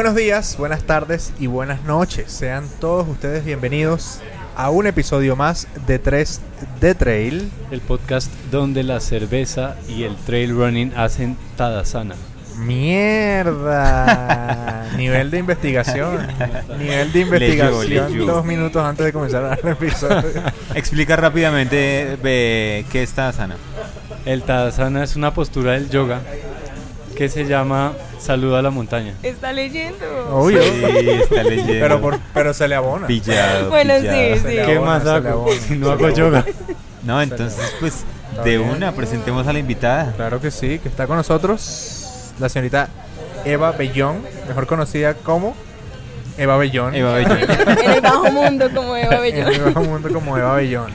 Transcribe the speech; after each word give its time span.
Buenos 0.00 0.16
días, 0.16 0.56
buenas 0.56 0.84
tardes 0.84 1.34
y 1.38 1.46
buenas 1.46 1.84
noches. 1.84 2.32
Sean 2.32 2.64
todos 2.80 3.06
ustedes 3.06 3.44
bienvenidos 3.44 4.22
a 4.56 4.70
un 4.70 4.86
episodio 4.86 5.36
más 5.36 5.68
de 5.86 5.98
3 5.98 6.40
de 6.80 6.94
Trail. 6.94 7.50
El 7.70 7.82
podcast 7.82 8.32
donde 8.50 8.82
la 8.82 9.00
cerveza 9.00 9.76
y 9.90 10.04
el 10.04 10.16
trail 10.16 10.56
running 10.56 10.94
hacen 10.96 11.36
tadasana. 11.54 12.14
Mierda. 12.56 14.06
Nivel 14.96 15.30
de 15.30 15.38
investigación. 15.40 16.26
Nivel 16.78 17.12
de 17.12 17.20
investigación 17.20 18.10
leyó. 18.10 18.24
dos 18.24 18.46
minutos 18.46 18.82
antes 18.82 19.04
de 19.04 19.12
comenzar 19.12 19.60
el 19.62 19.68
episodio. 19.68 20.32
Explica 20.74 21.14
rápidamente 21.16 22.16
ve, 22.22 22.86
qué 22.90 23.02
es 23.02 23.12
Tadasana. 23.12 23.56
El 24.24 24.44
tadasana 24.44 25.04
es 25.04 25.14
una 25.16 25.34
postura 25.34 25.72
del 25.72 25.90
yoga 25.90 26.22
que 27.20 27.28
se 27.28 27.44
llama 27.44 27.92
saludo 28.18 28.56
a 28.56 28.62
la 28.62 28.70
montaña. 28.70 29.12
Está 29.22 29.52
leyendo. 29.52 30.06
Obvio. 30.32 30.62
Sí, 30.62 31.10
está 31.20 31.42
leyendo. 31.42 31.70
Pero, 31.78 32.00
por- 32.00 32.18
pero 32.32 32.54
se 32.54 32.66
le 32.66 32.74
abona. 32.74 33.06
Pillado, 33.06 33.68
Bueno, 33.68 33.92
sí, 33.96 34.00
pillado. 34.00 34.36
sí. 34.36 34.42
Le 34.44 34.64
¿Qué 34.64 34.76
abona, 34.76 34.90
más 34.90 35.06
hago 35.06 35.46
si 35.68 35.74
no 35.76 35.90
hago 35.90 36.08
yoga? 36.08 36.46
No, 37.02 37.20
entonces, 37.20 37.74
pues, 37.78 38.04
de 38.42 38.56
bien. 38.56 38.70
una, 38.70 38.92
presentemos 38.92 39.46
a 39.46 39.52
la 39.52 39.58
invitada. 39.58 40.14
Claro 40.16 40.40
que 40.40 40.50
sí, 40.50 40.78
que 40.78 40.88
está 40.88 41.06
con 41.06 41.18
nosotros 41.18 42.32
la 42.38 42.48
señorita 42.48 42.88
Eva 43.44 43.72
Bellón, 43.72 44.22
mejor 44.48 44.66
conocida 44.66 45.12
como 45.12 45.54
Eva 46.38 46.56
Bellón. 46.56 46.94
Eva 46.94 47.12
Bellón. 47.16 47.38
En 47.84 47.90
el 47.90 48.00
bajo 48.00 48.32
mundo 48.32 48.70
como 48.74 48.96
Eva 48.96 49.16
En 49.16 49.20
Bellón. 49.20 49.52
el 49.52 49.60
bajo 49.60 49.80
mundo 49.82 50.08
como 50.10 50.38
Eva 50.38 50.54
Bellón. 50.54 50.90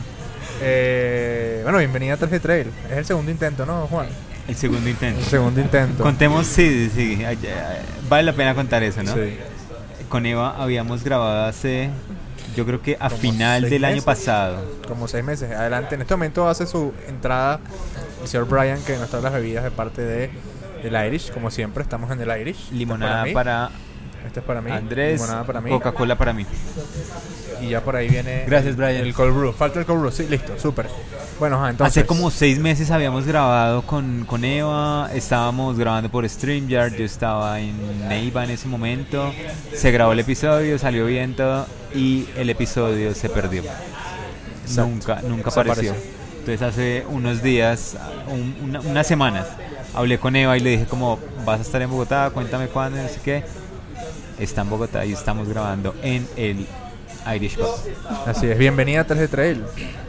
Eh, 0.59 1.59
bueno, 1.61 1.77
bienvenida 1.77 2.16
a 2.16 2.17
3G 2.17 2.42
Trail. 2.42 2.67
Es 2.89 2.97
el 2.97 3.05
segundo 3.05 3.30
intento, 3.30 3.64
¿no, 3.67 3.86
Juan? 3.86 4.08
El 4.47 4.55
segundo 4.55 4.89
intento. 4.89 5.19
El 5.19 5.25
segundo 5.25 5.61
intento. 5.61 6.03
Contemos, 6.03 6.45
sí, 6.45 6.91
sí, 6.93 7.23
vale 8.09 8.23
la 8.23 8.33
pena 8.33 8.53
contar 8.53 8.83
eso, 8.83 9.03
¿no? 9.03 9.13
Sí. 9.13 9.37
Con 10.09 10.25
Eva 10.25 10.55
habíamos 10.61 11.03
grabado 11.03 11.45
hace, 11.45 11.89
yo 12.55 12.65
creo 12.65 12.81
que 12.81 12.95
a 12.99 13.09
Como 13.09 13.21
final 13.21 13.69
del 13.69 13.85
año 13.85 14.02
pasado. 14.03 14.63
Como 14.87 15.07
seis 15.07 15.23
meses. 15.23 15.52
Adelante. 15.52 15.95
En 15.95 16.02
este 16.02 16.13
momento 16.13 16.47
hace 16.47 16.67
su 16.67 16.93
entrada 17.07 17.59
el 18.21 18.27
señor 18.27 18.47
Brian, 18.47 18.81
que 18.83 18.97
nos 18.97 19.09
trae 19.09 19.21
las 19.21 19.33
bebidas 19.33 19.63
de 19.63 19.71
parte 19.71 20.02
de 20.02 20.29
del 20.83 21.07
Irish. 21.07 21.31
Como 21.31 21.52
siempre, 21.52 21.83
estamos 21.83 22.11
en 22.11 22.21
el 22.21 22.41
Irish. 22.41 22.71
Limonada 22.71 23.25
para, 23.33 23.71
Este 24.25 24.39
es 24.39 24.45
para 24.45 24.61
mí. 24.61 24.71
Andrés, 24.71 25.19
Limonada 25.21 25.43
para 25.45 25.61
mí. 25.61 25.69
Coca-Cola 25.69 26.17
para 26.17 26.33
mí. 26.33 26.45
Y 27.61 27.69
ya 27.69 27.81
por 27.81 27.95
ahí 27.95 28.09
viene. 28.09 28.43
Gracias, 28.47 28.75
Brian. 28.75 28.95
El 28.97 29.13
cold 29.13 29.33
brew. 29.35 29.53
Falta 29.53 29.79
el 29.79 29.85
cold 29.85 29.99
brew. 30.01 30.11
Sí, 30.11 30.25
listo, 30.29 30.57
súper. 30.59 30.87
Bueno, 31.39 31.57
ajá, 31.57 31.69
entonces. 31.71 31.97
Hace 31.97 32.07
como 32.07 32.31
seis 32.31 32.59
meses 32.59 32.91
habíamos 32.91 33.25
grabado 33.25 33.81
con, 33.83 34.25
con 34.25 34.43
Eva, 34.45 35.09
estábamos 35.13 35.77
grabando 35.77 36.09
por 36.09 36.27
StreamYard, 36.27 36.93
yo 36.95 37.03
estaba 37.05 37.59
en 37.59 38.07
Neiva 38.07 38.45
en 38.45 38.51
ese 38.51 38.67
momento, 38.69 39.33
se 39.73 39.91
grabó 39.91 40.13
el 40.13 40.19
episodio, 40.21 40.79
salió 40.79 41.05
bien 41.05 41.35
todo 41.35 41.65
y 41.93 42.25
el 42.37 42.49
episodio 42.49 43.13
se 43.13 43.27
perdió. 43.29 43.63
Exacto. 44.63 44.89
Nunca, 44.89 45.21
nunca 45.23 45.45
Desapareció. 45.49 45.91
apareció. 45.91 46.15
Entonces 46.39 46.61
hace 46.61 47.05
unos 47.09 47.41
días, 47.43 47.97
un- 48.31 48.69
una- 48.69 48.79
unas 48.81 49.05
semanas, 49.07 49.45
hablé 49.93 50.17
con 50.19 50.35
Eva 50.37 50.55
y 50.57 50.61
le 50.61 50.69
dije 50.71 50.85
como, 50.85 51.19
vas 51.45 51.59
a 51.59 51.63
estar 51.63 51.81
en 51.81 51.89
Bogotá, 51.89 52.30
cuéntame 52.33 52.67
cuándo, 52.67 53.02
no 53.02 53.08
sé 53.09 53.19
qué. 53.23 53.43
Está 54.39 54.61
en 54.61 54.69
Bogotá 54.69 55.05
y 55.05 55.13
estamos 55.13 55.47
grabando 55.47 55.95
en 56.03 56.27
el 56.35 56.65
Irish 57.35 57.55
Pub. 57.57 57.67
Así 58.25 58.47
es. 58.47 58.57
Bienvenida 58.57 59.01
a 59.01 59.07
3G 59.07 59.29
Trail. 59.29 59.63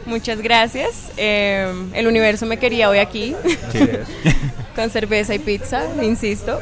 Muchas 0.05 0.41
gracias. 0.41 1.11
Eh, 1.17 1.71
el 1.93 2.07
universo 2.07 2.45
me 2.45 2.57
quería 2.57 2.89
hoy 2.89 2.99
aquí, 2.99 3.35
Así 3.67 3.77
es. 3.79 4.35
con 4.75 4.89
cerveza 4.89 5.33
y 5.33 5.39
pizza, 5.39 5.83
insisto, 6.03 6.59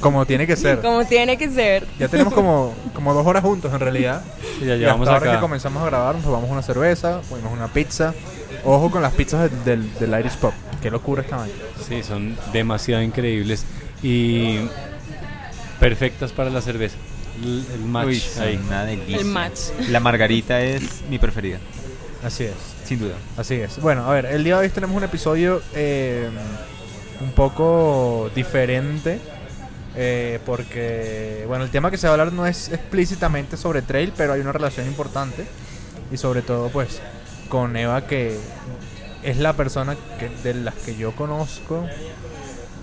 Como 0.00 0.26
tiene 0.26 0.46
que 0.46 0.56
ser. 0.56 0.80
como 0.80 1.04
tiene 1.06 1.38
que 1.38 1.48
ser. 1.48 1.86
Ya 1.98 2.08
tenemos 2.08 2.34
como, 2.34 2.74
como 2.94 3.14
dos 3.14 3.26
horas 3.26 3.42
juntos 3.42 3.72
en 3.72 3.80
realidad. 3.80 4.22
Y 4.60 4.66
ya 4.66 4.74
Y 4.74 4.80
llevamos 4.80 5.08
hasta 5.08 5.18
ahora 5.18 5.30
acá. 5.30 5.38
que 5.38 5.42
comenzamos 5.42 5.82
a 5.82 5.86
grabar, 5.86 6.14
nos 6.16 6.24
tomamos 6.24 6.50
una 6.50 6.62
cerveza, 6.62 7.20
comimos 7.28 7.52
una 7.52 7.68
pizza. 7.68 8.12
Ojo 8.64 8.90
con 8.90 9.00
las 9.00 9.14
pizzas 9.14 9.48
del, 9.64 9.94
del, 9.98 10.20
Irish 10.20 10.36
Pop. 10.36 10.52
Qué 10.82 10.90
locura 10.90 11.22
esta 11.22 11.36
vaina. 11.38 11.54
Sí, 11.88 12.02
son 12.02 12.36
demasiado 12.52 13.00
increíbles 13.02 13.64
y 14.02 14.58
perfectas 15.80 16.32
para 16.32 16.50
la 16.50 16.60
cerveza. 16.60 16.96
L- 17.42 17.62
El 17.74 17.80
match 17.80 18.06
Uy, 18.06 18.20
son 18.20 18.42
ahí. 18.44 18.60
una 18.66 18.84
delicia. 18.84 19.16
El 19.16 19.24
match. 19.24 19.58
La 19.88 19.98
margarita 20.00 20.60
es 20.60 20.82
mi 21.08 21.18
preferida, 21.18 21.58
Así 22.24 22.44
es. 22.44 22.54
sin 22.84 22.98
duda. 23.00 23.14
Así 23.36 23.54
es. 23.54 23.80
Bueno, 23.80 24.04
a 24.06 24.12
ver, 24.12 24.26
el 24.26 24.44
día 24.44 24.56
de 24.58 24.64
hoy 24.66 24.70
tenemos 24.70 24.96
un 24.96 25.04
episodio 25.04 25.62
eh, 25.74 26.28
un 27.20 27.32
poco 27.32 28.30
diferente. 28.34 29.18
eh, 29.96 30.38
porque, 30.46 31.44
bueno, 31.48 31.64
el 31.64 31.70
tema 31.70 31.90
que 31.90 31.96
se 31.96 32.06
va 32.06 32.12
a 32.12 32.14
hablar 32.14 32.32
no 32.32 32.46
es 32.46 32.68
explícitamente 32.68 33.56
sobre 33.56 33.82
trail, 33.82 34.12
pero 34.16 34.34
hay 34.34 34.40
una 34.40 34.52
relación 34.52 34.86
importante. 34.86 35.46
Y 36.12 36.16
sobre 36.16 36.42
todo, 36.42 36.68
pues, 36.68 37.00
con 37.48 37.76
Eva, 37.76 38.06
que 38.06 38.36
es 39.22 39.36
la 39.38 39.54
persona 39.54 39.96
que, 40.18 40.28
de 40.44 40.54
las 40.60 40.74
que 40.74 40.94
yo 40.96 41.12
conozco, 41.12 41.86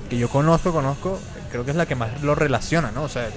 que 0.09 0.17
yo 0.17 0.29
conozco, 0.29 0.71
conozco, 0.73 1.19
creo 1.49 1.65
que 1.65 1.71
es 1.71 1.77
la 1.77 1.85
que 1.85 1.95
más 1.95 2.21
lo 2.21 2.35
relaciona, 2.35 2.91
¿no? 2.91 3.03
O 3.03 3.09
sea, 3.09 3.29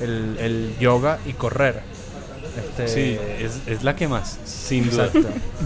el, 0.00 0.36
el 0.38 0.76
yoga 0.78 1.18
y 1.26 1.32
correr. 1.34 1.82
Este, 2.56 2.88
Sí, 2.88 3.18
es, 3.38 3.60
es 3.66 3.84
la 3.84 3.94
que 3.94 4.08
más, 4.08 4.38
sin 4.44 4.90
duda. 4.90 5.08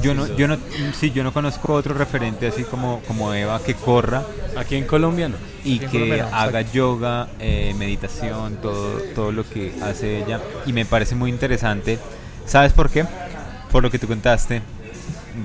Yo 0.03 0.15
no, 0.15 0.27
yo 0.37 0.49
no, 0.49 0.59
sí, 0.99 1.11
yo 1.13 1.25
no 1.25 1.33
conozco 1.33 1.73
otro 1.73 1.95
referente 1.95 2.47
así 2.47 2.63
como, 2.65 3.01
como 3.07 3.33
Eva 3.33 3.59
que 3.65 3.75
corra 3.75 4.23
Aquí 4.57 4.77
en 4.77 4.85
Colombia 4.85 5.29
no. 5.29 5.37
y 5.65 5.79
que 5.79 5.87
Colombia 5.87 6.29
no, 6.31 6.37
haga 6.37 6.61
yoga, 6.61 7.29
eh, 7.41 7.75
meditación, 7.79 8.57
todo, 8.57 8.99
todo 9.15 9.33
lo 9.33 9.49
que 9.49 9.75
hace 9.83 10.23
ella. 10.23 10.41
Y 10.67 10.73
me 10.73 10.85
parece 10.85 11.15
muy 11.15 11.31
interesante. 11.31 11.99
¿Sabes 12.47 12.73
por 12.73 12.91
qué? 12.91 13.07
Por 13.73 13.83
lo 13.83 13.91
que 13.91 13.99
tú 13.99 14.07
contaste 14.07 14.63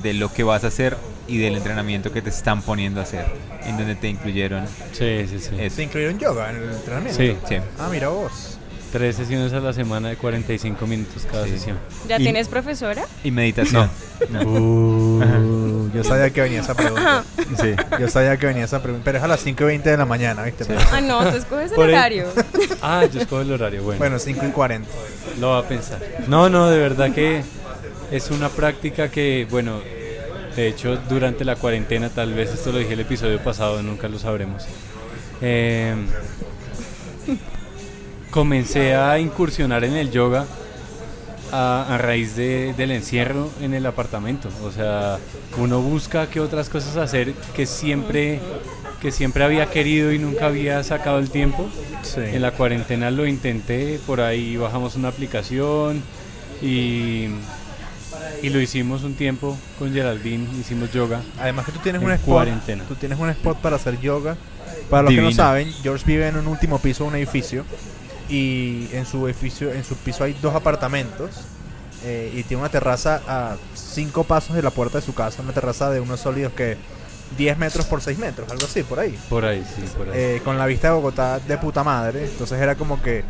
de 0.04 0.14
lo 0.14 0.32
que 0.32 0.44
vas 0.44 0.64
a 0.64 0.68
hacer 0.68 0.98
y 1.30 1.38
del 1.38 1.56
entrenamiento 1.56 2.12
que 2.12 2.22
te 2.22 2.30
están 2.30 2.62
poniendo 2.62 3.00
a 3.00 3.04
hacer, 3.04 3.26
en 3.66 3.78
donde 3.78 3.96
te 3.96 4.08
incluyeron 4.10 4.66
Sí, 4.92 5.26
sí, 5.30 5.40
sí. 5.40 5.50
eso. 5.60 5.76
¿Se 5.76 5.84
incluyeron 5.84 6.18
yoga 6.20 6.50
en 6.50 6.58
el 6.58 6.70
entrenamiento? 6.72 7.18
Sí, 7.18 7.36
Sí. 7.48 7.56
Ah, 7.78 7.88
mira 7.92 8.10
vos. 8.10 8.56
tres 8.92 9.18
sesiones 9.18 9.54
a 9.54 9.60
la 9.60 9.72
semana 9.72 10.10
de 10.10 10.16
45 10.16 10.88
minutos 10.88 11.28
cada 11.32 11.46
Sí. 11.46 11.52
sesión. 11.52 11.78
¿Ya 12.08 12.20
Y- 12.20 12.24
tienes 12.24 12.48
profesora? 12.48 13.06
Y 13.24 13.30
meditación. 13.30 13.88
No. 14.32 14.42
Uh, 14.42 15.92
yo 15.94 16.04
sabía 16.04 16.32
que 16.32 16.42
venía 16.42 16.62
esa 16.62 16.74
pregunta. 16.74 17.24
Sí. 17.62 17.76
Yo 18.00 18.08
sabía 18.08 18.36
que 18.38 18.48
venía 18.48 18.66
esa 18.66 18.82
pregunta. 18.82 19.06
Pero 19.06 19.20
es 19.20 19.24
a 19.24 19.28
las 19.28 19.42
5 19.42 19.64
y 19.64 19.68
20 19.68 19.92
de 19.92 19.98
la 19.98 20.06
mañana, 20.06 20.42
¿viste? 20.44 20.66
Ah, 20.92 21.02
no, 21.02 21.20
tú 21.30 21.38
escoges 21.38 21.72
el 21.72 21.80
horario. 21.80 22.26
Ah, 22.82 23.06
yo 23.12 23.20
escojo 23.22 23.42
el 23.44 23.52
horario, 23.52 23.84
bueno. 23.84 24.00
Bueno, 24.00 24.18
5 24.20 24.46
y 24.48 24.52
40. 24.52 24.90
Lo 25.40 25.50
va 25.50 25.60
a 25.60 25.68
pensar. 25.68 26.00
No, 26.28 26.50
no, 26.50 26.70
de 26.70 26.80
verdad 26.80 27.12
que 27.14 27.44
es 28.10 28.32
una 28.32 28.50
práctica 28.50 29.10
que, 29.12 29.46
bueno, 29.52 29.82
de 30.56 30.68
hecho 30.68 30.98
durante 31.10 31.46
la 31.46 31.56
cuarentena, 31.56 32.10
tal 32.10 32.34
vez 32.34 32.52
esto 32.52 32.72
lo 32.72 32.80
dije 32.80 32.94
el 32.94 33.00
episodio 33.02 33.40
pasado, 33.40 33.82
nunca 33.84 34.08
lo 34.08 34.20
sabremos. 34.20 34.66
eh, 35.42 35.96
comencé 38.32 38.96
a 38.96 39.18
incursionar 39.20 39.84
en 39.84 39.96
el 39.96 40.12
yoga 40.12 40.46
a, 41.52 41.96
a 41.96 41.98
raíz 41.98 42.36
de- 42.36 42.74
del 42.74 42.92
encierro 42.92 43.50
en 43.62 43.74
el 43.74 43.86
apartamento. 43.86 44.50
O 44.64 44.72
sea, 44.72 45.18
uno 45.58 45.82
busca 45.82 46.28
qué 46.30 46.40
otras 46.40 46.70
cosas 46.70 46.96
hacer 46.98 47.34
que 47.56 47.66
siempre, 47.66 48.40
que 49.02 49.12
siempre 49.12 49.44
había 49.44 49.66
querido 49.72 50.12
y 50.14 50.20
nunca 50.20 50.46
había 50.48 50.84
sacado 50.84 51.18
el 51.20 51.32
tiempo. 51.32 51.68
Sí. 52.04 52.22
En 52.22 52.42
la 52.42 52.52
cuarentena 52.52 53.10
lo 53.12 53.26
intenté, 53.26 54.00
por 54.06 54.22
ahí 54.22 54.58
bajamos 54.58 54.96
una 54.96 55.08
aplicación 55.08 56.04
y, 56.62 57.30
y 58.42 58.50
lo 58.50 58.60
hicimos 58.60 59.04
un 59.04 59.16
tiempo 59.16 59.58
con 59.78 59.94
Geraldine, 59.94 60.48
hicimos 60.60 60.92
yoga. 60.92 61.22
Además 61.40 61.66
que 61.66 61.72
tú 61.72 61.80
tienes 61.80 62.02
En 62.02 62.08
un 62.08 62.14
spot. 62.14 62.26
cuarentena. 62.34 62.84
Tú 62.86 62.96
tienes 62.96 63.20
un 63.20 63.30
spot 63.30 63.58
para 63.60 63.76
hacer 63.78 64.00
yoga. 64.00 64.36
Para 64.90 65.04
los 65.04 65.10
que 65.12 65.18
no 65.18 65.28
Divino. 65.30 65.36
saben, 65.44 65.72
George 65.84 66.04
vive 66.06 66.28
en 66.28 66.38
un 66.38 66.48
último 66.48 66.80
piso 66.80 67.04
de 67.04 67.10
un 67.10 67.16
edificio. 67.16 67.64
Y 68.30 68.88
en 68.94 69.06
su 69.06 69.26
edificio, 69.28 69.72
en 69.72 69.84
su 69.84 69.96
piso 69.96 70.24
hay 70.24 70.34
dos 70.42 70.56
apartamentos. 70.56 71.32
eh, 72.06 72.32
y 72.34 72.44
tiene 72.44 72.62
una 72.62 72.70
terraza 72.72 73.22
a 73.28 73.58
cinco 73.76 74.24
pasos 74.24 74.56
de 74.56 74.62
la 74.62 74.70
puerta 74.72 75.00
de 75.00 75.06
su 75.06 75.14
casa. 75.14 75.42
Una 75.42 75.52
terraza 75.52 75.90
de 75.90 76.00
unos 76.00 76.22
sólidos 76.22 76.54
que 76.54 76.78
10 77.38 77.58
metros 77.58 77.86
por 77.88 78.02
6 78.02 78.18
metros, 78.18 78.50
algo 78.50 78.66
así, 78.66 78.84
por 78.84 79.00
ahí. 79.00 79.20
Por 79.30 79.44
ahí, 79.44 79.64
sí, 79.76 79.84
por 79.98 80.08
ahí. 80.10 80.14
eh, 80.16 80.42
con 80.46 80.58
la 80.58 80.66
vista 80.66 80.88
de 80.88 80.94
Bogotá 80.94 81.40
de 81.40 81.58
puta 81.58 81.84
madre. 81.84 82.24
Entonces 82.26 82.58
era 82.62 82.76
como 82.76 83.02
que. 83.02 83.24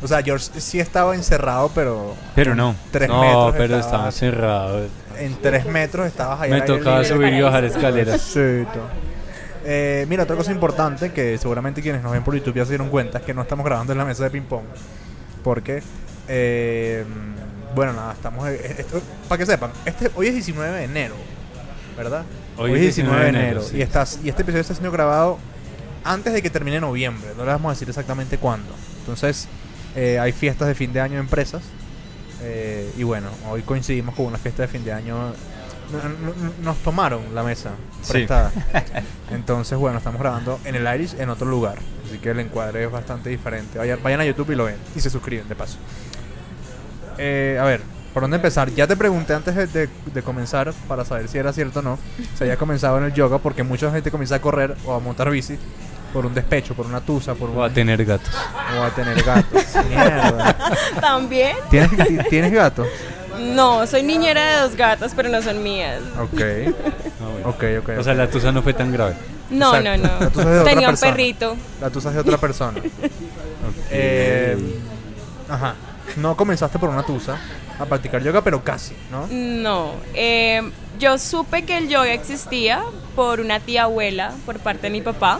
O 0.00 0.06
sea, 0.06 0.22
George 0.22 0.48
sí 0.60 0.78
estaba 0.80 1.14
encerrado, 1.14 1.70
pero. 1.74 2.14
Pero 2.34 2.54
no. 2.54 2.74
3 2.92 3.08
no, 3.08 3.20
metros. 3.20 3.52
pero 3.56 3.64
estaba- 3.76 3.80
estaba 3.80 4.12
cerrado. 4.12 4.86
En 5.18 5.34
3 5.42 5.66
metros 5.66 6.06
estabas 6.06 6.40
ahí. 6.40 6.50
Me 6.50 6.60
tocaba 6.62 7.02
subir 7.04 7.32
y 7.32 7.40
bajar 7.40 7.64
escaleras. 7.64 8.20
Sí, 8.32 8.64
Eh, 9.70 10.06
mira, 10.08 10.22
otra 10.22 10.36
cosa 10.36 10.52
importante 10.52 11.12
que 11.12 11.36
seguramente 11.36 11.82
quienes 11.82 12.02
nos 12.02 12.12
ven 12.12 12.22
por 12.22 12.34
YouTube 12.34 12.54
ya 12.54 12.64
se 12.64 12.70
dieron 12.70 12.88
cuenta 12.88 13.18
es 13.18 13.24
que 13.24 13.34
no 13.34 13.42
estamos 13.42 13.66
grabando 13.66 13.92
en 13.92 13.98
la 13.98 14.04
mesa 14.04 14.24
de 14.24 14.30
ping-pong. 14.30 14.62
Porque, 15.42 15.82
eh, 16.28 17.04
bueno, 17.74 17.92
nada, 17.92 18.12
estamos. 18.12 18.48
esto- 18.48 19.02
para 19.28 19.38
que 19.38 19.46
sepan, 19.46 19.70
este, 19.84 20.10
hoy 20.14 20.28
es 20.28 20.34
19 20.34 20.76
de 20.78 20.84
enero, 20.84 21.14
¿verdad? 21.96 22.22
Hoy 22.56 22.72
Hoy, 22.72 22.78
es 22.80 22.86
es 22.90 22.96
19 22.96 23.22
de 23.24 23.28
enero. 23.28 23.62
sí. 23.62 23.76
y, 23.76 23.82
estás, 23.82 24.20
y 24.22 24.28
este 24.28 24.42
episodio 24.42 24.62
está 24.62 24.74
siendo 24.74 24.90
grabado 24.92 25.38
antes 26.04 26.32
de 26.32 26.40
que 26.40 26.50
termine 26.50 26.80
noviembre. 26.80 27.30
No 27.36 27.44
le 27.44 27.50
vamos 27.50 27.70
a 27.70 27.72
decir 27.74 27.88
exactamente 27.88 28.38
cuándo. 28.38 28.72
Entonces, 29.00 29.48
Eh, 29.96 30.18
hay 30.18 30.32
fiestas 30.32 30.68
de 30.68 30.74
fin 30.74 30.92
de 30.92 31.00
año 31.00 31.14
en 31.14 31.20
empresas. 31.20 31.62
eh, 32.42 32.92
y 32.96 33.02
bueno, 33.02 33.26
hoy 33.50 33.62
coincidimos 33.62 34.14
con 34.14 34.26
una 34.26 34.38
fiesta 34.38 34.62
de 34.62 34.68
fin 34.68 34.84
de 34.84 34.92
año. 34.92 35.32
Nos 36.62 36.76
tomaron 36.78 37.34
la 37.34 37.42
mesa 37.42 37.70
Sí. 38.02 38.12
prestada. 38.12 38.52
Entonces, 39.32 39.76
bueno, 39.78 39.98
estamos 39.98 40.20
grabando 40.20 40.60
en 40.64 40.74
el 40.76 40.86
Irish 40.94 41.14
en 41.18 41.30
otro 41.30 41.48
lugar. 41.48 41.78
Así 42.06 42.18
que 42.18 42.30
el 42.30 42.38
encuadre 42.40 42.84
es 42.84 42.90
bastante 42.92 43.30
diferente. 43.30 43.78
Vayan, 43.78 43.98
vayan 44.02 44.20
a 44.20 44.24
YouTube 44.24 44.50
y 44.52 44.54
lo 44.54 44.64
ven. 44.66 44.76
Y 44.94 45.00
se 45.00 45.10
suscriben, 45.10 45.48
de 45.48 45.54
paso. 45.56 45.78
Eh, 47.18 47.58
a 47.60 47.64
ver, 47.64 47.80
¿por 48.14 48.22
dónde 48.22 48.36
empezar? 48.36 48.70
Ya 48.74 48.86
te 48.86 48.96
pregunté 48.96 49.34
antes 49.34 49.54
de, 49.56 49.66
de- 49.66 49.88
de 50.14 50.22
comenzar 50.22 50.72
para 50.86 51.04
saber 51.04 51.26
si 51.28 51.38
era 51.38 51.52
cierto 51.52 51.80
o 51.80 51.82
no. 51.82 51.98
Se 52.36 52.44
había 52.44 52.56
comenzado 52.56 52.98
en 52.98 53.04
el 53.04 53.14
yoga 53.14 53.38
porque 53.38 53.62
mucha 53.62 53.90
gente 53.90 54.10
comienza 54.10 54.36
a 54.36 54.40
correr 54.40 54.76
o 54.84 54.94
a 54.94 55.00
montar 55.00 55.30
bici 55.30 55.58
por 56.12 56.26
un 56.26 56.34
despecho, 56.34 56.74
por 56.74 56.86
una 56.86 57.00
tusa, 57.00 57.34
por 57.34 57.50
O 57.50 57.62
a 57.62 57.66
un- 57.68 57.74
tener 57.74 58.04
gatos. 58.04 58.30
o 58.78 58.82
a 58.82 58.90
tener 58.90 59.22
gatos. 59.22 59.62
Mierda. 59.88 60.56
¿También? 61.00 61.56
¿Tienes, 61.70 61.90
ti- 61.90 62.18
¿Tienes 62.30 62.52
gato? 62.52 62.86
No, 63.40 63.86
soy 63.86 64.02
niñera 64.02 64.44
de 64.44 64.60
dos 64.62 64.74
gatas, 64.76 65.12
pero 65.14 65.28
no 65.28 65.40
son 65.42 65.62
mías. 65.62 66.00
Ok, 66.20 66.40
Ah, 67.20 67.28
bueno. 67.32 67.48
ok, 67.50 67.64
ok. 67.82 67.90
O 67.98 68.02
sea, 68.02 68.14
la 68.14 68.28
tusa 68.30 68.50
no 68.52 68.62
fue 68.62 68.72
tan 68.74 68.92
grave. 68.92 69.14
No, 69.50 69.74
Exacto. 69.74 70.08
no, 70.08 70.20
La 70.20 70.30
tusa 70.30 70.42
es 70.42 70.46
de 70.48 70.54
no. 70.54 70.60
otra 70.60 70.64
Tenía 70.72 70.88
un 70.88 70.92
persona. 70.92 71.12
perrito. 71.12 71.56
La 71.80 71.90
tusa 71.90 72.08
es 72.10 72.14
de 72.14 72.20
otra 72.20 72.38
persona. 72.38 72.80
Eh, 73.90 74.56
ajá. 75.48 75.74
No 76.16 76.36
comenzaste 76.36 76.78
por 76.78 76.88
una 76.88 77.02
tusa 77.02 77.38
a 77.78 77.84
practicar 77.84 78.22
yoga, 78.22 78.42
pero 78.42 78.62
casi, 78.64 78.94
¿no? 79.10 79.26
No. 79.30 79.92
eh, 80.14 80.62
yo 80.98 81.16
supe 81.18 81.64
que 81.64 81.78
el 81.78 81.88
yoga 81.88 82.12
existía 82.12 82.82
por 83.14 83.40
una 83.40 83.60
tía 83.60 83.84
abuela, 83.84 84.32
por 84.46 84.58
parte 84.58 84.82
de 84.82 84.90
mi 84.90 85.00
papá. 85.00 85.38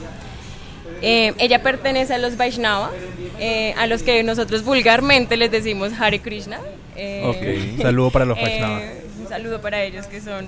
Eh, 1.02 1.32
ella 1.38 1.62
pertenece 1.62 2.14
a 2.14 2.18
los 2.18 2.36
Vaishnava, 2.36 2.90
eh, 3.38 3.74
a 3.78 3.86
los 3.86 4.02
que 4.02 4.22
nosotros 4.22 4.64
vulgarmente 4.64 5.36
les 5.36 5.50
decimos 5.50 5.92
Hare 5.98 6.20
Krishna. 6.20 6.58
Eh, 6.96 7.22
Ok. 7.24 7.82
Saludo 7.82 8.10
para 8.10 8.24
los 8.24 8.36
eh, 8.38 8.42
Vaishnava. 8.42 8.80
un 9.20 9.28
saludo 9.28 9.60
para 9.60 9.82
ellos 9.84 10.06
que 10.06 10.20
son, 10.20 10.46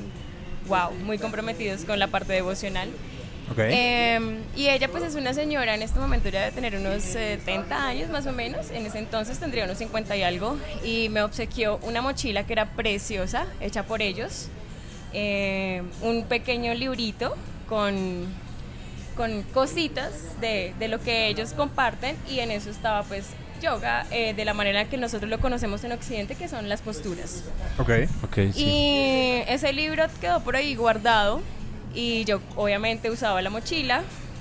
wow, 0.66 0.90
muy 1.04 1.18
comprometidos 1.18 1.84
con 1.84 1.98
la 1.98 2.08
parte 2.08 2.32
devocional. 2.32 2.88
Ok. 3.52 3.58
Eh, 3.58 4.20
y 4.56 4.68
ella 4.68 4.88
pues 4.88 5.02
es 5.02 5.16
una 5.16 5.34
señora, 5.34 5.74
en 5.74 5.82
este 5.82 5.98
momento 5.98 6.28
ya 6.28 6.40
debe 6.40 6.52
tener 6.52 6.76
unos 6.76 7.02
70 7.02 7.84
años 7.84 8.08
más 8.08 8.26
o 8.26 8.32
menos, 8.32 8.70
en 8.70 8.86
ese 8.86 8.98
entonces 9.00 9.40
tendría 9.40 9.64
unos 9.64 9.78
50 9.78 10.16
y 10.16 10.22
algo, 10.22 10.56
y 10.84 11.08
me 11.08 11.22
obsequió 11.22 11.78
una 11.82 12.00
mochila 12.00 12.44
que 12.46 12.52
era 12.52 12.66
preciosa, 12.66 13.46
hecha 13.60 13.82
por 13.84 14.02
ellos, 14.02 14.48
eh, 15.12 15.82
un 16.02 16.24
pequeño 16.26 16.74
librito 16.74 17.36
con, 17.68 18.26
con 19.20 19.42
cositas 19.52 20.40
de, 20.40 20.72
de 20.78 20.88
lo 20.88 20.98
que 20.98 21.28
ellos 21.28 21.52
comparten, 21.52 22.16
y 22.26 22.38
en 22.40 22.50
eso 22.50 22.70
estaba 22.70 23.02
pues 23.02 23.26
yoga 23.60 24.06
eh, 24.10 24.32
de 24.32 24.44
la 24.46 24.54
manera 24.54 24.86
que 24.86 24.96
nosotros 24.96 25.28
lo 25.28 25.38
conocemos 25.40 25.84
en 25.84 25.92
Occidente, 25.92 26.34
que 26.36 26.48
son 26.48 26.70
las 26.70 26.80
posturas. 26.80 27.42
ok. 27.78 27.90
Ok, 28.24 28.34
sí. 28.54 28.64
Y 28.64 29.42
ese 29.46 29.74
libro 29.74 30.06
quedó 30.22 30.40
por 30.40 30.56
ahí 30.56 30.74
guardado 30.74 31.42
y 31.94 32.24
yo 32.24 32.40
obviamente 32.56 33.10
usaba 33.10 33.42
la 33.42 33.50
mochila 33.50 34.00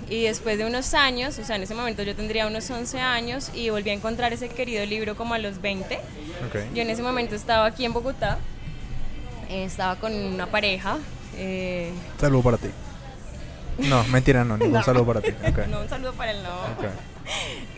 y 0.09 0.23
después 0.23 0.57
de 0.57 0.65
unos 0.65 0.93
años, 0.93 1.37
o 1.39 1.43
sea, 1.43 1.57
en 1.57 1.63
ese 1.63 1.75
momento 1.75 2.01
yo 2.03 2.15
tendría 2.15 2.47
unos 2.47 2.69
11 2.69 3.01
años 3.01 3.51
y 3.53 3.69
volví 3.71 3.89
a 3.89 3.93
encontrar 3.93 4.31
ese 4.31 4.47
querido 4.47 4.85
libro 4.85 5.17
como 5.17 5.33
a 5.33 5.39
los 5.39 5.59
20. 5.61 5.95
ok. 6.47 6.73
Yo 6.73 6.81
en 6.83 6.89
ese 6.89 7.03
momento 7.03 7.35
estaba 7.35 7.65
aquí 7.65 7.83
en 7.83 7.91
Bogotá, 7.91 8.37
eh, 9.49 9.65
estaba 9.65 9.97
con 9.97 10.13
una 10.13 10.45
pareja. 10.47 10.97
eh, 11.35 11.91
Saludo 12.17 12.43
para 12.43 12.57
ti. 12.57 12.69
No, 13.87 14.03
mentira, 14.05 14.43
no, 14.43 14.57
ningún 14.57 14.73
No. 14.73 14.83
saludo 14.83 15.05
para 15.05 15.21
ti. 15.21 15.31
No, 15.69 15.81
un 15.81 15.89
saludo 15.89 16.13
para 16.13 16.31
él, 16.31 16.43
no. 16.43 16.49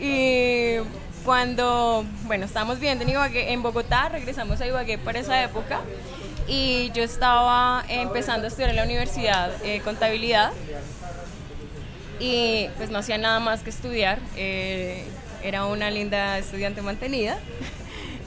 Y 0.00 0.76
cuando, 1.24 2.04
bueno, 2.24 2.46
estábamos 2.46 2.80
viendo 2.80 3.04
en 3.04 3.10
Ibagué, 3.10 3.52
en 3.52 3.62
Bogotá, 3.62 4.08
regresamos 4.08 4.60
a 4.60 4.66
Ibagué 4.66 4.98
para 4.98 5.18
esa 5.20 5.42
época 5.42 5.80
y 6.48 6.90
yo 6.92 7.02
estaba 7.04 7.84
empezando 7.88 8.46
a 8.46 8.48
estudiar 8.48 8.70
en 8.70 8.76
la 8.76 8.84
universidad 8.84 9.50
eh, 9.64 9.80
contabilidad 9.84 10.50
y 12.18 12.68
pues 12.76 12.90
no 12.90 12.98
hacía 12.98 13.18
nada 13.18 13.40
más 13.40 13.62
que 13.62 13.70
estudiar, 13.70 14.18
eh, 14.36 15.04
era 15.42 15.66
una 15.66 15.90
linda 15.90 16.38
estudiante 16.38 16.82
mantenida. 16.82 17.38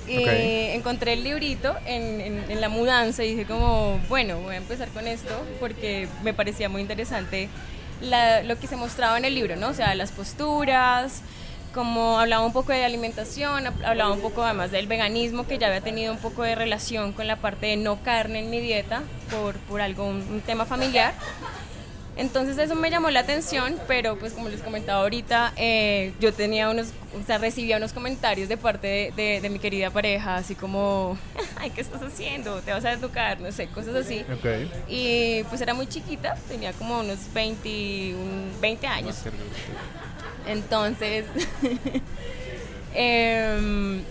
Ok. 0.07 0.27
encontré 0.75 1.13
el 1.13 1.23
librito 1.23 1.75
en, 1.85 2.61
la 2.61 2.69
mudanza 2.69 3.23
y 3.23 3.31
dije 3.31 3.45
como, 3.45 3.99
bueno, 4.07 4.39
voy 4.39 4.55
a 4.55 4.57
empezar 4.57 4.89
con 4.89 5.07
esto 5.07 5.33
porque 5.59 6.07
me 6.23 6.33
parecía 6.33 6.69
muy 6.69 6.81
interesante 6.81 7.49
lo 8.01 8.59
que 8.59 8.67
se 8.67 8.75
mostraba 8.75 9.17
en 9.17 9.25
el 9.25 9.33
libro, 9.35 9.55
¿no? 9.55 9.69
O 9.69 9.73
sea, 9.73 9.95
las 9.95 10.11
posturas, 10.11 11.21
como 11.73 12.19
hablaba 12.19 12.45
un 12.45 12.53
poco 12.53 12.71
de 12.71 12.85
alimentación, 12.85 13.65
hab- 13.65 13.85
hablaba 13.85 14.11
un 14.11 14.21
poco 14.21 14.43
además 14.43 14.71
del 14.71 14.87
veganismo, 14.87 15.47
que 15.47 15.57
ya 15.57 15.67
había 15.67 15.81
tenido 15.81 16.13
un 16.13 16.19
poco 16.19 16.43
de 16.43 16.55
relación 16.55 17.13
con 17.13 17.27
la 17.27 17.37
parte 17.37 17.67
de 17.67 17.77
no 17.77 18.01
carne 18.03 18.39
en 18.39 18.49
mi 18.49 18.59
dieta 18.59 19.01
por, 19.31 19.55
por 19.59 19.81
un 19.81 20.41
tema 20.45 20.65
familiar. 20.65 21.13
Entonces 22.17 22.57
eso 22.57 22.75
me 22.75 22.89
llamó 22.89 23.09
la 23.09 23.19
atención, 23.19 23.75
pero 23.87 24.17
pues 24.17 24.31
como 24.33 24.47
les 24.47 24.61
comentaba 24.61 25.01
ahorita, 25.01 25.51
eh, 25.57 26.13
yo 26.21 26.31
tenía 26.33 26.69
unos, 26.69 26.87
o 27.21 27.25
sea, 27.27 27.37
recibía 27.39 27.75
unos 27.75 27.91
comentarios 27.91 28.47
de 28.47 28.55
parte 28.55 28.87
de, 28.87 29.13
de- 29.15 29.41
de 29.41 29.49
mi 29.49 29.59
querida 29.59 29.89
pareja, 29.91 30.35
así 30.37 30.55
como, 30.55 31.17
ay, 31.57 31.71
¿qué 31.71 31.81
estás 31.81 32.01
haciendo? 32.01 32.61
¿Te 32.61 32.71
vas 32.71 32.85
a 32.85 32.93
educar? 32.93 33.41
No 33.41 33.51
sé, 33.51 33.67
cosas 33.67 33.95
así. 33.95 34.21
Ok. 34.33 34.45
Y 34.87 35.43
pues 35.49 35.59
era 35.59 35.73
muy 35.73 35.87
chiquita, 35.87 36.35
tenía 36.47 36.71
como 36.73 36.99
unos 37.01 37.19
20, 37.33 38.15
un- 38.15 38.51
20 38.61 38.87
años. 38.87 39.17
Entonces, 40.47 41.25
em, 42.93 44.01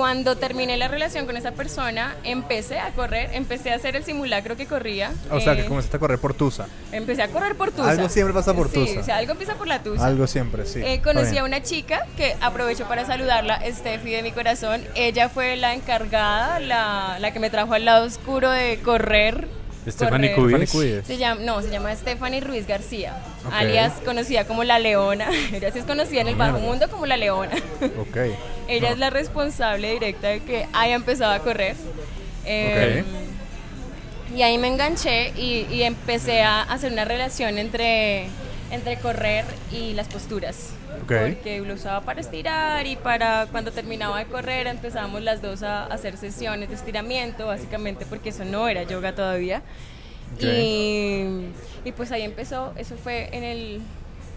cuando 0.00 0.34
terminé 0.34 0.78
la 0.78 0.88
relación 0.88 1.26
con 1.26 1.36
esa 1.36 1.52
persona, 1.52 2.16
empecé 2.24 2.78
a 2.78 2.88
correr, 2.92 3.28
empecé 3.34 3.70
a 3.70 3.74
hacer 3.74 3.96
el 3.96 4.02
simulacro 4.02 4.56
que 4.56 4.64
corría. 4.64 5.12
O 5.30 5.40
sea, 5.40 5.54
que 5.54 5.60
eh, 5.60 5.66
comenzaste 5.66 5.98
a 5.98 6.00
correr 6.00 6.18
por 6.18 6.32
tusa. 6.32 6.68
Empecé 6.90 7.20
a 7.22 7.28
correr 7.28 7.54
por 7.54 7.70
Tusa. 7.70 7.90
Algo 7.90 8.08
siempre 8.08 8.32
pasa 8.32 8.54
por 8.54 8.70
Sí, 8.70 8.86
Tusa. 8.86 9.00
o 9.00 9.02
sea, 9.04 9.18
algo 9.18 9.32
empieza 9.32 9.56
por 9.56 9.66
la 9.66 9.82
Tusa. 9.82 10.06
Algo 10.06 10.26
siempre, 10.26 10.64
sí. 10.64 10.80
Eh, 10.82 11.02
conocí 11.04 11.36
a 11.36 11.44
una 11.44 11.62
chica 11.62 12.06
que 12.16 12.34
aprovecho 12.40 12.88
para 12.88 13.04
saludarla, 13.04 13.60
Steffi 13.70 14.10
de 14.10 14.22
mi 14.22 14.32
corazón. 14.32 14.80
Ella 14.94 15.28
fue 15.28 15.56
la 15.56 15.74
encargada, 15.74 16.60
la, 16.60 17.18
la 17.20 17.32
que 17.34 17.38
me 17.38 17.50
trajo 17.50 17.74
al 17.74 17.84
lado 17.84 18.06
oscuro 18.06 18.48
de 18.50 18.78
correr. 18.82 19.48
Stephanie. 19.90 20.32
Cubis. 20.34 21.06
Se 21.06 21.16
llama, 21.16 21.40
no, 21.42 21.60
se 21.62 21.70
llama 21.70 21.94
Stephanie 21.94 22.40
Ruiz 22.40 22.66
García, 22.66 23.14
alias 23.52 23.92
conocida 24.04 24.44
como 24.46 24.64
la 24.64 24.78
Leona. 24.78 25.28
Ella 25.52 25.70
sí 25.72 25.78
es 25.80 25.84
conocida 25.84 26.20
en 26.20 26.28
el 26.28 26.36
bajo 26.36 26.58
mundo 26.58 26.88
como 26.90 27.06
la 27.06 27.16
Leona. 27.16 27.52
Ok. 27.98 28.16
Ella 28.68 28.88
No. 28.88 28.94
es 28.94 28.98
la 28.98 29.10
responsable 29.10 29.92
directa 29.92 30.28
de 30.28 30.40
que 30.40 30.66
haya 30.72 30.94
empezado 30.94 31.32
a 31.32 31.38
correr. 31.40 31.74
Eh, 32.44 33.04
Y 34.36 34.42
ahí 34.42 34.58
me 34.58 34.68
enganché 34.68 35.32
y, 35.36 35.66
y 35.72 35.82
empecé 35.82 36.42
a 36.42 36.62
hacer 36.62 36.92
una 36.92 37.04
relación 37.04 37.58
entre, 37.58 38.26
entre 38.70 38.96
correr 38.98 39.44
y 39.72 39.92
las 39.94 40.06
posturas. 40.06 40.70
Porque 41.06 41.60
lo 41.60 41.74
usaba 41.74 42.02
para 42.02 42.20
estirar 42.20 42.86
y 42.86 42.96
para 42.96 43.46
cuando 43.50 43.72
terminaba 43.72 44.18
de 44.18 44.26
correr 44.26 44.66
empezábamos 44.66 45.22
las 45.22 45.42
dos 45.42 45.62
a 45.62 45.86
hacer 45.86 46.16
sesiones 46.16 46.68
de 46.68 46.74
estiramiento, 46.74 47.46
básicamente 47.46 48.06
porque 48.06 48.28
eso 48.28 48.44
no 48.44 48.68
era 48.68 48.84
yoga 48.84 49.14
todavía. 49.14 49.62
Y, 50.38 51.24
y 51.84 51.92
pues 51.96 52.12
ahí 52.12 52.22
empezó, 52.22 52.72
eso 52.76 52.96
fue 52.96 53.28
en 53.36 53.42
el, 53.42 53.80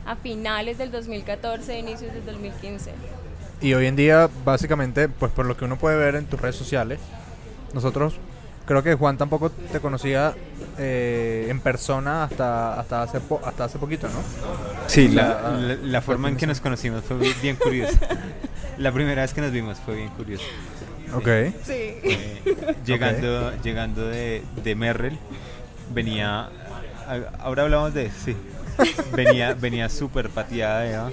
a 0.06 0.16
finales 0.16 0.78
del 0.78 0.92
2014, 0.92 1.78
inicios 1.78 2.14
del 2.14 2.26
2015. 2.26 2.92
Y 3.62 3.74
hoy 3.76 3.86
en 3.86 3.96
día, 3.96 4.30
básicamente, 4.44 5.08
pues 5.08 5.32
por 5.32 5.46
lo 5.46 5.56
que 5.56 5.66
uno 5.66 5.78
puede 5.78 5.96
ver 5.98 6.16
en 6.16 6.26
tus 6.26 6.42
redes 6.42 6.56
sociales, 6.56 7.00
nosotros, 7.74 8.16
creo 8.65 8.84
que 8.84 8.96
Juan 8.96 9.17
tampoco 9.17 9.50
te 9.50 9.79
conocía 9.79 10.34
eh, 10.77 11.48
en 11.50 11.60
persona 11.60 12.24
hasta 12.24 12.79
hasta 12.79 13.03
hace 13.03 13.20
po- 13.20 13.41
hasta 13.46 13.65
hace 13.65 13.77
poquito, 13.79 14.08
¿no? 14.08 14.20
Sí, 14.88 15.08
sea, 15.10 15.41
la, 15.43 15.51
la- 15.60 15.75
la 15.75 16.01
forma 16.01 16.29
en 16.29 16.38
que 16.38 16.48
nos 16.48 16.60
conocimos 16.62 17.03
fue 17.03 17.17
bien, 17.41 17.55
curiosa. 17.55 17.98
La 18.77 18.91
primera 18.91 19.22
vez 19.22 19.34
que 19.36 19.41
nos 19.41 19.51
vimos 19.51 19.77
fue 19.86 19.96
bien 19.98 20.10
curiosa. 20.10 20.46
Ok. 21.13 21.27
Sí. 21.63 21.74
Eh, 22.03 22.75
llegando 22.86 23.53
llegando 23.62 24.08
de, 24.08 24.41
de 24.63 24.75
Merrell, 24.75 25.20
venía. 25.93 26.50
Ahora 27.39 27.63
hablamos 27.63 27.93
de. 27.93 28.10
Sí. 28.10 28.36
Venía, 29.15 29.53
venía 29.53 29.89
súper 29.89 30.29
pateada 30.29 30.88
Eva. 30.89 31.12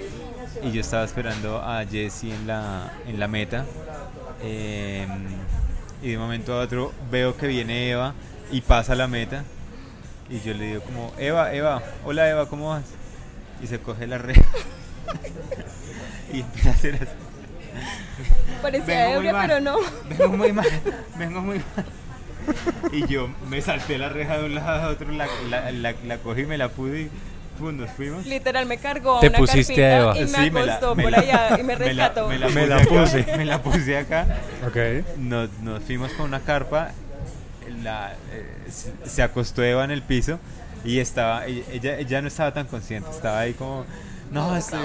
Y 0.62 0.73
yo 0.73 0.80
estaba 0.80 1.04
esperando 1.04 1.59
a 1.62 1.85
Jessie 1.85 2.35
en 2.35 2.47
la, 2.47 2.92
en 3.07 3.21
la 3.21 3.28
meta. 3.28 3.66
eh, 4.42 5.07
y 6.02 6.11
de 6.11 6.16
un 6.16 6.23
momento 6.23 6.54
a 6.54 6.62
otro 6.62 6.92
veo 7.11 7.37
que 7.37 7.47
viene 7.47 7.90
Eva 7.90 8.14
y 8.50 8.61
pasa 8.61 8.95
la 8.95 9.07
meta. 9.07 9.45
Y 10.28 10.40
yo 10.40 10.54
le 10.54 10.66
digo 10.66 10.83
como, 10.83 11.12
Eva, 11.19 11.52
Eva, 11.52 11.83
hola 12.04 12.28
Eva, 12.28 12.49
¿cómo 12.49 12.71
vas? 12.71 12.85
Y 13.62 13.66
se 13.66 13.80
coge 13.80 14.07
la 14.07 14.19
red. 14.19 14.37
y 16.33 16.40
empieza 16.40 16.71
a 16.71 16.73
hacer 16.73 16.95
así. 16.95 17.12
Parecía 18.62 19.14
ebria, 19.14 19.35
pero 19.40 19.61
no. 19.61 19.76
Vengo 20.09 20.37
muy 20.37 20.52
mal, 20.52 20.66
vengo 21.16 21.40
muy 21.40 21.59
mal. 21.59 21.85
Y 22.92 23.07
yo 23.07 23.28
me 23.49 23.61
salté 23.61 23.99
la 23.99 24.09
reja 24.09 24.38
de 24.38 24.47
un 24.47 24.54
lado 24.54 24.83
a 24.83 24.88
otro, 24.88 25.12
la, 25.12 25.28
la, 25.50 25.71
la, 25.71 25.95
la 26.04 26.19
cogí, 26.19 26.47
me 26.47 26.57
la 26.59 26.69
pude 26.69 27.02
y 27.02 27.11
pum, 27.61 27.76
nos 27.76 27.90
fuimos. 27.90 28.26
Literal 28.26 28.67
me 28.67 28.79
cargó 28.79 29.19
a 29.19 29.21
Te 29.21 29.29
una 29.29 29.38
pusiste 29.38 29.75
carpita 29.75 29.87
a 29.87 29.99
Eva. 30.00 30.17
y 30.17 30.21
me 30.21 30.26
Sí, 30.26 30.50
me 30.50 30.67
la- 30.67 30.75
acostó 30.75 30.95
me 30.97 31.02
por 31.05 31.12
la- 31.12 31.19
allá 31.19 31.49
y 31.59 31.62
me 31.62 31.62
Me 31.62 31.73
la, 31.79 31.79
rescató. 31.85 32.29
me 32.29 32.38
la 32.38 32.49
Me 32.49 32.67
la 32.67 32.79
puse, 32.83 33.21
acá, 33.21 33.37
me 33.37 33.45
la 33.45 33.62
puse 33.62 33.97
acá. 33.99 34.26
Ok. 34.67 34.76
Nos, 35.19 35.50
nos 35.62 35.83
fuimos 35.85 36.12
con 36.14 36.26
una 36.26 36.40
carpa. 36.40 36.90
La, 37.83 38.12
eh, 38.33 38.47
se- 38.71 38.93
se 39.09 39.23
acostó 39.23 39.62
Eva 39.62 39.85
en 39.85 39.90
el 39.93 40.02
piso 40.02 40.38
y 40.85 40.99
estaba 40.99 41.47
ella, 41.47 41.99
ella 41.99 42.21
no 42.23 42.29
estaba 42.29 42.52
tan 42.52 42.67
consciente, 42.67 43.09
estaba 43.11 43.38
ahí 43.40 43.52
como 43.55 43.85
no, 44.31 44.51
No, 44.51 44.57
este, 44.57 44.77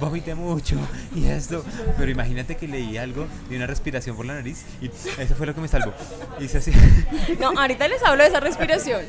vomité 0.00 0.34
mucho 0.34 0.76
y 1.14 1.26
esto, 1.26 1.64
pero 1.98 2.10
imagínate 2.10 2.56
que 2.56 2.68
leí 2.68 2.96
algo 2.98 3.26
de 3.50 3.56
una 3.56 3.66
respiración 3.66 4.16
por 4.16 4.26
la 4.26 4.34
nariz 4.34 4.64
y 4.80 4.86
eso 4.86 5.34
fue 5.36 5.46
lo 5.46 5.54
que 5.54 5.60
me 5.60 5.68
salvó. 5.68 5.92
Y 6.38 6.44
hice 6.44 6.58
así. 6.58 6.72
No, 7.40 7.50
ahorita 7.58 7.88
les 7.88 8.02
hablo 8.02 8.22
de 8.22 8.28
esa 8.28 8.40
respiración. 8.40 9.00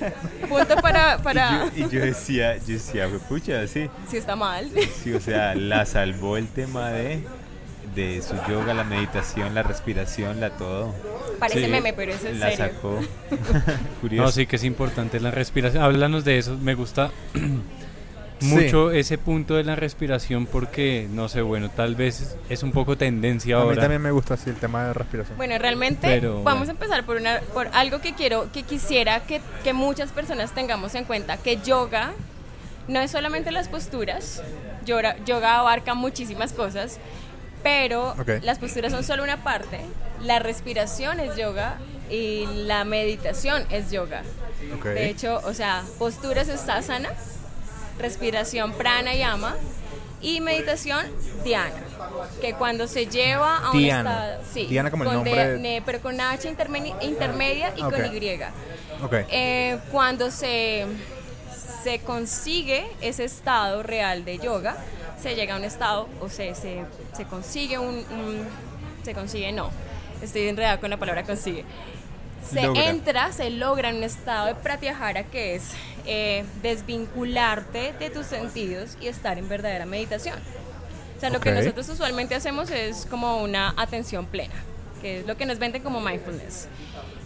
Punto 0.50 0.76
para, 0.78 1.18
para... 1.20 1.68
Y, 1.76 1.82
yo, 1.82 1.88
y 1.88 1.90
yo 1.92 2.00
decía, 2.02 2.58
yo 2.58 2.74
decía, 2.74 3.08
pucha, 3.30 3.68
sí, 3.68 3.90
Si 4.10 4.18
está 4.18 4.36
mal. 4.36 4.70
sí, 5.04 5.14
o 5.14 5.22
sea, 5.22 5.54
la 5.56 5.86
salvó 5.86 6.38
el 6.38 6.48
tema 6.48 6.90
de 6.90 7.24
de 7.96 8.24
su 8.24 8.34
yoga, 8.52 8.74
la 8.74 8.84
meditación, 8.84 9.54
la 9.54 9.62
respiración, 9.62 10.40
la 10.40 10.50
todo. 10.58 10.96
Parece 11.38 11.66
Sí. 11.66 11.68
meme, 11.72 11.94
pero 11.94 12.12
eso 12.14 12.28
es 12.28 12.38
la 12.38 12.50
serio. 12.50 12.66
sacó. 12.74 13.00
Curioso. 14.02 14.26
No, 14.26 14.32
sí 14.32 14.48
que 14.48 14.56
es 14.56 14.64
importante 14.64 15.20
la 15.20 15.30
respiración. 15.30 15.84
Háblanos 15.84 16.26
de 16.26 16.40
eso. 16.40 16.58
Me 16.58 16.74
gusta 16.74 17.12
mucho 18.44 18.92
ese 18.92 19.18
punto 19.18 19.56
de 19.56 19.64
la 19.64 19.76
respiración 19.76 20.46
porque, 20.46 21.08
no 21.12 21.30
sé, 21.30 21.42
bueno, 21.42 21.70
tal 21.70 21.96
vez 21.96 22.36
es 22.50 22.64
un 22.64 22.72
poco 22.72 22.98
tendencia 22.98 23.56
A 23.56 23.60
mí 23.60 23.66
ahora. 23.66 23.82
también 23.82 24.02
me 24.02 24.12
gusta 24.12 24.36
así 24.36 24.50
el 24.50 24.56
tema 24.58 24.86
de 24.86 24.94
respiración. 24.94 25.38
Bueno, 25.38 25.58
realmente 25.58 26.08
Pero, 26.08 26.44
vamos 26.44 26.68
bueno. 26.68 26.72
a 26.72 26.74
empezar 26.74 27.06
por 27.06 27.18
una 27.18 27.40
por 27.54 27.68
algo 27.74 28.02
que 28.02 28.14
quiero 28.14 28.52
que 28.52 28.64
quisiera 28.64 29.22
que, 29.22 29.42
que 29.64 29.74
muchas 29.74 30.12
personas 30.12 30.54
tengamos 30.54 30.96
en 30.96 31.06
cuenta 31.06 31.38
que 31.38 31.58
yoga 31.58 32.14
no 32.88 33.00
es 33.00 33.12
solamente 33.12 33.52
las 33.52 33.70
posturas, 33.70 34.44
yoga, 34.86 35.16
yoga 35.26 35.60
abarca 35.60 35.94
muchísimas 35.94 36.52
cosas, 36.54 37.00
pero 37.64 38.14
las 38.42 38.60
posturas 38.60 38.92
son 38.92 39.04
solo 39.06 39.24
una 39.24 39.44
parte, 39.44 39.80
la 40.22 40.40
respiración 40.40 41.20
es 41.22 41.38
yoga 41.38 41.78
y 42.10 42.46
la 42.66 42.84
meditación 42.84 43.64
es 43.70 43.90
yoga. 43.92 44.24
De 44.84 45.10
hecho, 45.10 45.40
o 45.46 45.54
sea, 45.54 45.84
posturas 45.98 46.50
es 46.50 46.68
asana, 46.68 47.10
respiración 48.00 48.74
pranayama 48.74 49.56
y 50.22 50.40
meditación 50.42 51.06
dhyana, 51.44 51.74
que 52.42 52.54
cuando 52.54 52.88
se 52.88 53.08
lleva 53.08 53.58
a 53.58 53.72
un 53.72 53.78
Dhyana. 53.80 54.12
estado, 54.38 54.44
sí, 54.54 54.66
Dhyana 54.68 54.90
como 54.92 55.04
el 55.04 55.08
con 55.10 55.16
nombre- 55.18 55.58
de- 55.58 55.82
pero 55.86 56.02
con 56.02 56.20
H 56.20 56.50
intermedi- 56.50 56.96
intermedia 57.02 57.74
y 57.76 57.82
con 57.82 57.94
Y. 58.06 58.40
Ok. 59.04 59.14
Eh, 59.30 59.80
cuando 59.92 60.32
se, 60.32 60.86
se 61.84 62.00
consigue 62.00 62.86
ese 63.02 63.26
estado 63.26 63.84
real 63.84 64.24
de 64.24 64.38
yoga, 64.40 64.78
se 65.22 65.36
llega 65.36 65.56
a 65.56 65.58
un 65.58 65.66
estado, 65.66 66.08
o 66.22 66.30
se, 66.30 66.56
se, 66.56 66.84
se 67.16 67.26
consigue 67.26 67.78
un, 67.80 67.96
un- 67.96 68.48
Se 69.04 69.14
consigue, 69.14 69.52
no. 69.52 69.70
Estoy 70.22 70.48
enredada 70.48 70.80
con 70.80 70.90
la 70.90 70.96
palabra 70.96 71.24
consigue. 71.24 71.66
Se 72.50 72.62
Logra. 72.62 72.86
entra, 72.86 73.32
se 73.34 73.50
logra 73.50 73.90
en 73.90 73.98
un 73.98 74.04
estado 74.06 74.46
de 74.48 74.56
pratyahara 74.56 75.24
que 75.26 75.56
es 75.56 75.64
eh, 76.06 76.44
desvincularte 76.62 77.94
de 78.00 78.10
tus 78.10 78.26
sentidos 78.26 78.98
y 79.02 79.08
estar 79.08 79.38
en 79.38 79.48
verdadera 79.48 79.86
meditación. 79.86 80.38
O 81.18 81.20
sea, 81.20 81.30
lo 81.30 81.40
que 81.40 81.52
nosotros 81.52 81.88
usualmente 81.90 82.36
hacemos 82.36 82.70
es 82.70 83.06
como 83.06 83.42
una 83.42 83.74
atención 83.78 84.26
plena, 84.26 84.56
que 85.02 85.20
es 85.20 85.26
lo 85.26 85.38
que 85.38 85.46
nos 85.46 85.60
venden 85.60 85.82
como 85.82 86.02
mindfulness. 86.02 86.68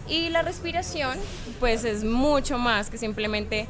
Y 0.08 0.30
la 0.30 0.42
respiración, 0.42 1.18
pues 1.60 1.84
es 1.84 2.04
mucho 2.04 2.58
más 2.58 2.90
que 2.90 2.96
simplemente 2.96 3.66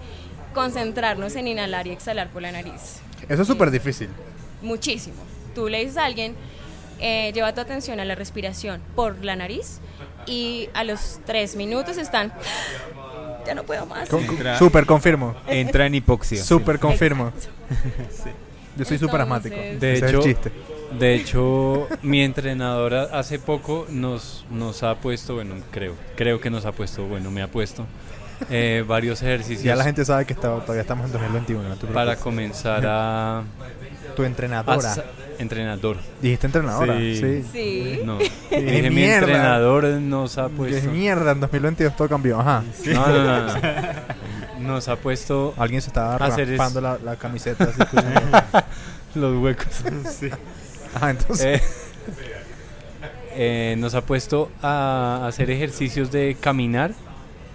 concentrarnos 0.54 1.34
en 1.36 1.48
inhalar 1.48 1.86
y 1.86 1.90
exhalar 1.90 2.28
por 2.28 2.42
la 2.42 2.52
nariz. 2.52 3.00
Eso 3.28 3.42
es 3.42 3.48
súper 3.48 3.70
difícil. 3.70 4.08
Muchísimo. 4.62 5.16
Tú 5.54 5.68
le 5.68 5.80
dices 5.80 5.96
a 5.96 6.04
alguien, 6.04 6.34
eh, 7.00 7.32
lleva 7.32 7.54
tu 7.54 7.60
atención 7.60 8.00
a 8.00 8.04
la 8.04 8.14
respiración 8.14 8.82
por 8.94 9.24
la 9.24 9.36
nariz 9.36 9.80
y 10.26 10.68
a 10.74 10.84
los 10.84 11.20
tres 11.24 11.56
minutos 11.56 11.96
están, 11.96 12.32
ya 13.48 13.54
no 13.54 13.64
puedo 13.64 13.84
más. 13.86 14.08
Con- 14.08 14.22
Entra- 14.24 14.58
Súper 14.58 14.86
confirmo. 14.86 15.34
Entra 15.48 15.86
en 15.86 15.94
hipoxia. 15.94 16.42
Súper 16.44 16.78
confirmo. 16.78 17.32
Yo 18.76 18.84
soy 18.84 18.98
súper 18.98 19.20
Entonces- 19.22 19.52
asmático. 19.52 19.56
De 19.80 19.92
Ese 19.94 20.04
es 20.06 20.10
hecho, 20.12 20.18
el 20.18 20.22
chiste. 20.24 20.52
de 20.98 21.14
hecho, 21.14 21.88
mi 22.02 22.22
entrenadora 22.22 23.08
hace 23.12 23.38
poco 23.40 23.86
nos, 23.90 24.44
nos 24.50 24.82
ha 24.84 24.94
puesto, 24.96 25.34
bueno, 25.34 25.56
creo, 25.72 25.94
creo 26.16 26.40
que 26.40 26.48
nos 26.50 26.64
ha 26.64 26.72
puesto, 26.72 27.04
bueno, 27.06 27.30
me 27.30 27.42
ha 27.42 27.48
puesto 27.48 27.86
eh, 28.50 28.84
varios 28.86 29.20
ejercicios 29.22 29.64
Ya 29.64 29.74
la 29.74 29.82
gente 29.82 30.04
sabe 30.04 30.24
que 30.26 30.32
está- 30.32 30.60
todavía 30.60 30.82
estamos 30.82 31.06
en 31.06 31.12
2021. 31.12 31.68
no 31.68 31.74
te 31.74 31.86
para 31.88 32.12
preocupes. 32.12 32.22
comenzar 32.22 32.84
a, 32.86 33.42
Tu 34.14 34.22
entrenadora. 34.22 34.94
entrenador. 35.38 35.96
Dijiste 36.22 36.46
entrenadora. 36.46 36.98
Sí. 36.98 37.16
Sí. 37.16 37.44
Sí. 37.52 38.00
No, 38.04 38.18
Qué 38.48 38.60
dije 38.62 38.90
mi 38.90 39.04
entrenador 39.04 39.84
nos 39.84 40.38
ha 40.38 40.48
puesto. 40.48 40.90
mierda, 40.90 41.32
en 41.32 41.40
2022 41.40 41.96
todo 41.96 42.08
cambió. 42.08 42.40
Ajá. 42.40 42.62
No, 42.86 43.06
no, 43.06 43.24
no, 43.24 43.46
no. 43.46 43.54
Nos 44.60 44.88
ha 44.88 44.96
puesto 44.96 45.54
Alguien 45.56 45.80
se 45.80 45.88
estaba 45.88 46.18
raspando 46.18 46.80
la, 46.80 46.98
la 47.02 47.16
camiseta. 47.16 47.64
Así, 47.64 47.98
los 49.14 49.42
huecos. 49.42 49.66
Ajá, 50.94 51.10
entonces. 51.10 51.60
Eh, 51.60 51.62
eh, 53.40 53.76
nos 53.78 53.94
ha 53.94 54.00
puesto 54.02 54.50
a 54.62 55.26
hacer 55.26 55.50
ejercicios 55.50 56.10
de 56.10 56.36
caminar 56.40 56.92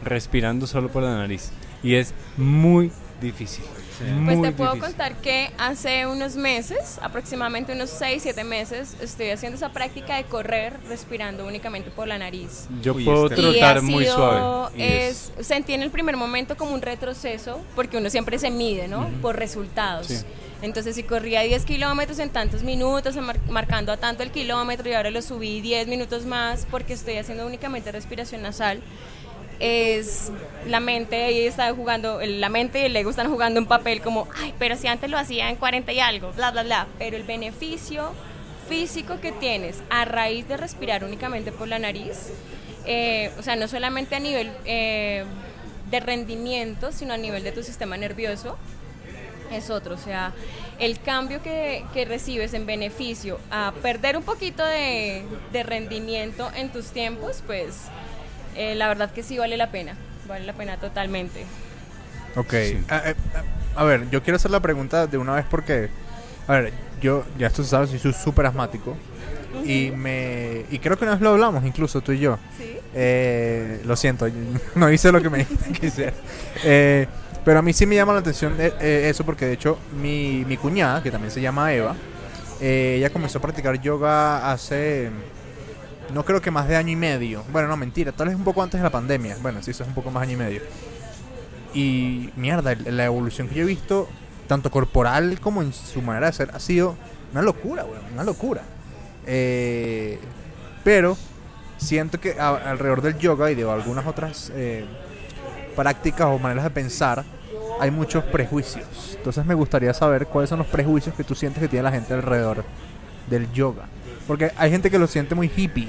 respirando 0.03 0.65
solo 0.65 0.89
por 0.89 1.03
la 1.03 1.15
nariz. 1.15 1.51
Y 1.83 1.95
es 1.95 2.13
muy 2.37 2.91
difícil. 3.21 3.65
Pues 3.99 4.37
Muy 4.37 4.41
te 4.49 4.51
puedo 4.53 4.73
difícil. 4.73 4.95
contar 4.95 5.15
que 5.21 5.51
hace 5.57 6.07
unos 6.07 6.35
meses, 6.35 6.99
aproximadamente 7.01 7.73
unos 7.73 7.89
6, 7.91 8.23
7 8.23 8.43
meses, 8.43 8.95
estoy 9.01 9.29
haciendo 9.29 9.55
esa 9.57 9.69
práctica 9.69 10.15
de 10.17 10.23
correr 10.23 10.73
respirando 10.87 11.45
únicamente 11.45 11.91
por 11.91 12.07
la 12.07 12.17
nariz. 12.17 12.67
Yo 12.81 12.93
Uy, 12.93 13.05
puedo 13.05 13.27
Y 13.27 13.29
trotar 13.35 13.81
muy 13.81 14.05
suave. 14.05 14.69
Es, 15.09 15.31
sentí 15.41 15.73
en 15.73 15.81
el 15.83 15.91
primer 15.91 16.17
momento 16.17 16.57
como 16.57 16.73
un 16.73 16.81
retroceso, 16.81 17.59
porque 17.75 17.97
uno 17.97 18.09
siempre 18.09 18.39
se 18.39 18.49
mide, 18.51 18.87
¿no? 18.87 19.07
Por 19.21 19.35
resultados. 19.37 20.07
Sí. 20.07 20.17
Entonces, 20.61 20.95
si 20.95 21.03
corría 21.03 21.41
10 21.41 21.65
kilómetros 21.65 22.19
en 22.19 22.29
tantos 22.29 22.63
minutos, 22.63 23.15
mar- 23.17 23.37
marcando 23.49 23.91
a 23.91 23.97
tanto 23.97 24.23
el 24.23 24.31
kilómetro, 24.31 24.89
y 24.89 24.93
ahora 24.93 25.11
lo 25.11 25.21
subí 25.21 25.59
10 25.59 25.87
minutos 25.87 26.25
más 26.25 26.65
porque 26.71 26.93
estoy 26.93 27.17
haciendo 27.17 27.45
únicamente 27.45 27.91
respiración 27.91 28.41
nasal, 28.43 28.79
es 29.59 30.31
la 30.67 30.79
mente 30.79 31.23
ahí 31.23 31.45
está 31.45 31.73
jugando, 31.73 32.19
la 32.21 32.49
mente 32.49 32.81
y 32.81 32.85
el 32.85 32.95
ego 32.95 33.09
están 33.09 33.29
jugando 33.29 33.59
un 33.59 33.67
papel 33.67 34.01
como, 34.01 34.27
ay, 34.35 34.53
pero 34.59 34.75
si 34.75 34.87
antes 34.87 35.09
lo 35.09 35.17
hacía 35.17 35.49
en 35.49 35.55
40 35.55 35.91
y 35.91 35.99
algo, 35.99 36.31
bla, 36.33 36.51
bla, 36.51 36.63
bla. 36.63 36.87
Pero 36.97 37.17
el 37.17 37.23
beneficio 37.23 38.11
físico 38.67 39.19
que 39.19 39.31
tienes 39.31 39.81
a 39.89 40.05
raíz 40.05 40.47
de 40.47 40.57
respirar 40.57 41.03
únicamente 41.03 41.51
por 41.51 41.67
la 41.67 41.79
nariz, 41.79 42.31
eh, 42.85 43.31
o 43.37 43.43
sea, 43.43 43.55
no 43.55 43.67
solamente 43.67 44.15
a 44.15 44.19
nivel 44.19 44.51
eh, 44.65 45.25
de 45.89 45.99
rendimiento, 45.99 46.91
sino 46.91 47.13
a 47.13 47.17
nivel 47.17 47.43
de 47.43 47.51
tu 47.51 47.63
sistema 47.63 47.97
nervioso, 47.97 48.57
es 49.51 49.69
otro. 49.69 49.95
O 49.95 49.97
sea, 49.97 50.33
el 50.79 50.99
cambio 50.99 51.41
que, 51.43 51.85
que 51.93 52.05
recibes 52.05 52.53
en 52.53 52.65
beneficio 52.65 53.39
a 53.51 53.73
perder 53.81 54.17
un 54.17 54.23
poquito 54.23 54.65
de, 54.65 55.23
de 55.51 55.63
rendimiento 55.63 56.49
en 56.55 56.71
tus 56.71 56.87
tiempos, 56.87 57.43
pues 57.45 57.83
eh, 58.55 58.75
la 58.75 58.87
verdad 58.87 59.11
que 59.11 59.23
sí 59.23 59.37
vale 59.37 59.57
la 59.57 59.71
pena. 59.71 59.95
Vale 60.27 60.45
la 60.45 60.53
pena 60.53 60.77
totalmente. 60.77 61.45
Ok. 62.35 62.53
Sí. 62.53 62.77
A, 62.89 62.95
a- 62.97 63.81
a 63.81 63.83
ver, 63.85 64.09
yo 64.11 64.21
quiero 64.21 64.35
hacer 64.37 64.51
la 64.51 64.59
pregunta 64.59 65.07
de 65.07 65.17
una 65.17 65.33
vez 65.35 65.45
porque. 65.49 65.89
A 66.47 66.53
ver, 66.53 66.73
yo, 67.01 67.23
ya 67.37 67.47
esto 67.47 67.63
se 67.63 67.69
sabe, 67.69 67.87
soy 67.87 68.13
súper 68.13 68.45
asmático. 68.45 68.95
Y 69.65 69.91
me. 69.95 70.65
Y 70.71 70.79
creo 70.79 70.97
que 70.97 71.05
una 71.05 71.13
vez 71.13 71.21
lo 71.21 71.29
hablamos, 71.31 71.63
incluso 71.65 72.01
tú 72.01 72.11
y 72.11 72.19
yo. 72.19 72.37
Sí. 72.57 72.77
Eh, 72.95 73.81
lo 73.85 73.95
siento, 73.95 74.27
no 74.75 74.91
hice 74.91 75.11
lo 75.11 75.21
que 75.21 75.29
me 75.29 75.37
dijiste 75.39 75.71
que 75.73 75.87
hiciera. 75.87 76.13
Eh, 76.63 77.07
pero 77.45 77.59
a 77.59 77.61
mí 77.61 77.73
sí 77.73 77.85
me 77.85 77.95
llama 77.95 78.13
la 78.13 78.19
atención 78.19 78.55
eh, 78.59 78.71
eh, 78.79 79.07
eso 79.09 79.25
porque 79.25 79.45
de 79.45 79.53
hecho 79.53 79.77
mi, 80.01 80.45
mi 80.47 80.55
cuñada, 80.57 81.03
que 81.03 81.11
también 81.11 81.29
se 81.31 81.41
llama 81.41 81.73
Eva, 81.73 81.93
eh, 82.61 82.95
ella 82.99 83.09
comenzó 83.09 83.39
a 83.39 83.41
practicar 83.41 83.79
yoga 83.81 84.49
hace, 84.51 85.09
no 86.13 86.25
creo 86.25 86.41
que 86.41 86.51
más 86.51 86.67
de 86.67 86.75
año 86.75 86.91
y 86.91 86.95
medio. 86.95 87.43
Bueno, 87.51 87.67
no, 87.67 87.77
mentira, 87.77 88.11
tal 88.11 88.27
vez 88.27 88.35
un 88.35 88.43
poco 88.43 88.61
antes 88.61 88.79
de 88.79 88.83
la 88.83 88.91
pandemia. 88.91 89.37
Bueno, 89.41 89.61
sí, 89.61 89.71
eso 89.71 89.83
es 89.83 89.89
un 89.89 89.95
poco 89.95 90.11
más 90.11 90.23
año 90.23 90.33
y 90.33 90.37
medio. 90.37 90.61
Y 91.73 92.29
mierda, 92.35 92.75
la 92.75 93.05
evolución 93.05 93.47
que 93.47 93.55
yo 93.55 93.63
he 93.63 93.67
visto, 93.67 94.07
tanto 94.47 94.69
corporal 94.69 95.39
como 95.39 95.61
en 95.61 95.73
su 95.73 96.01
manera 96.01 96.27
de 96.27 96.33
ser, 96.33 96.51
ha 96.53 96.59
sido 96.59 96.95
una 97.31 97.41
locura, 97.41 97.85
una 98.13 98.23
locura. 98.23 98.61
Eh, 99.25 100.19
pero 100.83 101.17
siento 101.77 102.19
que 102.19 102.39
alrededor 102.39 103.01
del 103.01 103.17
yoga 103.17 103.51
y 103.51 103.55
de 103.55 103.69
algunas 103.69 104.05
otras 104.05 104.51
eh, 104.55 104.85
prácticas 105.75 106.27
o 106.27 106.39
maneras 106.39 106.63
de 106.65 106.69
pensar 106.69 107.23
hay 107.79 107.91
muchos 107.91 108.23
prejuicios. 108.25 109.15
Entonces 109.17 109.45
me 109.45 109.53
gustaría 109.53 109.93
saber 109.93 110.27
cuáles 110.27 110.49
son 110.49 110.59
los 110.59 110.67
prejuicios 110.67 111.15
que 111.15 111.23
tú 111.23 111.35
sientes 111.35 111.61
que 111.61 111.67
tiene 111.67 111.83
la 111.83 111.91
gente 111.91 112.13
alrededor 112.13 112.63
del 113.29 113.51
yoga. 113.51 113.85
Porque 114.27 114.51
hay 114.57 114.71
gente 114.71 114.89
que 114.89 114.97
lo 114.99 115.07
siente 115.07 115.35
muy 115.35 115.51
hippie, 115.55 115.87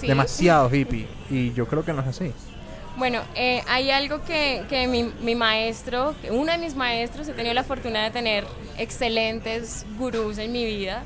Sí. 0.00 0.06
demasiado 0.06 0.74
hippie, 0.74 1.06
y 1.30 1.52
yo 1.54 1.66
creo 1.66 1.84
que 1.84 1.92
no 1.92 2.02
es 2.02 2.08
así. 2.08 2.32
Bueno, 2.96 3.20
eh, 3.34 3.62
hay 3.68 3.90
algo 3.90 4.24
que, 4.24 4.64
que 4.68 4.88
mi, 4.88 5.04
mi 5.22 5.34
maestro, 5.34 6.14
uno 6.30 6.50
de 6.52 6.58
mis 6.58 6.74
maestros, 6.74 7.28
he 7.28 7.32
tenido 7.32 7.54
la 7.54 7.62
fortuna 7.64 8.02
de 8.04 8.10
tener 8.10 8.44
excelentes 8.76 9.86
gurús 9.98 10.38
en 10.38 10.50
mi 10.52 10.64
vida. 10.64 11.04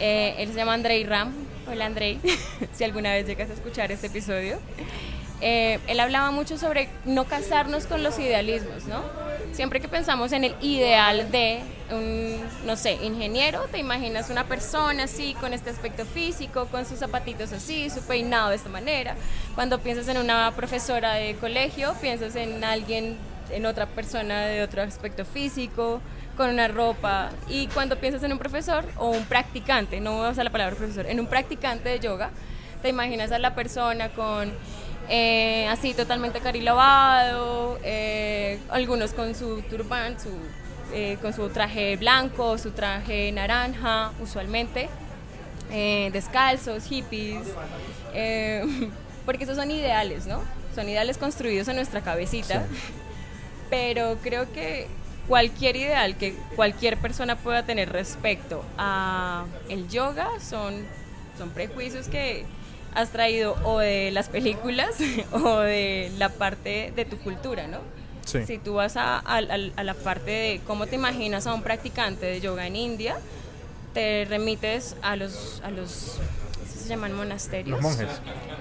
Eh, 0.00 0.34
él 0.38 0.48
se 0.48 0.54
llama 0.54 0.74
Andrei 0.74 1.04
Ram. 1.04 1.32
Hola 1.70 1.86
Andrei, 1.86 2.18
si 2.72 2.82
alguna 2.84 3.12
vez 3.12 3.26
llegas 3.26 3.50
a 3.50 3.52
escuchar 3.52 3.92
este 3.92 4.06
episodio. 4.08 4.58
Eh, 5.40 5.78
él 5.86 6.00
hablaba 6.00 6.30
mucho 6.32 6.58
sobre 6.58 6.88
no 7.04 7.24
casarnos 7.24 7.86
con 7.86 8.02
los 8.02 8.18
idealismos, 8.18 8.86
¿no? 8.86 9.02
Siempre 9.52 9.80
que 9.80 9.88
pensamos 9.88 10.32
en 10.32 10.44
el 10.44 10.54
ideal 10.60 11.30
de 11.32 11.60
un, 11.90 12.40
no 12.64 12.76
sé, 12.76 12.92
ingeniero, 13.02 13.62
te 13.70 13.78
imaginas 13.78 14.30
una 14.30 14.44
persona 14.44 15.04
así, 15.04 15.34
con 15.40 15.52
este 15.52 15.70
aspecto 15.70 16.04
físico, 16.04 16.66
con 16.66 16.86
sus 16.86 16.98
zapatitos 16.98 17.52
así, 17.52 17.90
su 17.90 18.00
peinado 18.02 18.50
de 18.50 18.56
esta 18.56 18.68
manera. 18.68 19.16
Cuando 19.54 19.80
piensas 19.80 20.06
en 20.08 20.18
una 20.18 20.52
profesora 20.54 21.14
de 21.14 21.34
colegio, 21.34 21.94
piensas 22.00 22.36
en 22.36 22.62
alguien, 22.62 23.16
en 23.50 23.66
otra 23.66 23.86
persona 23.86 24.46
de 24.46 24.62
otro 24.62 24.82
aspecto 24.82 25.24
físico, 25.24 26.00
con 26.36 26.50
una 26.50 26.68
ropa. 26.68 27.30
Y 27.48 27.66
cuando 27.68 27.96
piensas 27.96 28.22
en 28.22 28.32
un 28.32 28.38
profesor 28.38 28.84
o 28.96 29.10
un 29.10 29.24
practicante, 29.24 30.00
no 30.00 30.18
voy 30.18 30.26
a 30.28 30.30
usar 30.30 30.44
la 30.44 30.52
palabra 30.52 30.76
profesor, 30.76 31.06
en 31.06 31.18
un 31.18 31.26
practicante 31.26 31.88
de 31.88 31.98
yoga, 31.98 32.30
te 32.80 32.88
imaginas 32.90 33.32
a 33.32 33.38
la 33.40 33.56
persona 33.56 34.10
con 34.10 34.52
eh, 35.08 35.66
así 35.68 35.94
totalmente 35.94 36.40
carilabado, 36.40 37.78
eh, 37.82 38.58
algunos 38.68 39.12
con 39.12 39.34
su 39.34 39.62
turban, 39.62 40.20
su, 40.20 40.30
eh, 40.92 41.16
con 41.22 41.32
su 41.32 41.48
traje 41.48 41.96
blanco, 41.96 42.58
su 42.58 42.72
traje 42.72 43.32
naranja, 43.32 44.12
usualmente, 44.20 44.88
eh, 45.70 46.10
descalzos, 46.12 46.84
hippies, 46.84 47.46
porque 49.24 49.44
esos 49.44 49.56
son 49.56 49.70
ideales, 49.70 50.26
¿no? 50.26 50.42
Son 50.74 50.88
ideales 50.88 51.16
construidos 51.16 51.68
en 51.68 51.76
nuestra 51.76 52.02
cabecita, 52.02 52.66
pero 53.70 54.18
creo 54.22 54.52
que 54.52 54.88
cualquier 55.26 55.76
ideal 55.76 56.16
que 56.16 56.34
cualquier 56.56 56.96
persona 56.96 57.36
pueda 57.36 57.62
tener 57.64 57.90
respecto 57.90 58.64
a 58.78 59.44
el 59.68 59.88
yoga 59.88 60.28
son, 60.40 60.86
son 61.36 61.50
prejuicios 61.50 62.08
que 62.08 62.46
has 62.94 63.10
traído 63.10 63.56
o 63.64 63.78
de 63.78 64.10
las 64.10 64.28
películas 64.28 64.96
o 65.32 65.58
de 65.60 66.10
la 66.18 66.28
parte 66.30 66.92
de 66.94 67.04
tu 67.04 67.18
cultura, 67.18 67.66
¿no? 67.66 67.78
Sí. 68.24 68.44
Si 68.46 68.58
tú 68.58 68.74
vas 68.74 68.96
a, 68.96 69.18
a- 69.18 69.38
a- 69.38 69.84
la 69.84 69.94
parte 69.94 70.30
de 70.30 70.60
cómo 70.66 70.86
te 70.86 70.96
imaginas 70.96 71.46
a 71.46 71.54
un 71.54 71.62
practicante 71.62 72.26
de 72.26 72.40
yoga 72.40 72.66
en 72.66 72.76
India, 72.76 73.16
te 73.94 74.26
remites 74.28 74.96
a 75.02 75.16
los, 75.16 75.62
a 75.64 75.70
los 75.70 76.16
¿cómo 76.58 76.82
se 76.82 76.88
llaman 76.88 77.12
monasterios. 77.14 77.70
Los 77.70 77.80
monjes. 77.82 78.08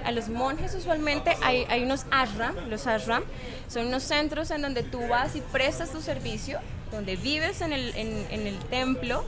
A 0.06 0.12
los 0.12 0.30
monjes 0.30 0.74
usualmente 0.74 1.36
hay, 1.44 1.66
hay 1.70 1.84
unos 1.84 2.06
ashram, 2.12 2.56
los 2.70 2.88
ashram 2.88 3.24
son 3.68 3.88
unos 3.88 4.04
centros 4.04 4.52
en 4.52 4.62
donde 4.62 4.84
tú 4.84 5.06
vas 5.10 5.36
y 5.36 5.42
prestas 5.42 5.92
tu 5.92 6.02
servicio, 6.02 6.60
donde 6.92 7.18
vives 7.18 7.60
en 7.62 7.74
el, 7.74 7.94
en, 7.96 8.26
en 8.32 8.48
el 8.48 8.58
templo, 8.70 9.26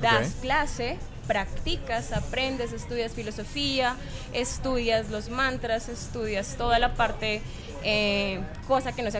das 0.00 0.34
Ok. 0.36 0.40
clase, 0.42 0.98
practicas, 1.30 2.10
aprendes, 2.10 2.72
estudias 2.72 3.12
filosofía, 3.12 3.94
estudias 4.32 5.10
los 5.10 5.30
mantras, 5.30 5.88
estudias 5.88 6.56
toda 6.56 6.80
la 6.80 6.94
parte, 6.94 7.40
eh, 7.84 8.40
cosa 8.66 8.90
que 8.90 9.04
no 9.04 9.12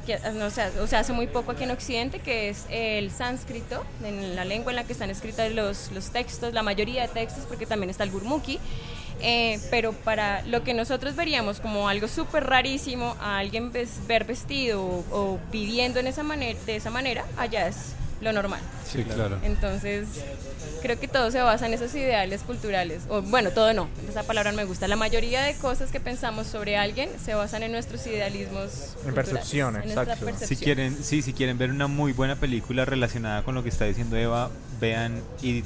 se, 0.51 0.97
hace 0.97 1.13
muy 1.13 1.29
poco 1.29 1.53
aquí 1.53 1.63
en 1.63 1.71
Occidente, 1.71 2.19
que 2.19 2.49
es 2.49 2.67
el 2.69 3.13
sánscrito, 3.13 3.85
en 4.03 4.35
la 4.35 4.45
lengua 4.45 4.73
en 4.73 4.77
la 4.77 4.85
que 4.85 4.93
están 4.93 5.09
escritos 5.09 5.53
los, 5.53 5.93
los 5.93 6.11
textos, 6.11 6.53
la 6.53 6.65
mayoría 6.65 7.03
de 7.03 7.09
textos, 7.09 7.45
porque 7.47 7.65
también 7.65 7.91
está 7.91 8.03
el 8.03 8.11
gurmukhi. 8.11 8.59
Eh, 9.23 9.61
pero 9.71 9.93
para 9.93 10.43
lo 10.47 10.65
que 10.65 10.75
nosotros 10.75 11.15
veríamos 11.15 11.61
como 11.61 11.89
algo 11.89 12.09
súper 12.09 12.45
rarísimo 12.45 13.17
a 13.21 13.39
alguien 13.39 13.71
ver 14.09 14.25
vestido 14.25 14.83
o, 14.83 15.39
viviendo 15.53 16.03
de 16.03 16.09
esa 16.09 16.91
manera, 16.91 17.25
allá 17.37 17.69
es 17.69 17.95
lo 18.21 18.33
normal. 18.33 18.61
Sí, 18.87 19.03
claro. 19.05 19.39
Entonces, 19.43 20.07
creo 20.83 20.99
que 21.01 21.09
todo 21.09 21.31
se 21.31 21.41
basa 21.41 21.67
en 21.67 21.75
esos 21.75 21.95
ideales 21.95 22.43
culturales. 22.43 23.03
O 23.09 23.23
bueno, 23.23 23.51
todo 23.51 23.73
no, 23.73 23.89
esa 24.09 24.23
palabra 24.25 24.51
no 24.51 24.57
me 24.59 24.65
gusta. 24.65 24.89
La 24.89 24.97
mayoría 24.97 25.43
de 25.43 25.55
cosas 25.57 25.91
que 25.91 26.01
pensamos 26.01 26.47
sobre 26.47 26.77
alguien 26.77 27.09
se 27.25 27.35
basan 27.35 27.63
en 27.63 27.73
nuestros 27.73 28.07
idealismos. 28.07 28.97
En 29.05 29.13
culturales, 29.13 29.15
percepciones, 29.15 29.85
exacto. 29.87 30.15
Si 30.17 30.25
percepción. 30.25 30.59
quieren, 30.61 30.97
sí, 31.05 31.23
si 31.23 31.33
quieren 31.33 31.57
ver 31.59 31.71
una 31.71 31.87
muy 31.87 32.13
buena 32.13 32.37
película 32.37 32.85
relacionada 32.85 33.43
con 33.43 33.55
lo 33.55 33.63
que 33.63 33.69
está 33.71 33.85
diciendo 33.87 34.17
Eva, 34.17 34.51
vean 34.81 35.23
Eat, 35.43 35.65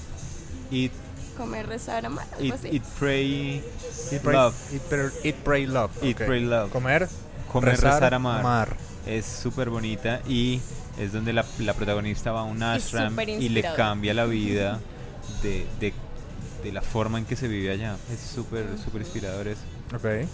Eat, 0.70 0.92
Comer, 1.36 1.66
rezar, 1.66 2.06
amar, 2.06 2.26
algo 2.32 2.44
Eat, 2.44 2.54
así. 2.54 2.68
Eat, 2.68 2.82
Pray, 3.00 3.62
Eat, 4.12 4.22
pray, 4.22 4.34
Love. 4.36 4.54
eat, 4.72 4.82
pray- 4.82 5.10
eat, 5.24 5.34
pray, 5.42 5.66
love. 5.66 5.90
Pray, 6.14 6.40
love. 6.44 6.70
Comer, 6.70 7.08
Comer, 7.50 7.70
rezar, 7.80 8.14
amar. 8.14 8.38
amar. 8.40 8.76
Es 9.06 9.26
súper 9.26 9.68
bonita 9.70 10.20
y 10.26 10.60
es 10.98 11.12
donde 11.12 11.32
la, 11.32 11.44
la 11.58 11.74
protagonista 11.74 12.32
va 12.32 12.40
a 12.40 12.44
un 12.44 12.62
ashram 12.62 13.18
y 13.20 13.48
le 13.50 13.62
cambia 13.76 14.14
la 14.14 14.24
vida 14.24 14.80
de, 15.42 15.66
de, 15.80 15.92
de 16.62 16.72
la 16.72 16.80
forma 16.80 17.18
en 17.18 17.24
que 17.26 17.36
se 17.36 17.46
vive 17.48 17.70
allá. 17.70 17.96
Es 18.12 18.20
súper, 18.20 18.64
súper 18.82 19.02
inspirador 19.02 19.48
eso. 19.48 19.60
Ok. 19.94 20.26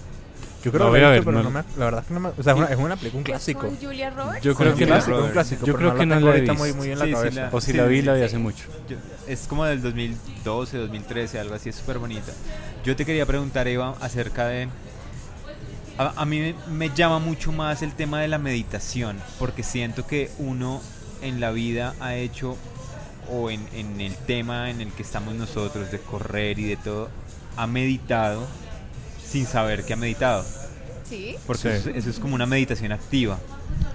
Yo 0.65 0.73
creo 0.73 0.89
La 0.89 0.95
que 0.95 1.01
lo 1.01 1.09
he 1.09 1.13
visto, 1.15 1.25
pero 1.25 1.39
no- 1.39 1.43
no 1.45 1.51
me, 1.51 1.65
la 1.79 1.85
verdad 1.87 2.01
es 2.03 2.07
que 2.09 2.15
no 2.15 2.21
me... 2.21 2.29
O 2.29 2.43
sea, 2.43 2.53
es 2.53 2.59
una, 2.59 2.67
es 2.69 2.77
una 2.79 2.97
película, 2.97 3.19
un 3.19 3.25
¿Que 3.25 3.33
es 3.33 3.37
clásico. 3.39 3.61
con 3.63 3.77
Julia 3.77 4.11
Roberts? 4.11 4.43
Yo 4.45 4.55
creo 4.55 4.75
que 4.75 4.87
no- 4.87 5.25
un 5.25 5.31
clásico. 5.31 5.67
Yo 5.67 5.75
creo 5.75 5.93
no 5.93 5.99
que 5.99 6.07
no 6.07 6.21
la 6.21 6.27
he 6.27 6.31
ahorita 6.35 6.53
muy, 6.53 6.69
visto. 6.69 6.77
muy 6.83 6.91
en 6.93 6.99
la 6.99 7.05
Sí, 7.07 7.11
sí, 7.11 7.15
cabeza. 7.17 7.41
la- 7.41 7.49
O 7.53 7.61
si 7.61 7.73
Sí, 7.73 7.77
la 7.79 7.85
vi, 7.87 8.01
sí, 8.01 8.03
la 8.07 8.13
vi 8.15 8.21
sí. 8.21 8.25
hace 8.27 8.39
mucho. 8.39 8.65
Yo- 8.89 8.97
es 9.27 9.47
como 9.49 9.65
del 9.65 9.81
2012, 9.83 10.77
2013, 10.77 11.39
algo 11.41 11.55
así, 11.55 11.71
es 11.71 11.77
súper 11.77 11.99
bonita. 11.99 12.33
Yo 12.85 12.95
te 12.95 13.05
quería 13.07 13.25
preguntar, 13.27 13.67
Eva, 13.69 13.95
acerca 14.01 14.47
de... 14.49 14.69
A, 16.01 16.23
a 16.23 16.25
mí 16.25 16.55
me, 16.71 16.89
llama 16.95 17.19
mucho 17.19 17.53
más 17.53 17.83
el 17.83 17.93
tema 17.93 18.21
de 18.23 18.29
la 18.29 18.39
meditación, 18.39 19.19
porque 19.39 19.63
siento 19.63 20.07
que 20.07 20.31
uno 20.39 20.81
en 21.21 21.41
la 21.41 21.51
vida 21.51 21.95
ha 22.01 22.15
hecho, 22.15 22.57
o 23.31 23.51
en, 23.51 23.69
en 23.75 24.01
el 24.01 24.17
tema 24.17 24.71
en 24.71 24.81
el 24.81 24.91
que 24.93 25.03
estamos 25.03 25.35
nosotros, 25.35 25.91
de 25.91 25.99
correr 25.99 26.59
y 26.59 26.65
de 26.65 26.77
todo, 26.79 27.11
ha 27.59 27.67
meditado 27.67 28.47
sin 29.23 29.45
saber 29.45 29.85
que 29.85 29.93
ha 29.93 29.97
meditado. 29.97 30.43
Sí. 31.07 31.37
Porque 31.47 31.63
Sí. 31.63 31.69
eso, 31.69 31.91
eso 31.91 32.09
es 32.09 32.19
como 32.19 32.35
una 32.35 32.47
meditación 32.47 32.93
activa. 32.93 33.39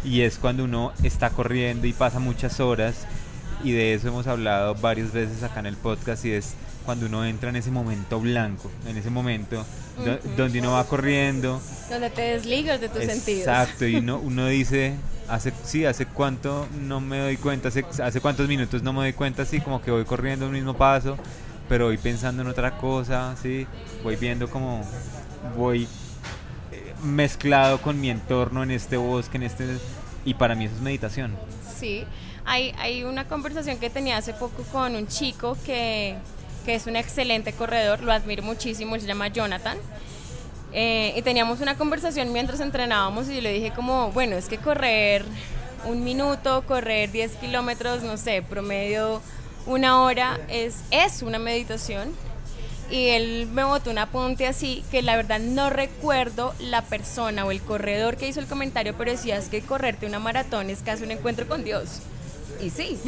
Y 0.03 0.21
es 0.21 0.37
cuando 0.37 0.63
uno 0.65 0.93
está 1.01 1.31
corriendo 1.31 1.87
y 1.87 1.93
pasa 1.93 2.19
muchas 2.19 2.59
horas. 2.59 3.07
Y 3.63 3.71
de 3.71 3.95
eso 3.95 4.09
hemos 4.09 4.27
hablado 4.27 4.75
varias 4.75 5.11
veces 5.11 5.41
acá 5.41 5.59
en 5.61 5.65
el 5.65 5.75
podcast. 5.77 6.23
Y 6.25 6.33
es 6.33 6.53
cuando 6.85 7.07
uno 7.07 7.25
entra 7.25 7.49
en 7.49 7.55
ese 7.57 7.71
momento 7.71 8.19
blanco. 8.19 8.71
En 8.87 8.97
ese 8.97 9.09
momento 9.09 9.65
do- 10.03 10.13
Ujú. 10.13 10.29
donde 10.37 10.59
uno 10.59 10.71
va 10.73 10.83
corriendo. 10.85 11.61
Donde 11.89 12.09
te 12.09 12.21
desligas 12.21 12.79
de 12.79 12.89
tus 12.89 13.03
sentidos. 13.03 13.47
Exacto. 13.47 13.85
Y 13.85 13.95
uno, 13.97 14.19
uno 14.23 14.47
dice, 14.47 14.93
hace, 15.27 15.51
sí, 15.63 15.85
hace 15.85 16.05
cuánto 16.05 16.67
no 16.81 16.99
me 17.01 17.19
doy 17.19 17.37
cuenta. 17.37 17.67
Hace, 17.69 17.85
hace 18.03 18.21
cuántos 18.21 18.47
minutos 18.47 18.83
no 18.83 18.93
me 18.93 18.99
doy 18.99 19.13
cuenta. 19.13 19.41
Así 19.43 19.59
como 19.59 19.81
que 19.81 19.91
voy 19.91 20.05
corriendo 20.05 20.45
el 20.45 20.51
mismo 20.51 20.75
paso. 20.75 21.17
Pero 21.67 21.85
voy 21.85 21.97
pensando 21.97 22.41
en 22.43 22.47
otra 22.47 22.77
cosa. 22.77 23.35
Sí. 23.41 23.65
Voy 24.03 24.15
viendo 24.15 24.49
como 24.49 24.83
voy 25.57 25.87
eh, 26.71 26.93
mezclado 27.03 27.81
con 27.81 27.99
mi 27.99 28.09
entorno 28.09 28.63
en 28.63 28.71
este 28.71 28.97
bosque, 28.97 29.37
en 29.37 29.43
este 29.43 29.65
y 30.25 30.33
para 30.33 30.55
mí 30.55 30.65
eso 30.65 30.75
es 30.75 30.81
meditación. 30.81 31.35
Sí, 31.77 32.03
hay, 32.45 32.73
hay 32.79 33.03
una 33.03 33.27
conversación 33.27 33.77
que 33.77 33.89
tenía 33.91 34.17
hace 34.17 34.33
poco 34.33 34.63
con 34.71 34.95
un 34.95 35.07
chico 35.07 35.55
que, 35.65 36.15
que 36.65 36.75
es 36.75 36.87
un 36.87 36.95
excelente 36.95 37.53
corredor, 37.53 38.01
lo 38.01 38.11
admiro 38.11 38.43
muchísimo, 38.43 38.95
él 38.95 39.01
se 39.01 39.07
llama 39.07 39.27
Jonathan. 39.27 39.77
Eh, 40.73 41.13
y 41.15 41.21
teníamos 41.21 41.61
una 41.61 41.77
conversación 41.77 42.33
mientras 42.33 42.59
entrenábamos 42.59 43.29
y 43.29 43.35
yo 43.35 43.41
le 43.41 43.53
dije 43.53 43.71
como, 43.71 44.11
bueno, 44.11 44.35
es 44.35 44.49
que 44.49 44.57
correr 44.57 45.23
un 45.85 46.03
minuto, 46.03 46.63
correr 46.67 47.11
10 47.11 47.35
kilómetros, 47.37 48.03
no 48.03 48.17
sé, 48.17 48.41
promedio 48.41 49.21
una 49.65 50.01
hora, 50.01 50.39
es, 50.49 50.81
es 50.91 51.21
una 51.21 51.39
meditación. 51.39 52.13
Y 52.89 53.07
él 53.07 53.47
me 53.51 53.63
botó 53.63 53.89
un 53.89 53.97
apunte 53.97 54.45
así, 54.45 54.83
que 54.91 55.01
la 55.01 55.15
verdad 55.15 55.39
no 55.39 55.69
recuerdo 55.69 56.53
la 56.59 56.83
persona 56.83 57.45
o 57.45 57.51
el 57.51 57.61
corredor 57.61 58.15
que 58.15 58.27
hizo 58.27 58.39
el 58.39 58.45
comentario, 58.45 58.93
pero 58.97 59.11
decía 59.11 59.37
es 59.37 59.49
que 59.49 59.61
correrte 59.61 60.05
una 60.05 60.19
maratón 60.19 60.69
es 60.69 60.83
casi 60.83 61.03
un 61.03 61.11
encuentro 61.11 61.47
con 61.47 61.63
Dios. 61.63 62.01
Y 62.61 62.69
sí. 62.69 62.99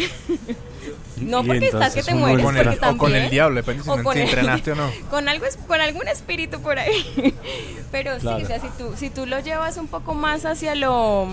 no 1.18 1.44
porque 1.44 1.66
estás 1.68 1.94
que 1.96 2.04
te 2.04 2.14
mueres, 2.14 2.44
con 2.46 2.56
porque 2.56 2.70
el, 2.70 2.78
o 2.78 2.80
también. 2.80 2.98
con 2.98 3.16
el 3.16 3.30
diablo, 3.30 3.56
depende 3.56 3.84
si, 3.84 3.90
no- 3.90 4.12
si 4.14 4.20
el- 4.20 4.26
entrenaste 4.28 4.72
o 4.74 4.76
no. 4.76 4.92
con 5.10 5.28
algo 5.30 5.46
con 5.68 5.82
algún 5.82 6.08
espíritu 6.08 6.62
por 6.62 6.78
ahí 6.80 7.34
pero 7.92 8.18
Claro. 8.20 8.38
sí 8.40 8.44
o 8.44 8.48
sea 8.48 8.60
si 8.60 8.68
tú 8.78 8.94
si 8.98 9.10
tú 9.10 9.26
lo 9.26 9.40
llevas 9.40 9.78
un 9.78 9.88
poco 9.88 10.14
más 10.14 10.46
hacia 10.46 10.76
lo 10.76 11.28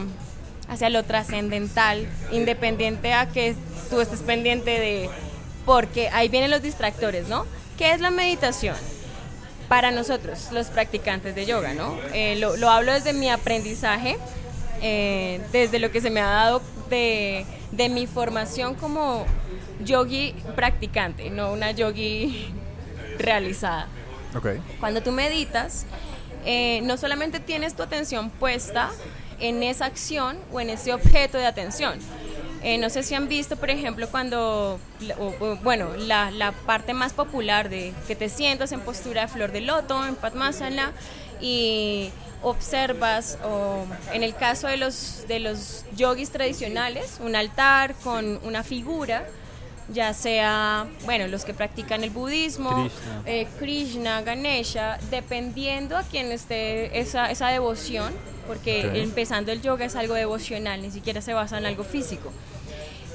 hacia 0.68 0.88
lo 0.90 1.02
trascendental 1.04 2.08
independiente 2.32 3.12
a 3.12 3.28
que 3.28 3.54
tú 3.90 4.00
estés 4.00 4.20
pendiente 4.20 4.70
de 4.70 5.10
porque 5.66 6.08
ahí 6.10 6.28
vienen 6.28 6.50
los 6.50 6.62
distractores 6.62 7.28
no 7.28 7.44
qué 7.76 7.92
es 7.92 8.00
la 8.00 8.10
meditación 8.10 8.76
para 9.68 9.90
nosotros 9.90 10.48
los 10.52 10.68
practicantes 10.68 11.34
de 11.34 11.46
yoga 11.46 11.74
no 11.74 11.98
Eh, 12.12 12.36
lo, 12.36 12.56
lo 12.56 12.70
hablo 12.70 12.92
desde 12.92 13.12
mi 13.12 13.28
aprendizaje 13.30 14.16
eh, 14.86 15.40
desde 15.50 15.78
lo 15.78 15.90
que 15.90 16.00
se 16.02 16.10
me 16.10 16.20
ha 16.20 16.26
dado 16.26 16.62
de, 16.90 17.46
de 17.72 17.88
mi 17.88 18.06
formación 18.06 18.74
como 18.74 19.24
yogi 19.82 20.34
practicante 20.54 21.30
no 21.30 21.52
una 21.52 21.70
yogi 21.70 22.52
realizada 23.18 23.88
Ok. 24.36 24.48
cuando 24.80 25.02
tú 25.02 25.12
meditas, 25.12 25.86
eh, 26.44 26.80
no 26.82 26.96
solamente 26.96 27.40
tienes 27.40 27.74
tu 27.74 27.82
atención 27.82 28.30
puesta 28.30 28.90
en 29.40 29.62
esa 29.62 29.86
acción 29.86 30.36
o 30.52 30.60
en 30.60 30.70
ese 30.70 30.92
objeto 30.92 31.38
de 31.38 31.46
atención. 31.46 31.98
Eh, 32.62 32.78
no 32.78 32.88
sé 32.88 33.02
si 33.02 33.14
han 33.14 33.28
visto, 33.28 33.56
por 33.56 33.68
ejemplo, 33.68 34.08
cuando, 34.08 34.80
bueno, 35.62 35.94
la, 35.96 36.30
la, 36.30 36.52
parte 36.52 36.94
más 36.94 37.12
popular 37.12 37.68
de 37.68 37.92
que 38.06 38.16
te 38.16 38.30
sientas 38.30 38.72
en 38.72 38.80
postura 38.80 39.22
de 39.22 39.28
flor 39.28 39.52
de 39.52 39.60
loto, 39.60 40.04
en 40.06 40.16
Padmasana, 40.16 40.92
y 41.42 42.10
observas, 42.44 43.38
o 43.44 43.84
en 44.12 44.22
el 44.22 44.34
caso 44.34 44.68
de 44.68 44.76
los, 44.76 45.24
de 45.26 45.40
los 45.40 45.84
yogis 45.96 46.30
tradicionales, 46.30 47.18
un 47.20 47.34
altar 47.34 47.94
con 48.04 48.38
una 48.44 48.62
figura, 48.62 49.26
ya 49.88 50.14
sea, 50.14 50.86
bueno, 51.04 51.26
los 51.26 51.44
que 51.44 51.52
practican 51.52 52.04
el 52.04 52.10
budismo, 52.10 52.88
Krishna, 53.58 54.20
eh, 54.20 54.24
Ganesha, 54.24 54.98
dependiendo 55.10 55.96
a 55.96 56.02
quien 56.02 56.32
esté 56.32 56.98
esa, 56.98 57.30
esa 57.30 57.48
devoción, 57.48 58.12
porque 58.46 59.02
empezando 59.02 59.52
el 59.52 59.62
yoga 59.62 59.84
es 59.86 59.96
algo 59.96 60.14
devocional, 60.14 60.82
ni 60.82 60.90
siquiera 60.90 61.20
se 61.20 61.34
basa 61.34 61.58
en 61.58 61.66
algo 61.66 61.84
físico. 61.84 62.32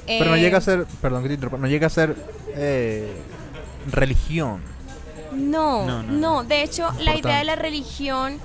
Pero 0.06 0.32
no 0.32 0.38
llega 0.38 0.58
a 0.58 0.62
eh, 0.62 0.64
ser, 0.64 0.86
perdón 1.02 1.24
que 1.24 1.38
te 1.38 1.46
no 1.46 1.68
llega 1.68 1.88
a 1.88 1.90
ser 1.90 2.16
eh, 2.56 3.12
religión. 3.92 4.62
No, 5.32 6.02
no, 6.04 6.44
de 6.44 6.64
hecho 6.64 6.90
la 7.00 7.16
idea 7.16 7.38
de 7.38 7.44
la 7.44 7.56
religión 7.56 8.40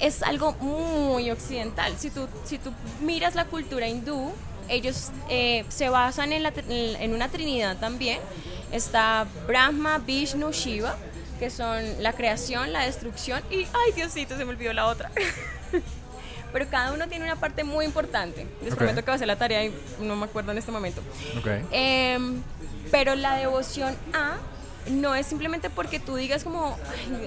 es 0.00 0.22
algo 0.22 0.52
muy 0.54 1.30
occidental. 1.30 1.94
Si 1.98 2.10
tú, 2.10 2.28
si 2.44 2.58
tú 2.58 2.72
miras 3.00 3.34
la 3.34 3.46
cultura 3.46 3.88
hindú, 3.88 4.32
ellos 4.68 5.10
eh, 5.28 5.64
se 5.68 5.88
basan 5.88 6.32
en, 6.32 6.42
la, 6.42 6.52
en 6.68 7.14
una 7.14 7.28
trinidad 7.28 7.78
también. 7.78 8.18
Está 8.72 9.26
Brahma, 9.46 9.98
Vishnu, 9.98 10.50
Shiva, 10.52 10.96
que 11.38 11.50
son 11.50 12.02
la 12.02 12.12
creación, 12.12 12.72
la 12.72 12.84
destrucción 12.84 13.42
y, 13.50 13.58
ay 13.58 13.92
Diosito, 13.94 14.36
se 14.36 14.44
me 14.44 14.50
olvidó 14.50 14.72
la 14.72 14.86
otra. 14.86 15.10
Pero 16.52 16.70
cada 16.70 16.92
uno 16.92 17.06
tiene 17.08 17.24
una 17.24 17.36
parte 17.36 17.64
muy 17.64 17.84
importante. 17.84 18.46
Les 18.62 18.74
prometo 18.74 19.02
que 19.02 19.10
va 19.10 19.14
a 19.14 19.18
ser 19.18 19.26
la 19.26 19.36
tarea 19.36 19.64
y 19.64 19.74
no 20.00 20.16
me 20.16 20.24
acuerdo 20.24 20.52
en 20.52 20.58
este 20.58 20.72
momento. 20.72 21.02
Em, 21.70 22.42
pero 22.90 23.14
la 23.14 23.36
devoción 23.36 23.94
a 24.14 24.36
no 24.90 25.14
es 25.14 25.26
simplemente 25.26 25.70
porque 25.70 25.98
tú 25.98 26.16
digas 26.16 26.44
como, 26.44 26.76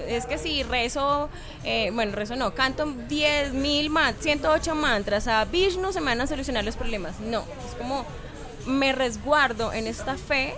es 0.08 0.26
que 0.26 0.38
si 0.38 0.62
rezo, 0.62 1.28
eh, 1.64 1.90
bueno, 1.92 2.12
rezo 2.12 2.36
no, 2.36 2.54
canto 2.54 2.86
10 3.08 3.52
mil, 3.52 3.90
108 4.18 4.74
mantras 4.74 5.26
a 5.28 5.44
Vishnu 5.44 5.92
se 5.92 6.00
me 6.00 6.06
van 6.06 6.20
a 6.20 6.26
solucionar 6.26 6.64
los 6.64 6.76
problemas. 6.76 7.20
No, 7.20 7.44
es 7.68 7.74
como 7.76 8.04
me 8.66 8.92
resguardo 8.92 9.72
en 9.72 9.86
esta 9.86 10.16
fe 10.16 10.54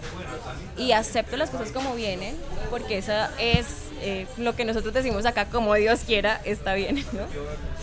y 0.76 0.92
acepto 0.92 1.36
las 1.36 1.50
cosas 1.50 1.72
como 1.72 1.94
vienen, 1.94 2.36
porque 2.70 2.98
esa 2.98 3.30
es 3.38 3.66
eh, 4.00 4.26
lo 4.36 4.56
que 4.56 4.64
nosotros 4.64 4.92
decimos 4.92 5.26
acá, 5.26 5.46
como 5.46 5.74
Dios 5.74 6.00
quiera, 6.06 6.40
está 6.44 6.74
bien, 6.74 6.96
¿no? 7.12 7.22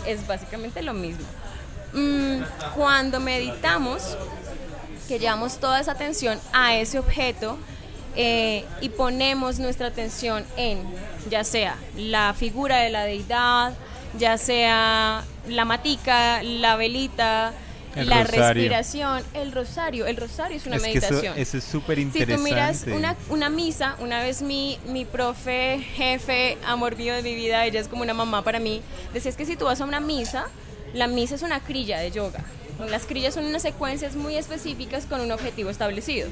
Es 0.06 0.26
básicamente 0.26 0.82
lo 0.82 0.94
mismo. 0.94 1.24
Mm, 1.92 2.42
cuando 2.74 3.20
meditamos, 3.20 4.16
que 5.08 5.18
llevamos 5.18 5.58
toda 5.58 5.80
esa 5.80 5.92
atención 5.92 6.38
a 6.52 6.76
ese 6.76 6.98
objeto, 6.98 7.58
eh, 8.16 8.64
y 8.80 8.88
ponemos 8.90 9.58
nuestra 9.58 9.88
atención 9.88 10.44
en 10.56 10.78
ya 11.28 11.44
sea 11.44 11.76
la 11.96 12.34
figura 12.34 12.78
de 12.78 12.90
la 12.90 13.04
deidad, 13.04 13.74
ya 14.18 14.38
sea 14.38 15.24
la 15.48 15.64
matica, 15.64 16.42
la 16.42 16.76
velita, 16.76 17.52
la 17.94 18.24
respiración, 18.24 19.22
el 19.34 19.52
rosario. 19.52 20.06
El 20.06 20.16
rosario 20.16 20.56
es 20.56 20.66
una 20.66 20.78
meditación. 20.78 21.36
eso, 21.36 21.58
es 21.58 21.64
súper 21.64 21.98
interesante. 21.98 22.36
Si 22.36 22.42
tú 22.42 22.48
miras 22.48 22.84
una, 22.86 23.16
una, 23.28 23.48
misa, 23.48 23.96
una 24.00 24.22
vez 24.22 24.42
mi, 24.42 24.78
mi 24.86 25.04
profe, 25.04 25.84
jefe, 25.94 26.56
amor 26.66 26.96
mío 26.96 27.14
de 27.14 27.22
mi 27.22 27.34
vida, 27.34 27.64
ella 27.64 27.80
es 27.80 27.88
como 27.88 28.02
una 28.02 28.14
mamá 28.14 28.42
para 28.42 28.60
mí, 28.60 28.82
decía 29.12 29.30
es 29.30 29.36
que 29.36 29.46
si 29.46 29.56
tú 29.56 29.64
vas 29.64 29.80
a 29.80 29.84
una 29.84 30.00
misa, 30.00 30.46
la 30.94 31.06
misa 31.06 31.34
es 31.34 31.42
una 31.42 31.60
crilla 31.60 31.98
de 31.98 32.10
yoga. 32.10 32.44
Las 32.88 33.06
crillas 33.06 33.34
son 33.34 33.44
unas 33.44 33.62
secuencias 33.62 34.16
muy 34.16 34.36
específicas 34.36 35.06
con 35.06 35.20
un 35.20 35.32
objetivo 35.32 35.70
establecido. 35.70 36.28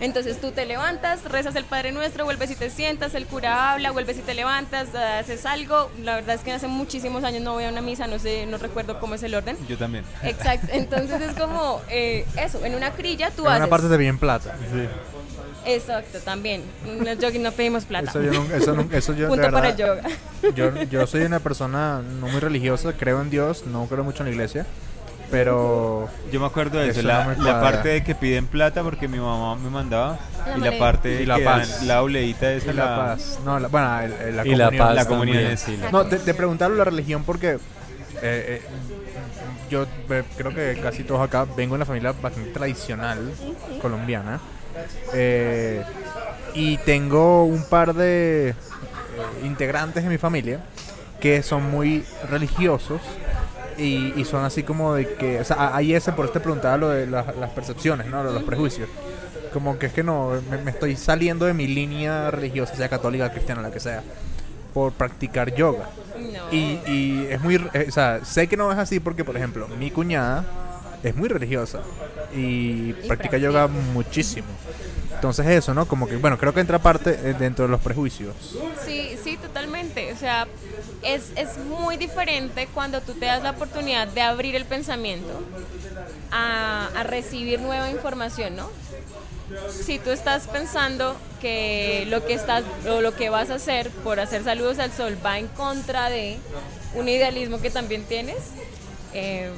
Entonces 0.00 0.40
tú 0.40 0.50
te 0.50 0.64
levantas, 0.64 1.24
rezas 1.24 1.54
el 1.56 1.64
Padre 1.64 1.92
Nuestro, 1.92 2.24
vuelves 2.24 2.50
y 2.50 2.54
te 2.54 2.70
sientas, 2.70 3.14
el 3.14 3.26
cura 3.26 3.72
habla, 3.72 3.90
vuelves 3.90 4.18
y 4.18 4.22
te 4.22 4.32
levantas, 4.32 4.94
haces 4.94 5.44
algo. 5.44 5.90
La 6.02 6.14
verdad 6.14 6.36
es 6.36 6.40
que 6.40 6.52
hace 6.52 6.68
muchísimos 6.68 7.22
años 7.22 7.42
no 7.42 7.52
voy 7.52 7.64
a 7.64 7.68
una 7.68 7.82
misa, 7.82 8.06
no 8.06 8.18
sé, 8.18 8.46
no 8.46 8.56
recuerdo 8.56 8.98
cómo 8.98 9.14
es 9.14 9.22
el 9.22 9.34
orden. 9.34 9.58
Yo 9.68 9.76
también. 9.76 10.04
Exacto. 10.22 10.68
Entonces 10.72 11.20
es 11.20 11.36
como 11.36 11.82
eh, 11.90 12.24
eso, 12.38 12.64
en 12.64 12.74
una 12.74 12.92
crilla 12.92 13.30
tú 13.30 13.42
en 13.42 13.48
haces. 13.48 13.60
Una 13.60 13.70
parte 13.70 13.88
de 13.88 13.96
bien 13.98 14.18
plata. 14.18 14.56
Sí. 14.72 14.88
Exacto, 15.66 16.18
también. 16.20 16.62
En 16.86 17.06
el 17.06 17.18
yoga 17.18 17.38
no 17.38 17.52
pedimos 17.52 17.84
plata. 17.84 18.08
Eso 18.08 18.22
yo, 18.22 18.42
eso, 18.54 18.86
eso 18.92 19.14
yo 19.14 19.28
Punto 19.28 19.50
para 19.50 19.68
el 19.68 19.76
yoga. 19.76 20.02
Yo, 20.54 20.82
yo 20.84 21.06
soy 21.06 21.24
una 21.24 21.40
persona 21.40 22.00
no 22.00 22.28
muy 22.28 22.40
religiosa, 22.40 22.94
creo 22.94 23.20
en 23.20 23.28
Dios, 23.28 23.66
no 23.66 23.84
creo 23.84 24.02
mucho 24.02 24.22
en 24.22 24.28
la 24.28 24.32
iglesia 24.32 24.66
pero 25.30 26.08
yo 26.32 26.40
me 26.40 26.46
acuerdo 26.46 26.78
de 26.78 26.88
eso, 26.88 27.02
la, 27.02 27.36
parte 27.60 27.88
de 27.88 28.04
que 28.04 28.14
piden 28.14 28.46
plata 28.46 28.82
porque 28.82 29.08
mi 29.08 29.18
mamá 29.18 29.56
me 29.56 29.70
mandaba 29.70 30.18
y 30.56 30.60
la 30.60 30.78
parte 30.78 31.08
de 31.08 31.26
la 31.26 31.36
que 31.36 31.44
paz. 31.44 31.82
la 31.84 32.02
obleita 32.02 32.52
esa 32.52 32.72
la, 32.72 32.96
paz. 32.96 33.38
No 33.44 33.60
bueno 33.68 34.08
la, 34.32 34.46
y 34.46 34.54
la 34.54 34.70
paz 34.70 34.94
la 34.94 35.04
comunión 35.06 35.54
no 35.92 36.06
te, 36.06 36.18
te, 36.18 36.34
preguntaron 36.34 36.76
la 36.76 36.84
religión 36.84 37.22
porque 37.24 37.52
eh, 37.52 37.58
eh, 38.22 38.62
yo 39.70 39.86
creo 40.36 40.54
que 40.54 40.80
casi 40.82 41.04
todos 41.04 41.22
acá 41.22 41.44
vengo 41.44 41.74
de 41.74 41.76
una 41.76 41.86
familia 41.86 42.12
bastante 42.20 42.50
tradicional 42.50 43.32
colombiana 43.80 44.40
eh, 45.14 45.82
y 46.54 46.76
tengo 46.78 47.44
un 47.44 47.64
par 47.64 47.94
de 47.94 48.54
integrantes 49.44 50.02
de 50.02 50.10
mi 50.10 50.18
familia 50.18 50.60
que 51.20 51.42
son 51.42 51.70
muy 51.70 52.04
religiosos 52.28 53.00
y, 53.80 54.24
son 54.24 54.44
así 54.44 54.62
como 54.62 54.94
de 54.94 55.14
que, 55.14 55.40
o 55.40 55.44
sea, 55.44 55.74
ahí 55.74 55.94
ese 55.94 56.12
por 56.12 56.26
este 56.26 56.40
preguntaba 56.40 56.76
lo 56.76 56.88
de 56.88 57.06
las, 57.06 57.26
percepciones, 57.54 58.06
¿no? 58.06 58.22
Los, 58.22 58.42
prejuicios. 58.42 58.88
Como 59.52 59.78
que 59.78 59.86
es 59.86 59.92
que 59.92 60.02
no, 60.02 60.32
me, 60.64 60.70
estoy 60.70 60.96
saliendo 60.96 61.46
de 61.46 61.54
mi 61.54 61.66
línea 61.66 62.30
religiosa, 62.30 62.76
sea 62.76 62.88
católica, 62.88 63.32
cristiana, 63.32 63.62
la 63.62 63.70
que 63.70 63.80
sea, 63.80 64.02
por 64.72 64.92
practicar 64.92 65.54
yoga. 65.54 65.88
Y, 66.52 66.78
y 66.86 67.26
es 67.30 67.40
muy, 67.40 67.56
eh, 67.56 67.86
o 67.88 67.92
sea, 67.92 68.24
sé 68.24 68.46
que 68.46 68.56
no 68.56 68.70
es 68.70 68.78
así 68.78 69.00
porque, 69.00 69.24
por 69.24 69.36
ejemplo, 69.36 69.66
mi 69.68 69.90
cuñada 69.90 70.44
es 71.02 71.16
muy 71.16 71.28
religiosa 71.28 71.80
y, 72.34 72.92
practica 72.92 73.38
yoga 73.38 73.66
muchísimo. 73.66 74.48
Entonces 75.14 75.46
eso, 75.48 75.74
¿no? 75.74 75.86
Como 75.86 76.06
que, 76.06 76.16
bueno, 76.16 76.38
creo 76.38 76.54
que 76.54 76.60
entra 76.60 76.78
parte 76.78 77.10
eh, 77.10 77.34
dentro 77.38 77.66
de 77.66 77.70
los 77.70 77.80
prejuicios. 77.80 78.34
Sí, 78.84 79.16
sí, 79.22 79.36
totalmente. 79.36 80.12
O 80.12 80.16
sea, 80.16 80.46
es, 81.02 81.32
es 81.36 81.58
muy 81.58 81.98
diferente 81.98 82.68
cuando 82.72 83.02
tú 83.02 83.12
te 83.12 83.26
das 83.26 83.42
la 83.42 83.50
oportunidad 83.50 84.08
de 84.08 84.22
abrir 84.22 84.54
el 84.56 84.64
pensamiento 84.64 85.28
a, 86.30 86.88
a 86.96 87.02
recibir 87.02 87.60
nueva 87.60 87.90
información, 87.90 88.56
¿no? 88.56 88.70
si 89.70 89.98
tú 89.98 90.10
estás 90.10 90.46
pensando 90.46 91.16
que 91.40 92.04
lo 92.08 92.24
que 92.24 92.34
estás 92.34 92.62
o 92.88 93.00
lo 93.00 93.14
que 93.14 93.30
vas 93.30 93.50
a 93.50 93.54
hacer 93.54 93.90
por 93.90 94.20
hacer 94.20 94.44
saludos 94.44 94.78
al 94.78 94.92
sol 94.92 95.16
va 95.24 95.38
en 95.38 95.48
contra 95.48 96.10
de 96.10 96.38
un 96.94 97.08
idealismo 97.08 97.60
que 97.60 97.70
también 97.70 98.04
tienes, 98.04 98.36
eh, 99.12 99.50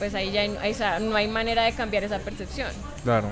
pues 0.00 0.14
ahí 0.14 0.32
ya 0.32 0.98
no 0.98 1.14
hay 1.14 1.28
manera 1.28 1.64
de 1.64 1.72
cambiar 1.72 2.02
esa 2.04 2.18
percepción. 2.20 2.70
Claro. 3.04 3.28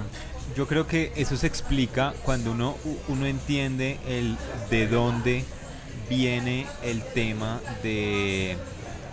Yo 0.55 0.67
creo 0.67 0.87
que 0.87 1.13
eso 1.17 1.37
se 1.37 1.47
explica 1.47 2.13
cuando 2.25 2.53
uno, 2.53 2.77
uno 3.09 3.27
entiende 3.27 3.99
el 4.07 4.37
de 4.71 4.87
dónde 4.87 5.45
viene 6.11 6.67
el 6.83 7.03
tema 7.03 7.61
de, 7.83 8.59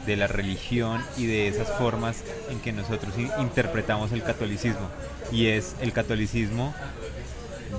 de 0.06 0.18
la 0.18 0.28
religión 0.28 1.02
y 1.18 1.28
de 1.28 1.48
esas 1.48 1.70
formas 1.78 2.24
en 2.50 2.60
que 2.60 2.74
nosotros 2.74 3.14
interpretamos 3.40 4.12
el 4.12 4.22
catolicismo. 4.22 4.90
Y 5.32 5.48
es 5.48 5.78
el 5.80 5.94
catolicismo 5.94 6.76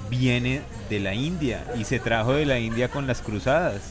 viene 0.09 0.63
de 0.89 1.01
la 1.01 1.13
India 1.13 1.65
y 1.79 1.85
se 1.85 2.01
trajo 2.01 2.33
de 2.33 2.47
la 2.47 2.59
India 2.59 2.89
con 2.89 3.07
las 3.07 3.21
cruzadas. 3.21 3.83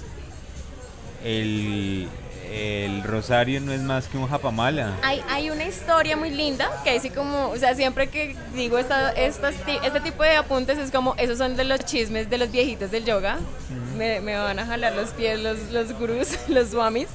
El, 1.24 2.08
el 2.52 3.04
rosario 3.04 3.62
no 3.62 3.72
es 3.72 3.82
más 3.82 4.08
que 4.08 4.18
un 4.18 4.28
japamala. 4.28 4.98
Hay, 5.02 5.22
hay 5.30 5.50
una 5.50 5.66
historia 5.66 6.16
muy 6.18 6.30
linda 6.30 6.70
que 6.84 6.92
así 6.92 7.10
como, 7.10 7.50
o 7.50 7.58
sea, 7.58 7.76
siempre 7.76 8.10
que 8.10 8.36
digo 8.54 8.78
esta, 8.78 9.12
este 9.12 10.00
tipo 10.04 10.24
de 10.24 10.36
apuntes 10.36 10.78
es 10.78 10.92
como, 10.92 11.16
esos 11.18 11.38
son 11.38 11.56
de 11.56 11.64
los 11.64 11.80
chismes 11.86 12.30
de 12.30 12.38
los 12.38 12.52
viejitos 12.52 12.92
del 12.92 13.06
yoga. 13.06 13.38
me, 13.98 14.20
me, 14.22 14.36
van 14.38 14.60
a 14.60 14.66
jalar 14.66 14.94
los 14.94 15.10
pies 15.12 15.40
los, 15.40 15.72
los 15.72 15.94
gurús, 15.98 16.38
los 16.48 16.70
swamis. 16.70 17.08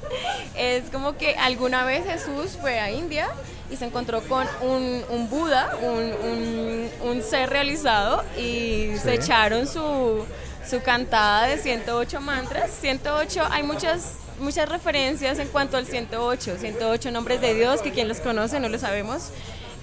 Es 0.57 0.91
como 0.91 1.17
que 1.17 1.35
alguna 1.37 1.85
vez 1.85 2.05
Jesús 2.05 2.57
fue 2.61 2.81
a 2.81 2.91
India 2.91 3.29
y 3.71 3.77
se 3.77 3.85
encontró 3.85 4.21
con 4.23 4.47
un, 4.63 5.03
un 5.11 5.31
Buda, 5.31 5.77
un, 5.83 6.89
un, 7.09 7.23
ser 7.23 7.51
realizado 7.51 8.25
y 8.37 8.97
se 9.01 9.15
echaron 9.15 9.67
su, 9.67 10.25
su 10.69 10.81
cantada 10.83 11.47
de 11.47 11.59
108 11.59 12.21
mantras. 12.21 12.71
108, 12.81 13.47
hay 13.51 13.63
muchas 13.63 14.15
muchas 14.41 14.69
referencias 14.69 15.39
en 15.39 15.49
cuanto 15.49 15.77
al 15.77 15.87
108, 15.87 16.57
108 16.59 17.11
nombres 17.11 17.41
de 17.41 17.55
Dios, 17.55 17.81
que 17.83 17.91
quien 17.93 18.09
los 18.09 18.21
conoce 18.21 18.59
no 18.61 18.69
lo 18.69 18.79
sabemos. 18.79 19.31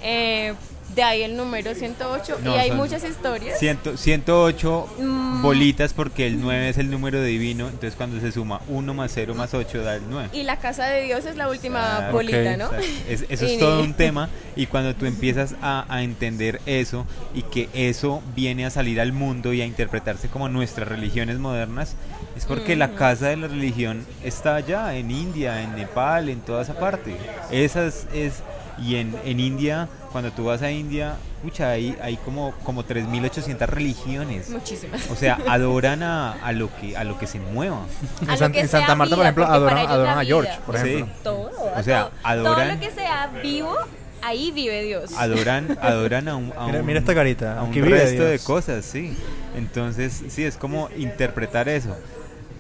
Eh, 0.04 0.54
de 0.96 1.04
ahí 1.04 1.22
el 1.22 1.36
número 1.36 1.76
108 1.76 2.40
No, 2.44 2.56
y 2.56 2.60
hay 2.60 2.72
muchas 2.72 3.04
historias. 3.04 3.60
Ciento- 3.60 3.98
108 3.98 4.88
Mm. 4.98 5.42
bolitas 5.42 5.94
porque 5.94 6.26
el 6.26 6.40
9 6.40 6.70
es 6.70 6.78
el 6.78 6.90
número 6.90 7.22
divino, 7.22 7.66
entonces 7.68 7.94
cuando 7.96 8.20
se 8.22 8.32
suma 8.32 8.62
1 8.70 8.94
más 8.94 9.12
0 9.14 9.36
más 9.36 9.54
8 9.54 9.84
da 9.84 9.96
el 9.96 10.04
9. 10.10 10.30
Y 10.34 10.44
la 10.44 10.58
casa 10.60 10.86
de 10.86 11.04
Dios 11.04 11.26
es 11.26 11.36
la 11.36 11.50
última 11.50 11.98
Claro, 11.98 12.14
bolita, 12.14 12.52
ok, 12.52 12.58
¿no? 12.58 12.70
Es- 13.10 13.26
eso 13.30 13.46
es 13.46 13.60
todo 13.60 13.84
un 13.84 13.94
tema 13.96 14.30
y 14.56 14.68
cuando 14.68 14.96
tú 14.96 15.06
empiezas 15.06 15.56
a, 15.62 15.86
a 15.94 16.04
entender 16.04 16.62
eso 16.66 17.06
y 17.36 17.42
que 17.44 17.70
eso 17.74 18.24
viene 18.36 18.66
a 18.66 18.70
salir 18.70 19.02
al 19.02 19.12
mundo 19.12 19.54
y 19.54 19.62
a 19.62 19.66
interpretarse 19.66 20.30
como 20.30 20.48
nuestras 20.48 20.88
religiones 20.88 21.38
modernas, 21.38 21.96
es 22.38 22.46
porque 22.46 22.76
la 22.76 22.92
casa 22.92 23.28
de 23.28 23.38
la 23.38 23.48
religión 23.48 24.06
está 24.24 24.56
allá, 24.56 24.96
en 24.96 25.12
India, 25.12 25.62
en 25.64 25.76
Nepal, 25.76 26.30
en 26.30 26.40
toda 26.42 26.62
esa 26.62 26.78
parte. 26.80 27.16
Esa 27.52 27.86
es, 27.86 28.08
es- 28.14 28.44
y 28.80 28.98
en, 28.98 29.16
en 29.26 29.40
India, 29.40 29.90
cuando 30.12 30.32
tú 30.32 30.46
vas 30.46 30.62
a 30.62 30.70
India, 30.70 31.16
pucha, 31.42 31.72
hay, 31.72 31.98
hay 32.00 32.16
como, 32.18 32.54
como 32.64 32.84
3.800 32.86 33.66
religiones. 33.66 34.50
Muchísimas. 34.52 35.10
O 35.10 35.16
sea, 35.16 35.40
adoran 35.48 36.04
a, 36.04 36.34
a 36.34 36.52
lo 36.52 36.70
que 36.80 36.96
a 36.96 37.04
lo 37.04 37.18
que 37.18 37.26
se 37.26 37.40
mueva. 37.40 37.80
En, 38.22 38.30
A 38.30 38.34
lo 38.34 38.38
San- 38.38 38.52
que 38.52 38.60
en 38.60 38.68
Santa 38.68 38.94
Marta, 38.94 39.16
por 39.16 39.26
ejemplo, 39.26 39.46
adoran, 39.48 39.80
adoran 39.80 40.20
a 40.20 40.24
George, 40.24 40.52
por 40.64 40.78
Sí. 40.78 40.90
ejemplo. 40.90 41.16
Todo, 41.24 41.52
O 41.76 41.82
sea, 41.84 42.02
todo. 42.04 42.12
adoran- 42.24 42.68
Todo 42.68 42.76
lo 42.76 42.80
que 42.80 42.92
sea 42.92 43.32
vivo, 43.42 43.76
ahí 44.22 44.52
vive 44.52 44.84
Dios. 44.84 45.12
Adoran, 45.18 45.76
adoran 45.82 46.28
a 46.28 46.36
un, 46.36 46.54
a 46.56 46.68
Mira, 46.68 46.80
un- 46.82 46.86
mira 46.86 47.00
esta 47.00 47.16
carita. 47.16 47.58
a 47.60 47.64
un 47.64 47.74
resto 47.74 48.26
de 48.26 48.38
cosas, 48.38 48.86
sí. 48.86 49.18
Entonces, 49.56 50.24
sí, 50.30 50.44
es 50.44 50.56
como 50.56 50.90
interpretar 50.96 51.68
eso. 51.68 51.98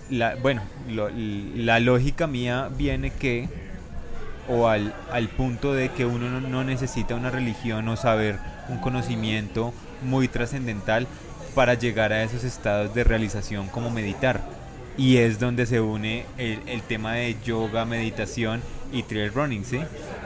La, 0.09 0.35
bueno, 0.35 0.61
lo- 0.89 1.09
la 1.09 1.79
lógica 1.79 2.27
mía 2.27 2.69
viene 2.77 3.11
que, 3.11 3.49
o 4.47 4.67
al, 4.67 4.93
al 5.11 5.27
punto 5.29 5.73
de 5.73 5.89
que 5.89 6.05
uno 6.05 6.29
no, 6.29 6.39
no 6.41 6.63
necesita 6.63 7.15
una 7.15 7.29
religión 7.29 7.87
o 7.89 7.97
saber 7.97 8.39
un 8.69 8.77
conocimiento 8.79 9.73
muy 10.01 10.27
trascendental 10.27 11.07
para 11.55 11.73
llegar 11.73 12.13
a 12.13 12.23
esos 12.23 12.43
estados 12.43 12.93
de 12.93 13.03
realización 13.03 13.67
como 13.67 13.89
meditar. 13.89 14.41
Y 14.97 15.17
es 15.17 15.39
donde 15.39 15.65
se 15.65 15.81
une 15.81 16.25
el, 16.37 16.61
el 16.67 16.81
tema 16.81 17.13
de 17.13 17.35
yoga, 17.45 17.85
meditación 17.85 18.61
y 18.91 19.03
trail 19.03 19.33
running, 19.33 19.65
¿sí? 19.65 19.79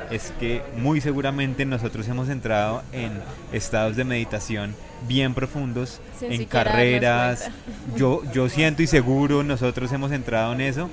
Es 0.10 0.32
que 0.40 0.62
muy 0.78 1.02
seguramente 1.02 1.66
nosotros 1.66 2.08
hemos 2.08 2.30
entrado 2.30 2.84
en 2.92 3.12
estados 3.54 3.96
de 3.96 4.04
meditación 4.04 4.76
bien 5.08 5.34
profundos, 5.34 6.00
Sin 6.20 6.32
en 6.34 6.46
carreras. 6.46 7.50
Yo, 7.96 8.22
yo 8.34 8.50
siento 8.50 8.84
y 8.84 8.88
seguro 8.88 9.44
nosotros 9.44 9.92
hemos 9.92 10.12
entrado 10.12 10.54
en 10.54 10.62
eso 10.62 10.90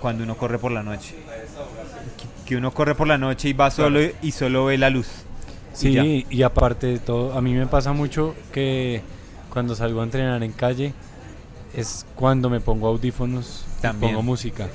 cuando 0.00 0.24
uno 0.24 0.36
corre 0.36 0.58
por 0.58 0.72
la 0.72 0.82
noche. 0.82 1.14
Que- 2.16 2.44
Que 2.48 2.56
uno 2.56 2.72
corre 2.72 2.94
por 2.94 3.06
la 3.08 3.16
noche 3.18 3.48
y 3.48 3.52
va 3.54 3.70
solo 3.70 4.00
y 4.22 4.32
solo 4.32 4.66
ve 4.66 4.76
la 4.78 4.90
luz. 4.90 5.08
Sí, 5.72 6.24
y 6.30 6.42
aparte 6.42 6.86
de 6.86 6.98
todo, 7.00 7.32
a 7.36 7.40
mí 7.42 7.52
me 7.54 7.66
pasa 7.66 7.92
mucho 7.92 8.34
que 8.52 9.00
cuando 9.50 9.74
salgo 9.74 10.00
a 10.00 10.04
entrenar 10.04 10.42
en 10.42 10.52
calle 10.52 10.92
es 11.74 12.06
cuando 12.14 12.48
me 12.50 12.60
pongo 12.60 12.86
audífonos 12.88 13.64
y 13.78 13.82
También. 13.82 14.12
pongo 14.12 14.22
música. 14.22 14.68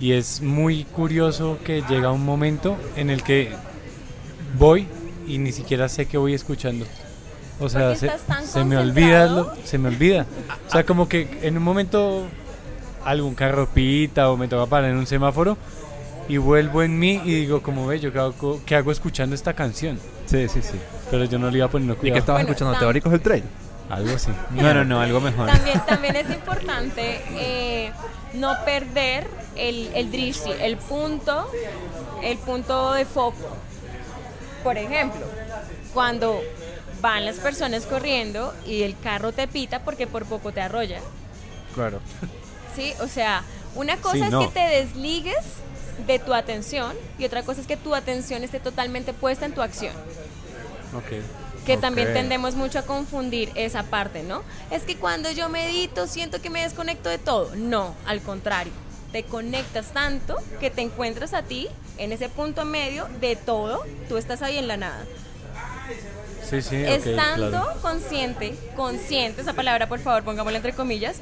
Y 0.00 0.12
es 0.12 0.40
muy 0.40 0.84
curioso 0.84 1.58
que 1.64 1.82
llega 1.88 2.10
un 2.10 2.24
momento 2.24 2.76
en 2.96 3.08
el 3.10 3.22
que 3.22 3.50
voy 4.58 4.86
y 5.26 5.38
ni 5.38 5.52
siquiera 5.52 5.88
sé 5.88 6.06
qué 6.06 6.18
voy 6.18 6.34
escuchando. 6.34 6.84
O 7.60 7.68
sea, 7.68 7.94
se, 7.94 8.64
me 8.64 8.76
olvida, 8.76 9.26
lo- 9.26 9.52
se 9.64 9.78
me 9.78 9.88
olvida. 9.88 10.26
O 10.66 10.70
sea, 10.72 10.84
como 10.84 11.08
que 11.08 11.38
en 11.42 11.56
un 11.56 11.62
momento 11.62 12.24
algún 13.04 13.34
carro 13.34 13.68
pita 13.68 14.30
o 14.30 14.36
me 14.36 14.48
toca 14.48 14.66
parar 14.66 14.90
en 14.90 14.96
un 14.96 15.06
semáforo 15.06 15.56
y 16.28 16.36
vuelvo 16.38 16.82
en 16.82 16.98
mí 16.98 17.20
y 17.24 17.34
digo, 17.34 17.62
como 17.62 17.86
ve, 17.86 18.00
yo 18.00 18.12
qué 18.12 18.18
hago, 18.18 18.60
qué 18.66 18.74
hago 18.74 18.90
escuchando 18.90 19.34
esta 19.36 19.52
canción. 19.54 19.98
Sí, 20.26 20.48
sí, 20.48 20.60
sí. 20.62 20.74
Pero 21.10 21.24
yo 21.26 21.38
no 21.38 21.50
le 21.50 21.58
iba 21.58 21.68
poniendo 21.68 21.94
¿Y 21.94 21.96
cuidado. 21.98 22.14
qué 22.14 22.18
estabas 22.18 22.42
Bueno, 22.42 22.52
escuchando? 22.52 22.78
¿Teóricos 22.80 23.12
del 23.12 23.20
trail? 23.20 23.44
Algo 23.92 24.14
así. 24.14 24.30
No, 24.50 24.72
no, 24.74 24.84
no, 24.84 25.00
algo 25.00 25.20
mejor. 25.20 25.46
También, 25.48 25.80
también 25.86 26.16
es 26.16 26.30
importante 26.30 27.22
eh, 27.32 27.92
no 28.34 28.56
perder 28.64 29.26
el, 29.56 29.90
el 29.94 30.10
drishti, 30.10 30.50
el 30.60 30.76
punto, 30.78 31.50
el 32.22 32.38
punto 32.38 32.92
de 32.94 33.04
foco. 33.04 33.56
Por 34.64 34.78
ejemplo, 34.78 35.20
cuando 35.92 36.40
van 37.02 37.26
las 37.26 37.36
personas 37.36 37.84
corriendo 37.84 38.54
y 38.64 38.82
el 38.82 38.96
carro 38.98 39.32
te 39.32 39.46
pita 39.48 39.80
porque 39.80 40.06
por 40.06 40.24
poco 40.24 40.52
te 40.52 40.60
arrolla. 40.60 41.00
Claro. 41.74 42.00
¿Sí? 42.76 42.94
O 43.00 43.08
sea, 43.08 43.42
una 43.74 43.96
cosa 43.98 44.16
Sí, 44.16 44.22
es 44.22 44.30
no. 44.30 44.40
que 44.40 44.48
te 44.48 44.60
desligues 44.60 45.44
de 46.06 46.18
tu 46.18 46.32
atención 46.32 46.92
y 47.18 47.24
otra 47.26 47.42
cosa 47.42 47.60
es 47.60 47.66
que 47.66 47.76
tu 47.76 47.94
atención 47.94 48.42
esté 48.44 48.60
totalmente 48.60 49.12
puesta 49.12 49.44
en 49.46 49.52
tu 49.52 49.60
acción. 49.62 49.92
Ok. 50.96 51.22
Que 51.66 51.76
también 51.76 52.12
tendemos 52.12 52.54
mucho 52.54 52.80
a 52.80 52.82
confundir 52.82 53.52
esa 53.54 53.84
parte, 53.84 54.22
¿no? 54.22 54.42
Es 54.70 54.82
que 54.82 54.96
cuando 54.96 55.30
yo 55.30 55.48
medito 55.48 56.06
siento 56.06 56.40
que 56.42 56.50
me 56.50 56.62
desconecto 56.62 57.08
de 57.08 57.18
todo. 57.18 57.54
No, 57.54 57.94
al 58.06 58.20
contrario. 58.20 58.72
Te 59.12 59.24
conectas 59.24 59.92
tanto 59.92 60.36
que 60.58 60.70
te 60.70 60.80
encuentras 60.80 61.34
a 61.34 61.42
ti 61.42 61.68
en 61.98 62.12
ese 62.12 62.28
punto 62.28 62.64
medio 62.64 63.06
de 63.20 63.36
todo. 63.36 63.84
Tú 64.08 64.16
estás 64.16 64.42
ahí 64.42 64.58
en 64.58 64.66
la 64.66 64.76
nada. 64.76 65.04
Sí, 66.48 66.60
sí, 66.60 66.76
Estando 66.76 67.50
claro. 67.50 67.80
consciente, 67.80 68.54
consciente, 68.76 69.40
esa 69.40 69.54
palabra 69.54 69.88
por 69.88 70.00
favor 70.00 70.22
pongámosla 70.22 70.58
entre 70.58 70.74
comillas, 70.74 71.16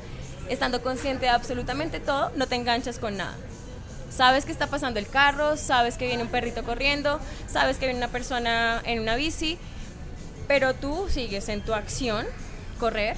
estando 0.48 0.83
consciente 0.83 1.26
de 1.26 1.31
absolutamente 1.31 2.00
todo, 2.00 2.33
no 2.35 2.46
te 2.48 2.57
enganchas 2.57 2.98
con 2.98 3.16
nada. 3.16 3.37
Sabes 4.11 4.44
que 4.44 4.50
está 4.50 4.66
pasando 4.66 4.98
el 4.98 5.07
carro, 5.07 5.57
sabes 5.57 5.96
que 5.96 6.07
viene 6.07 6.22
un 6.24 6.31
perrito 6.31 6.64
corriendo, 6.64 7.20
sabes 7.48 7.76
que 7.76 7.87
viene 7.87 7.98
una 7.98 8.09
persona 8.09 8.83
en 8.85 8.98
una 8.98 9.14
bici, 9.14 9.57
pero 10.50 10.74
tú 10.74 11.06
sigues 11.08 11.48
en 11.48 11.60
tu 11.60 11.74
acción, 11.74 12.26
correr, 12.80 13.16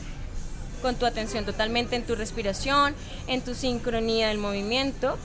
con 0.83 0.97
tu 0.97 1.07
atención 1.07 1.47
totalmente 1.47 1.97
en 1.97 2.05
tu 2.05 2.15
respiración, 2.15 2.95
en 3.27 3.41
tu 3.41 3.55
sincronía 3.55 4.29
del 4.29 4.37
movimiento, 4.37 5.17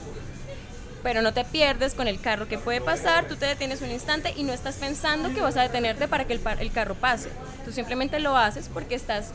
pero 1.02 1.20
no 1.20 1.34
te 1.34 1.44
pierdes 1.44 1.92
con 1.92 2.08
el 2.08 2.18
carro 2.18 2.48
que 2.48 2.56
puede 2.56 2.80
pasar, 2.80 3.28
tú 3.28 3.36
te 3.36 3.44
detienes 3.44 3.82
un 3.82 3.90
instante 3.90 4.32
y 4.34 4.42
no 4.42 4.54
estás 4.54 4.76
pensando 4.76 5.34
que 5.34 5.42
vas 5.42 5.58
a 5.58 5.60
detenerte 5.60 6.08
para 6.08 6.26
que 6.26 6.32
el, 6.32 6.40
el 6.60 6.72
carro 6.72 6.94
pase. 6.94 7.28
Tú 7.66 7.72
simplemente 7.72 8.20
lo 8.20 8.38
haces 8.38 8.70
porque 8.72 8.94
estás 8.94 9.32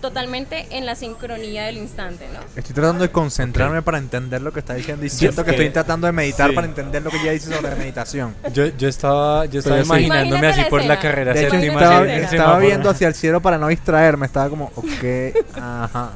totalmente 0.00 0.66
en 0.70 0.86
la 0.86 0.94
sincronía 0.94 1.64
del 1.64 1.78
instante, 1.78 2.26
¿no? 2.32 2.40
Estoy 2.56 2.74
tratando 2.74 3.02
de 3.02 3.10
concentrarme 3.10 3.82
para 3.82 3.98
entender 3.98 4.42
lo 4.42 4.52
que 4.52 4.60
está 4.60 4.74
diciendo 4.74 5.04
y 5.04 5.10
siento 5.10 5.44
que 5.44 5.50
que- 5.50 5.56
estoy 5.56 5.70
tratando 5.70 6.06
de 6.06 6.12
meditar 6.12 6.50
sí. 6.50 6.54
para 6.54 6.66
entender 6.66 7.02
lo 7.02 7.10
que 7.10 7.20
ella 7.20 7.32
dice 7.32 7.52
sobre 7.54 7.74
meditación. 7.76 8.34
Yo, 8.52 8.66
yo 8.66 8.88
estaba, 8.88 9.46
yo 9.46 9.60
estaba 9.60 9.80
imaginándome 9.80 10.46
así 10.46 10.62
la 10.62 10.68
por 10.68 10.84
la 10.84 10.98
carrera 10.98 11.32
De 11.32 11.46
hecho, 11.46 11.56
la 11.56 12.04
estaba, 12.20 12.58
viendo 12.58 12.90
hacia 12.90 13.08
el 13.08 13.14
cielo 13.14 13.40
para 13.40 13.58
no 13.58 13.68
distraerme. 13.68 14.26
Estaba 14.26 14.48
como, 14.48 14.70
ok, 14.74 15.56
ajá. 15.60 16.10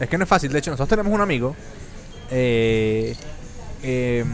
Es 0.00 0.08
que 0.08 0.18
no 0.18 0.24
es 0.24 0.28
fácil. 0.28 0.52
De 0.52 0.58
hecho, 0.58 0.70
nosotros 0.70 0.88
tenemos 0.88 1.12
un 1.12 1.20
amigo 1.20 1.54
eh, 2.30 3.14
em, 3.82 4.26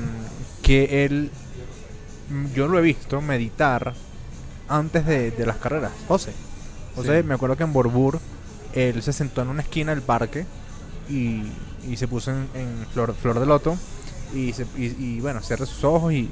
que 0.62 1.04
él, 1.04 1.30
yo 2.54 2.68
lo 2.68 2.78
he 2.78 2.82
visto 2.82 3.20
meditar 3.20 3.94
antes 4.68 5.04
de, 5.06 5.30
de 5.32 5.46
las 5.46 5.56
carreras. 5.56 5.92
José. 6.08 6.32
José, 6.94 7.20
Sí. 7.20 7.26
me 7.26 7.34
acuerdo 7.34 7.56
que 7.56 7.62
en 7.64 7.72
Borbur 7.72 8.20
él 8.74 9.02
se 9.02 9.12
sentó 9.12 9.42
en 9.42 9.48
una 9.48 9.62
esquina 9.62 9.92
del 9.94 10.02
parque 10.02 10.46
y, 11.08 11.42
y 11.88 11.96
se 11.96 12.06
puso 12.08 12.30
en, 12.30 12.46
flor, 12.92 13.14
flor 13.14 13.40
de 13.40 13.46
loto 13.46 13.76
y, 14.34 14.52
se, 14.52 14.64
y, 14.76 14.94
y, 14.98 15.20
bueno, 15.20 15.40
cierra 15.42 15.66
sus 15.66 15.82
ojos 15.84 16.12
y, 16.12 16.28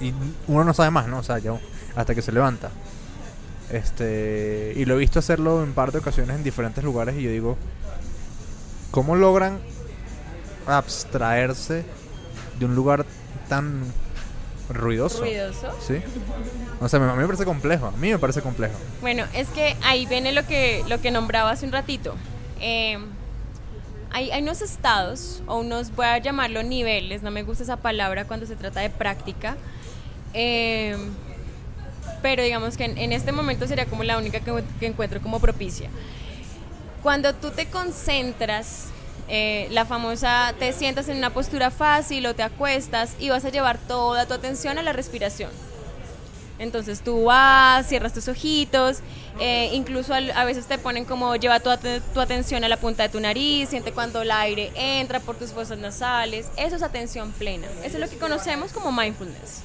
y- 0.00 0.06
y 0.08 0.14
uno 0.46 0.64
no 0.64 0.74
sabe 0.74 0.90
más, 0.90 1.08
¿no? 1.08 1.18
O 1.18 1.22
sea, 1.22 1.38
ya 1.38 1.52
hasta 1.96 2.14
que 2.14 2.22
se 2.22 2.32
levanta. 2.32 2.70
Este, 3.70 4.72
y 4.76 4.84
lo 4.84 4.94
he 4.94 4.98
visto 4.98 5.18
hacerlo 5.18 5.62
en 5.62 5.72
par 5.74 5.92
de 5.92 5.98
ocasiones 5.98 6.36
en 6.36 6.42
diferentes 6.44 6.82
lugares 6.84 7.16
y 7.16 7.22
yo 7.22 7.30
digo, 7.30 7.56
¿cómo 8.90 9.16
logran 9.16 9.58
abstraerse 10.66 11.84
de 12.58 12.64
un 12.64 12.74
lugar 12.74 13.04
tan 13.48 13.82
ruidoso? 14.68 15.20
Ruidoso. 15.20 15.74
¿Sí? 15.86 16.00
O 16.80 16.88
sea, 16.88 17.00
a 17.00 17.14
mí 17.14 17.20
me 17.20 17.26
parece 17.26 17.44
complejo, 17.44 17.86
a 17.86 17.90
mí 17.92 18.10
me 18.10 18.18
parece 18.18 18.42
complejo. 18.42 18.74
Bueno, 19.00 19.24
es 19.32 19.48
que 19.48 19.76
ahí 19.82 20.06
viene 20.06 20.32
lo 20.32 20.46
que, 20.46 20.84
lo 20.88 21.00
que 21.00 21.10
nombraba 21.10 21.50
hace 21.50 21.66
un 21.66 21.72
ratito. 21.72 22.14
Eh, 22.60 22.98
hay, 24.10 24.30
hay 24.30 24.42
unos 24.42 24.62
estados, 24.62 25.42
o 25.46 25.58
unos, 25.58 25.94
voy 25.94 26.06
a 26.06 26.18
llamarlo 26.18 26.62
niveles, 26.62 27.22
no 27.22 27.30
me 27.30 27.42
gusta 27.42 27.64
esa 27.64 27.76
palabra 27.76 28.26
cuando 28.26 28.46
se 28.46 28.56
trata 28.56 28.80
de 28.80 28.90
práctica, 28.90 29.56
eh, 30.34 30.96
pero 32.22 32.42
digamos 32.42 32.76
que 32.76 32.84
en, 32.84 32.98
en 32.98 33.12
este 33.12 33.32
momento 33.32 33.66
sería 33.66 33.86
como 33.86 34.04
la 34.04 34.18
única 34.18 34.40
que, 34.40 34.64
que 34.80 34.86
encuentro 34.86 35.20
como 35.20 35.40
propicia. 35.40 35.90
Cuando 37.02 37.34
tú 37.34 37.50
te 37.50 37.66
concentras, 37.66 38.88
eh, 39.28 39.68
la 39.70 39.84
famosa, 39.84 40.54
te 40.58 40.72
sientas 40.72 41.08
en 41.08 41.18
una 41.18 41.30
postura 41.30 41.70
fácil 41.70 42.26
o 42.26 42.34
te 42.34 42.42
acuestas 42.42 43.14
y 43.18 43.28
vas 43.30 43.44
a 43.44 43.50
llevar 43.50 43.78
toda 43.78 44.26
tu 44.26 44.34
atención 44.34 44.78
a 44.78 44.82
la 44.82 44.92
respiración. 44.92 45.50
Entonces 46.58 47.02
tú 47.02 47.24
vas, 47.24 47.86
cierras 47.86 48.12
tus 48.12 48.26
ojitos, 48.26 48.98
eh, 49.38 49.70
incluso 49.72 50.12
al- 50.12 50.32
a 50.32 50.44
veces 50.44 50.66
te 50.66 50.76
ponen 50.76 51.04
como 51.04 51.36
lleva 51.36 51.60
tu, 51.60 51.70
tu 52.12 52.20
atención 52.20 52.64
a 52.64 52.68
la 52.68 52.76
punta 52.78 53.04
de 53.04 53.08
tu 53.10 53.20
nariz, 53.20 53.68
siente 53.68 53.92
cuando 53.92 54.22
el 54.22 54.30
aire 54.32 54.72
entra 54.74 55.20
por 55.20 55.36
tus 55.36 55.52
fosas 55.52 55.78
nasales. 55.78 56.46
Eso 56.56 56.74
es 56.74 56.82
atención 56.82 57.30
plena. 57.32 57.68
Eso 57.84 57.96
es 57.98 58.00
lo 58.00 58.08
que 58.08 58.18
conocemos 58.18 58.72
como 58.72 58.90
mindfulness. 58.90 59.60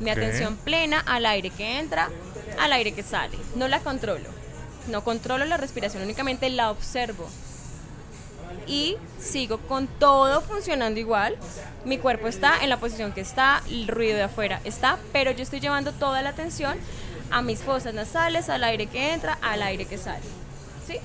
Mi 0.00 0.10
atención 0.10 0.56
plena 0.56 0.98
al 1.06 1.24
aire 1.24 1.50
que 1.50 1.78
entra, 1.78 2.10
al 2.58 2.72
aire 2.72 2.92
que 2.92 3.04
sale. 3.04 3.38
No 3.54 3.68
la 3.68 3.78
controlo. 3.78 4.28
No 4.88 5.04
controlo 5.04 5.44
la 5.44 5.56
respiración, 5.56 6.02
únicamente 6.02 6.50
la 6.50 6.72
observo. 6.72 7.28
Y 8.66 8.96
sigo 9.18 9.58
con 9.58 9.86
todo 9.86 10.40
funcionando 10.40 10.98
igual. 11.00 11.36
Mi 11.84 11.98
cuerpo 11.98 12.28
está 12.28 12.62
en 12.62 12.70
la 12.70 12.80
posición 12.80 13.12
que 13.12 13.20
está, 13.20 13.62
el 13.68 13.88
ruido 13.88 14.16
de 14.16 14.22
afuera 14.24 14.60
está, 14.64 14.98
pero 15.12 15.30
yo 15.32 15.42
estoy 15.42 15.60
llevando 15.60 15.92
toda 15.92 16.22
la 16.22 16.30
atención 16.30 16.78
a 17.30 17.42
mis 17.42 17.60
fosas 17.60 17.94
nasales, 17.94 18.48
al 18.48 18.64
aire 18.64 18.86
que 18.86 19.12
entra, 19.12 19.38
al 19.42 19.62
aire 19.62 19.86
que 19.86 19.98
sale. 19.98 20.24
¿Sí? 20.86 20.98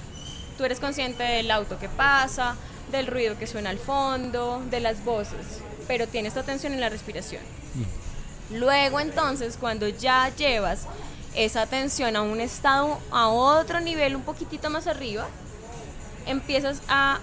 Tú 0.58 0.64
eres 0.64 0.80
consciente 0.80 1.24
del 1.24 1.52
auto 1.52 1.80
que 1.80 1.90
pasa, 1.90 2.56
del 2.92 3.08
ruido 3.08 3.38
que 3.38 3.48
suena 3.48 3.70
al 3.70 3.80
fondo, 3.80 4.62
de 4.70 4.80
las 4.80 5.04
voces, 5.04 5.62
pero 5.88 6.08
tienes 6.08 6.34
tu 6.34 6.40
atención 6.40 6.74
en 6.74 6.82
la 6.82 6.90
respiración. 6.90 7.42
Luego 8.52 9.00
entonces, 9.00 9.58
cuando 9.60 9.88
ya 9.88 10.34
llevas 10.36 10.86
esa 11.36 11.62
atención 11.62 12.16
a 12.16 12.22
un 12.22 12.42
estado, 12.42 12.98
a 13.12 13.28
otro 13.30 13.80
nivel, 13.80 14.16
un 14.16 14.24
poquitito 14.24 14.70
más 14.70 14.88
arriba, 14.88 15.28
empiezas 16.26 16.82
a 16.88 17.20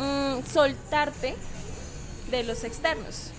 mm, 0.00 0.44
soltarte 0.52 1.36
de 2.30 2.42
los 2.42 2.64
externos. 2.64 3.30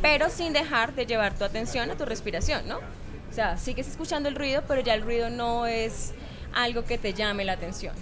Pero 0.00 0.30
sin 0.30 0.52
dejar 0.52 0.94
de 0.94 1.06
llevar 1.06 1.34
tu 1.38 1.44
atención 1.44 1.90
a 1.90 1.96
tu 1.96 2.04
respiración, 2.04 2.66
¿no? 2.66 2.78
O 2.78 3.34
sea, 3.34 3.56
sigues 3.56 3.88
escuchando 3.88 4.28
el 4.28 4.34
ruido, 4.34 4.62
pero 4.66 4.80
ya 4.82 4.94
el 4.94 5.02
ruido 5.02 5.30
no 5.30 5.66
es 5.66 6.12
algo 6.54 6.84
que 6.84 6.98
te 6.98 7.14
llame 7.14 7.44
la 7.44 7.52
atención. 7.52 7.94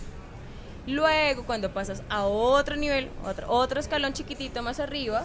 Luego, 0.87 1.45
cuando 1.45 1.73
pasas 1.73 2.03
a 2.09 2.25
otro 2.25 2.75
nivel, 2.77 3.11
otro, 3.53 3.79
escalón 3.79 4.13
chiquitito 4.13 4.63
más 4.63 4.81
arriba, 4.81 5.25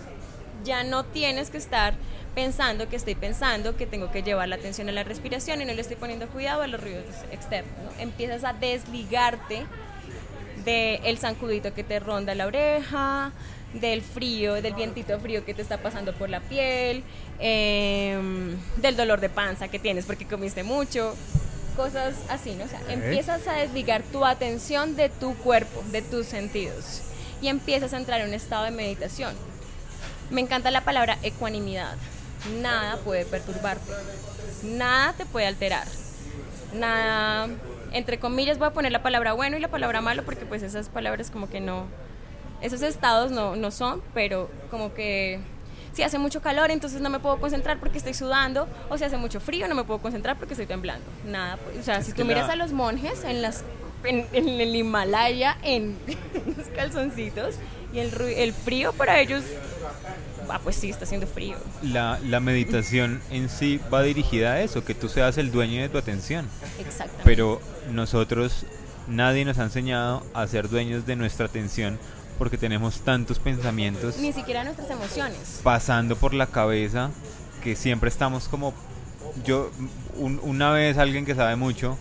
ya 0.63 0.83
no 0.83 1.05
tienes 1.05 1.49
que 1.49 1.57
estar 1.57 1.95
pensando 2.35 2.89
que 2.89 2.97
estoy 2.97 3.15
pensando 3.15 3.77
que 3.77 3.87
tengo 3.87 4.11
que 4.11 4.21
llevar 4.21 4.49
la 4.49 4.57
atención 4.57 4.89
a 4.89 4.91
la 4.91 5.03
respiración 5.03 5.61
y 5.61 5.65
no 5.65 5.73
le 5.73 5.81
estoy 5.81 5.95
poniendo 5.95 6.27
cuidado 6.27 6.61
a 6.61 6.67
los 6.67 6.81
ruidos 6.81 7.05
externos. 7.31 7.73
¿no? 7.83 7.99
Empiezas 7.99 8.43
a 8.43 8.53
desligarte 8.53 9.65
del 10.65 11.17
zancudito 11.17 11.73
que 11.73 11.83
te 11.83 11.99
ronda 11.99 12.35
la 12.35 12.47
oreja, 12.47 13.31
del 13.73 14.01
frío, 14.01 14.61
del 14.61 14.73
vientito 14.73 15.19
frío 15.19 15.45
que 15.45 15.53
te 15.53 15.61
está 15.61 15.77
pasando 15.77 16.13
por 16.13 16.29
la 16.29 16.39
piel, 16.39 17.03
em, 17.39 18.57
del 18.77 18.95
dolor 18.95 19.19
de 19.19 19.29
panza 19.29 19.67
que 19.67 19.79
tienes 19.79 20.05
porque 20.05 20.25
comiste 20.25 20.63
mucho, 20.63 21.15
cosas 21.75 22.15
así, 22.29 22.55
¿no? 22.55 22.65
O 22.65 22.67
sea, 22.67 22.81
empiezas 22.89 23.47
a 23.47 23.53
desligar 23.53 24.01
tu 24.03 24.25
atención 24.25 24.95
de 24.95 25.09
tu 25.09 25.35
cuerpo, 25.37 25.83
de 25.91 26.01
tus 26.01 26.25
sentidos 26.25 27.01
y 27.41 27.49
empiezas 27.49 27.93
a 27.93 27.97
entrar 27.97 28.21
en 28.21 28.29
un 28.29 28.33
estado 28.33 28.63
de 28.63 28.71
meditación. 28.71 29.35
Me 30.29 30.41
encanta 30.41 30.71
la 30.71 30.81
palabra 30.81 31.17
ecuanimidad. 31.21 31.95
Nada 32.61 32.97
puede 32.97 33.25
perturbarte, 33.25 33.91
nada 34.63 35.13
te 35.13 35.25
puede 35.25 35.47
alterar, 35.47 35.87
nada, 36.75 37.49
entre 37.95 38.19
comillas 38.19 38.59
voy 38.59 38.67
a 38.67 38.71
poner 38.71 38.91
la 38.91 39.01
palabra 39.01 39.31
bueno 39.33 39.55
y 39.55 39.61
la 39.61 39.69
palabra 39.69 40.01
malo 40.01 40.23
porque 40.23 40.45
pues 40.45 40.61
esas 40.63 40.89
palabras 40.89 41.31
como 41.31 41.49
que 41.49 41.61
no, 41.61 41.87
esos 42.61 42.81
estados 42.81 43.31
no, 43.31 43.55
no 43.55 43.71
son, 43.71 44.01
pero 44.13 44.49
como 44.69 44.93
que 44.93 45.39
si 45.93 46.03
hace 46.03 46.17
mucho 46.17 46.41
calor 46.41 46.71
entonces 46.71 46.99
no 46.99 47.09
me 47.09 47.19
puedo 47.19 47.39
concentrar 47.39 47.79
porque 47.79 47.97
estoy 47.97 48.13
sudando, 48.13 48.67
o 48.89 48.97
si 48.97 49.05
hace 49.05 49.15
mucho 49.15 49.39
frío 49.39 49.69
no 49.69 49.75
me 49.75 49.85
puedo 49.85 50.01
concentrar 50.01 50.37
porque 50.37 50.53
estoy 50.53 50.67
temblando, 50.67 51.05
nada, 51.25 51.55
pues, 51.57 51.79
o 51.79 51.83
sea, 51.83 51.99
Es 51.99 52.07
si 52.07 52.11
tú 52.11 52.25
miras 52.25 52.49
a 52.49 52.57
los 52.57 52.73
monjes 52.73 53.23
en 53.23 53.41
las 53.41 53.63
en, 54.03 54.25
en 54.33 54.49
el 54.49 54.75
Himalaya 54.75 55.57
en 55.63 55.97
los 56.57 56.67
calzoncitos 56.67 57.55
y 57.93 57.99
el, 57.99 58.11
el 58.21 58.51
frío 58.51 58.91
para 58.91 59.21
ellos, 59.21 59.41
ah, 60.49 60.59
pues 60.61 60.75
sí, 60.75 60.89
está 60.89 61.05
haciendo 61.05 61.27
frío. 61.27 61.55
La, 61.81 62.19
la 62.25 62.41
meditación 62.41 63.21
en 63.31 63.47
sí 63.47 63.79
va 63.91 64.03
dirigida 64.03 64.51
a 64.51 64.61
eso, 64.61 64.83
que 64.83 64.93
tú 64.93 65.07
seas 65.07 65.37
el 65.37 65.49
dueño 65.49 65.81
de 65.81 65.87
tu 65.87 65.97
atención. 65.97 66.45
Exactamente. 66.77 67.23
Pero 67.23 67.61
nosotros, 67.91 68.65
nadie 69.07 69.45
nos 69.45 69.57
ha 69.59 69.63
enseñado 69.63 70.23
a 70.33 70.47
ser 70.47 70.69
dueños 70.69 71.05
de 71.05 71.15
nuestra 71.15 71.45
atención 71.45 71.99
porque 72.37 72.57
tenemos 72.57 72.99
tantos 73.01 73.39
pensamientos 73.39 74.17
Ni 74.17 74.33
siquiera 74.33 74.63
nuestras 74.63 74.89
emociones. 74.89 75.61
pasando 75.63 76.15
por 76.17 76.33
la 76.33 76.47
cabeza 76.47 77.11
que 77.63 77.75
siempre 77.75 78.09
estamos 78.09 78.47
como... 78.47 78.73
Yo, 79.45 79.71
un- 80.17 80.39
una 80.43 80.71
vez 80.71 80.97
alguien 80.97 81.25
que 81.25 81.35
sabe 81.35 81.55
mucho 81.55 81.97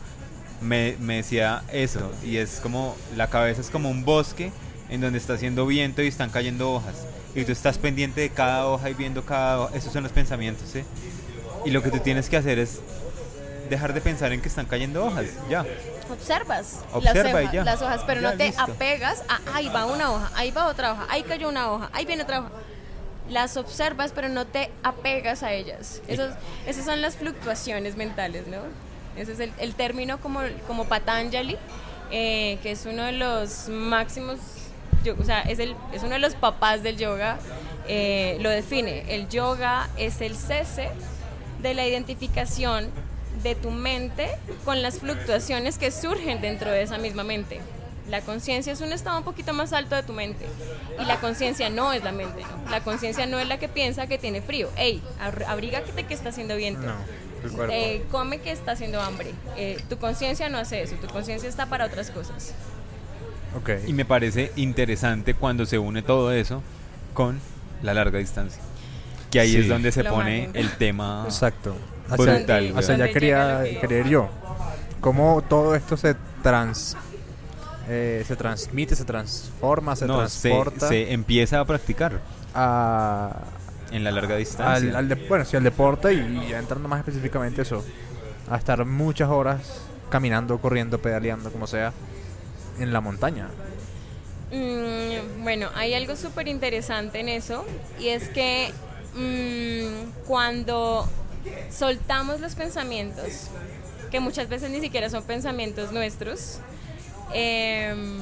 me, 0.61 0.97
me 1.01 1.16
decía 1.16 1.62
eso, 1.73 2.11
y 2.25 2.37
es 2.38 2.61
como, 2.61 2.97
la 3.16 3.29
cabeza 3.29 3.61
es 3.61 3.70
como 3.70 3.90
un 3.90 4.05
bosque 4.05 4.51
en 4.88 5.01
donde 5.01 5.18
está 5.18 5.35
haciendo 5.35 5.66
viento 5.66 6.03
y 6.03 6.07
están 6.09 6.31
cayendo 6.31 6.73
hojas. 6.73 6.94
Y 7.35 7.44
tú 7.44 7.53
estás 7.53 7.79
pendiente 7.79 8.20
de 8.20 8.31
cada 8.31 8.66
hoja 8.66 8.90
y 8.90 8.94
viendo 8.94 9.25
cada 9.25 9.61
hoja. 9.62 9.77
Esos 9.77 9.92
son 9.92 10.05
los 10.05 10.12
pensamientos, 10.12 10.68
¿sí? 10.73 10.85
Y 11.64 11.70
lo 11.70 11.83
que 11.83 11.90
tú 11.90 11.99
tienes 11.99 12.29
que 12.29 12.37
hacer 12.37 12.59
es 12.59 12.81
dejar 13.68 13.92
de 13.94 14.00
pensar 14.00 14.33
en 14.33 14.40
que 14.40 14.48
están 14.48 14.66
cayendo 14.66 15.05
hojas, 15.05 15.27
ya. 15.48 15.64
Observas 16.11 16.81
Observa 16.92 17.22
las, 17.22 17.35
hojas, 17.42 17.53
ya. 17.53 17.64
las 17.64 17.83
hojas, 17.83 18.03
pero 18.07 18.20
Ya, 18.20 18.31
no 18.31 18.37
te 18.37 18.46
listo. 18.46 18.62
apegas 18.62 19.22
a, 19.29 19.40
ahí 19.57 19.68
va 19.68 19.87
una 19.87 20.12
hoja, 20.12 20.31
ahí 20.35 20.50
va 20.50 20.66
otra 20.66 20.92
hoja, 20.92 21.07
ahí 21.09 21.22
cayó 21.22 21.48
una 21.48 21.70
hoja, 21.70 21.90
ahí 21.92 22.05
viene 22.05 22.22
otra 22.22 22.40
hoja. 22.40 22.50
Las 23.31 23.57
observas, 23.57 24.12
pero 24.14 24.29
no 24.29 24.46
te 24.46 24.70
apegas 24.83 25.42
a 25.42 25.53
ellas. 25.53 26.03
Esos, 26.09 26.33
esas 26.66 26.85
son 26.85 27.00
las 27.00 27.16
fluctuaciones 27.16 27.96
mentales, 27.96 28.46
¿no? 28.48 28.59
Ese 29.16 29.33
es 29.33 29.40
el, 29.40 29.53
el 29.59 29.74
término 29.74 30.18
como, 30.18 30.40
como 30.66 30.85
Patanjali, 30.85 31.57
eh, 32.11 32.59
que 32.62 32.72
es 32.72 32.85
uno 32.85 33.03
de 33.05 33.12
los 33.12 33.68
máximos, 33.70 34.38
yo- 35.05 35.14
o 35.18 35.24
sea, 35.24 35.40
es, 35.40 35.59
el, 35.59 35.74
es 35.92 36.03
uno 36.03 36.12
de 36.12 36.18
los 36.18 36.35
papás 36.35 36.83
del 36.83 36.98
yoga, 36.98 37.38
eh, 37.88 38.37
lo 38.40 38.50
define. 38.50 39.05
El 39.14 39.29
yoga 39.31 39.88
es 39.96 40.20
el 40.20 40.37
cese 40.37 40.90
de 41.62 41.72
la 41.72 41.87
identificación 41.87 42.90
de 43.42 43.55
tu 43.55 43.70
mente 43.70 44.29
con 44.64 44.83
las 44.83 44.99
fluctuaciones 45.01 45.79
que 45.79 45.90
surgen 45.90 46.40
dentro 46.40 46.70
de 46.70 46.83
esa 46.83 46.99
misma 46.99 47.25
mente. 47.25 47.61
La 48.09 48.20
conciencia 48.20 48.73
es 48.73 48.81
un 48.83 48.92
estado 48.92 49.16
un 49.18 49.25
poquito 49.25 49.55
más 49.55 49.73
alto 49.73 49.94
de 49.97 50.03
tu 50.03 50.12
mente 50.12 50.47
y 51.01 51.05
la 51.07 51.16
conciencia 51.20 51.70
no 51.70 51.92
es 51.92 52.05
la 52.05 52.12
mente. 52.12 52.42
La 52.70 52.81
conciencia 52.83 53.27
no 53.27 53.38
es 53.38 53.49
la 53.49 53.59
que 53.59 53.68
piensa 53.68 54.07
que 54.07 54.18
tiene 54.18 54.42
frío. 54.42 54.68
Ey, 54.77 55.03
abr- 55.23 55.47
abrígate 55.47 56.05
que 56.05 56.12
está 56.14 56.29
haciendo 56.29 56.55
viento. 56.57 56.83
No. 56.87 57.64
Eh, 57.70 58.05
come 58.11 58.38
que 58.38 58.51
está 58.53 58.73
haciendo 58.73 59.01
hambre. 59.01 59.31
Eh, 59.57 59.79
tu 59.88 59.99
conciencia 59.99 60.49
no 60.49 60.59
hace 60.59 60.83
eso. 60.83 60.97
Tu 60.97 61.07
conciencia 61.09 61.49
está 61.49 61.66
para 61.66 61.87
otras 61.87 62.11
cosas. 62.11 62.53
ok. 63.57 63.70
Y 63.87 63.92
me 63.94 64.05
parece 64.05 64.53
interesante 64.57 65.35
cuando 65.35 65.64
se 65.66 65.79
une 65.79 66.03
todo 66.03 66.31
eso 66.33 66.62
con 67.14 67.40
la 67.83 67.94
larga 67.94 68.18
distancia. 68.18 68.61
Que 69.31 69.40
ahí 69.40 69.51
Sí. 69.53 69.59
es 69.59 69.68
donde 69.68 69.92
se 69.92 70.03
Lo 70.03 70.11
pone 70.11 70.51
el 70.55 70.70
tema 70.77 71.23
Exacto. 71.27 71.75
Hacia, 72.11 72.17
brutal. 72.37 72.75
Donde 72.75 73.11
quería, 73.12 73.67
ir 74.01 74.07
yo. 74.09 74.29
Cómo 75.01 75.43
todo 75.43 75.75
esto 75.75 75.97
se 75.97 76.14
trans 76.43 76.97
eh, 77.88 78.25
se 78.27 78.37
transmite, 78.37 78.97
se 78.97 79.05
transforma, 79.05 79.95
se 79.95 80.07
No, 80.07 80.27
se, 80.29 80.49
transporta 80.49 80.88
se 80.88 81.12
empieza 81.12 81.61
a 81.61 81.64
practicar 81.67 82.19
a, 82.55 83.37
en 83.90 84.03
la 84.05 84.11
larga 84.11 84.37
distancia. 84.37 84.88
al, 84.90 84.97
al 84.97 85.09
de- 85.11 85.27
bueno, 85.29 85.45
sí, 85.45 85.57
al 85.57 85.64
deporte 85.64 86.12
y, 86.14 86.19
y 86.47 86.49
ya 86.49 86.59
entrando 86.59 86.88
más 86.88 87.01
específicamente 87.01 87.61
eso, 87.62 87.85
a 88.51 88.57
estar 88.57 88.83
muchas 88.87 89.29
horas 89.29 89.83
caminando, 90.09 90.57
corriendo, 90.59 90.99
pedaleando, 90.99 91.51
como 91.53 91.67
sea, 91.67 91.93
en 92.79 92.90
la 92.93 93.01
montaña. 93.03 93.49
Mm, 94.51 95.43
bueno, 95.43 95.69
hay 95.75 95.95
algo 95.95 96.17
súper 96.17 96.49
interesante 96.49 97.21
en 97.21 97.29
eso 97.29 97.64
y 97.99 98.09
es 98.09 98.29
que 98.31 98.73
mm, 99.14 100.27
cuando 100.27 101.07
soltamos 101.70 102.40
los 102.40 102.54
pensamientos, 102.54 103.48
que 104.11 104.20
muchas 104.20 104.48
veces 104.48 104.70
ni 104.70 104.80
siquiera 104.80 105.11
son 105.11 105.22
pensamientos 105.24 105.92
nuestros, 105.92 106.59
em, 107.33 108.18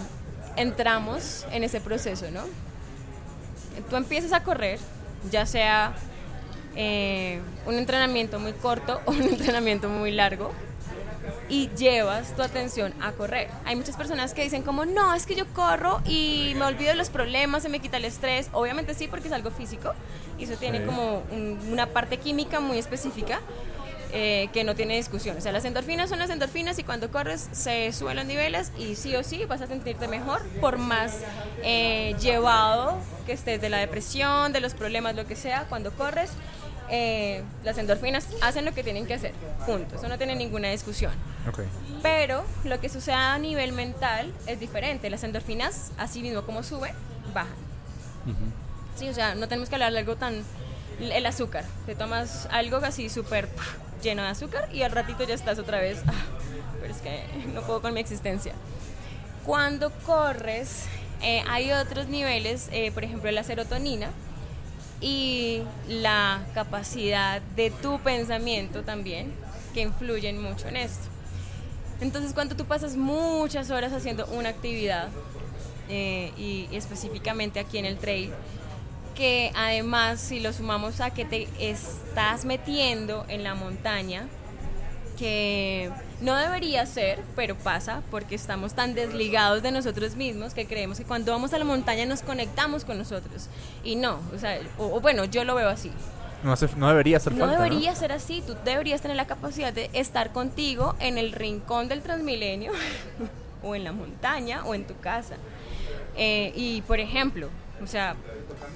entramos 0.56 1.46
en 1.50 1.64
ese 1.64 1.80
proceso, 1.80 2.30
¿no? 2.30 2.42
Tú 3.88 3.96
empiezas 3.96 4.32
a 4.32 4.42
correr, 4.42 4.78
ya 5.30 5.46
sea 5.46 5.94
eh, 6.74 7.40
un 7.66 7.74
entrenamiento 7.74 8.38
muy 8.38 8.52
corto 8.52 9.00
o 9.06 9.10
un 9.10 9.22
entrenamiento 9.22 9.88
muy 9.88 10.10
largo, 10.10 10.52
y 11.48 11.68
llevas 11.76 12.34
tu 12.34 12.42
atención 12.42 12.94
a 13.00 13.12
correr. 13.12 13.48
Hay 13.64 13.76
muchas 13.76 13.96
personas 13.96 14.34
que 14.34 14.42
dicen 14.42 14.62
como, 14.62 14.84
no, 14.84 15.14
es 15.14 15.26
que 15.26 15.34
yo 15.34 15.46
corro 15.54 16.00
y 16.04 16.52
me 16.56 16.64
olvido 16.64 16.90
de 16.90 16.96
los 16.96 17.10
problemas, 17.10 17.62
se 17.62 17.68
me 17.68 17.80
quita 17.80 17.96
el 17.98 18.04
estrés. 18.04 18.48
Obviamente 18.52 18.94
sí, 18.94 19.06
porque 19.08 19.28
es 19.28 19.34
algo 19.34 19.50
físico 19.50 19.92
y 20.38 20.44
eso 20.44 20.54
tiene 20.56 20.84
como 20.84 21.22
un- 21.30 21.58
una 21.70 21.86
parte 21.86 22.16
química 22.18 22.60
muy 22.60 22.78
específica 22.78 23.40
eh, 24.14 24.50
que 24.52 24.62
no 24.62 24.74
tiene 24.74 24.96
discusión. 24.96 25.38
O 25.38 25.40
sea, 25.40 25.52
las 25.52 25.64
endorfinas 25.64 26.10
son 26.10 26.18
las 26.18 26.28
endorfinas 26.28 26.78
y 26.78 26.84
cuando 26.84 27.10
corres 27.10 27.48
se 27.52 27.90
suben 27.94 28.16
los 28.16 28.26
niveles 28.26 28.70
y 28.78 28.94
sí 28.94 29.16
o 29.16 29.22
sí 29.24 29.46
vas 29.46 29.62
a 29.62 29.66
sentirte 29.66 30.06
mejor 30.06 30.42
por 30.60 30.76
más 30.76 31.16
eh, 31.62 32.14
llevado 32.20 32.98
que 33.24 33.32
estés 33.32 33.60
de 33.62 33.70
la 33.70 33.78
depresión, 33.78 34.52
de 34.52 34.60
los 34.60 34.74
problemas, 34.74 35.14
lo 35.16 35.24
que 35.26 35.34
sea, 35.34 35.64
cuando 35.70 35.92
corres. 35.92 36.30
Eh, 36.94 37.42
las 37.64 37.78
endorfinas 37.78 38.28
hacen 38.42 38.64
lo 38.66 38.72
que 38.74 38.84
tienen 38.84 39.06
que 39.06 39.14
hacer, 39.14 39.32
punto. 39.66 39.96
Eso 39.96 40.08
no 40.08 40.18
tiene 40.18 40.36
ninguna 40.36 40.68
discusión. 40.68 41.12
Ok. 41.48 41.60
Pero 42.02 42.44
lo 42.64 42.78
que 42.80 42.88
sucede 42.90 43.14
a 43.14 43.38
nivel 43.38 43.72
mental 43.72 44.32
es 44.46 44.60
diferente. 44.60 45.08
Las 45.10 45.24
endorfinas, 45.24 45.90
así 45.96 46.20
mismo 46.22 46.42
como 46.42 46.62
suben, 46.62 46.94
bajan. 47.34 47.54
Sí, 48.96 49.08
o 49.08 49.14
sea, 49.14 49.34
no 49.34 49.48
tenemos 49.48 49.68
que 49.70 49.74
hablar 49.76 49.92
de 49.92 49.98
algo 50.00 50.16
tan 50.16 50.44
el 51.00 51.26
azúcar. 51.26 51.64
Te 51.86 51.94
tomas 51.94 52.46
algo 52.52 52.76
así 52.76 53.08
súper 53.08 53.48
lleno 54.02 54.22
de 54.22 54.28
azúcar 54.28 54.68
y 54.72 54.82
al 54.82 54.92
ratito 54.92 55.24
ya 55.24 55.34
estás 55.34 55.58
otra 55.58 55.78
vez. 55.80 55.98
"Ah, 56.06 56.12
pero 56.80 56.92
es 56.92 57.00
que 57.00 57.24
no 57.54 57.62
puedo 57.62 57.80
con 57.80 57.94
mi 57.94 58.00
existencia. 58.00 58.52
Cuando 59.46 59.90
corres, 60.06 60.84
eh, 61.22 61.42
hay 61.48 61.72
otros 61.72 62.08
niveles, 62.08 62.68
eh, 62.70 62.92
por 62.92 63.02
ejemplo 63.04 63.30
la 63.30 63.42
serotonina 63.42 64.10
y 65.02 65.62
la 65.88 66.46
capacidad 66.54 67.42
de 67.56 67.70
tu 67.70 67.98
pensamiento 67.98 68.82
también, 68.82 69.34
que 69.74 69.82
influyen 69.82 70.40
mucho 70.40 70.68
en 70.68 70.76
esto. 70.76 71.08
Entonces, 72.00 72.32
cuando 72.32 72.56
tú 72.56 72.64
pasas 72.64 72.96
muchas 72.96 73.70
horas 73.70 73.92
haciendo 73.92 74.26
una 74.26 74.48
actividad, 74.48 75.08
eh, 75.88 76.32
y, 76.38 76.68
específicamente 76.72 77.60
aquí 77.60 77.78
en 77.78 77.84
el 77.84 77.98
trail, 77.98 78.30
que 79.14 79.52
además 79.54 80.20
si 80.20 80.40
lo 80.40 80.52
sumamos 80.52 81.00
a 81.00 81.10
que 81.10 81.24
te 81.24 81.48
estás 81.58 82.44
metiendo 82.44 83.26
en 83.28 83.44
la 83.44 83.54
montaña, 83.54 84.26
que 85.22 85.88
no 86.20 86.34
debería 86.34 86.84
ser, 86.84 87.20
pero 87.36 87.56
pasa 87.56 88.02
porque 88.10 88.34
estamos 88.34 88.74
tan 88.74 88.92
desligados 88.92 89.62
de 89.62 89.70
nosotros 89.70 90.16
mismos 90.16 90.52
que 90.52 90.66
creemos 90.66 90.98
que 90.98 91.04
cuando 91.04 91.30
vamos 91.30 91.52
a 91.52 91.58
la 91.58 91.64
montaña 91.64 92.06
nos 92.06 92.22
conectamos 92.22 92.84
con 92.84 92.98
nosotros. 92.98 93.46
Y 93.84 93.94
no, 93.94 94.18
o 94.34 94.38
sea, 94.40 94.58
o, 94.78 94.96
o 94.96 95.00
bueno, 95.00 95.24
yo 95.24 95.44
lo 95.44 95.54
veo 95.54 95.68
así. 95.68 95.92
No, 96.42 96.88
debería 96.88 97.20
ser 97.20 97.34
No 97.34 97.46
falta, 97.46 97.62
debería 97.62 97.94
ser 97.94 98.10
así, 98.10 98.42
tú 98.44 98.56
deberías 98.64 99.00
tener 99.00 99.16
la 99.16 99.28
capacidad 99.28 99.72
de 99.72 99.90
estar 99.92 100.32
contigo 100.32 100.96
en 100.98 101.18
el 101.18 101.30
rincón 101.30 101.86
del 101.86 102.02
Transmilenio, 102.02 102.72
o 103.62 103.76
en 103.76 103.84
la 103.84 103.92
montaña, 103.92 104.64
o 104.64 104.74
en 104.74 104.88
tu 104.88 104.98
casa. 104.98 105.36
Eh, 106.16 106.52
y 106.56 106.82
por 106.82 106.98
ejemplo, 106.98 107.48
o 107.82 107.86
sea, 107.86 108.14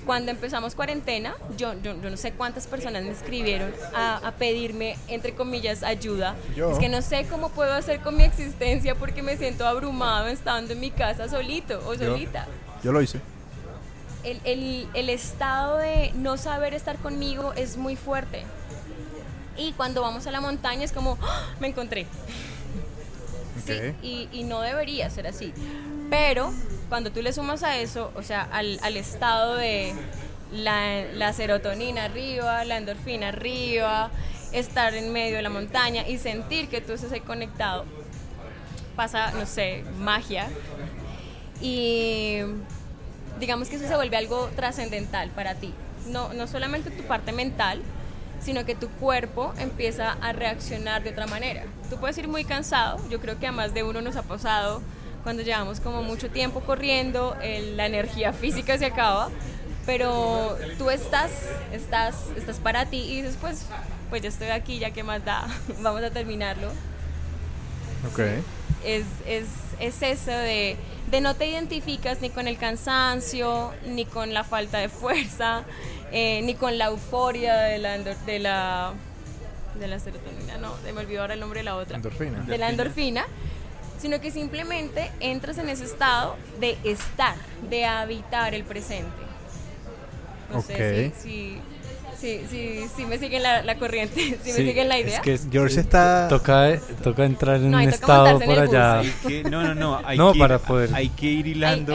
cuando 0.04 0.30
empezamos 0.30 0.74
cuarentena, 0.74 1.34
yo, 1.56 1.74
yo, 1.82 2.00
yo 2.00 2.10
no 2.10 2.16
sé 2.16 2.32
cuántas 2.32 2.66
personas 2.66 3.04
me 3.04 3.10
escribieron 3.10 3.72
a, 3.94 4.16
a 4.18 4.32
pedirme, 4.32 4.96
entre 5.08 5.34
comillas, 5.34 5.82
ayuda. 5.82 6.34
Yo. 6.54 6.70
Es 6.72 6.78
que 6.78 6.88
no 6.88 7.02
sé 7.02 7.26
cómo 7.28 7.48
puedo 7.50 7.72
hacer 7.72 8.00
con 8.00 8.16
mi 8.16 8.24
existencia 8.24 8.94
porque 8.94 9.22
me 9.22 9.36
siento 9.36 9.66
abrumado 9.66 10.28
estando 10.28 10.72
en 10.72 10.80
mi 10.80 10.90
casa 10.90 11.28
solito 11.28 11.78
o 11.88 11.94
solita 11.96 12.46
Yo 12.82 12.92
lo 12.92 13.02
hice. 13.02 13.20
el, 14.24 14.40
el- 14.44 14.88
el 14.94 15.08
estado 15.10 15.76
de 15.78 16.12
no 16.14 16.36
saber 16.36 16.74
estar 16.74 16.96
conmigo 16.98 17.52
es 17.54 17.76
muy 17.76 17.96
fuerte. 17.96 18.44
Y 19.58 19.72
cuando 19.72 20.02
vamos 20.02 20.26
a 20.26 20.30
la 20.30 20.40
montaña 20.40 20.84
es 20.84 20.92
como, 20.92 21.16
¡Ah! 21.22 21.54
me 21.60 21.68
encontré. 21.68 22.06
Sí, 23.66 23.72
y, 24.02 24.28
y 24.32 24.44
no 24.44 24.60
debería 24.60 25.08
ser 25.10 25.26
así. 25.26 25.52
Pero 26.10 26.52
cuando 26.88 27.10
tú 27.10 27.22
le 27.22 27.32
sumas 27.32 27.62
a 27.62 27.78
eso, 27.78 28.12
o 28.14 28.22
sea, 28.22 28.42
al, 28.42 28.96
estado 28.96 29.56
de 29.56 29.94
la, 30.52 31.04
la 31.14 31.32
serotonina 31.32 32.04
arriba, 32.04 32.64
la 32.64 32.76
endorfina 32.76 33.28
arriba, 33.28 34.10
estar 34.52 34.94
en 34.94 35.12
medio 35.12 35.36
de 35.36 35.42
la 35.42 35.50
montaña 35.50 36.06
y 36.06 36.18
sentir 36.18 36.68
que 36.68 36.80
tú 36.80 36.92
estás 36.92 37.12
ahí 37.12 37.20
conectado, 37.20 37.84
pasa, 38.94 39.32
no 39.32 39.46
sé, 39.46 39.84
magia. 39.98 40.48
Y 41.60 42.38
digamos 43.40 43.68
que 43.68 43.76
eso 43.76 43.88
se 43.88 43.96
vuelve 43.96 44.16
algo 44.16 44.48
trascendental 44.54 45.30
para 45.30 45.54
ti. 45.54 45.74
No, 46.08 46.32
no 46.32 46.46
solamente 46.46 46.90
tu 46.90 47.02
parte 47.04 47.32
mental, 47.32 47.82
sino 48.40 48.64
que 48.64 48.74
tu 48.74 48.88
cuerpo 48.88 49.52
empieza 49.58 50.12
a 50.12 50.32
reaccionar 50.32 51.02
de 51.02 51.10
otra 51.10 51.26
manera. 51.26 51.64
Tú 51.90 51.96
puedes 51.96 52.16
ir 52.18 52.28
muy 52.28 52.44
cansado, 52.44 52.98
yo 53.08 53.20
creo 53.20 53.38
que 53.38 53.46
a 53.46 53.52
más 53.52 53.74
de 53.74 53.82
uno 53.82 54.02
nos 54.02 54.16
ha 54.16 54.22
pasado 54.22 54.82
cuando 55.26 55.42
llevamos 55.42 55.80
como 55.80 56.04
mucho 56.04 56.30
tiempo 56.30 56.60
corriendo, 56.60 57.36
el- 57.42 57.76
la 57.76 57.86
energía 57.86 58.32
física 58.32 58.78
se 58.78 58.86
acaba, 58.86 59.28
pero 59.84 60.56
tú 60.78 60.88
estás, 60.88 61.32
estás, 61.72 62.14
estás 62.36 62.58
para 62.60 62.86
ti 62.86 62.98
y 62.98 63.22
dices, 63.22 63.36
pues, 63.40 63.66
pues 64.08 64.22
ya 64.22 64.28
estoy 64.28 64.50
aquí, 64.50 64.78
ya 64.78 64.92
que 64.92 65.02
más 65.02 65.24
da, 65.24 65.44
vamos 65.82 66.00
a 66.04 66.10
terminarlo 66.10 66.68
Ok. 68.12 68.20
es, 68.84 69.02
es, 69.26 69.46
es 69.80 70.00
eso 70.00 70.30
de, 70.30 70.76
de 71.10 71.20
no 71.20 71.34
te 71.34 71.46
identificas 71.48 72.20
ni 72.20 72.30
con 72.30 72.46
el 72.46 72.56
cansancio, 72.56 73.72
ni 73.84 74.04
con 74.04 74.32
la 74.32 74.44
falta 74.44 74.78
de 74.78 74.88
fuerza, 74.88 75.64
eh, 76.12 76.40
ni 76.44 76.54
con 76.54 76.78
la 76.78 76.84
euforia 76.86 77.56
de 77.56 77.78
la, 77.78 77.98
de 77.98 78.38
la, 78.38 78.92
de 79.80 79.88
la 79.88 79.98
serotonina, 79.98 80.56
no, 80.58 80.72
me 80.84 81.00
olvidó 81.00 81.22
ahora 81.22 81.34
el 81.34 81.40
nombre 81.40 81.58
de 81.60 81.64
la 81.64 81.74
otra. 81.74 81.96
Endorfina. 81.96 82.42
De 82.42 82.58
la 82.58 82.68
endorfina, 82.70 83.26
sino 83.98 84.20
que 84.20 84.30
simplemente 84.30 85.10
entras 85.20 85.58
en 85.58 85.68
ese 85.68 85.84
estado 85.84 86.36
de 86.60 86.76
estar, 86.84 87.34
de 87.68 87.84
habitar 87.84 88.54
el 88.54 88.64
presente. 88.64 89.10
No 90.52 90.62
sé 90.62 91.08
Ok. 91.08 91.14
si, 91.22 91.58
si, 92.20 92.40
si, 92.40 92.46
si, 92.48 92.88
si 92.96 93.04
me 93.04 93.18
siguen 93.18 93.42
la, 93.42 93.62
la 93.62 93.76
corriente, 93.78 94.14
si 94.42 94.50
me 94.50 94.56
Sí, 94.56 94.66
siguen 94.68 94.88
la 94.88 94.98
idea. 94.98 95.16
Es 95.16 95.20
que 95.20 95.38
George 95.50 95.74
sí, 95.74 95.80
está- 95.80 96.28
Toca, 96.28 96.78
toca 97.02 97.24
entrar 97.24 97.56
en 97.56 97.70
No, 97.70 97.78
un 97.78 97.82
estado 97.84 98.38
por 98.38 98.58
allá. 98.58 99.00
Hay 99.00 99.12
que- 99.26 99.42
no, 99.44 99.62
no, 99.64 99.74
no. 99.74 100.00
Hay 100.04 100.16
No, 100.16 100.32
que 100.32 100.38
ir- 100.38 100.42
para 100.42 100.58
poder- 100.60 100.94
Hay 100.94 101.08
que 101.10 101.26
ir 101.26 101.46
hilando, 101.48 101.92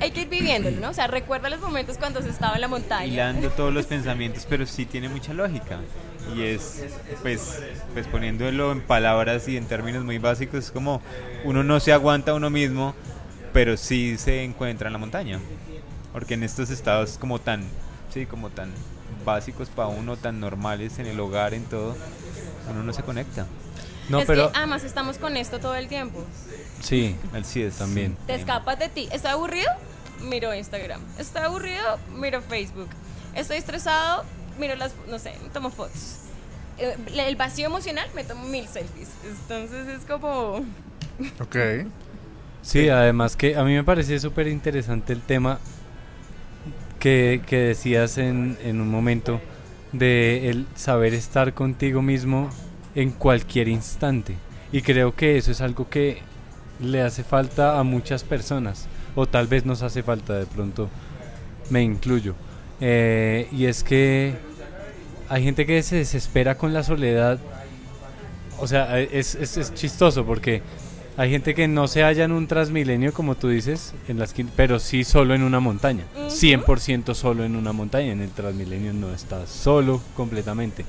hay 0.00 0.10
que 0.10 0.20
ir 0.22 0.28
viviéndolo, 0.28 0.80
¿no? 0.80 0.90
O 0.90 0.94
sea, 0.94 1.06
recuerda 1.08 1.50
los 1.50 1.60
momentos 1.60 1.98
cuando 1.98 2.22
se 2.22 2.30
estaba 2.30 2.54
en 2.54 2.62
la 2.62 2.68
montaña. 2.68 3.04
hilando 3.06 3.50
todos 3.50 3.72
los 3.72 3.86
pensamientos, 3.94 4.46
pero 4.48 4.64
sí 4.66 4.86
tiene 4.86 5.08
mucha 5.08 5.34
lógica. 5.34 5.78
Y 6.36 6.42
es, 6.42 6.84
pues, 7.22 7.60
pues 7.94 8.06
poniéndolo 8.06 8.72
en 8.72 8.80
palabras 8.80 9.48
y 9.48 9.56
en 9.56 9.66
términos 9.66 10.04
muy 10.04 10.18
básicos, 10.18 10.66
es 10.66 10.70
como 10.70 11.00
uno 11.44 11.64
no 11.64 11.80
se 11.80 11.92
aguanta 11.92 12.32
a 12.32 12.34
uno 12.34 12.50
mismo, 12.50 12.94
pero 13.52 13.76
sí 13.76 14.16
se 14.18 14.44
encuentra 14.44 14.88
en 14.88 14.92
la 14.92 14.98
montaña. 14.98 15.40
Porque 16.12 16.34
en 16.34 16.42
estos 16.42 16.70
estados 16.70 17.18
como 17.18 17.38
tan, 17.38 17.64
sí, 18.12 18.26
como 18.26 18.50
tan 18.50 18.70
básicos 19.24 19.68
para 19.68 19.88
uno, 19.88 20.16
tan 20.16 20.40
normales 20.40 20.98
en 20.98 21.06
el 21.06 21.18
hogar, 21.20 21.54
en 21.54 21.64
todo, 21.64 21.96
uno 22.70 22.82
no 22.82 22.92
se 22.92 23.02
conecta. 23.02 23.46
No, 24.08 24.20
es 24.20 24.26
pero 24.26 24.50
que 24.50 24.58
además 24.58 24.84
estamos 24.84 25.18
con 25.18 25.36
esto 25.36 25.60
todo 25.60 25.74
el 25.74 25.88
tiempo. 25.88 26.24
sí, 26.80 27.14
Así 27.34 27.62
es. 27.62 27.76
También. 27.76 28.16
Te 28.26 28.34
escapas 28.34 28.78
de 28.78 28.88
ti. 28.88 29.08
¿Estoy 29.12 29.32
aburrido? 29.32 29.70
Miro 30.22 30.54
Instagram. 30.54 31.00
¿Estoy 31.18 31.42
aburrido? 31.42 31.98
Miro 32.16 32.40
Facebook. 32.40 32.88
¿Estoy 33.34 33.58
estresado? 33.58 34.24
Miro 34.58 34.74
las, 34.76 34.92
no 35.08 35.18
sé, 35.18 35.34
tomo 35.52 35.70
fotos. 35.70 36.18
Eh, 36.78 36.96
El 37.14 37.36
vacío 37.36 37.66
emocional, 37.66 38.08
me 38.14 38.24
tomo 38.24 38.46
mil 38.46 38.66
selfies. 38.66 39.10
Entonces 39.24 39.88
es 39.88 40.04
como... 40.04 40.64
Ok. 41.40 41.56
Sí, 42.62 42.88
además 42.88 43.36
que 43.36 43.56
a 43.56 43.64
mí 43.64 43.74
me 43.74 43.84
parece 43.84 44.18
súper 44.18 44.48
interesante 44.48 45.12
el 45.12 45.22
tema 45.22 45.58
que, 46.98 47.40
que 47.46 47.58
decías 47.58 48.18
en, 48.18 48.58
en 48.62 48.80
un 48.80 48.88
momento 48.88 49.40
de 49.92 50.50
el 50.50 50.66
saber 50.74 51.14
estar 51.14 51.54
contigo 51.54 52.02
mismo 52.02 52.50
en 52.94 53.10
cualquier 53.10 53.68
instante. 53.68 54.36
Y 54.72 54.82
creo 54.82 55.14
que 55.14 55.38
eso 55.38 55.50
es 55.50 55.60
algo 55.60 55.88
que 55.88 56.18
le 56.80 57.00
hace 57.02 57.24
falta 57.24 57.78
a 57.78 57.84
muchas 57.84 58.22
personas, 58.22 58.86
o 59.14 59.26
tal 59.26 59.46
vez 59.46 59.64
nos 59.64 59.82
hace 59.82 60.02
falta 60.02 60.34
de 60.34 60.46
pronto, 60.46 60.88
me 61.70 61.82
incluyo. 61.82 62.34
Eh, 62.80 63.48
y 63.50 63.64
es 63.64 63.82
que 63.82 64.34
hay 65.28 65.42
gente 65.44 65.66
que 65.66 65.82
se 65.82 65.96
desespera 65.96 66.56
con 66.56 66.72
la 66.72 66.82
soledad. 66.82 67.38
O 68.60 68.66
sea, 68.66 68.98
es, 69.00 69.34
es, 69.34 69.56
es 69.56 69.74
chistoso 69.74 70.24
porque 70.24 70.62
hay 71.16 71.30
gente 71.30 71.54
que 71.54 71.68
no 71.68 71.86
se 71.88 72.02
halla 72.02 72.24
en 72.24 72.32
un 72.32 72.46
transmilenio, 72.48 73.12
como 73.12 73.34
tú 73.36 73.48
dices, 73.48 73.94
en 74.08 74.18
la 74.18 74.24
esquina, 74.24 74.50
pero 74.56 74.78
sí 74.78 75.04
solo 75.04 75.34
en 75.34 75.42
una 75.42 75.60
montaña. 75.60 76.04
Ujú. 76.16 76.26
100% 76.28 77.14
solo 77.14 77.44
en 77.44 77.56
una 77.56 77.72
montaña. 77.72 78.12
En 78.12 78.20
el 78.20 78.30
transmilenio 78.30 78.92
no 78.92 79.12
está 79.14 79.46
solo 79.46 80.00
completamente. 80.16 80.84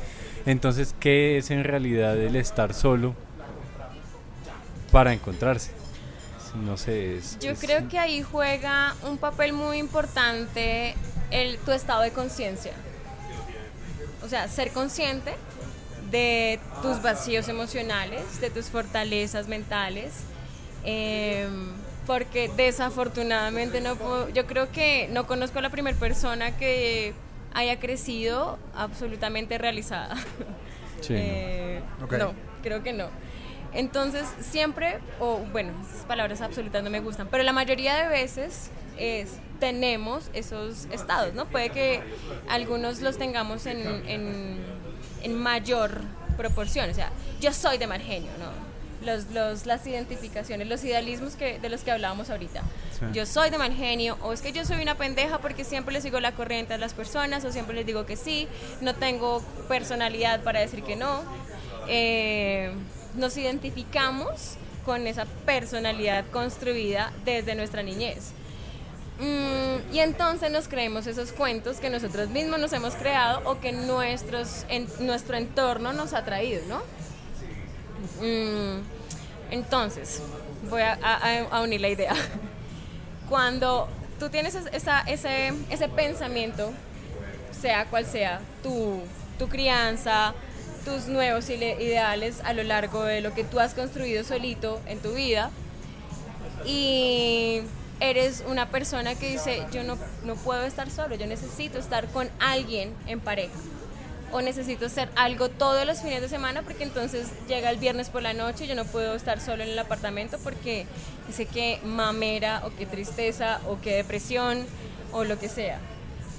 Entonces, 0.45 0.95
¿qué 0.99 1.37
es 1.37 1.51
en 1.51 1.63
realidad 1.63 2.17
el 2.17 2.35
estar 2.35 2.73
solo 2.73 3.13
para 4.91 5.13
encontrarse? 5.13 5.71
No 6.65 6.77
sé. 6.77 7.17
es- 7.17 7.37
Yo 7.39 7.51
es- 7.51 7.59
creo 7.59 7.87
que 7.87 7.99
ahí 7.99 8.23
juega 8.23 8.95
un 9.07 9.17
papel 9.19 9.53
muy 9.53 9.77
importante 9.77 10.95
el, 11.29 11.57
tu 11.59 11.71
estado 11.71 12.01
de 12.01 12.11
conciencia. 12.11 12.71
O 14.29 14.31
sea, 14.31 14.47
ser 14.47 14.69
consciente 14.73 15.33
de 16.11 16.59
tus 16.83 17.01
vacíos 17.01 17.47
emocionales, 17.49 18.39
de 18.39 18.51
tus 18.51 18.65
fortalezas 18.67 19.47
mentales. 19.47 20.13
em, 20.85 21.71
porque 22.05 22.49
desafortunadamente 22.55 23.81
no 23.81 23.95
puedo- 23.95 24.29
yo 24.29 24.45
creo 24.45 24.71
que 24.71 25.09
no 25.11 25.25
conozco 25.25 25.57
a 25.57 25.61
la 25.63 25.71
primera 25.71 25.97
persona 25.97 26.55
que 26.57 27.13
haya 27.55 27.79
crecido 27.79 28.59
absolutamente 28.75 29.57
realizada. 29.57 30.15
Sí, 31.01 31.13
no. 31.13 31.19
Eh, 31.19 31.81
Ok. 32.03 32.13
No, 32.13 32.33
creo 32.61 32.83
que 32.83 32.93
no. 32.93 33.07
Entonces, 33.73 34.25
siempre, 34.41 34.99
o 35.19 35.37
bueno, 35.51 35.71
esas 35.89 36.05
palabras 36.05 36.41
absolutas 36.41 36.83
no 36.83 36.89
me 36.91 36.99
gustan, 36.99 37.27
pero 37.31 37.41
la 37.43 37.51
mayoría 37.53 37.95
de 38.03 38.07
veces 38.09 38.69
es, 38.97 39.31
tenemos 39.59 40.29
esos 40.33 40.85
estados, 40.91 41.33
¿no? 41.33 41.45
Puede 41.45 41.69
que 41.69 42.01
algunos 42.47 43.01
los 43.01 43.17
tengamos 43.17 43.65
en, 43.65 43.79
en, 44.07 44.57
en 45.23 45.35
mayor 45.35 46.01
proporción, 46.37 46.89
o 46.89 46.93
sea, 46.93 47.11
yo 47.41 47.51
soy 47.53 47.77
de 47.77 47.87
mal 47.87 48.01
genio, 48.01 48.31
¿no? 48.39 48.69
los, 49.05 49.29
los, 49.31 49.65
las 49.65 49.85
identificaciones, 49.87 50.67
los 50.67 50.83
idealismos 50.83 51.35
que, 51.35 51.59
de 51.59 51.69
los 51.69 51.81
que 51.81 51.91
hablábamos 51.91 52.29
ahorita. 52.29 52.61
Sí. 52.97 53.05
Yo 53.13 53.25
soy 53.25 53.49
de 53.49 53.57
mal 53.57 53.73
genio, 53.73 54.17
o 54.21 54.33
es 54.33 54.41
que 54.41 54.51
yo 54.51 54.65
soy 54.65 54.81
una 54.81 54.95
pendeja 54.95 55.39
porque 55.39 55.63
siempre 55.63 55.93
les 55.93 56.03
sigo 56.03 56.19
la 56.19 56.33
corriente 56.33 56.73
a 56.73 56.77
las 56.77 56.93
personas, 56.93 57.45
o 57.45 57.51
siempre 57.51 57.75
les 57.75 57.85
digo 57.85 58.05
que 58.05 58.15
sí, 58.15 58.47
no 58.81 58.95
tengo 58.95 59.41
personalidad 59.67 60.41
para 60.43 60.59
decir 60.59 60.83
que 60.83 60.95
no. 60.95 61.21
Eh, 61.87 62.71
nos 63.15 63.37
identificamos 63.37 64.55
con 64.85 65.07
esa 65.07 65.25
personalidad 65.45 66.25
construida 66.31 67.11
desde 67.25 67.55
nuestra 67.55 67.83
niñez. 67.83 68.33
Mm, 69.19 69.93
y 69.93 69.99
entonces 69.99 70.49
nos 70.49 70.67
creemos 70.69 71.05
esos 71.05 71.33
cuentos 71.33 71.77
que 71.77 71.89
nosotros 71.89 72.29
mismos 72.29 72.59
nos 72.59 72.71
hemos 72.71 72.95
creado 72.95 73.41
o 73.43 73.59
que 73.59 73.73
nuestros, 73.73 74.65
en, 74.69 74.87
nuestro 75.01 75.35
entorno 75.35 75.91
nos 75.91 76.13
ha 76.13 76.23
traído, 76.23 76.61
¿no? 76.67 76.77
Mm, 78.25 78.81
entonces, 79.51 80.21
voy 80.69 80.81
a, 80.83 81.61
unir 81.61 81.81
la 81.81 81.89
idea. 81.89 82.13
Cuando 83.29 83.89
tú 84.19 84.29
tienes 84.29 84.55
es- 84.55 84.67
esa, 84.71 85.01
ese, 85.01 85.53
ese 85.69 85.89
pensamiento, 85.89 86.71
sea 87.59 87.85
cual 87.85 88.05
sea 88.05 88.39
tu, 88.63 89.01
tu 89.37 89.49
crianza, 89.49 90.33
tus 90.85 91.07
nuevos 91.07 91.49
ide- 91.49 91.81
ideales 91.83 92.39
a 92.45 92.53
lo 92.53 92.63
largo 92.63 93.03
de 93.03 93.19
lo 93.19 93.33
que 93.33 93.43
tú 93.43 93.59
has 93.59 93.73
construido 93.73 94.23
solito 94.23 94.79
en 94.85 94.99
tu 94.99 95.11
vida, 95.13 95.51
y 96.65 97.61
eres 97.99 98.43
una 98.47 98.69
persona 98.69 99.15
que 99.15 99.31
dice, 99.31 99.65
yo 99.71 99.83
no, 99.83 99.97
no 100.23 100.35
puedo 100.35 100.63
estar 100.63 100.89
solo, 100.89 101.15
yo 101.15 101.27
necesito 101.27 101.79
estar 101.79 102.07
con 102.07 102.29
alguien 102.39 102.93
en 103.07 103.19
pareja. 103.19 103.53
O 104.31 104.41
necesito 104.41 104.85
hacer 104.85 105.09
algo 105.15 105.49
todos 105.49 105.87
los 105.87 106.01
fines 106.01 106.21
de 106.21 106.29
semana 106.29 106.61
porque 106.61 106.83
entonces 106.83 107.29
llega 107.47 107.71
el 107.71 107.77
viernes 107.77 108.09
por 108.09 108.21
la 108.21 108.33
noche 108.33 108.65
y 108.65 108.67
yo 108.67 108.75
no 108.75 108.85
puedo 108.85 109.15
estar 109.15 109.41
solo 109.41 109.63
en 109.63 109.69
el 109.69 109.79
apartamento 109.79 110.37
porque 110.43 110.85
sé 111.33 111.47
que 111.47 111.79
mamera 111.83 112.61
o 112.65 112.75
qué 112.75 112.85
tristeza 112.85 113.59
o 113.67 113.81
qué 113.81 113.95
depresión 113.95 114.65
o 115.11 115.23
lo 115.23 115.39
que 115.39 115.49
sea. 115.49 115.79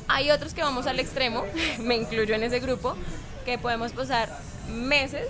Hay 0.07 0.31
otros 0.31 0.55
que 0.55 0.63
vamos 0.63 0.87
al 0.87 1.01
extremo, 1.01 1.45
me 1.81 1.97
incluyo 1.97 2.35
en 2.35 2.45
ese 2.45 2.61
grupo, 2.61 2.95
que 3.45 3.59
podemos 3.59 3.93
pasar 3.93 4.29
meses 4.69 5.29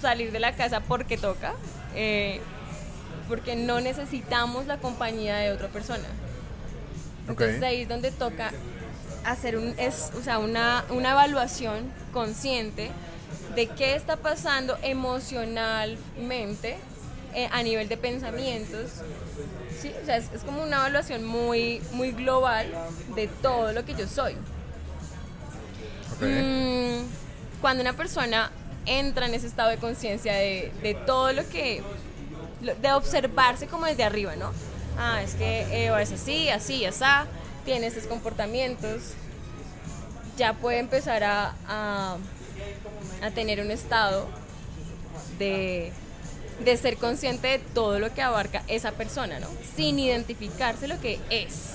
salir 0.00 0.32
de 0.32 0.40
la 0.40 0.52
casa 0.52 0.80
porque 0.80 1.16
toca, 1.16 1.54
eh, 1.94 2.40
porque 3.28 3.56
no 3.56 3.80
necesitamos 3.80 4.66
la 4.66 4.78
compañía 4.78 5.36
de 5.36 5.52
otra 5.52 5.68
persona. 5.68 6.04
Entonces 7.28 7.56
Ok. 7.56 7.60
de 7.60 7.66
ahí 7.66 7.82
es 7.82 7.88
donde 7.88 8.10
toca 8.12 8.52
hacer 9.24 9.56
un, 9.56 9.74
es, 9.78 10.12
o 10.18 10.22
sea, 10.22 10.38
una, 10.38 10.84
una 10.90 11.10
evaluación 11.12 11.90
consciente 12.12 12.90
de 13.54 13.66
qué 13.68 13.96
está 13.96 14.16
pasando 14.16 14.78
emocionalmente 14.82 16.76
eh, 17.34 17.48
a 17.52 17.62
nivel 17.62 17.88
de 17.88 17.96
pensamientos. 17.96 18.90
¿sí? 19.80 19.92
O 20.02 20.06
sea, 20.06 20.16
es, 20.16 20.30
es 20.32 20.42
como 20.44 20.62
una 20.62 20.76
evaluación 20.76 21.24
muy, 21.24 21.82
muy 21.92 22.12
global 22.12 22.66
de 23.14 23.26
todo 23.28 23.72
lo 23.72 23.84
que 23.84 23.94
yo 23.94 24.06
soy. 24.06 24.34
Mm, 26.20 27.04
cuando 27.60 27.82
una 27.82 27.92
persona 27.94 28.50
entra 28.86 29.26
en 29.26 29.34
ese 29.34 29.46
estado 29.46 29.70
de 29.70 29.78
conciencia 29.78 30.34
de, 30.34 30.72
de 30.82 30.94
todo 30.94 31.32
lo 31.32 31.46
que. 31.48 31.82
De 32.60 32.92
observarse 32.92 33.66
como 33.66 33.86
desde 33.86 34.04
arriba, 34.04 34.36
¿no? 34.36 34.50
Ah, 34.98 35.22
es 35.22 35.34
que 35.34 35.86
Eva 35.86 36.00
es 36.00 36.12
así, 36.12 36.48
así, 36.48 36.84
así, 36.86 37.04
tiene 37.64 37.86
estos 37.86 38.04
comportamientos. 38.06 39.12
Ya 40.36 40.52
puede 40.54 40.78
empezar 40.78 41.22
a, 41.24 41.54
a, 41.68 42.16
a 43.22 43.30
tener 43.30 43.60
un 43.60 43.70
estado 43.70 44.26
de, 45.38 45.92
de 46.64 46.76
ser 46.76 46.96
consciente 46.96 47.48
de 47.48 47.58
todo 47.58 47.98
lo 47.98 48.12
que 48.14 48.22
abarca 48.22 48.62
esa 48.68 48.92
persona, 48.92 49.38
¿no? 49.40 49.48
Sin 49.76 49.98
identificarse 49.98 50.88
lo 50.88 50.98
que 51.00 51.18
es, 51.30 51.72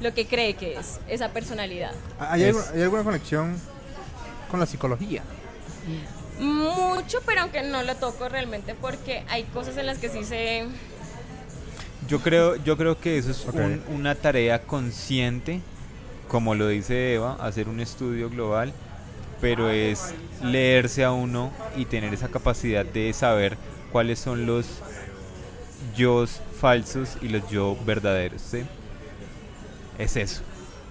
lo 0.00 0.12
que 0.14 0.26
cree 0.26 0.54
que 0.54 0.78
es, 0.78 0.98
esa 1.08 1.28
personalidad. 1.30 1.92
¿Hay, 2.18 2.42
Es- 2.44 2.56
alguna, 2.56 2.70
hay 2.74 2.82
alguna 2.82 3.04
conexión 3.04 3.58
con 4.50 4.60
la 4.60 4.66
psicología? 4.66 5.22
Mucho, 6.38 7.18
pero 7.26 7.42
aunque 7.42 7.62
no 7.62 7.82
lo 7.82 7.94
toco 7.96 8.28
realmente 8.28 8.74
porque 8.74 9.22
hay 9.28 9.44
cosas 9.44 9.76
en 9.76 9.86
las 9.86 9.98
que 9.98 10.08
sí 10.08 10.24
se... 10.24 10.64
Yo 12.08 12.20
creo, 12.20 12.56
yo 12.56 12.76
creo 12.76 12.98
que 12.98 13.16
eso 13.18 13.30
es 13.30 13.44
un- 13.44 13.82
una 13.94 14.14
tarea 14.14 14.62
consciente, 14.62 15.60
como 16.28 16.54
lo 16.54 16.66
dice 16.68 17.14
Eva, 17.14 17.36
hacer 17.40 17.68
un 17.68 17.80
estudio 17.80 18.28
global, 18.28 18.72
pero 19.40 19.70
es 19.70 20.14
leerse 20.42 21.04
a 21.04 21.12
uno 21.12 21.52
y 21.76 21.84
tener 21.84 22.12
esa 22.12 22.28
capacidad 22.28 22.84
de 22.84 23.12
saber 23.12 23.56
cuáles 23.92 24.18
son 24.18 24.46
los 24.46 24.66
yo 25.96 26.24
falsos 26.60 27.16
y 27.20 27.28
los 27.28 27.48
yo 27.50 27.76
verdaderos. 27.84 28.42
¿sí? 28.42 28.62
Es 29.98 30.16
eso. 30.16 30.42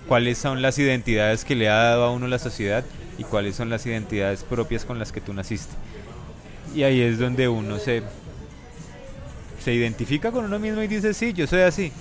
¿Cuáles 0.07 0.37
son 0.37 0.61
las 0.61 0.79
identidades 0.79 1.45
que 1.45 1.55
le 1.55 1.69
ha 1.69 1.75
dado 1.75 2.05
a 2.05 2.11
uno 2.11 2.27
la 2.27 2.39
sociedad 2.39 2.83
y 3.21 3.23
cuáles 3.23 3.55
son 3.55 3.69
las 3.69 3.85
identidades 3.85 4.43
propias 4.43 4.83
con 4.83 4.97
las 4.99 5.11
que 5.11 5.21
tú 5.21 5.33
naciste? 5.33 5.73
Y 6.75 6.83
ahí 6.83 7.01
es 7.01 7.19
donde 7.19 7.47
uno 7.47 7.77
se 7.77 8.03
se 9.63 9.73
identifica 9.73 10.31
con 10.31 10.45
uno 10.45 10.57
mismo 10.57 10.81
y 10.81 10.87
dice, 10.87 11.13
sí, 11.13 11.33
yo 11.33 11.45
soy 11.45 11.61
así. 11.61 11.91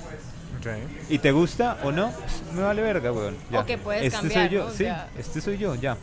¿Y 1.08 1.18
te 1.18 1.30
gusta 1.30 1.78
o 1.84 1.92
no? 1.92 2.10
Pues, 2.10 2.42
me 2.54 2.62
vale 2.62 2.82
verga, 2.82 3.12
weón. 3.12 3.36
ya. 3.50 3.60
O 3.60 3.66
que 3.66 3.78
puedes 3.78 4.02
este 4.02 4.16
cambiar, 4.16 4.48
soy 4.48 4.56
yo, 4.56 4.70
sí, 4.70 4.86
este 5.18 5.40
soy 5.40 5.58
yo, 5.58 5.74
ya. 5.74 5.96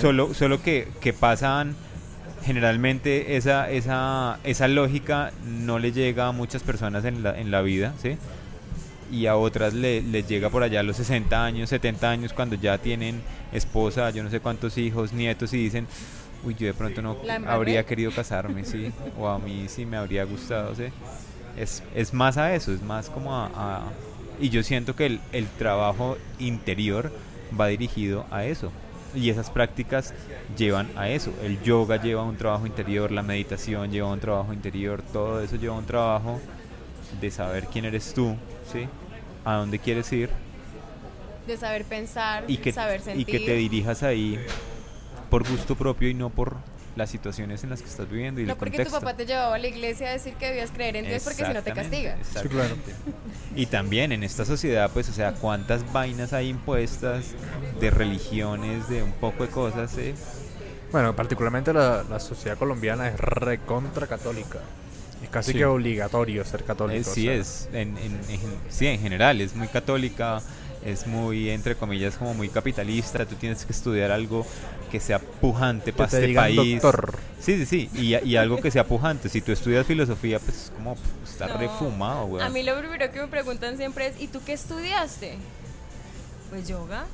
Solo, 0.00 0.34
solo 0.34 0.62
que, 0.62 0.88
que 1.00 1.12
pasan, 1.12 1.76
generalmente 2.44 3.36
esa, 3.36 3.70
esa, 3.70 4.38
esa 4.42 4.68
lógica 4.68 5.32
no 5.46 5.78
le 5.78 5.92
llega 5.92 6.28
a 6.28 6.32
muchas 6.32 6.62
personas 6.62 7.04
en 7.04 7.22
la, 7.22 7.38
en 7.38 7.50
la 7.50 7.62
vida, 7.62 7.94
¿sí? 8.02 8.16
Y 9.10 9.26
a 9.26 9.36
otras 9.36 9.72
le, 9.74 10.02
les 10.02 10.28
llega 10.28 10.50
por 10.50 10.62
allá 10.62 10.80
a 10.80 10.82
los 10.82 10.96
60 10.96 11.44
años, 11.44 11.70
70 11.70 12.10
años, 12.10 12.32
cuando 12.32 12.56
ya 12.56 12.76
tienen 12.78 13.22
esposa, 13.52 14.10
yo 14.10 14.22
no 14.22 14.30
sé 14.30 14.40
cuántos 14.40 14.76
hijos, 14.76 15.12
nietos, 15.12 15.52
y 15.54 15.56
dicen, 15.58 15.86
uy, 16.44 16.54
yo 16.58 16.66
de 16.66 16.74
pronto 16.74 17.00
no 17.00 17.16
habría 17.50 17.86
querido 17.86 18.10
casarme, 18.10 18.64
sí, 18.64 18.92
o 19.18 19.28
a 19.28 19.38
mí 19.38 19.64
sí 19.68 19.86
me 19.86 19.96
habría 19.96 20.24
gustado, 20.24 20.74
sí. 20.74 20.84
Es, 21.56 21.82
es 21.94 22.12
más 22.12 22.36
a 22.36 22.54
eso, 22.54 22.72
es 22.72 22.82
más 22.82 23.08
como 23.10 23.34
a... 23.34 23.46
a- 23.54 23.82
y 24.40 24.50
yo 24.50 24.62
siento 24.62 24.94
que 24.94 25.06
el, 25.06 25.20
el 25.32 25.48
trabajo 25.48 26.16
interior 26.38 27.10
va 27.58 27.66
dirigido 27.66 28.24
a 28.30 28.44
eso. 28.44 28.70
Y 29.14 29.30
esas 29.30 29.50
prácticas 29.50 30.14
llevan 30.56 30.86
a 30.94 31.08
eso. 31.08 31.32
El 31.42 31.60
yoga 31.62 32.00
lleva 32.00 32.22
un 32.22 32.36
trabajo 32.36 32.64
interior, 32.66 33.10
la 33.10 33.22
meditación 33.24 33.90
lleva 33.90 34.12
un 34.12 34.20
trabajo 34.20 34.52
interior, 34.52 35.02
todo 35.12 35.40
eso 35.40 35.56
lleva 35.56 35.76
un 35.76 35.86
trabajo 35.86 36.38
de 37.20 37.30
saber 37.32 37.66
quién 37.72 37.84
eres 37.86 38.12
tú, 38.14 38.36
¿sí? 38.72 38.88
A 39.44 39.54
dónde 39.54 39.78
quieres 39.78 40.12
ir 40.12 40.30
de 41.48 41.56
saber 41.56 41.84
pensar, 41.84 42.44
y 42.46 42.58
que, 42.58 42.72
saber 42.72 43.00
y 43.00 43.04
sentir. 43.04 43.26
que 43.26 43.40
te 43.40 43.54
dirijas 43.54 44.02
ahí 44.02 44.38
por 45.30 45.48
gusto 45.48 45.74
propio 45.74 46.08
y 46.08 46.14
no 46.14 46.30
por 46.30 46.56
las 46.94 47.10
situaciones 47.10 47.64
en 47.64 47.70
las 47.70 47.80
que 47.80 47.88
estás 47.88 48.08
viviendo 48.10 48.40
y 48.40 48.44
no 48.44 48.52
el 48.52 48.58
porque 48.58 48.76
contexto. 48.76 48.98
tu 48.98 49.04
papá 49.04 49.16
te 49.16 49.24
llevaba 49.24 49.54
a 49.54 49.58
la 49.58 49.66
iglesia 49.66 50.08
a 50.08 50.12
decir 50.12 50.34
que 50.34 50.46
debías 50.46 50.70
creer 50.70 50.96
en 50.96 51.06
Dios 51.06 51.22
porque 51.22 51.44
si 51.44 51.52
no 51.52 51.62
te 51.62 51.72
castiga. 51.72 52.16
Sí, 52.22 52.48
claro. 52.48 52.76
Y 53.54 53.66
también 53.66 54.12
en 54.12 54.22
esta 54.22 54.44
sociedad, 54.44 54.90
pues, 54.92 55.08
o 55.08 55.12
sea, 55.12 55.32
cuántas 55.32 55.90
vainas 55.92 56.32
hay 56.32 56.48
impuestas 56.48 57.26
de 57.80 57.90
religiones, 57.90 58.88
de 58.88 59.02
un 59.02 59.12
poco 59.12 59.44
de 59.44 59.50
cosas, 59.50 59.96
¿eh? 59.98 60.14
Bueno, 60.92 61.14
particularmente 61.14 61.72
la, 61.72 62.02
la 62.02 62.18
sociedad 62.18 62.58
colombiana 62.58 63.08
es 63.08 63.18
recontra 63.18 64.06
católica. 64.06 64.58
Es 65.22 65.28
casi 65.30 65.52
Sí. 65.52 65.58
que 65.58 65.64
obligatorio 65.66 66.44
ser 66.44 66.64
católico. 66.64 66.98
Eh, 67.08 67.10
o 67.10 67.14
sí 67.14 67.22
sea. 67.24 67.34
es, 67.34 67.68
en, 67.72 67.96
en- 67.98 68.20
en- 68.28 68.40
sí, 68.68 68.86
en 68.86 69.00
general, 69.00 69.40
es 69.40 69.54
muy 69.56 69.68
católica, 69.68 70.40
es 70.84 71.06
muy, 71.06 71.50
entre 71.50 71.74
comillas, 71.74 72.16
como 72.16 72.34
muy 72.34 72.48
capitalista, 72.48 73.26
tú 73.26 73.34
tienes 73.34 73.64
que 73.64 73.72
estudiar 73.72 74.10
algo 74.12 74.46
que 74.92 75.00
sea 75.00 75.18
pujante 75.18 75.92
para 75.92 76.08
te 76.08 76.16
este 76.16 76.26
digan 76.28 76.44
país. 76.44 76.80
doctor. 76.80 77.18
Sí, 77.40 77.56
sí, 77.64 77.66
sí, 77.66 77.90
y, 77.94 78.16
y 78.26 78.36
algo 78.36 78.58
que 78.60 78.70
sea 78.70 78.84
pujante. 78.86 79.28
Si 79.28 79.40
tú 79.42 79.52
estudias 79.52 79.86
filosofía, 79.86 80.38
pues 80.38 80.56
es 80.66 80.70
como, 80.70 80.94
pff, 80.94 81.30
está 81.30 81.48
No. 81.48 81.58
refumado, 81.58 82.24
weón. 82.26 82.46
A 82.46 82.48
mí 82.50 82.62
lo 82.62 82.78
primero 82.78 83.10
que 83.12 83.20
me 83.20 83.26
preguntan 83.28 83.76
siempre 83.76 84.06
es, 84.06 84.20
¿y 84.20 84.28
tú 84.28 84.40
qué 84.46 84.52
estudiaste? 84.52 85.36
Pues 86.50 86.68
yoga. 86.68 87.04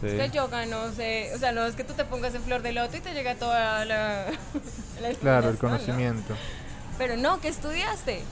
Sí. 0.00 0.06
Es 0.06 0.12
que 0.14 0.24
el 0.26 0.32
yoga 0.32 0.66
no 0.66 0.92
sé, 0.92 1.30
o 1.34 1.38
sea, 1.38 1.50
no 1.52 1.64
es 1.66 1.74
que 1.74 1.82
tú 1.84 1.92
te 1.94 2.04
pongas 2.04 2.34
en 2.34 2.42
flor 2.42 2.62
de 2.62 2.72
loto 2.72 2.96
y 2.96 3.00
te 3.00 3.14
llega 3.14 3.34
toda 3.36 3.84
la, 3.84 4.26
la 5.02 5.10
Claro, 5.20 5.48
el 5.48 5.54
explicación, 5.54 6.16
¿no? 6.28 6.36
Pero 6.98 7.16
no, 7.16 7.40
¿qué 7.40 7.48
estudiaste? 7.48 8.22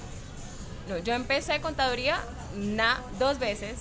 No, 0.89 0.99
yo 0.99 1.15
empecé 1.15 1.61
contaduría 1.61 2.19
na, 2.57 3.01
dos 3.19 3.39
veces. 3.39 3.75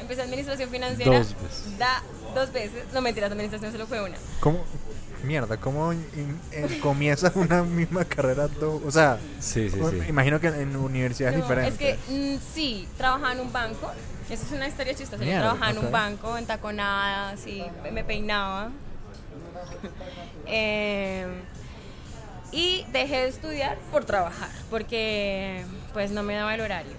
Empecé 0.00 0.22
administración 0.22 0.70
financiera. 0.70 1.18
Dos 1.18 1.34
veces. 1.42 1.78
Da, 1.78 2.02
dos 2.34 2.52
veces. 2.52 2.84
No, 2.92 3.00
mentiras, 3.00 3.30
administración 3.32 3.72
solo 3.72 3.86
fue 3.86 4.00
una. 4.02 4.16
¿Cómo? 4.40 4.64
Mierda, 5.24 5.56
¿cómo 5.56 5.92
in- 5.92 6.06
in- 6.14 6.40
eh, 6.52 6.78
comienzas 6.80 7.34
una 7.34 7.64
misma 7.64 8.04
carrera? 8.04 8.46
do- 8.46 8.80
o 8.86 8.90
sea, 8.92 9.18
Sí, 9.40 9.68
sí, 9.68 9.76
sí. 9.90 10.02
imagino 10.08 10.38
que 10.38 10.46
en 10.46 10.76
universidades 10.76 11.36
No, 11.36 11.42
diferentes. 11.42 11.74
es 11.74 11.78
que 12.06 12.12
mm, 12.36 12.38
sí, 12.54 12.88
trabajaba 12.96 13.32
en 13.32 13.40
un 13.40 13.52
banco. 13.52 13.90
Esa 14.30 14.44
es 14.46 14.52
una 14.52 14.68
historia 14.68 14.94
chistosa. 14.94 15.24
Yo 15.24 15.32
trabajaba 15.32 15.70
en 15.72 15.78
un 15.78 15.90
banco, 15.90 16.38
en 16.38 16.46
taconada, 16.46 17.30
así, 17.30 17.64
me 17.92 18.04
peinaba. 18.04 18.70
Eh, 20.50 21.26
Y 22.52 22.84
dejé 22.92 23.16
de 23.22 23.28
estudiar 23.28 23.76
por 23.92 24.04
trabajar, 24.04 24.48
porque 24.70 25.64
pues 25.92 26.10
no 26.10 26.22
me 26.22 26.34
daba 26.34 26.54
el 26.54 26.60
horario. 26.62 26.92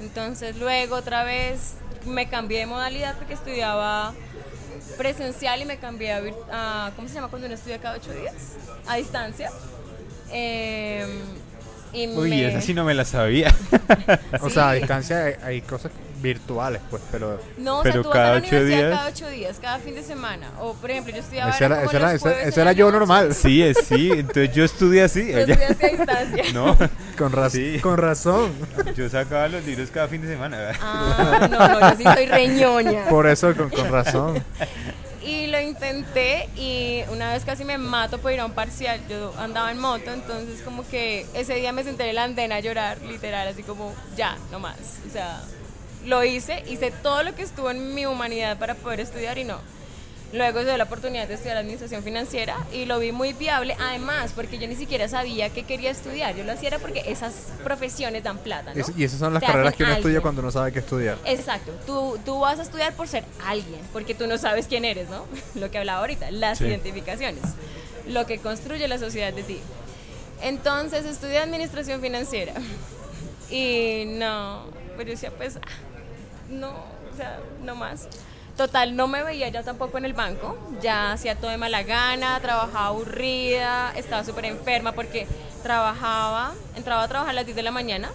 Entonces 0.00 0.56
luego 0.56 0.96
otra 0.96 1.22
vez 1.24 1.74
me 2.06 2.28
cambié 2.28 2.60
de 2.60 2.66
modalidad 2.66 3.16
porque 3.16 3.34
estudiaba 3.34 4.12
presencial 4.96 5.60
y 5.62 5.64
me 5.64 5.76
cambié 5.78 6.12
a, 6.12 6.86
a- 6.86 6.90
¿cómo 6.96 7.06
se 7.08 7.14
llama 7.14 7.28
cuando 7.28 7.46
uno 7.46 7.54
estudia 7.54 7.78
cada 7.78 7.96
ocho 7.96 8.12
días? 8.12 8.34
A 8.86 8.96
distancia. 8.96 9.50
Eh, 10.32 11.06
y 11.92 12.06
Uy, 12.08 12.30
me- 12.30 12.48
esa 12.48 12.60
sí 12.60 12.74
no 12.74 12.84
me 12.84 12.94
la 12.94 13.04
sabía. 13.04 13.54
O 14.40 14.48
Sí. 14.48 14.54
sea, 14.54 14.70
a 14.70 14.72
distancia 14.74 15.24
hay, 15.24 15.34
hay 15.42 15.60
cosas 15.62 15.90
virtuales, 16.22 16.80
pues, 16.90 17.02
pero... 17.10 17.40
No, 17.58 17.80
o 17.80 17.82
Pero 17.82 17.94
sea, 17.94 18.02
tú 18.02 18.08
vas 18.08 18.16
a 18.16 18.20
cada 18.20 18.32
la 18.34 18.38
universidad 18.40 18.78
días. 18.78 18.98
cada 18.98 19.08
ocho 19.10 19.28
días, 19.30 19.58
cada 19.60 19.78
fin 19.78 19.94
de 19.94 20.02
semana. 20.02 20.50
O, 20.60 20.74
por 20.74 20.90
ejemplo, 20.90 21.12
yo 21.12 21.20
estudiaba 21.20 21.50
Eso 21.50 21.64
era 21.64 21.76
era, 21.76 22.18
como 22.18 22.30
eso 22.34 22.60
era, 22.60 22.72
yo 22.72 22.86
noche. 22.86 22.98
normal. 22.98 23.34
Sí, 23.40 23.62
es 23.62 23.78
sí. 23.88 24.10
Entonces 24.12 24.54
yo 24.54 24.64
estudié 24.64 25.02
así. 25.02 25.22
Tú 25.32 25.38
ella- 25.38 25.54
estudiaste 25.54 25.86
a 25.86 25.88
distancia. 25.90 26.44
No, 26.54 26.76
Con, 27.18 27.32
raz- 27.32 27.52
Sí. 27.52 27.78
con 27.82 27.96
razón. 27.96 28.52
yo 28.96 29.08
sacaba 29.08 29.48
los 29.48 29.64
libros 29.64 29.90
cada 29.90 30.08
fin 30.08 30.22
de 30.22 30.28
semana. 30.28 30.72
Ah, 30.80 31.48
no, 31.50 31.68
no, 31.68 31.80
yo 31.90 31.96
sí 31.96 32.04
soy 32.04 32.26
reñoña. 32.26 33.04
Por 33.08 33.26
eso, 33.26 33.54
con, 33.56 33.70
con 33.70 33.90
razón. 33.90 34.42
Y 35.30 35.46
lo 35.46 35.60
intenté 35.60 36.48
y 36.56 37.02
una 37.12 37.32
vez 37.32 37.44
casi 37.44 37.64
me 37.64 37.78
mato 37.78 38.18
por 38.18 38.32
ir 38.32 38.40
a 38.40 38.46
un 38.46 38.52
parcial. 38.52 39.00
Yo 39.08 39.32
andaba 39.38 39.70
en 39.70 39.78
moto, 39.78 40.12
entonces 40.12 40.60
como 40.62 40.84
que 40.88 41.24
ese 41.34 41.54
día 41.54 41.70
me 41.70 41.84
senté 41.84 42.08
en 42.08 42.16
la 42.16 42.24
andena 42.24 42.56
a 42.56 42.60
llorar, 42.60 43.00
literal, 43.02 43.46
así 43.46 43.62
como 43.62 43.94
ya, 44.16 44.36
no 44.50 44.58
más. 44.58 44.98
O 45.08 45.12
sea, 45.12 45.40
lo 46.04 46.24
hice, 46.24 46.64
hice 46.66 46.90
todo 46.90 47.22
lo 47.22 47.36
que 47.36 47.42
estuvo 47.42 47.70
en 47.70 47.94
mi 47.94 48.06
humanidad 48.06 48.58
para 48.58 48.74
poder 48.74 48.98
estudiar 48.98 49.38
y 49.38 49.44
no. 49.44 49.58
Luego 50.32 50.60
se 50.60 50.66
dio 50.66 50.76
la 50.76 50.84
oportunidad 50.84 51.26
de 51.26 51.34
estudiar 51.34 51.56
administración 51.56 52.04
financiera 52.04 52.56
y 52.72 52.84
lo 52.84 53.00
vi 53.00 53.10
muy 53.10 53.32
viable, 53.32 53.76
además 53.80 54.30
porque 54.32 54.58
yo 54.58 54.68
ni 54.68 54.76
siquiera 54.76 55.08
sabía 55.08 55.50
que 55.50 55.64
quería 55.64 55.90
estudiar. 55.90 56.36
Yo 56.36 56.44
lo 56.44 56.52
hacía 56.52 56.78
porque 56.78 57.02
esas 57.06 57.32
profesiones 57.64 58.22
dan 58.22 58.38
plata, 58.38 58.72
¿no? 58.72 58.80
Es- 58.80 58.92
y 58.96 59.02
esas 59.02 59.18
son 59.18 59.34
las 59.34 59.40
Te 59.40 59.46
carreras 59.48 59.74
que 59.74 59.82
uno 59.82 59.92
estudia 59.94 60.20
cuando 60.20 60.40
no 60.42 60.52
sabe 60.52 60.70
qué 60.72 60.78
estudiar. 60.78 61.18
Exacto, 61.24 61.72
tú, 61.84 62.16
tú 62.24 62.38
vas 62.38 62.60
a 62.60 62.62
estudiar 62.62 62.92
por 62.94 63.08
ser 63.08 63.24
alguien, 63.44 63.80
porque 63.92 64.14
tú 64.14 64.28
no 64.28 64.38
sabes 64.38 64.68
quién 64.68 64.84
eres, 64.84 65.08
¿no? 65.08 65.24
Lo 65.60 65.68
que 65.72 65.78
hablaba 65.78 65.98
ahorita, 66.00 66.30
las 66.30 66.58
Sí. 66.58 66.64
identificaciones, 66.66 67.42
lo 68.06 68.24
que 68.26 68.38
construye 68.38 68.86
la 68.86 68.98
sociedad 68.98 69.32
de 69.32 69.42
ti. 69.42 69.58
Entonces 70.42 71.06
estudié 71.06 71.38
administración 71.38 72.00
financiera 72.00 72.54
y 73.50 74.04
no, 74.06 74.64
pero 74.96 75.08
yo 75.08 75.10
decía, 75.14 75.32
pues, 75.36 75.56
ah, 75.56 75.68
no, 76.50 76.70
o 76.70 77.16
sea, 77.16 77.40
no 77.64 77.74
más. 77.74 78.06
Total, 78.60 78.94
no 78.94 79.08
me 79.08 79.22
veía 79.22 79.48
ya 79.48 79.62
tampoco 79.62 79.96
en 79.96 80.04
el 80.04 80.12
banco, 80.12 80.54
ya 80.82 81.12
hacía 81.12 81.34
todo 81.34 81.50
de 81.50 81.56
mala 81.56 81.82
gana, 81.82 82.38
trabajaba 82.40 82.88
aburrida, 82.88 83.90
estaba 83.96 84.22
súper 84.22 84.44
enferma 84.44 84.92
porque 84.92 85.26
trabajaba, 85.62 86.52
entraba 86.76 87.04
a 87.04 87.08
trabajar 87.08 87.30
a 87.30 87.32
las 87.36 87.46
10 87.46 87.56
de 87.56 87.62
la 87.62 87.70
mañana, 87.70 88.10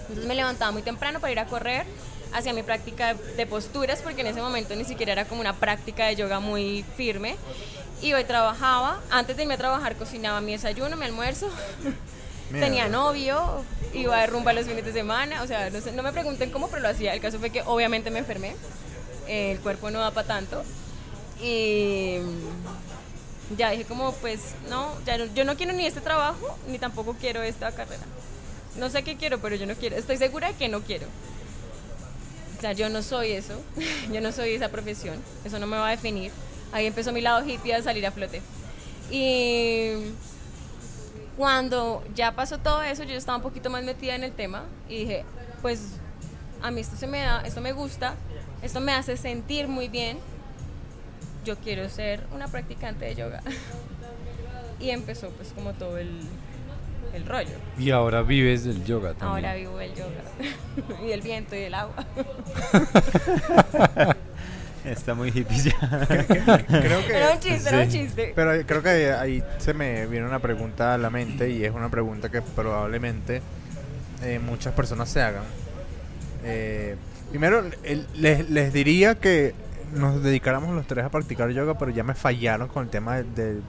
entonces 0.00 0.26
me 0.26 0.34
levantaba 0.34 0.72
muy 0.72 0.82
temprano 0.82 1.20
para 1.20 1.30
ir 1.30 1.38
a 1.38 1.46
correr, 1.46 1.86
hacía 2.32 2.52
mi 2.52 2.64
práctica 2.64 3.14
de, 3.14 3.46
posturas, 3.46 4.02
porque 4.02 4.22
en 4.22 4.26
ese 4.26 4.42
momento 4.42 4.74
ni 4.74 4.84
siquiera 4.84 5.12
era 5.12 5.24
como 5.24 5.40
una 5.40 5.52
práctica 5.52 6.06
de 6.06 6.16
yoga 6.16 6.40
muy 6.40 6.84
firme. 6.96 7.36
Iba 8.02 8.20
y 8.20 8.24
trabajaba, 8.24 9.00
antes 9.08 9.36
de 9.36 9.42
irme 9.44 9.54
a 9.54 9.58
trabajar 9.58 9.94
cocinaba 9.94 10.40
mi 10.40 10.50
desayuno, 10.50 10.96
mi 10.96 11.04
almuerzo, 11.04 11.48
Mierda. 12.50 12.66
tenía 12.66 12.88
novio, 12.88 13.64
iba 13.92 14.18
de 14.18 14.26
rumba 14.26 14.52
los 14.52 14.66
fines 14.66 14.84
de 14.84 14.92
semana, 14.92 15.44
o 15.44 15.46
sea, 15.46 15.70
no, 15.70 15.80
sé, 15.80 15.92
no 15.92 16.02
me 16.02 16.10
pregunten 16.10 16.50
cómo, 16.50 16.66
pero 16.66 16.82
lo 16.82 16.88
hacía. 16.88 17.14
El 17.14 17.20
caso 17.20 17.38
fue 17.38 17.50
que 17.50 17.62
obviamente 17.62 18.10
me 18.10 18.18
enfermé, 18.18 18.56
el 19.28 19.58
cuerpo 19.60 19.90
no 19.90 20.00
da 20.00 20.10
para 20.10 20.26
tanto. 20.26 20.62
Y 21.42 22.18
ya 23.56 23.70
dije 23.70 23.84
como, 23.84 24.12
pues 24.14 24.54
no, 24.68 24.92
ya 25.04 25.16
yo 25.16 25.44
no 25.44 25.56
quiero 25.56 25.72
ni 25.72 25.86
este 25.86 26.00
trabajo, 26.00 26.56
ni 26.68 26.78
tampoco 26.78 27.14
quiero 27.20 27.42
esta 27.42 27.72
carrera. 27.72 28.02
No 28.76 28.90
sé 28.90 29.02
qué 29.02 29.16
quiero, 29.16 29.38
pero 29.38 29.56
yo 29.56 29.66
no 29.66 29.74
quiero. 29.74 29.96
Estoy 29.96 30.16
segura 30.16 30.48
de 30.48 30.54
que 30.54 30.68
no 30.68 30.80
quiero. 30.80 31.06
O 32.58 32.60
sea, 32.60 32.72
yo 32.72 32.88
no 32.88 33.02
soy 33.02 33.32
eso. 33.32 33.60
Yo 34.12 34.20
no 34.20 34.32
soy 34.32 34.54
esa 34.54 34.70
profesión. 34.70 35.18
Eso 35.44 35.58
no 35.58 35.66
me 35.66 35.76
va 35.76 35.88
a 35.88 35.90
definir. 35.90 36.32
Ahí 36.72 36.86
empezó 36.86 37.12
mi 37.12 37.20
lado 37.20 37.46
hippie 37.46 37.74
a 37.74 37.82
salir 37.82 38.06
a 38.06 38.10
flote. 38.10 38.40
Y 39.10 39.90
cuando 41.36 42.02
ya 42.14 42.32
pasó 42.32 42.58
todo 42.58 42.82
eso, 42.82 43.02
yo 43.02 43.14
estaba 43.14 43.36
un 43.36 43.42
poquito 43.42 43.70
más 43.70 43.82
metida 43.84 44.14
en 44.14 44.24
el 44.24 44.32
tema 44.32 44.64
y 44.88 45.00
dije, 45.00 45.24
pues 45.62 45.80
a 46.62 46.70
mí 46.70 46.80
esto 46.80 46.96
se 46.96 47.06
me 47.06 47.20
da, 47.20 47.42
esto 47.42 47.60
me 47.60 47.72
gusta, 47.72 48.14
esto 48.64 48.80
me 48.80 48.92
hace 48.92 49.16
sentir 49.16 49.68
muy 49.68 49.88
bien. 49.88 50.18
Yo 51.44 51.56
quiero 51.58 51.88
ser 51.90 52.24
una 52.34 52.48
practicante 52.48 53.04
de 53.04 53.14
yoga. 53.14 53.42
Y 54.80 54.90
empezó 54.90 55.28
pues 55.30 55.52
como 55.54 55.74
todo 55.74 55.98
el, 55.98 56.20
el 57.12 57.26
rollo. 57.26 57.56
Y 57.78 57.90
ahora 57.90 58.22
vives 58.22 58.64
del 58.64 58.84
yoga 58.84 59.10
también. 59.10 59.28
Ahora 59.28 59.54
vivo 59.54 59.78
el 59.80 59.94
yoga 59.94 60.22
y 61.04 61.08
del 61.08 61.20
viento 61.20 61.54
y 61.54 61.60
del 61.60 61.74
agua. 61.74 62.04
Está 64.84 65.14
muy 65.14 65.28
hippie 65.28 65.58
ya. 65.58 65.78
Creo 66.66 67.06
que... 67.06 67.16
Era 67.16 67.32
un 67.32 67.40
chiste, 67.40 67.68
era 67.68 67.82
un 67.82 67.88
chiste. 67.88 68.32
Pero 68.34 68.66
creo 68.66 68.82
que 68.82 69.12
ahí 69.12 69.42
se 69.58 69.72
me 69.72 70.06
viene 70.06 70.26
una 70.26 70.40
pregunta 70.40 70.94
a 70.94 70.98
la 70.98 71.08
mente 71.08 71.50
y 71.50 71.64
es 71.64 71.72
una 71.72 71.90
pregunta 71.90 72.30
que 72.30 72.42
probablemente 72.42 73.40
eh, 74.22 74.38
muchas 74.38 74.74
personas 74.74 75.08
se 75.08 75.22
hagan. 75.22 75.44
Eh, 76.44 76.96
primero, 77.38 77.64
les, 78.16 78.48
les 78.48 78.72
diría 78.72 79.16
que 79.16 79.54
nos 79.92 80.22
dedicáramos 80.22 80.72
los 80.74 80.86
tres 80.86 81.04
a 81.04 81.10
practicar 81.10 81.50
yoga, 81.50 81.76
pero 81.76 81.90
ya 81.90 82.04
me 82.04 82.14
fallaron 82.14 82.68
con 82.68 82.84
el 82.84 82.90
tema 82.90 83.16
de- 83.16 83.24
de- 83.24 83.60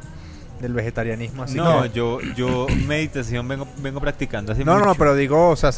del 0.61 0.71
vegetarianismo. 0.73 1.43
Así 1.43 1.57
no, 1.57 1.81
que- 1.83 1.89
yo, 1.89 2.21
yo 2.35 2.67
meditación 2.87 3.47
vengo, 3.47 3.67
vengo 3.79 3.99
practicando 3.99 4.51
hace 4.53 4.63
no, 4.63 4.79
no, 4.79 4.93
pero 4.95 5.15
digo, 5.15 5.49
o 5.49 5.55
sea, 5.55 5.71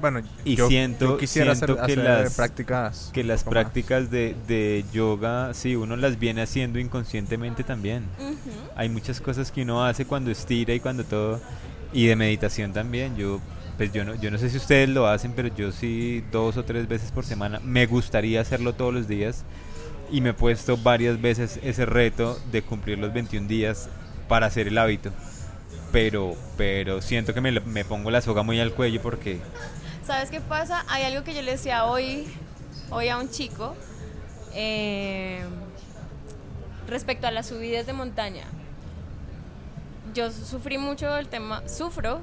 bueno, 0.00 0.22
Y 0.44 0.54
yo, 0.54 0.68
siento- 0.68 1.04
yo 1.06 1.18
quisiera 1.18 1.50
hacer, 1.52 1.74
que 1.74 1.80
hacer 1.80 1.98
las- 1.98 2.34
prácticas. 2.36 3.10
que 3.12 3.24
las 3.24 3.44
más. 3.44 3.50
prácticas 3.50 4.08
de, 4.10 4.36
de 4.46 4.84
yoga, 4.92 5.52
sí, 5.52 5.74
uno 5.76 5.96
las 5.96 6.16
viene 6.18 6.42
haciendo 6.42 6.78
inconscientemente 6.78 7.64
también. 7.64 8.04
Hay 8.76 8.88
muchas 8.88 9.20
cosas 9.20 9.50
que 9.50 9.62
uno 9.62 9.84
hace 9.84 10.04
cuando 10.06 10.30
estira 10.30 10.72
y 10.74 10.78
cuando 10.80 11.02
todo. 11.04 11.40
Y 11.92 12.06
de 12.06 12.14
meditación 12.14 12.72
también. 12.72 13.16
Yo, 13.16 13.40
pues 13.80 13.94
yo 13.94 14.04
no, 14.04 14.14
yo 14.14 14.30
no 14.30 14.36
sé 14.36 14.50
si 14.50 14.58
ustedes 14.58 14.90
lo 14.90 15.06
hacen, 15.06 15.32
pero 15.32 15.48
yo 15.48 15.72
sí 15.72 16.22
dos 16.30 16.58
o 16.58 16.66
tres 16.66 16.86
veces 16.86 17.12
por 17.12 17.24
semana. 17.24 17.60
Me 17.64 17.86
gustaría 17.86 18.42
hacerlo 18.42 18.74
todos 18.74 18.92
los 18.92 19.08
días. 19.08 19.42
Y 20.12 20.20
me 20.20 20.30
he 20.30 20.34
puesto 20.34 20.76
varias 20.76 21.18
veces 21.18 21.58
ese 21.62 21.86
reto 21.86 22.38
de 22.52 22.60
cumplir 22.60 22.98
los 22.98 23.10
21 23.14 23.48
días 23.48 23.88
para 24.28 24.48
hacer 24.48 24.68
el 24.68 24.76
hábito. 24.76 25.12
Pero, 25.92 26.36
pero 26.58 27.00
siento 27.00 27.32
que 27.32 27.40
me, 27.40 27.58
me 27.58 27.86
pongo 27.86 28.10
la 28.10 28.20
soga 28.20 28.42
muy 28.42 28.60
al 28.60 28.74
cuello 28.74 29.00
porque 29.00 29.40
¿Sabes 30.04 30.28
qué 30.28 30.42
pasa? 30.42 30.84
Hay 30.88 31.04
algo 31.04 31.24
que 31.24 31.32
yo 31.32 31.40
le 31.40 31.52
decía 31.52 31.86
hoy, 31.86 32.26
hoy 32.90 33.08
a 33.08 33.16
un 33.16 33.30
chico 33.30 33.74
eh, 34.52 35.40
respecto 36.86 37.26
a 37.26 37.30
las 37.30 37.46
subidas 37.46 37.86
de 37.86 37.94
montaña. 37.94 38.44
Yo 40.12 40.30
sufrí 40.30 40.76
mucho 40.76 41.16
el 41.16 41.28
tema, 41.28 41.66
sufro 41.66 42.20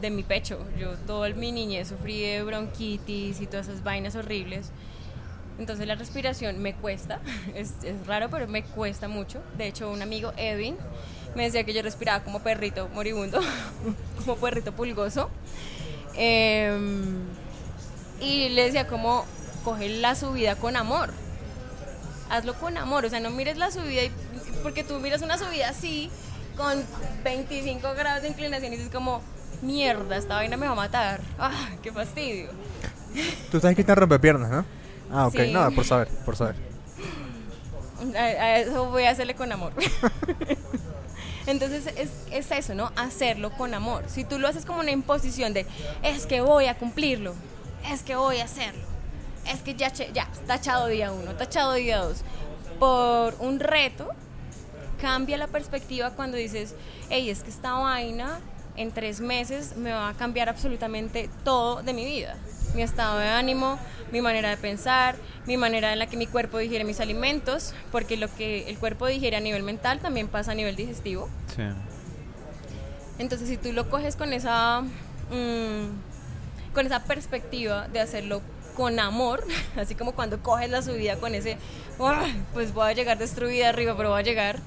de 0.00 0.10
mi 0.10 0.22
pecho. 0.22 0.58
Yo 0.78 0.92
toda 1.06 1.28
mi 1.30 1.52
niñez 1.52 1.88
sufrí 1.88 2.20
de 2.20 2.42
bronquitis 2.42 3.40
y 3.40 3.46
todas 3.46 3.68
esas 3.68 3.82
vainas 3.82 4.14
horribles. 4.16 4.70
Entonces 5.58 5.86
la 5.88 5.96
respiración 5.96 6.58
me 6.60 6.74
cuesta, 6.74 7.20
es, 7.54 7.72
raro, 8.06 8.28
pero 8.30 8.46
me 8.46 8.62
cuesta 8.62 9.08
mucho. 9.08 9.42
De 9.56 9.66
hecho, 9.66 9.90
un 9.90 10.02
amigo, 10.02 10.32
Edwin, 10.36 10.76
me 11.34 11.44
decía 11.44 11.64
que 11.64 11.72
yo 11.74 11.82
respiraba 11.82 12.22
como 12.22 12.40
perrito 12.40 12.88
moribundo, 12.94 13.40
como 14.18 14.36
perrito 14.36 14.72
pulgoso. 14.72 15.30
Em, 16.14 17.24
y 18.20 18.48
le 18.50 18.64
decía 18.64 18.86
como, 18.86 19.24
coge 19.64 19.88
la 19.88 20.14
subida 20.14 20.56
con 20.56 20.76
amor. 20.76 21.10
Hazlo 22.30 22.54
con 22.54 22.76
amor, 22.76 23.04
o 23.04 23.10
sea, 23.10 23.20
no 23.20 23.30
mires 23.30 23.56
la 23.56 23.70
subida, 23.70 24.04
y- 24.04 24.12
porque 24.62 24.84
tú 24.84 24.94
miras 25.00 25.22
una 25.22 25.38
subida 25.38 25.70
así, 25.70 26.10
con 26.56 26.84
25 27.24 27.94
grados 27.94 28.22
de 28.22 28.28
inclinación 28.28 28.72
y 28.72 28.76
dices 28.76 28.92
como, 28.92 29.22
mierda, 29.62 30.16
esta 30.16 30.34
vaina 30.36 30.56
me 30.56 30.66
va 30.66 30.72
a 30.72 30.76
matar. 30.76 31.20
Ah, 31.38 31.70
qué 31.82 31.92
fastidio. 31.92 32.50
Tú 33.50 33.60
sabes 33.60 33.76
que 33.76 33.84
te 33.84 33.94
rompepiernas, 33.94 34.50
¿no? 34.50 34.64
Ah, 35.10 35.26
ok, 35.26 35.34
Sí. 35.36 35.52
no, 35.52 35.70
por 35.72 35.84
saber, 35.84 36.08
por 36.24 36.36
saber. 36.36 36.56
A, 38.14 38.18
a 38.18 38.58
eso 38.58 38.86
voy 38.90 39.04
a 39.04 39.10
hacerle 39.10 39.34
con 39.34 39.50
amor. 39.50 39.72
Entonces 41.46 41.86
es, 41.96 42.10
es 42.30 42.50
eso, 42.50 42.74
¿no? 42.74 42.92
Hacerlo 42.96 43.50
con 43.52 43.72
amor. 43.74 44.04
Si 44.08 44.24
tú 44.24 44.38
lo 44.38 44.48
haces 44.48 44.66
como 44.66 44.80
una 44.80 44.90
imposición 44.90 45.54
de, 45.54 45.66
es 46.02 46.26
que 46.26 46.40
voy 46.42 46.66
a 46.66 46.76
cumplirlo, 46.76 47.34
es 47.90 48.02
que 48.02 48.16
voy 48.16 48.38
a 48.38 48.44
hacerlo, 48.44 48.82
es 49.50 49.60
que 49.62 49.74
ya, 49.74 49.88
ya, 49.92 50.28
tachado 50.46 50.88
día 50.88 51.10
uno, 51.10 51.32
tachado 51.36 51.72
día 51.72 51.98
dos, 51.98 52.18
por 52.78 53.34
un 53.38 53.60
reto, 53.60 54.10
cambia 55.00 55.38
la 55.38 55.46
perspectiva 55.46 56.10
cuando 56.10 56.36
dices, 56.36 56.74
hey, 57.08 57.30
es 57.30 57.42
que 57.42 57.50
esta 57.50 57.72
vaina 57.72 58.40
en 58.80 58.92
tres 58.92 59.20
meses 59.20 59.76
me 59.76 59.92
va 59.92 60.08
a 60.08 60.14
cambiar 60.14 60.48
absolutamente 60.48 61.28
todo 61.44 61.82
de 61.82 61.92
mi 61.92 62.04
vida. 62.04 62.36
Mi 62.74 62.82
estado 62.82 63.18
de 63.18 63.28
ánimo, 63.28 63.78
mi 64.12 64.20
manera 64.20 64.50
de 64.50 64.56
pensar, 64.56 65.16
mi 65.46 65.56
manera 65.56 65.92
en 65.92 65.98
la 65.98 66.06
que 66.06 66.16
mi 66.16 66.26
cuerpo 66.26 66.58
digiere 66.58 66.84
mis 66.84 67.00
alimentos, 67.00 67.74
porque 67.90 68.16
lo 68.16 68.32
que 68.34 68.68
el 68.68 68.78
cuerpo 68.78 69.06
digiere 69.06 69.36
a 69.36 69.40
nivel 69.40 69.62
mental 69.62 70.00
también 70.00 70.28
pasa 70.28 70.52
a 70.52 70.54
nivel 70.54 70.76
digestivo. 70.76 71.28
sí. 71.54 71.62
Entonces, 73.18 73.48
si 73.48 73.56
tú 73.56 73.72
lo 73.72 73.90
coges 73.90 74.14
con 74.14 74.32
esa, 74.32 74.80
mm, 74.82 76.72
con 76.72 76.86
esa 76.86 77.02
perspectiva 77.02 77.88
de 77.88 77.98
hacerlo 78.00 78.40
con 78.76 79.00
amor, 79.00 79.44
así 79.76 79.96
como 79.96 80.12
cuando 80.12 80.40
coges 80.40 80.70
la 80.70 80.82
subida 80.82 81.16
con 81.16 81.34
ese, 81.34 81.56
"Ah, 81.98 82.26
pues 82.54 82.72
voy 82.72 82.88
a 82.90 82.92
llegar 82.92 83.18
destruida 83.18 83.70
arriba, 83.70 83.96
pero 83.96 84.10
voy 84.10 84.20
a 84.20 84.22
llegar, 84.22 84.60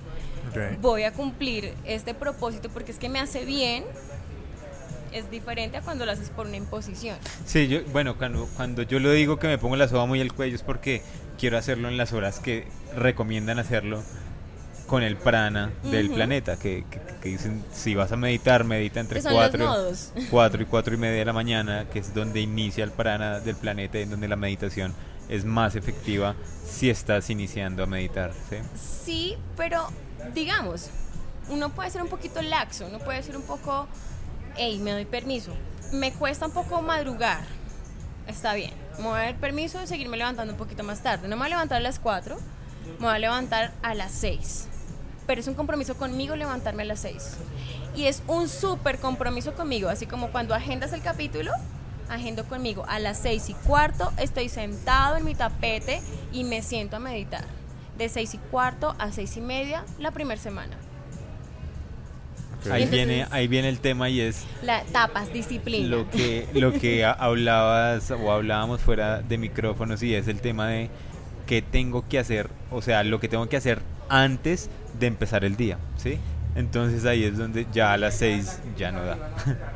Ok. 0.49 0.79
voy 0.81 1.03
a 1.03 1.11
cumplir 1.13 1.73
este 1.85 2.13
propósito 2.13 2.69
porque 2.69 2.91
es 2.91 2.97
que 2.97 3.09
me 3.09 3.19
hace 3.19 3.45
bien, 3.45 3.83
es 5.11 5.29
diferente 5.29 5.77
a 5.77 5.81
cuando 5.81 6.05
lo 6.05 6.11
haces 6.11 6.29
por 6.29 6.47
una 6.47 6.57
imposición. 6.57 7.17
Sí, 7.45 7.67
yo, 7.67 7.83
bueno, 7.91 8.17
cuando, 8.17 8.47
cuando 8.55 8.81
yo 8.83 8.99
lo 8.99 9.11
digo 9.11 9.37
que 9.39 9.47
me 9.47 9.57
pongo 9.57 9.75
la 9.75 9.87
soga 9.87 10.05
muy 10.05 10.21
al 10.21 10.33
cuello 10.33 10.55
es 10.55 10.63
porque 10.63 11.01
quiero 11.37 11.57
hacerlo 11.57 11.89
en 11.89 11.97
las 11.97 12.13
horas 12.13 12.39
que 12.39 12.65
recomiendan 12.95 13.59
hacerlo 13.59 14.01
con 14.87 15.03
el 15.03 15.15
prana 15.17 15.71
del 15.83 16.07
Ujú. 16.07 16.15
planeta, 16.15 16.57
que, 16.57 16.83
que- 16.89 16.99
que 17.21 17.29
dicen 17.29 17.63
si 17.71 17.93
vas 17.95 18.11
a 18.11 18.17
meditar, 18.17 18.63
medita 18.63 18.99
entre 18.99 19.17
Que 19.19 19.21
son 19.21 19.33
los 19.33 19.41
4 19.41 19.63
nodos. 19.65 20.11
4 20.29 20.61
y 20.63 20.65
4 20.65 20.93
y 20.95 20.97
media 20.97 21.19
de 21.19 21.25
la 21.25 21.33
mañana, 21.33 21.85
que 21.91 21.99
es 21.99 22.13
donde 22.13 22.41
inicia 22.41 22.83
el 22.83 22.91
prana 22.91 23.39
del 23.39 23.55
planeta 23.55 23.99
en 23.99 24.09
donde 24.09 24.27
la 24.27 24.35
meditación 24.37 24.93
es 25.29 25.45
más 25.45 25.75
efectiva 25.75 26.35
si 26.65 26.89
estás 26.89 27.29
iniciando 27.29 27.83
a 27.83 27.85
meditar. 27.85 28.31
¿sí? 28.49 28.57
Sí, 29.05 29.37
pero 29.55 29.87
digamos, 30.33 30.89
uno 31.49 31.69
puede 31.69 31.89
ser 31.89 32.01
un 32.01 32.07
poquito 32.07 32.41
laxo, 32.41 32.85
uno 32.85 32.99
puede 32.99 33.21
ser 33.23 33.35
un 33.35 33.43
poco, 33.43 33.87
hey, 34.55 34.79
me 34.79 34.91
doy 34.91 35.05
permiso. 35.05 35.51
Me 35.91 36.13
cuesta 36.13 36.45
un 36.45 36.53
poco 36.53 36.81
madrugar. 36.81 37.43
Está 38.27 38.53
bien. 38.53 38.73
Me 38.97 39.03
voy 39.03 39.19
a 39.19 39.23
dar 39.23 39.35
permiso 39.37 39.79
de 39.79 39.87
seguirme 39.87 40.17
levantando 40.17 40.53
un 40.53 40.59
poquito 40.59 40.83
más 40.83 41.01
tarde. 41.01 41.27
No 41.27 41.35
me 41.35 41.41
voy 41.41 41.47
a 41.47 41.55
levantar 41.55 41.77
a 41.77 41.81
las 41.81 41.99
4, 41.99 42.37
me 42.99 43.05
voy 43.05 43.15
a 43.15 43.19
levantar 43.19 43.71
a 43.81 43.93
las 43.93 44.11
6. 44.11 44.67
Pero 45.27 45.41
es 45.41 45.47
un 45.47 45.53
compromiso 45.53 45.95
conmigo 45.95 46.35
levantarme 46.35 46.83
a 46.83 46.85
las 46.85 46.99
6. 46.99 47.37
Y 47.95 48.05
es 48.05 48.23
un 48.27 48.47
súper 48.47 48.99
compromiso 48.99 49.53
conmigo, 49.53 49.89
así 49.89 50.05
como 50.05 50.31
cuando 50.31 50.53
agendas 50.53 50.93
el 50.93 51.01
capítulo, 51.01 51.51
agendo 52.09 52.45
conmigo. 52.45 52.85
A 52.87 52.99
las 52.99 53.17
6 53.19 53.49
y 53.49 53.53
cuarto 53.53 54.11
estoy 54.17 54.49
sentado 54.49 55.17
en 55.17 55.25
mi 55.25 55.35
tapete 55.35 56.01
y 56.31 56.43
me 56.43 56.61
siento 56.61 56.97
a 56.97 56.99
meditar. 56.99 57.45
De 58.01 58.09
6 58.09 58.33
y 58.33 58.37
cuarto 58.49 58.95
a 58.97 59.11
6 59.11 59.37
y 59.37 59.41
media 59.41 59.83
la 59.99 60.09
primera 60.09 60.41
semana. 60.41 60.75
Ahí, 62.71 62.81
Entonces- 62.83 62.89
viene, 62.91 63.27
ahí 63.29 63.47
viene 63.47 63.69
el 63.69 63.79
tema 63.79 64.09
y 64.09 64.21
es 64.21 64.43
La 64.63 64.81
tapas, 64.85 65.31
disciplina. 65.31 65.87
lo 65.87 66.09
que, 66.09 66.47
lo 66.55 66.73
que 66.73 67.05
ha- 67.05 67.11
hablabas 67.11 68.09
o 68.09 68.31
hablábamos 68.31 68.81
fuera 68.81 69.21
de 69.21 69.37
micrófonos 69.37 70.01
y 70.01 70.15
es 70.15 70.27
el 70.27 70.41
tema 70.41 70.67
de 70.67 70.89
qué 71.45 71.61
tengo 71.61 72.07
que 72.09 72.17
hacer, 72.17 72.49
o 72.71 72.81
sea, 72.81 73.03
lo 73.03 73.19
que 73.19 73.27
tengo 73.29 73.47
que 73.47 73.57
hacer 73.57 73.83
antes 74.09 74.71
de 74.99 75.05
empezar 75.05 75.45
el 75.45 75.55
día, 75.55 75.77
¿sí? 75.97 76.17
Entonces 76.55 77.05
ahí 77.05 77.23
es 77.23 77.37
donde 77.37 77.67
ya 77.71 77.93
a 77.93 77.97
las 77.97 78.15
seis 78.15 78.57
ya 78.79 78.91
no 78.91 79.03
da. 79.05 79.17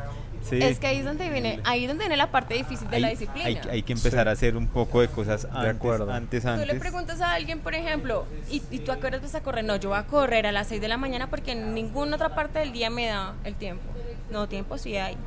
¿Sí? 0.50 0.62
Es 0.62 0.78
que 0.80 0.86
ahí 0.88 0.98
es 1.00 1.06
donde 1.06 1.28
viene, 1.30 1.60
ahí 1.64 1.84
es 1.86 1.88
donde 1.88 2.04
viene 2.04 2.18
la 2.18 2.30
parte 2.30 2.54
difícil 2.54 2.88
de 2.89 2.98
hay, 2.98 3.02
la 3.02 3.10
disciplina. 3.10 3.48
hay- 3.48 3.60
hay 3.70 3.82
que 3.84 3.93
empezar 3.93 4.28
a 4.28 4.32
hacer 4.32 4.56
un 4.56 4.68
poco 4.68 5.02
de 5.02 5.08
cosas 5.08 5.46
antes, 5.52 5.76
acuerdo. 5.76 6.12
antes, 6.14 6.43
Tú 6.43 6.48
le 6.50 6.54
antes. 6.62 6.80
preguntas 6.80 7.20
a 7.22 7.34
alguien, 7.34 7.60
por 7.62 7.74
ejemplo, 7.74 8.26
¿y, 8.52 8.62
y 8.70 8.80
tú 8.80 8.91
a 8.91 9.00
qué 9.00 9.08
horas 9.08 9.22
vas 9.24 9.34
a 9.36 9.41
correr? 9.41 9.66
No, 9.66 9.76
yo 9.78 9.89
voy 9.89 9.98
a 9.98 10.04
correr 10.06 10.46
a 10.46 10.52
las 10.52 10.68
6 10.68 10.80
de 10.82 10.88
la 10.88 10.98
mañana 10.98 11.30
porque 11.32 11.54
en 11.54 11.74
ninguna 11.74 12.16
otra 12.16 12.36
parte 12.36 12.60
del 12.60 12.72
día 12.74 12.89
me 12.91 13.08
da 13.08 13.34
el 13.43 13.56
tiempo. 13.56 13.84
No, 14.32 14.48
tiempo 14.48 14.78
sí 14.78 14.96
hay. 14.98 15.18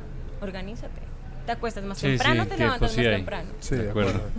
Organízate. 0.41 1.01
Te 1.45 1.51
acuestas 1.51 1.83
más 1.83 1.97
Sí, 1.97 2.07
temprano, 2.07 2.43
sí, 2.43 2.49
te 2.49 2.57
levantas 2.57 2.91
sí 2.91 2.97
más 2.97 3.05
hay. 3.07 3.15
temprano. 3.15 3.49
Sí, 3.59 3.75
de 3.75 3.83
de 3.83 3.89
acuerdo. 3.89 4.09
acuerdo. 4.11 4.29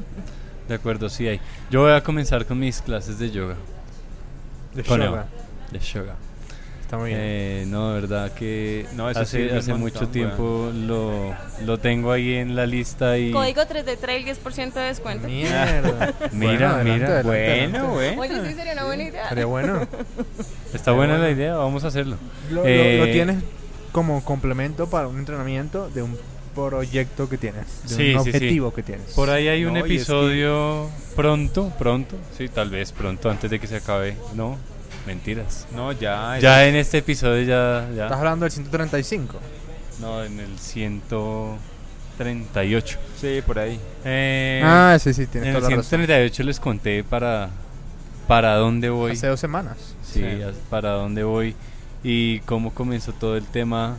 De 0.69 0.75
acuerdo, 0.75 1.09
sí 1.11 1.29
hay. 1.29 1.41
Yo 1.71 1.81
voy 1.83 1.93
a 1.93 2.03
comenzar 2.03 2.47
con 2.47 2.59
mis 2.59 2.81
clases 2.81 3.19
de 3.19 3.31
yoga. 3.31 3.57
De 4.75 4.83
Con 4.85 5.01
yoga. 5.03 5.27
De 5.73 5.79
yoga. 5.79 6.15
Está 6.91 6.99
muy 6.99 7.11
bien. 7.11 7.21
Eh, 7.23 7.65
no, 7.69 7.95
de 7.95 8.01
verdad 8.01 8.33
que 8.33 8.85
No, 8.97 9.09
eso 9.09 9.21
hace, 9.21 9.57
hace 9.57 9.75
mucho 9.75 10.01
montón, 10.01 10.11
tiempo 10.11 10.73
lo, 10.75 11.33
lo 11.65 11.79
tengo 11.79 12.11
ahí 12.11 12.35
en 12.35 12.57
la 12.57 12.67
lista 12.67 13.17
y... 13.17 13.31
Código 13.31 13.65
3 13.65 13.87
de 13.87 13.97
trail, 13.97 14.27
10% 14.27 14.73
de 14.73 14.81
descuento. 14.81 15.29
Mierda. 15.29 16.13
Mira, 16.33 16.71
adelante, 16.81 16.85
mira. 16.91 17.07
adelante, 17.07 17.23
Bueno, 17.29 17.79
adelante. 17.79 17.81
bueno. 18.17 18.21
Oye, 18.23 18.49
sí 18.49 18.55
sería 18.57 18.73
una 18.73 18.85
buena 18.87 19.03
idea. 19.05 19.29
Sería 19.29 19.47
bueno. 19.47 19.87
Está 20.75 20.91
buena 20.91 21.13
bueno. 21.13 21.29
la 21.29 21.31
idea, 21.31 21.55
vamos 21.55 21.85
a 21.85 21.87
hacerlo. 21.87 22.17
Lo, 22.51 22.63
lo- 22.63 22.67
Eh, 22.69 22.99
lo 22.99 23.05
tienes 23.13 23.37
como 23.93 24.25
complemento 24.25 24.91
para 24.91 25.07
un 25.07 25.17
entrenamiento 25.21 25.89
de 25.91 26.03
un 26.03 26.19
proyecto 26.57 27.29
que 27.29 27.39
tienes, 27.39 27.67
de 27.85 27.89
Sí, 27.89 28.15
un 28.17 28.25
sí, 28.25 28.31
sí. 28.33 28.37
objetivo 28.37 28.75
que 28.75 28.83
tienes. 28.83 29.13
Por 29.15 29.31
ahí 29.31 29.47
hay 29.47 29.65
un 29.65 29.77
es 29.77 29.85
que- 29.85 29.95
episodio 29.95 30.91
pronto, 31.15 31.73
pronto, 31.79 32.17
sí, 32.37 32.49
tal 32.49 32.71
vez 32.71 32.91
pronto, 32.91 33.31
antes 33.31 33.49
de 33.49 33.61
que 33.61 33.69
se 33.69 33.77
acabe. 33.77 34.17
No, 34.35 34.59
mentiras. 35.15 35.67
No, 35.75 35.93
ya. 35.93 36.39
Ya 36.41 36.67
en 36.67 36.77
este 36.77 36.99
episodio 36.99 37.43
ya... 37.43 37.89
ya 37.95 38.05
Estás 38.05 38.19
hablando 38.19 38.45
del 38.45 38.53
135. 38.53 39.39
no, 40.01 40.23
en 40.25 40.41
el 40.41 40.59
138. 40.59 42.99
Sí, 43.21 43.43
por 43.47 43.59
ahí. 43.59 43.79
Eh, 44.05 44.63
ah, 44.65 44.97
sí, 45.01 45.13
sí, 45.13 45.27
tienes 45.27 45.51
en 45.51 45.57
el 45.57 45.61
toda 45.61 45.71
razón. 45.71 45.85
138 45.85 46.43
les 46.45 46.61
conté 46.61 47.05
para, 47.05 47.51
para 48.27 48.55
dónde 48.57 48.89
voy. 48.91 49.13
Hace 49.13 49.27
dos 49.27 49.41
semanas. 49.41 49.77
Sí, 50.03 50.21
Sí. 50.23 50.41
para 50.71 50.91
dónde 50.91 51.23
voy 51.25 51.55
y 52.03 52.41
cómo 52.41 52.73
comenzó 52.75 53.13
todo 53.13 53.37
el 53.37 53.45
tema 53.45 53.97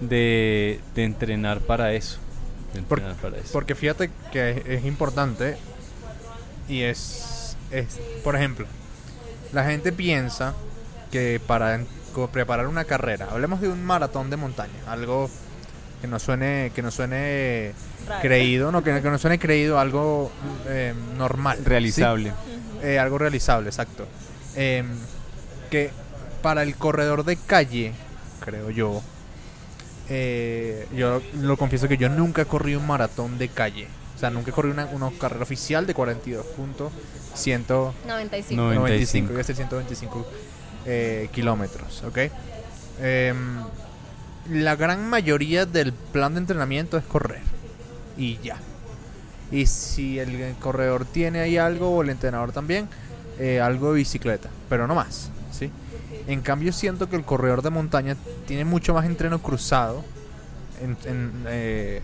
de, 0.00 0.80
de 0.94 1.04
entrenar 1.04 1.60
para 1.60 1.92
eso. 1.92 2.18
de 2.74 2.82
Por- 2.82 2.98
entrenar 2.98 3.20
para 3.22 3.36
eso. 3.38 3.48
Porque 3.52 3.74
fíjate 3.74 4.10
que 4.32 4.50
es, 4.50 4.66
es 4.66 4.84
importante 4.84 5.56
y 6.68 6.82
es, 6.82 7.56
es, 7.70 7.98
por 8.24 8.36
ejemplo, 8.36 8.66
la 9.52 9.64
gente 9.64 9.92
piensa 9.92 10.54
que 11.10 11.40
para 11.44 11.80
preparar 12.32 12.66
una 12.66 12.84
carrera, 12.84 13.28
hablemos 13.30 13.60
de 13.60 13.68
un 13.68 13.84
maratón 13.84 14.30
de 14.30 14.36
montaña, 14.36 14.72
algo 14.86 15.30
que 16.00 16.06
no 16.06 16.18
suene 16.18 16.72
que 16.74 16.82
no 16.82 16.90
suene 16.90 17.72
creído, 18.22 18.72
no 18.72 18.82
que, 18.82 19.02
que, 19.02 19.10
no 19.10 19.18
suene 19.18 19.38
creído, 19.38 19.78
algo 19.78 20.30
eh, 20.66 20.94
normal, 21.16 21.58
realizable, 21.64 22.32
eh, 22.82 22.98
algo 22.98 23.18
realizable, 23.18 23.68
exacto. 23.68 24.06
Em, 24.56 24.86
que 25.70 25.90
para 26.42 26.62
el 26.62 26.74
corredor 26.76 27.24
de 27.24 27.36
calle, 27.36 27.92
creo 28.40 28.70
yo, 28.70 29.02
eh, 30.08 30.86
yo 30.96 31.22
lo 31.40 31.56
confieso 31.56 31.86
que 31.86 31.96
yo 31.96 32.08
nunca 32.08 32.44
corrí 32.44 32.74
un 32.74 32.86
maratón 32.86 33.38
de 33.38 33.48
calle. 33.48 33.86
O 34.16 34.18
sea, 34.18 34.30
nunca 34.30 34.52
corrí 34.52 34.70
una, 34.70 34.86
una 34.86 35.10
carrera 35.18 35.42
oficial 35.42 35.86
de 35.86 35.94
42 35.94 36.44
puntos 36.46 36.92
195. 37.34 39.32
Iba 39.32 39.40
a 39.40 39.44
ser 39.44 39.56
125 39.56 40.26
eh, 40.86 41.28
kilómetros, 41.32 42.02
¿ok? 42.04 42.18
Em, 43.00 43.58
la 44.50 44.76
gran 44.76 45.08
mayoría 45.08 45.66
del 45.66 45.92
plan 45.92 46.34
de 46.34 46.40
entrenamiento 46.40 46.96
es 46.96 47.04
correr. 47.04 47.42
Y 48.16 48.38
ya. 48.38 48.56
Y 49.50 49.66
si 49.66 50.18
el 50.18 50.54
corredor 50.60 51.04
tiene 51.04 51.40
ahí 51.40 51.56
algo, 51.56 51.90
o 51.90 52.02
el 52.02 52.10
entrenador 52.10 52.52
también, 52.52 52.88
eh, 53.38 53.60
algo 53.60 53.92
de 53.92 53.98
bicicleta, 53.98 54.48
pero 54.68 54.86
no 54.86 54.94
más, 54.94 55.30
¿sí? 55.50 55.70
En 56.26 56.40
cambio 56.40 56.72
siento 56.72 57.08
que 57.08 57.16
el 57.16 57.24
corredor 57.24 57.62
de 57.62 57.70
montaña 57.70 58.16
tiene 58.46 58.64
mucho 58.64 58.94
más 58.94 59.06
entreno 59.06 59.40
cruzado 59.40 60.04
eh, 61.48 62.00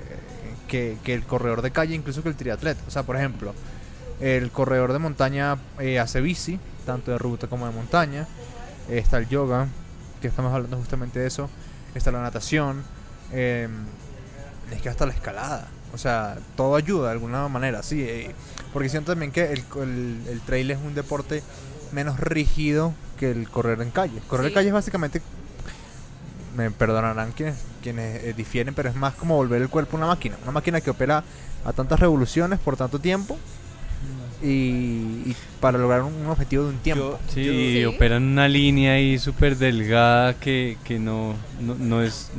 que, 0.68 0.96
que, 1.04 1.14
el 1.14 1.22
corredor 1.22 1.62
de 1.62 1.70
calle, 1.70 1.94
incluso 1.94 2.22
que 2.22 2.28
el 2.28 2.36
triatleta. 2.36 2.82
O 2.88 2.90
sea, 2.90 3.04
por 3.04 3.16
ejemplo, 3.16 3.54
el 4.20 4.50
corredor 4.50 4.92
de 4.92 4.98
montaña 4.98 5.58
eh, 5.78 5.98
hace 5.98 6.20
bici, 6.20 6.58
tanto 6.84 7.10
de 7.10 7.18
ruta 7.18 7.46
como 7.46 7.66
de 7.66 7.72
montaña. 7.72 8.26
Eh, 8.88 8.98
está 8.98 9.18
el 9.18 9.28
yoga, 9.28 9.68
que 10.20 10.28
estamos 10.28 10.52
hablando 10.54 10.76
justamente 10.76 11.18
de 11.18 11.26
eso. 11.26 11.50
Está 11.94 12.10
la 12.12 12.22
natación. 12.22 12.82
eh, 13.32 13.68
es 14.72 14.82
que 14.82 14.88
hasta 14.88 15.06
la 15.06 15.12
escalada. 15.12 15.68
O 15.94 15.98
sea, 15.98 16.36
todo 16.56 16.76
ayuda 16.76 17.06
de 17.06 17.12
alguna 17.12 17.48
manera, 17.48 17.82
sí. 17.82 18.02
eh, 18.02 18.34
porque 18.72 18.88
siento 18.88 19.12
también 19.12 19.32
que 19.32 19.52
el, 19.52 19.64
el, 19.80 20.22
el 20.28 20.40
trail 20.40 20.70
es 20.70 20.78
un 20.78 20.94
deporte 20.94 21.42
menos 21.92 22.18
rígido 22.18 22.92
que 23.18 23.30
el 23.30 23.48
correr 23.48 23.80
en 23.80 23.90
calle. 23.90 24.20
Correr 24.26 24.48
en 24.48 24.54
calle 24.54 24.68
es 24.68 24.74
básicamente, 24.74 25.22
me 26.56 26.70
perdonarán 26.70 27.32
quienes, 27.32 27.56
quienes 27.82 28.24
eh, 28.24 28.34
difieren, 28.36 28.74
pero 28.74 28.88
es 28.88 28.96
más 28.96 29.14
como 29.14 29.36
volver 29.36 29.62
el 29.62 29.68
cuerpo 29.68 29.96
una 29.96 30.06
máquina. 30.06 30.36
Una 30.42 30.52
máquina 30.52 30.80
que 30.80 30.90
opera 30.90 31.22
a 31.64 31.72
tantas 31.72 32.00
revoluciones 32.00 32.58
por 32.58 32.76
tanto 32.76 32.98
tiempo 32.98 33.38
y, 34.42 34.46
y 35.26 35.36
para 35.60 35.78
lograr 35.78 36.02
un, 36.02 36.12
un 36.14 36.26
objetivo 36.26 36.64
de 36.64 36.70
un 36.70 36.78
tiempo. 36.78 37.18
Sí, 37.28 37.44
Yo- 37.44 37.52
y 37.52 37.72
Sí. 37.74 37.84
operan 37.84 38.22
una 38.24 38.48
línea 38.48 38.92
ahí 38.94 39.18
súper 39.18 39.56
delgada 39.56 40.34
que, 40.34 40.76
que 40.84 40.98
no, 40.98 41.34
no, 41.60 41.74
no 41.76 42.02
es 42.02 42.30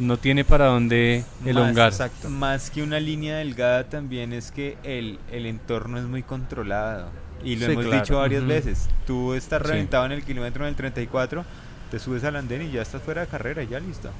no 0.00 0.16
tiene 0.16 0.44
para 0.44 0.66
dónde 0.66 1.24
elongar. 1.44 1.86
Más, 1.92 1.94
exacto. 2.00 2.28
Más 2.28 2.70
que 2.70 2.82
una 2.82 2.98
línea 2.98 3.36
delgada 3.36 3.84
también 3.84 4.32
es 4.32 4.50
que 4.50 4.76
el, 4.82 5.20
el 5.30 5.46
entorno 5.46 5.98
es 5.98 6.04
muy 6.04 6.22
controlado. 6.24 7.10
Y 7.44 7.56
lo 7.56 7.66
Sí, 7.66 7.72
hemos 7.72 7.84
claro. 7.86 8.00
dicho 8.02 8.16
varias 8.18 8.44
veces. 8.44 8.88
Tú 9.06 9.34
estás 9.34 9.62
Sí. 9.62 9.68
reventado 9.68 10.06
en 10.06 10.12
el 10.12 10.24
kilómetro 10.24 10.64
del 10.64 10.74
34, 10.74 11.44
te 11.92 11.98
subes 12.00 12.24
al 12.24 12.34
andén 12.36 12.62
y 12.62 12.72
ya 12.72 12.82
estás 12.82 13.02
fuera 13.02 13.20
de 13.20 13.26
carrera 13.28 13.62
y 13.62 13.68
ya 13.68 13.78
listo. 13.78 14.10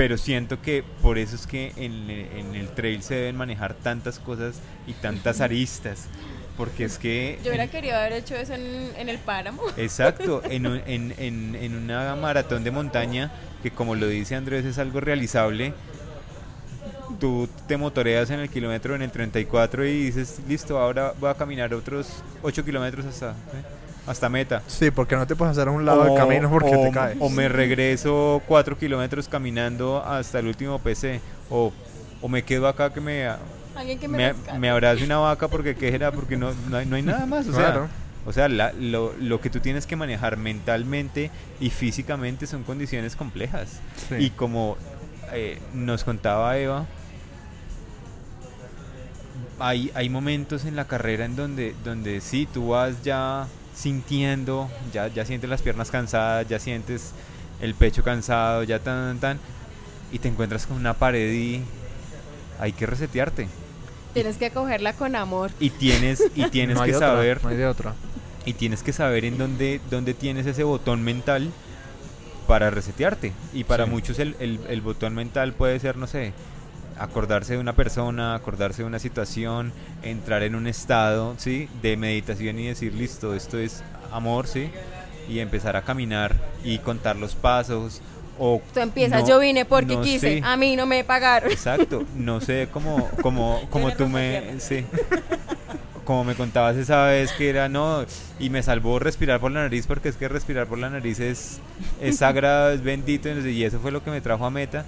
Pero 0.00 0.16
siento 0.16 0.62
que 0.62 0.82
por 1.02 1.18
eso 1.18 1.36
es 1.36 1.46
que 1.46 1.74
en, 1.76 2.08
en 2.08 2.54
el 2.54 2.68
trail 2.70 3.02
se 3.02 3.16
deben 3.16 3.36
manejar 3.36 3.74
tantas 3.74 4.18
cosas 4.18 4.58
y 4.86 4.94
tantas 4.94 5.42
aristas. 5.42 6.06
porque 6.56 6.84
es 6.84 6.96
que... 6.96 7.38
Yo 7.44 7.50
hubiera 7.50 7.66
querido 7.66 7.98
haber 7.98 8.14
hecho 8.14 8.34
eso 8.34 8.54
en, 8.54 8.92
en 8.96 9.10
el 9.10 9.18
páramo. 9.18 9.60
Exacto, 9.76 10.42
en, 10.48 10.66
un- 10.66 10.80
en, 10.86 11.12
en, 11.18 11.54
en 11.54 11.74
una 11.76 12.16
maratón 12.16 12.64
de 12.64 12.70
montaña, 12.70 13.30
que 13.62 13.70
como 13.70 13.94
lo 13.94 14.06
dice 14.08 14.36
Andrés 14.36 14.64
es 14.64 14.78
algo 14.78 15.00
realizable, 15.00 15.74
tú 17.18 17.46
te 17.68 17.76
motoreas 17.76 18.30
en 18.30 18.40
el 18.40 18.48
kilómetro 18.48 18.94
en 18.94 19.02
el 19.02 19.10
34 19.10 19.84
y 19.86 20.04
dices, 20.04 20.40
listo, 20.48 20.78
ahora 20.78 21.12
voy 21.20 21.28
a 21.28 21.34
caminar 21.34 21.74
otros 21.74 22.08
8 22.42 22.64
kilómetros 22.64 23.04
hasta, 23.04 23.32
¿eh? 23.32 23.79
Hasta 24.10 24.28
meta. 24.28 24.62
Sí, 24.66 24.90
porque 24.90 25.16
no 25.16 25.26
te 25.26 25.36
puedes 25.36 25.52
hacer 25.56 25.68
a 25.68 25.70
un 25.70 25.84
lado 25.84 26.02
del 26.04 26.12
O- 26.12 26.16
camino 26.16 26.50
porque 26.50 26.74
o- 26.74 26.82
te 26.82 26.90
caes. 26.90 27.16
O 27.20 27.28
me 27.30 27.48
regreso 27.48 28.42
4 28.48 28.76
kilómetros 28.78 29.28
caminando 29.28 30.02
hasta 30.04 30.38
el 30.40 30.46
último 30.46 30.78
PC. 30.78 31.20
O, 31.48 31.72
o 32.20 32.28
me 32.28 32.42
quedo 32.44 32.68
acá 32.68 32.92
que 32.92 33.00
me, 33.00 33.28
Alguien 33.76 33.98
que 33.98 34.08
me, 34.08 34.34
me, 34.58 34.68
abrace 34.68 35.04
una 35.04 35.18
vaca 35.18 35.48
porque 35.48 35.74
qué 35.74 35.94
era, 35.94 36.12
porque 36.12 36.36
no, 36.36 36.52
no, 36.68 36.76
hay, 36.76 36.86
no 36.86 36.96
hay 36.96 37.02
nada 37.02 37.24
más. 37.26 37.46
O 37.48 37.52
sea, 37.52 37.66
Claro. 37.72 37.88
o 38.26 38.32
sea 38.32 38.48
la- 38.48 38.72
lo, 38.72 39.14
lo 39.18 39.40
que 39.40 39.48
tú 39.48 39.60
tienes 39.60 39.86
que 39.86 39.96
manejar 39.96 40.36
mentalmente 40.36 41.30
y 41.60 41.70
físicamente 41.70 42.46
son 42.46 42.62
condiciones 42.64 43.16
complejas. 43.16 43.80
Sí. 44.08 44.16
Y 44.18 44.30
como 44.30 44.76
eh, 45.32 45.58
nos 45.72 46.02
contaba 46.04 46.58
Eva, 46.58 46.84
hay, 49.58 49.90
hay 49.94 50.08
momentos 50.08 50.64
en 50.64 50.74
la 50.76 50.86
carrera 50.86 51.24
en 51.24 51.36
donde, 51.36 51.74
donde 51.84 52.20
sí, 52.20 52.48
tú 52.52 52.68
vas 52.70 53.02
ya 53.02 53.46
sintiendo, 53.80 54.68
ya, 54.92 55.08
ya 55.08 55.24
sientes 55.24 55.48
las 55.48 55.62
piernas 55.62 55.90
cansadas, 55.90 56.46
ya 56.48 56.58
sientes 56.58 57.12
el 57.60 57.74
pecho 57.74 58.02
cansado, 58.02 58.62
ya 58.62 58.78
tan, 58.78 59.18
tan, 59.18 59.18
tan, 59.20 59.38
y 60.12 60.18
te 60.18 60.28
encuentras 60.28 60.66
con 60.66 60.76
una 60.76 60.94
pared 60.94 61.32
y 61.32 61.62
hay 62.58 62.72
que 62.72 62.86
resetearte. 62.86 63.48
Tienes 64.12 64.36
que 64.36 64.50
cogerla 64.50 64.92
con 64.92 65.16
amor. 65.16 65.50
Y 65.60 65.70
tienes, 65.70 66.22
y 66.34 66.44
tienes 66.50 66.76
no 66.76 66.84
que 66.84 66.94
otra, 66.94 67.08
saber, 67.08 67.42
No 67.42 67.48
hay 67.50 67.56
de 67.56 67.66
otra. 67.66 67.94
y 68.44 68.52
tienes 68.54 68.82
que 68.82 68.92
saber 68.92 69.24
en 69.24 69.38
dónde, 69.38 69.80
dónde 69.90 70.12
tienes 70.14 70.46
ese 70.46 70.62
botón 70.64 71.02
mental 71.02 71.50
para 72.46 72.68
resetearte. 72.70 73.32
Y 73.54 73.64
para 73.64 73.84
Sí. 73.84 73.90
muchos 73.90 74.18
el, 74.18 74.36
el- 74.40 74.60
el 74.68 74.80
botón 74.82 75.14
mental 75.14 75.52
puede 75.54 75.78
ser, 75.80 75.96
no 75.96 76.06
sé, 76.06 76.32
acordarse 77.00 77.54
de 77.54 77.58
una 77.58 77.72
persona, 77.74 78.34
acordarse 78.34 78.82
de 78.82 78.88
una 78.88 78.98
situación, 78.98 79.72
entrar 80.02 80.42
en 80.42 80.54
un 80.54 80.66
estado, 80.66 81.34
¿sí? 81.38 81.68
De 81.82 81.96
meditación 81.96 82.58
y 82.58 82.66
decir, 82.68 82.94
listo, 82.94 83.34
esto 83.34 83.58
es 83.58 83.82
amor, 84.12 84.46
¿sí? 84.46 84.70
Y 85.28 85.38
empezar 85.40 85.76
a 85.76 85.82
caminar 85.82 86.34
y 86.62 86.78
contar 86.78 87.16
los 87.16 87.34
pasos. 87.34 88.02
O 88.38 88.60
Tú 88.72 88.80
empiezas, 88.80 89.22
no- 89.22 89.28
yo 89.28 89.38
vine 89.38 89.64
porque 89.64 89.96
no 89.96 90.02
quise, 90.02 90.38
sé. 90.38 90.42
a 90.44 90.56
mí 90.56 90.76
no 90.76 90.86
me 90.86 91.02
pagaron. 91.04 91.50
Exacto, 91.50 92.04
no 92.16 92.40
sé 92.40 92.68
cómo, 92.72 93.08
cómo, 93.22 93.60
cómo 93.70 93.88
le 93.88 93.96
tú 93.96 94.08
me, 94.08 94.60
sí, 94.60 94.84
como 96.04 96.24
me 96.24 96.34
contabas 96.34 96.76
esa 96.76 97.04
vez 97.06 97.32
que 97.32 97.48
era 97.50 97.68
no 97.68 98.04
y 98.38 98.50
me 98.50 98.62
salvó 98.62 98.98
respirar 98.98 99.40
por 99.40 99.52
la 99.52 99.60
nariz 99.62 99.86
porque 99.86 100.08
es 100.08 100.16
que 100.16 100.26
respirar 100.28 100.66
por 100.66 100.78
la 100.78 100.90
nariz 100.90 101.20
es, 101.20 101.60
es 102.00 102.16
sagrado, 102.16 102.70
es 102.72 102.82
bendito 102.82 103.28
y 103.28 103.62
eso 103.64 103.78
fue 103.78 103.92
lo 103.92 104.02
que 104.02 104.10
me 104.10 104.20
trajo 104.20 104.44
a 104.46 104.50
meta 104.50 104.84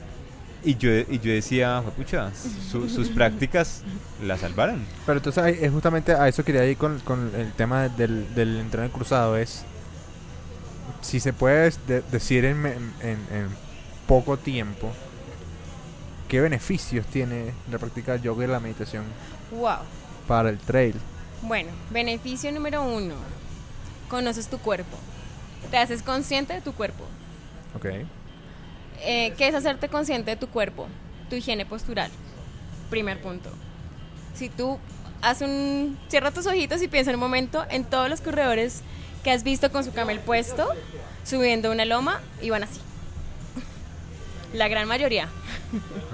y 0.65 0.77
yo 0.77 0.91
y 0.91 1.19
yo 1.19 1.33
decía, 1.33 1.83
pucha, 1.97 2.31
su- 2.71 2.89
sus 2.89 3.09
prácticas 3.09 3.83
la 4.23 4.37
salvaron. 4.39 4.85
Pero 5.07 5.19
entonces 5.19 5.59
es 5.61 5.73
justamente 5.73 6.13
a 6.13 6.29
eso 6.29 6.45
quería 6.45 6.65
ir 6.67 6.77
con, 6.77 7.01
con 7.01 7.33
el 7.35 7.53
tema 7.53 7.89
del, 7.89 8.33
del 8.35 8.59
entreno 8.59 8.91
cruzado. 8.93 9.37
Es 9.37 9.65
si 11.01 11.19
se 11.21 11.33
puede 11.33 11.73
de- 11.87 12.03
decir 12.13 12.45
en, 12.45 12.65
en- 12.67 12.95
en- 13.03 13.27
en 13.37 13.49
poco 14.07 14.37
tiempo 14.37 14.93
qué 16.29 16.41
beneficios 16.41 17.05
tiene 17.07 17.53
la 17.71 17.79
práctica 17.79 18.13
del 18.13 18.23
yoga 18.23 18.45
y 18.45 18.49
la 18.49 18.61
meditación 18.61 19.05
Wow. 19.51 19.79
para 20.29 20.49
el 20.51 20.59
trail. 20.59 20.95
Bueno, 21.43 21.71
beneficio 21.91 22.53
número 22.53 22.83
uno. 22.85 23.15
Conoces 24.09 24.49
tu 24.49 24.59
cuerpo. 24.59 24.97
Te 25.71 25.77
haces 25.79 26.03
consciente 26.03 26.53
de 26.55 26.61
tu 26.61 26.73
cuerpo. 26.73 27.05
Ok. 27.75 27.87
Eh, 29.05 29.35
¿Qué 29.37 29.49
es 29.49 29.55
hacerte 29.55 29.89
consciente 29.89 30.31
de 30.31 30.37
tu 30.37 30.49
cuerpo? 30.49 30.87
Tu 31.29 31.37
higiene 31.37 31.67
postural. 31.67 32.11
Primer 32.89 33.21
punto. 33.21 33.51
Si 34.35 34.49
tú 34.49 34.79
haces 35.21 35.49
un... 35.49 35.99
Cierra 36.09 36.31
tus 36.31 36.47
ojitos 36.47 36.83
y 36.83 36.89
piensa 36.89 37.11
en 37.11 37.17
un 37.17 37.21
momento 37.21 37.67
en 37.71 37.85
todos 37.85 38.09
los 38.09 38.21
corredores 38.21 38.83
que 39.25 39.31
has 39.31 39.43
visto 39.43 39.71
con 39.71 39.85
su 39.85 39.93
camel 39.93 40.21
puesto, 40.21 40.69
subiendo 41.25 41.71
una 41.71 41.85
loma 41.85 42.21
y 42.41 42.51
van 42.51 42.65
así. 42.65 42.81
La 44.53 44.69
gran 44.69 44.87
mayoría. 44.87 45.29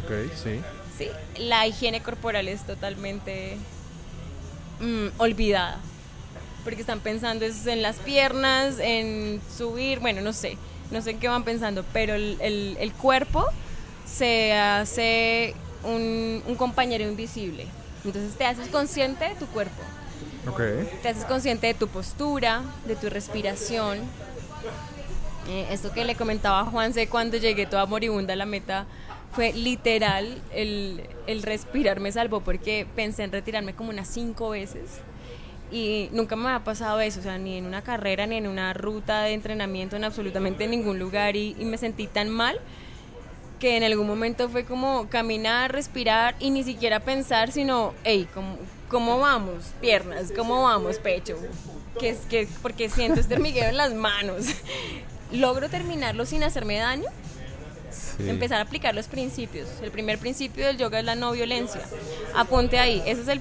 Ok, 0.04 0.32
sí. 0.34 0.60
Sí, 0.96 1.08
la 1.36 1.66
higiene 1.66 2.02
corporal 2.02 2.48
es 2.48 2.66
totalmente 2.66 3.56
mm, 4.80 5.08
olvidada. 5.18 5.78
Porque 6.64 6.80
están 6.80 7.00
pensando 7.00 7.44
es 7.44 7.66
en 7.66 7.82
las 7.82 7.96
piernas, 7.96 8.78
en 8.80 9.40
subir, 9.56 10.00
bueno, 10.00 10.22
no 10.22 10.32
sé, 10.32 10.58
no 10.90 11.02
sé 11.02 11.10
en 11.10 11.18
qué 11.20 11.28
van 11.28 11.44
pensando, 11.44 11.84
pero 11.92 12.14
el, 12.14 12.36
el- 12.40 12.76
el 12.80 12.92
cuerpo 12.92 13.44
se 14.06 14.52
hace 14.54 15.54
un, 15.84 16.42
un 16.46 16.54
compañero 16.56 17.04
invisible. 17.04 17.66
Entonces 18.04 18.36
te 18.36 18.44
haces 18.46 18.68
consciente 18.68 19.28
de 19.28 19.34
tu 19.34 19.46
cuerpo, 19.46 19.82
Ok. 20.48 20.60
te 21.02 21.08
haces 21.08 21.24
consciente 21.24 21.66
de 21.66 21.74
tu 21.74 21.88
postura, 21.88 22.62
de 22.86 22.96
tu 22.96 23.10
respiración. 23.10 23.98
Eh, 25.48 25.66
esto 25.70 25.92
que 25.92 26.04
le 26.04 26.14
comentaba 26.14 26.60
a 26.60 26.64
Juanse 26.64 27.08
cuando 27.08 27.36
llegué 27.38 27.66
toda 27.66 27.86
moribunda 27.86 28.34
a 28.34 28.36
la 28.36 28.46
meta 28.46 28.86
fue 29.32 29.52
literal, 29.52 30.40
el, 30.52 31.02
el 31.26 31.42
respirar 31.42 32.00
me 32.00 32.12
salvó 32.12 32.40
porque 32.40 32.86
pensé 32.96 33.24
en 33.24 33.32
retirarme 33.32 33.74
como 33.74 33.90
unas 33.90 34.08
cinco 34.08 34.50
veces 34.50 34.82
y 35.70 36.08
nunca 36.12 36.36
me 36.36 36.50
ha 36.50 36.64
pasado 36.64 37.00
eso, 37.00 37.20
o 37.20 37.22
sea, 37.22 37.38
ni 37.38 37.56
en 37.56 37.66
una 37.66 37.82
carrera, 37.82 38.26
ni 38.26 38.36
en 38.36 38.46
una 38.46 38.72
ruta 38.74 39.22
de 39.22 39.32
entrenamiento, 39.32 39.96
en 39.96 40.04
absolutamente 40.04 40.66
ningún 40.66 40.98
lugar 40.98 41.36
y, 41.36 41.56
y 41.58 41.64
me 41.64 41.78
sentí 41.78 42.06
tan 42.06 42.28
mal 42.28 42.58
que 43.58 43.76
en 43.76 43.82
algún 43.82 44.06
momento 44.06 44.48
fue 44.48 44.64
como 44.64 45.08
caminar, 45.08 45.72
respirar 45.72 46.36
y 46.38 46.50
ni 46.50 46.62
siquiera 46.62 47.00
pensar, 47.00 47.50
sino, 47.52 47.92
hey, 48.04 48.28
¿cómo, 48.32 48.56
cómo 48.88 49.18
vamos? 49.18 49.72
Piernas, 49.80 50.32
¿cómo 50.34 50.62
vamos? 50.62 50.98
Pecho. 50.98 51.36
Que 51.98 52.10
es 52.10 52.18
que, 52.26 52.48
porque 52.62 52.88
siento 52.88 53.20
este 53.20 53.34
hormigueo 53.34 53.68
en 53.68 53.76
las 53.76 53.92
manos. 53.94 54.46
¿Logro 55.32 55.68
terminarlo 55.68 56.24
sin 56.24 56.42
hacerme 56.42 56.78
daño? 56.78 57.08
Empezar 58.20 58.58
a 58.58 58.62
aplicar 58.62 58.94
los 58.94 59.06
principios. 59.06 59.68
El 59.82 59.90
primer 59.90 60.18
principio 60.18 60.66
del 60.66 60.76
yoga 60.76 61.00
es 61.00 61.04
la 61.04 61.14
no 61.14 61.32
violencia. 61.32 61.80
Apunte 62.34 62.78
ahí. 62.78 63.02
Esa 63.06 63.22
es 63.22 63.28
el, 63.28 63.40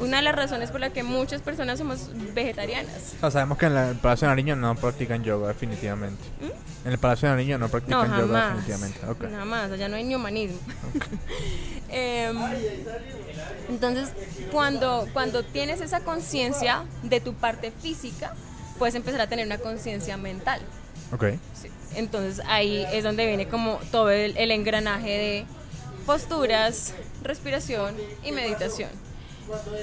una 0.00 0.18
de 0.18 0.22
las 0.22 0.34
razones 0.34 0.70
por 0.70 0.80
la 0.80 0.90
que 0.90 1.02
muchas 1.02 1.40
personas 1.42 1.78
somos 1.78 2.10
vegetarianas. 2.34 3.14
O 3.16 3.20
sea, 3.20 3.30
sabemos 3.30 3.58
que 3.58 3.66
en 3.66 3.74
la- 3.74 3.90
el 3.90 3.96
Palacio 3.96 4.26
de 4.26 4.32
Nariño 4.32 4.56
no 4.56 4.74
practican 4.76 5.22
yoga, 5.24 5.48
definitivamente. 5.48 6.22
En 6.84 6.92
el 6.92 6.98
Palacio 6.98 7.28
de 7.28 7.34
Nariño 7.34 7.58
no 7.58 7.66
¿Mm? 7.66 7.68
No, 7.68 7.70
practican 7.70 8.18
yoga, 8.18 8.54
definitivamente. 8.54 9.00
Nada 9.30 9.44
más, 9.44 9.70
allá 9.72 9.88
no 9.88 9.96
hay 9.96 10.04
ni 10.04 10.14
humanismo. 10.14 10.58
Em, 11.90 12.36
entonces, 13.68 14.10
cuando, 14.52 15.06
cuando 15.12 15.42
tienes 15.42 15.80
esa 15.80 16.00
conciencia 16.00 16.84
de 17.02 17.20
tu 17.20 17.34
parte 17.34 17.70
física, 17.70 18.34
puedes 18.78 18.94
empezar 18.94 19.20
a 19.22 19.26
tener 19.26 19.46
una 19.46 19.58
conciencia 19.58 20.16
mental. 20.16 20.60
Ok. 21.12 21.24
Sí. 21.60 21.68
Entonces 21.94 22.44
ahí 22.46 22.84
es 22.92 23.04
donde 23.04 23.26
viene 23.26 23.48
como 23.48 23.78
todo 23.90 24.10
el, 24.10 24.36
el 24.36 24.50
engranaje 24.50 25.08
de 25.08 25.46
posturas, 26.04 26.92
respiración 27.22 27.94
y 28.24 28.32
meditación. 28.32 28.90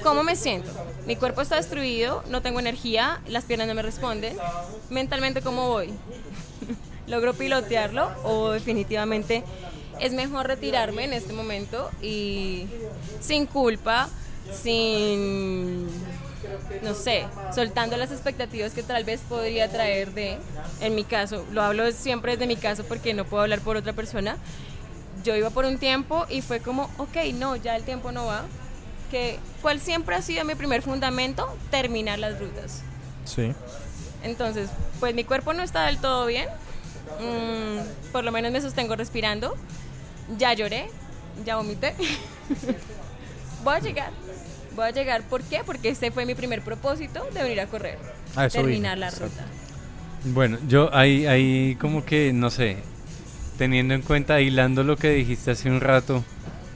¿Cómo 0.03 0.23
me 0.23 0.35
siento? 0.35 0.69
Mi 1.05 1.15
cuerpo 1.15 1.41
está 1.41 1.55
destruido, 1.55 2.23
no 2.29 2.41
tengo 2.41 2.59
energía, 2.59 3.21
las 3.27 3.45
piernas 3.45 3.67
no 3.67 3.73
me 3.73 3.81
responden. 3.81 4.37
Mentalmente, 4.89 5.41
¿cómo 5.41 5.69
voy? 5.69 5.89
¿Logro 7.07 7.33
pilotearlo 7.33 8.09
o 8.23 8.51
definitivamente 8.51 9.43
es 9.99 10.13
mejor 10.13 10.47
retirarme 10.47 11.05
en 11.05 11.13
este 11.13 11.33
momento 11.33 11.89
y 12.01 12.67
sin 13.21 13.45
culpa, 13.45 14.09
sin, 14.51 15.87
no 16.83 16.93
sé, 16.93 17.25
soltando 17.53 17.95
las 17.97 18.11
expectativas 18.11 18.73
que 18.73 18.83
tal 18.83 19.03
vez 19.03 19.21
podría 19.21 19.69
traer 19.69 20.11
de, 20.13 20.37
en 20.81 20.95
mi 20.95 21.03
caso, 21.03 21.45
lo 21.51 21.61
hablo 21.61 21.91
siempre 21.91 22.33
desde 22.33 22.47
mi 22.47 22.57
caso 22.57 22.83
porque 22.83 23.13
no 23.13 23.25
puedo 23.25 23.43
hablar 23.43 23.61
por 23.61 23.77
otra 23.77 23.93
persona, 23.93 24.37
yo 25.23 25.35
iba 25.35 25.49
por 25.49 25.65
un 25.65 25.77
tiempo 25.77 26.25
y 26.29 26.41
fue 26.41 26.59
como, 26.59 26.89
ok, 26.97 27.17
no, 27.33 27.55
ya 27.55 27.75
el 27.75 27.83
tiempo 27.83 28.11
no 28.11 28.25
va, 28.25 28.43
que 29.15 29.39
cuál 29.61 29.79
siempre 29.79 30.13
ha 30.13 30.21
sido 30.21 30.43
mi 30.43 30.55
primer 30.55 30.81
fundamento, 30.81 31.47
terminar 31.71 32.19
las 32.19 32.37
rutas. 32.37 32.81
Sí. 33.23 33.53
Entonces, 34.23 34.69
pues 34.99 35.15
mi 35.15 35.23
cuerpo 35.23 35.53
no 35.53 35.63
está 35.63 35.85
del 35.85 35.99
todo 35.99 36.25
bien. 36.25 36.49
Mm, 37.21 38.11
por 38.11 38.25
lo 38.25 38.33
menos 38.33 38.51
me 38.51 38.59
sostengo 38.59 38.97
respirando. 38.97 39.55
Ya 40.37 40.51
lloré, 40.53 40.89
ya 41.45 41.55
vomité. 41.55 41.95
Voy 43.63 43.75
a 43.75 43.79
llegar. 43.79 44.11
Voy 44.75 44.85
a 44.85 44.91
llegar. 44.91 45.21
¿Por 45.23 45.43
qué? 45.43 45.61
Porque 45.65 45.89
ese 45.89 46.11
fue 46.11 46.25
mi 46.25 46.35
primer 46.35 46.61
propósito 46.61 47.25
de 47.33 47.41
venir 47.41 47.61
a 47.61 47.67
correr. 47.67 47.97
Terminar 48.51 48.97
la 48.97 49.11
ruta. 49.11 49.45
Bueno, 50.25 50.57
yo 50.67 50.93
ahí, 50.93 51.25
ahí 51.25 51.77
como 51.79 52.03
que, 52.03 52.33
no 52.33 52.49
sé, 52.49 52.79
teniendo 53.57 53.93
en 53.93 54.01
cuenta, 54.01 54.41
hilando 54.41 54.83
lo 54.83 54.97
que 54.97 55.11
dijiste 55.11 55.51
hace 55.51 55.69
un 55.69 55.79
rato, 55.79 56.25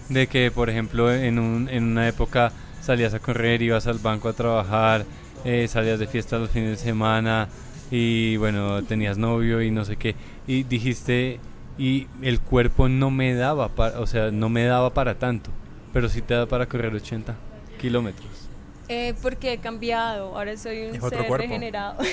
de 0.10 0.28
que, 0.28 0.51
por 0.51 0.70
ejemplo, 0.70 1.14
en, 1.14 1.39
un, 1.39 1.70
en 1.70 1.84
una 1.84 2.07
época 2.07 2.51
salías 2.82 3.14
a 3.14 3.20
correr, 3.20 3.62
ibas 3.62 3.88
al 3.88 3.99
banco 3.99 4.30
a 4.30 4.34
trabajar, 4.34 5.05
eh, 5.45 5.68
salías 5.68 5.99
de 5.99 6.07
fiesta 6.07 6.38
los 6.38 6.49
fines 6.49 6.72
de 6.72 6.78
semana 6.78 7.47
y 7.91 8.38
bueno, 8.38 8.84
tenías 8.84 9.18
novio 9.18 9.62
y 9.62 9.72
no 9.72 9.86
sé 9.86 9.95
qué. 9.95 10.16
Y 10.47 10.64
dijiste, 10.64 11.39
y 11.78 12.07
el 12.22 12.41
cuerpo 12.41 12.89
no 12.89 13.12
me 13.12 13.34
daba, 13.34 13.70
para, 13.70 13.99
o 13.99 14.07
sea, 14.07 14.32
no 14.32 14.49
me 14.49 14.66
daba 14.66 14.93
para 14.93 15.16
tanto, 15.16 15.51
pero 15.93 16.10
sí 16.10 16.22
te 16.22 16.34
da 16.34 16.45
para 16.45 16.66
correr 16.66 16.93
80 16.93 17.36
kilómetros. 17.80 18.49
Eh, 18.89 19.14
porque 19.22 19.53
he 19.53 19.57
cambiado, 19.60 20.36
ahora 20.36 20.57
soy 20.57 20.86
un 20.88 20.93
ser 20.93 20.99
cuerpo. 20.99 21.38
regenerado. 21.38 21.97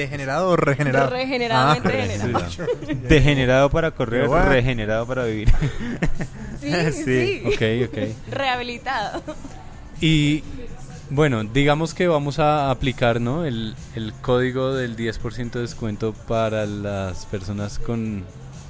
¿Degenerado 0.00 0.48
o 0.50 0.56
regenerado? 0.56 1.10
Regeneradamente 1.10 1.88
Ah, 1.88 1.90
regenerado. 1.92 2.46
Degenerado 3.08 3.70
para 3.70 3.90
correr, 3.90 4.26
bueno. 4.28 4.46
regenerado 4.48 5.06
para 5.06 5.24
vivir. 5.24 5.52
Sí, 6.60 6.72
Sí, 6.92 7.02
sí. 7.04 7.42
Ok, 7.46 7.88
ok. 7.90 8.32
Rehabilitado. 8.32 9.22
Y 10.00 10.42
bueno, 11.10 11.44
digamos 11.44 11.92
que 11.92 12.06
vamos 12.08 12.38
a 12.38 12.70
aplicar 12.70 13.20
¿no? 13.20 13.44
el, 13.44 13.74
el 13.94 14.12
código 14.22 14.74
del 14.74 14.96
10% 14.96 15.50
de 15.52 15.60
descuento 15.60 16.12
para 16.26 16.64
las 16.66 17.26
personas 17.26 17.78
con 17.78 18.24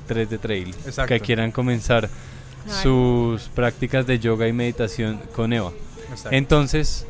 3 0.08 0.28
de 0.30 0.38
trail 0.38 0.74
Exacto. 0.86 1.06
que 1.14 1.20
quieran 1.20 1.52
comenzar 1.52 2.08
Ay. 2.66 2.72
sus 2.82 3.42
prácticas 3.50 4.06
de 4.06 4.18
yoga 4.18 4.48
y 4.48 4.52
meditación 4.52 5.20
con 5.36 5.52
Eva. 5.52 5.70
Exacto. 6.10 6.30
Entonces, 6.32 7.06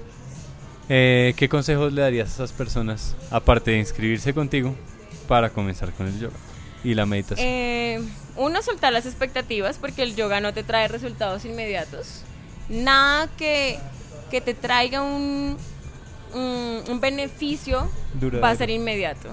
eh, 0.91 1.33
¿qué 1.37 1.49
consejos 1.49 1.93
le 1.95 2.03
darías 2.03 2.29
a 2.29 2.33
esas 2.35 2.53
personas, 2.53 3.15
aparte 3.31 3.71
de 3.71 3.79
inscribirse 3.79 4.35
contigo, 4.35 4.75
para 5.29 5.49
comenzar 5.51 5.93
con 5.93 6.07
el 6.09 6.19
yoga 6.21 6.37
y 6.85 6.95
la 6.95 7.07
meditación? 7.07 7.47
Eh, 7.49 8.01
uno, 8.37 8.61
soltar 8.63 8.93
las 8.93 9.07
expectativas 9.07 9.79
porque 9.79 10.03
el 10.03 10.17
yoga 10.17 10.41
no 10.41 10.53
te 10.53 10.63
trae 10.65 10.89
resultados 10.89 11.45
inmediatos. 11.45 12.23
Nada 12.69 13.29
que, 13.39 13.79
que 14.31 14.41
te 14.41 14.55
traiga 14.55 15.01
un, 15.03 15.57
un, 16.35 16.83
un 16.89 17.01
beneficio 17.01 17.89
Duradero. 18.15 18.43
va 18.43 18.51
a 18.51 18.57
ser 18.57 18.71
inmediato. 18.71 19.29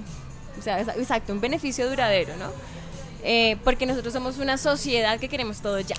O 0.58 0.62
sea, 0.62 0.82
exa- 0.82 0.96
exacto, 0.98 1.34
un 1.34 1.42
beneficio 1.42 1.90
duradero, 1.90 2.36
¿no? 2.38 2.52
Eh, 3.24 3.58
porque 3.64 3.86
nosotros 3.86 4.14
somos 4.14 4.38
una 4.38 4.58
sociedad 4.58 5.20
que 5.20 5.28
queremos 5.30 5.62
todo 5.62 5.80
ya. 5.80 5.96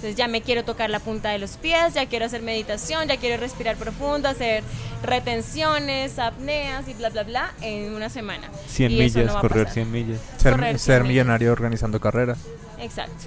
Entonces 0.00 0.16
ya 0.16 0.28
me 0.28 0.40
quiero 0.40 0.64
tocar 0.64 0.88
la 0.88 0.98
punta 0.98 1.28
de 1.28 1.38
los 1.38 1.58
pies, 1.58 1.92
ya 1.92 2.06
quiero 2.06 2.24
hacer 2.24 2.40
meditación, 2.40 3.06
ya 3.06 3.18
quiero 3.18 3.38
respirar 3.38 3.76
profundo, 3.76 4.30
hacer 4.30 4.64
retenciones, 5.02 6.18
apneas 6.18 6.88
y 6.88 6.94
bla, 6.94 7.10
bla, 7.10 7.22
bla 7.22 7.52
en 7.60 7.92
una 7.92 8.08
semana. 8.08 8.48
100 8.68 8.92
Y 8.92 9.00
eso 9.02 9.18
millas, 9.18 9.34
no 9.34 9.40
correr 9.42 9.64
pasar. 9.64 9.74
100 9.74 9.92
millas. 9.92 10.20
ser, 10.38 10.52
correr 10.52 10.78
ser 10.78 11.04
millonario 11.04 11.52
organizando 11.52 12.00
carreras. 12.00 12.38
Exacto. 12.78 13.26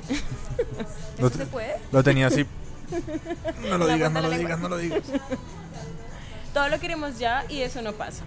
Lo 1.19 1.27
¿Eso 1.27 1.37
se 1.37 1.45
puede? 1.45 1.75
Lo 1.91 2.03
tenía 2.03 2.25
así. 2.25 2.43
No 3.69 3.77
lo 3.77 3.85
La 3.85 3.93
digas, 3.93 4.11
no 4.11 4.21
lo 4.21 4.29
digas, 4.31 4.59
no 4.59 4.69
lo 4.69 4.77
digas. 4.77 5.01
Todo 6.55 6.69
lo 6.69 6.79
queremos 6.79 7.19
ya 7.19 7.45
y 7.49 7.61
eso 7.61 7.83
no 7.83 7.93
pasa. 7.93 8.23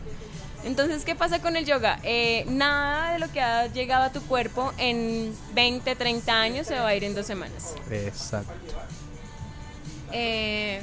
Entonces, 0.66 1.04
¿qué 1.04 1.14
pasa 1.14 1.40
con 1.40 1.56
el 1.56 1.64
yoga? 1.64 2.00
Eh, 2.02 2.44
nada 2.48 3.12
de 3.12 3.18
lo 3.20 3.30
que 3.30 3.40
ha 3.40 3.68
llegado 3.68 4.02
a 4.02 4.10
tu 4.10 4.20
cuerpo 4.22 4.72
en 4.78 5.32
20, 5.54 5.94
30 5.94 6.40
años 6.40 6.66
se 6.66 6.74
va 6.74 6.88
a 6.88 6.94
ir 6.96 7.04
en 7.04 7.14
dos 7.14 7.24
semanas. 7.24 7.76
Exacto. 7.88 8.52
Eh, 10.10 10.82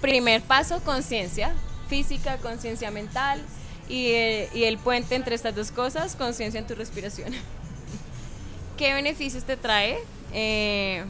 primer 0.00 0.40
paso, 0.40 0.80
conciencia 0.82 1.52
física, 1.88 2.38
conciencia 2.38 2.90
mental 2.90 3.42
y, 3.86 4.06
eh, 4.12 4.48
y 4.54 4.64
el 4.64 4.78
puente 4.78 5.14
entre 5.14 5.34
estas 5.34 5.54
dos 5.54 5.70
cosas, 5.70 6.16
conciencia 6.16 6.58
en 6.58 6.66
tu 6.66 6.74
respiración. 6.74 7.32
¿Qué 8.78 8.94
beneficios 8.94 9.44
te 9.44 9.58
trae? 9.58 9.98
Eh, 10.32 11.04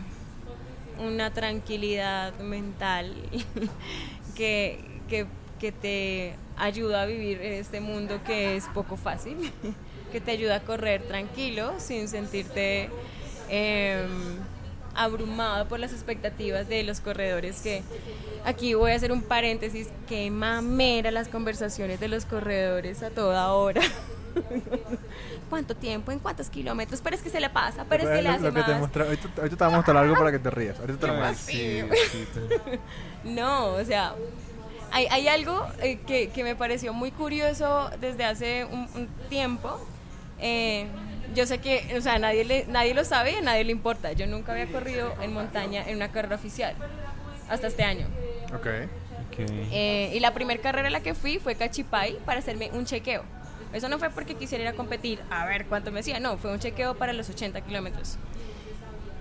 una 0.99 1.33
tranquilidad 1.33 2.37
mental 2.41 3.15
que, 4.35 4.85
que, 5.09 5.27
que 5.61 5.71
te 5.71 6.35
ayuda 6.57 7.03
a 7.03 7.07
vivir 7.07 7.41
en 7.43 7.53
este 7.55 7.81
mundo 7.81 8.21
que 8.25 8.57
es 8.57 8.65
poco 8.75 8.97
fácil, 8.97 9.51
que 10.13 10.21
te 10.21 10.31
ayuda 10.33 10.57
a 10.57 10.61
correr 10.61 11.03
tranquilo 11.03 11.73
sin 11.79 12.09
sentirte 12.09 12.91
em, 13.49 14.09
abrumado 14.95 15.67
por 15.69 15.81
las 15.81 15.93
expectativas 15.93 16.69
de 16.69 16.83
los 16.85 17.01
corredores 17.01 17.61
que 17.63 17.83
aquí 18.45 18.75
voy 18.75 18.93
a 18.93 18.97
hacer 18.97 19.11
un 19.13 19.23
paréntesis 19.23 19.89
que 20.09 20.31
mamera 20.31 21.11
las 21.11 21.29
conversaciones 21.29 21.99
de 22.01 22.09
los 22.09 22.25
corredores 22.27 23.03
a 23.03 23.11
toda 23.11 23.53
hora. 23.53 23.81
Cuánto 25.51 25.77
tiempo 25.77 26.11
en 26.13 26.19
cuántos 26.19 26.49
kilómetros 26.49 27.01
pero 27.03 27.15
es 27.17 27.21
que 27.23 27.29
se 27.29 27.39
le 27.39 27.51
pasa 27.51 27.85
pero 27.87 28.05
es 28.05 28.09
que 28.09 28.17
le 28.17 28.23
Lo- 28.23 28.31
hace 28.31 28.43
lo 28.45 28.55
que 28.55 28.63
te 28.63 28.75
más. 28.75 28.91
te 28.91 29.03
voy 29.03 29.57
a 29.61 29.77
mostrar 29.77 29.97
algo 29.99 30.15
para 30.15 30.33
que 30.33 30.39
te 30.39 30.51
rías. 30.51 30.79
Ahorita 30.81 30.99
te 30.99 31.07
lo 31.09 31.15
fastidio. 31.19 31.87
No, 33.25 33.75
o 33.75 33.85
sea, 33.85 34.15
hay, 34.93 35.07
hay 35.11 35.29
algo 35.29 35.67
eh, 35.83 35.99
que, 36.07 36.29
que 36.31 36.45
me 36.45 36.55
pareció 36.55 36.93
muy 36.93 37.11
curioso 37.11 37.91
desde 38.01 38.25
hace 38.25 38.65
un, 38.67 38.89
un 38.95 39.09
tiempo. 39.29 39.79
Eh, 40.41 40.87
yo 41.35 41.47
sé 41.47 41.59
que, 41.59 41.95
o 41.97 42.01
sea, 42.01 42.19
nadie, 42.19 42.45
le- 42.45 42.67
nadie 42.67 42.95
lo 42.95 43.05
sabe 43.05 43.33
y 43.33 43.35
a 43.37 43.41
nadie 43.41 43.65
le 43.65 43.73
importa. 43.73 44.13
Yo 44.13 44.27
nunca 44.27 44.53
había 44.53 44.67
corrido 44.67 45.15
en 45.23 45.33
montaña 45.33 45.83
en 45.89 45.97
una 45.97 46.13
carrera 46.13 46.37
oficial 46.37 46.75
hasta 47.49 47.67
este 47.69 47.83
año. 47.85 48.07
Ok. 48.55 48.67
Ok. 49.31 49.39
Eh, 49.39 50.13
y 50.15 50.21
la 50.21 50.35
primera 50.35 50.61
carrera 50.61 50.89
a 50.89 50.91
la 50.91 51.01
que 51.01 51.15
fui 51.15 51.39
fue 51.39 51.55
Cachipay 51.55 52.19
para 52.27 52.41
hacerme 52.41 52.71
un 52.75 52.85
chequeo. 52.85 53.23
Eso 53.73 53.89
no 53.89 53.99
fue 53.99 54.11
porque 54.11 54.35
quisiera 54.35 54.63
ir 54.65 54.69
a 54.69 54.75
competir 54.75 55.21
a 55.31 55.47
ver 55.47 55.65
cuánto 55.65 55.91
me 55.91 56.01
hacía, 56.01 56.21
no, 56.21 56.37
fue 56.37 56.53
un 56.53 56.59
chequeo 56.59 56.95
para 56.99 57.15
los 57.15 57.31
80 57.31 57.63
kilómetros. 57.63 58.19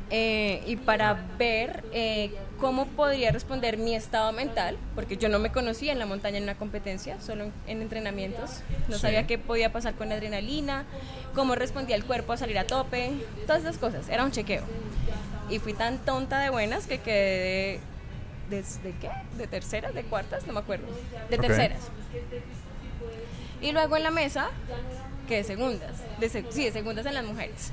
Eh, 0.10 0.62
y 0.68 0.76
para 0.76 1.14
ver 1.38 1.86
eh, 1.94 2.34
cómo 2.62 2.86
podría 2.86 3.32
responder 3.32 3.78
mi 3.78 3.96
estado 3.96 4.32
mental, 4.32 4.78
porque 4.96 5.18
yo 5.18 5.28
no 5.28 5.40
me 5.40 5.52
conocía 5.52 5.92
en 5.92 6.00
la 6.00 6.06
montaña 6.06 6.38
en 6.38 6.44
una 6.44 6.56
competencia, 6.56 7.20
solo 7.20 7.46
en, 7.46 7.54
en 7.68 7.82
entrenamientos. 7.82 8.62
No 8.88 8.96
Sí. 8.96 9.02
sabía 9.02 9.26
qué 9.28 9.38
podía 9.38 9.74
pasar 9.74 9.96
con 9.96 10.08
la 10.10 10.16
adrenalina, 10.16 10.86
cómo 11.36 11.56
respondía 11.56 11.96
el 11.96 12.06
cuerpo 12.06 12.34
a 12.34 12.38
salir 12.38 12.58
a 12.60 12.66
tope, 12.68 13.12
todas 13.48 13.64
esas 13.64 13.78
cosas. 13.78 14.08
Era 14.10 14.24
un 14.24 14.32
chequeo. 14.32 14.64
Y 15.50 15.60
fui 15.60 15.74
tan 15.74 15.98
tonta 15.98 16.40
de 16.40 16.50
buenas 16.52 16.86
que 16.88 17.00
quedé 17.00 17.80
de, 18.50 18.58
de, 18.58 18.62
¿de 18.84 18.94
qué? 19.02 19.10
¿De 19.38 19.48
terceras? 19.48 19.94
¿De 19.94 20.04
cuartas? 20.04 20.46
No 20.48 20.54
me 20.54 20.60
acuerdo. 20.60 20.86
De 21.30 21.38
terceras. 21.38 21.80
Y 23.62 23.72
luego 23.74 23.98
en 23.98 24.04
la 24.04 24.12
mesa, 24.12 24.50
que 25.28 25.38
de 25.38 25.44
segundas. 25.44 25.98
De 26.20 26.30
sí, 26.30 26.64
de 26.66 26.72
segundas 26.72 27.06
en 27.06 27.14
las 27.16 27.26
mujeres. 27.26 27.72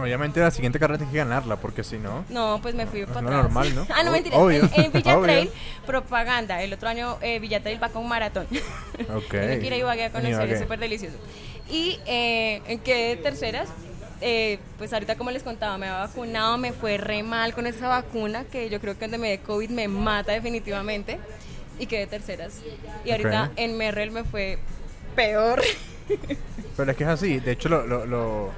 Obviamente 0.00 0.40
la 0.40 0.50
siguiente 0.50 0.78
carrera 0.78 0.98
tienes 0.98 1.12
que 1.12 1.18
ganarla, 1.18 1.56
porque 1.56 1.82
si 1.84 1.98
no... 1.98 2.24
No, 2.28 2.58
pues 2.62 2.74
me 2.74 2.86
fui 2.86 3.04
para 3.06 3.20
lo 3.22 3.28
atrás. 3.28 3.42
normal, 3.44 3.74
¿no? 3.74 3.86
ah, 3.94 4.02
no, 4.02 4.12
mentira. 4.12 4.36
En, 4.36 4.70
en 4.84 4.92
Villa 4.92 5.16
obvio. 5.16 5.22
Trail, 5.22 5.50
propaganda. 5.86 6.62
El 6.62 6.72
otro 6.72 6.88
año 6.88 7.18
eh, 7.20 7.38
Villa 7.38 7.60
Trail 7.62 7.82
va 7.82 7.88
con 7.88 8.06
maratón. 8.08 8.46
Ok. 9.14 9.28
Tengo 9.30 9.60
que 9.60 9.66
ir 9.66 9.72
a 9.72 9.76
Ibagué 9.76 10.04
a 10.04 10.10
conocer, 10.10 10.32
Ibagué. 10.32 10.54
es 10.54 10.60
súper 10.60 10.78
delicioso. 10.78 11.16
Y 11.70 11.98
eh, 12.06 12.62
en 12.66 12.78
quedé 12.80 13.16
de 13.16 13.22
terceras. 13.22 13.68
eh, 14.20 14.58
pues 14.78 14.92
ahorita 14.92 15.16
como 15.16 15.30
les 15.30 15.42
contaba, 15.42 15.78
me 15.78 15.86
había 15.88 16.06
vacunado, 16.06 16.58
me 16.58 16.72
fue 16.72 16.96
re 16.98 17.22
mal 17.22 17.54
con 17.54 17.66
esa 17.66 17.88
vacuna 17.88 18.44
que 18.44 18.68
yo 18.70 18.80
creo 18.80 18.94
que 18.94 19.00
donde 19.02 19.18
me 19.18 19.28
dé 19.30 19.38
COVID 19.40 19.70
me 19.70 19.86
mata 19.88 20.32
definitivamente. 20.32 21.18
Y 21.78 21.86
quedé 21.86 22.06
terceras. 22.08 22.60
Y 23.04 23.10
ahorita 23.12 23.52
en 23.56 23.76
Merrell 23.78 24.10
me 24.10 24.24
fue 24.24 24.58
peor. 25.14 25.62
Pero 26.76 26.90
es 26.90 26.96
que 26.96 27.04
es 27.04 27.10
así. 27.10 27.38
De 27.38 27.52
hecho, 27.52 27.68
lo, 27.68 27.86
lo, 27.86 28.04
lo- 28.06 28.46
lo 28.46 28.52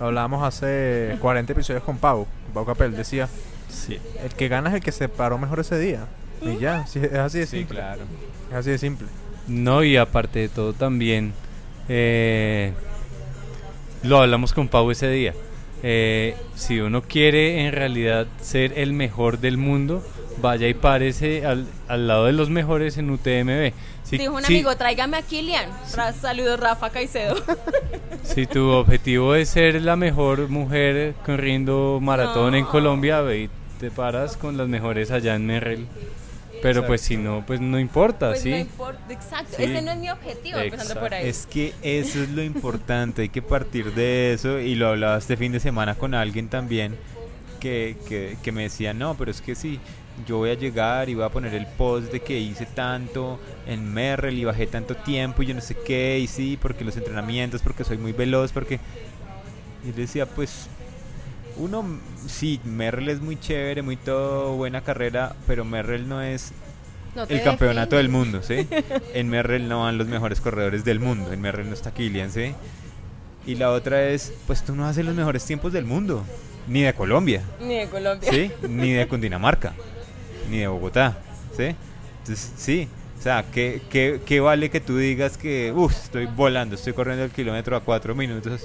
hablábamos 0.00 0.42
hace 0.42 1.16
40 1.20 1.52
episodios 1.52 1.82
con 1.82 1.98
Pau. 1.98 2.26
Pau 2.54 2.64
Capel 2.64 2.96
decía, 2.96 3.28
Sí. 3.68 3.98
el 4.22 4.32
que 4.34 4.48
gana 4.48 4.68
es 4.70 4.76
el 4.76 4.80
que 4.82 4.92
se 4.92 5.08
paró 5.08 5.38
mejor 5.38 5.60
ese 5.60 5.78
día. 5.78 6.06
Y 6.42 6.58
ya, 6.58 6.82
es 6.82 6.96
así 7.14 7.38
de 7.38 7.46
Sí, 7.46 7.58
simple. 7.58 7.76
claro. 7.78 8.02
Es 8.50 8.56
así 8.56 8.70
de 8.70 8.78
simple. 8.78 9.06
No, 9.48 9.82
y 9.84 9.96
aparte 9.96 10.40
de 10.40 10.48
todo 10.48 10.72
también, 10.72 11.32
eh, 11.88 12.72
lo 14.02 14.18
hablamos 14.18 14.52
con 14.52 14.68
Pau 14.68 14.90
ese 14.90 15.08
día. 15.10 15.34
Eh, 15.82 16.36
si 16.54 16.80
uno 16.80 17.02
quiere 17.02 17.66
en 17.66 17.72
realidad 17.72 18.26
ser 18.40 18.72
el 18.78 18.92
mejor 18.92 19.38
del 19.38 19.56
mundo, 19.56 20.02
vaya 20.40 20.68
y 20.68 20.74
párese 20.74 21.44
al, 21.46 21.66
al 21.88 22.06
lado 22.08 22.26
de 22.26 22.32
los 22.32 22.50
mejores 22.50 22.98
en 22.98 23.10
UTMB. 23.10 23.72
Si, 24.04 24.18
Dijo 24.18 24.34
un 24.34 24.42
si- 24.44 24.54
amigo, 24.54 24.76
tráigame 24.76 25.16
a 25.16 25.22
Kilian. 25.22 25.68
Saludos, 26.20 26.60
Rafa 26.60 26.90
Caicedo. 26.90 27.36
si 28.22 28.46
tu 28.46 28.68
objetivo 28.70 29.34
es 29.34 29.48
ser 29.48 29.80
la 29.82 29.96
mejor 29.96 30.48
mujer 30.48 31.14
corriendo 31.24 31.98
maratón 32.00 32.54
en. 32.54 32.64
Colombia, 32.66 33.20
ve 33.20 33.42
y 33.42 33.50
te 33.80 33.90
paras 33.90 34.36
con 34.36 34.56
las 34.56 34.68
mejores 34.68 35.10
allá 35.10 35.34
en 35.34 35.46
Merrell. 35.46 35.86
Pero 36.62 36.86
pues 36.86 37.02
si 37.02 37.16
no, 37.18 37.44
pues 37.46 37.60
no 37.60 37.78
importa, 37.78 38.30
Pues 38.30 38.40
¿sí? 38.40 38.50
no 38.50 38.56
importa, 38.56 39.00
exacto. 39.12 39.56
Sí. 39.56 39.64
Ese 39.64 39.82
no 39.82 39.90
es 39.92 39.98
mi 39.98 40.08
objetivo, 40.10 40.58
empezando 40.58 40.98
por 41.00 41.12
ahí. 41.12 41.28
Es 41.28 41.46
que 41.46 41.74
eso 41.82 42.22
es 42.22 42.30
lo 42.30 42.42
importante, 42.42 43.22
hay 43.22 43.28
que 43.28 43.42
partir 43.42 43.92
de 43.92 44.32
eso 44.32 44.58
y 44.58 44.74
lo 44.74 44.88
hablaba 44.88 45.18
este 45.18 45.36
fin 45.36 45.52
de 45.52 45.60
semana 45.60 45.94
con 45.96 46.14
alguien 46.14 46.48
también 46.48 46.96
que, 47.60 47.96
que, 48.08 48.38
que 48.42 48.52
me 48.52 48.62
decía, 48.62 48.94
no, 48.94 49.16
pero 49.18 49.30
es 49.30 49.42
que 49.42 49.54
sí, 49.54 49.78
yo 50.26 50.38
voy 50.38 50.50
a 50.50 50.54
llegar 50.54 51.08
y 51.08 51.14
voy 51.14 51.24
a 51.24 51.28
poner 51.28 51.54
el 51.54 51.66
post 51.66 52.10
de 52.10 52.20
que 52.20 52.38
hice 52.38 52.64
tanto 52.66 53.38
en 53.66 53.92
Merrell 53.92 54.38
y 54.38 54.44
bajé 54.44 54.66
tanto 54.66 54.96
tiempo 54.96 55.42
y 55.42 55.46
yo 55.46 55.54
no 55.54 55.60
sé 55.60 55.76
qué, 55.84 56.18
y 56.18 56.26
sí, 56.26 56.58
porque 56.60 56.84
los 56.84 56.96
entrenamientos, 56.96 57.60
porque 57.62 57.84
soy 57.84 57.98
muy 57.98 58.12
veloz, 58.12 58.52
porque... 58.52 58.80
Y 59.84 59.88
le 59.88 60.02
decía, 60.02 60.26
pues 60.26 60.68
uno, 61.58 61.84
sí, 62.26 62.60
Merrell 62.64 63.08
es 63.08 63.20
muy 63.20 63.38
chévere, 63.38 63.82
muy 63.82 63.96
todo, 63.96 64.54
buena 64.56 64.80
carrera, 64.82 65.34
pero 65.46 65.64
Merrell 65.64 66.08
no 66.08 66.20
es 66.22 66.52
No 67.14 67.22
el 67.24 67.42
campeonato 67.42 67.96
define. 67.96 68.02
del 68.02 68.08
mundo, 68.08 68.42
¿sí? 68.42 68.66
En 69.14 69.28
Merrell 69.28 69.68
no 69.68 69.82
van 69.82 69.96
los 69.98 70.06
mejores 70.06 70.40
corredores 70.40 70.84
del 70.84 70.98
mundo, 71.00 71.32
en 71.32 71.40
Merrell 71.40 71.68
no 71.68 71.74
está 71.74 71.92
Kilian, 71.94 72.30
¿sí? 72.32 72.54
Y 73.46 73.54
la 73.54 73.70
otra 73.70 74.08
es, 74.08 74.32
pues 74.46 74.64
tú 74.64 74.74
no 74.74 74.86
haces 74.86 75.04
los 75.04 75.14
mejores 75.14 75.44
tiempos 75.44 75.72
del 75.72 75.84
mundo, 75.84 76.24
ni 76.66 76.82
de 76.82 76.92
Colombia, 76.94 77.42
Ni 77.60 77.76
de 77.76 77.88
Colombia. 77.88 78.28
¿sí? 78.32 78.50
Ni 78.68 78.92
de 78.92 79.06
Cundinamarca, 79.06 79.72
ni 80.50 80.58
de 80.58 80.66
Bogotá, 80.68 81.16
¿sí? 81.56 81.74
Entonces, 82.20 82.52
sí, 82.56 82.88
o 83.18 83.22
sea, 83.22 83.44
¿qué, 83.52 83.82
qué, 83.90 84.20
qué 84.24 84.40
vale 84.40 84.70
que 84.70 84.80
tú 84.80 84.96
digas 84.98 85.36
que, 85.36 85.72
uff, 85.74 85.92
estoy 85.92 86.26
volando, 86.26 86.74
estoy 86.74 86.92
corriendo 86.92 87.24
el 87.24 87.30
kilómetro 87.30 87.76
a 87.76 87.80
cuatro 87.80 88.14
minutos? 88.14 88.62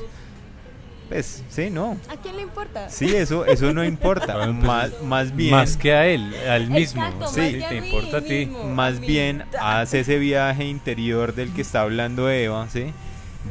Pues, 1.09 1.43
sí, 1.49 1.69
no. 1.69 1.97
¿A 2.09 2.15
quién 2.15 2.37
le 2.37 2.43
importa? 2.43 2.89
Sí, 2.89 3.13
eso, 3.13 3.45
eso 3.45 3.73
no 3.73 3.83
importa. 3.83 4.37
Bueno, 4.37 4.53
pues, 4.59 4.63
más, 4.65 5.01
más 5.03 5.35
bien, 5.35 5.51
Más 5.51 5.75
que 5.75 5.93
a 5.93 6.07
él, 6.07 6.33
al 6.49 6.69
mismo. 6.69 7.03
Exacto, 7.03 7.27
Sí. 7.27 7.39
más 7.41 7.49
que 7.51 7.65
a 7.65 7.69
te 7.69 7.81
mí 7.81 7.87
importa 7.87 8.17
a 8.17 8.21
ti. 8.21 8.45
mismo, 8.45 8.63
más 8.65 8.95
a 8.95 8.99
bien 8.99 9.43
haz 9.59 9.93
ese 9.93 10.17
viaje 10.19 10.63
interior 10.65 11.35
del 11.35 11.51
que 11.53 11.61
está 11.61 11.81
hablando 11.81 12.29
Eva, 12.29 12.69
¿sí? 12.69 12.93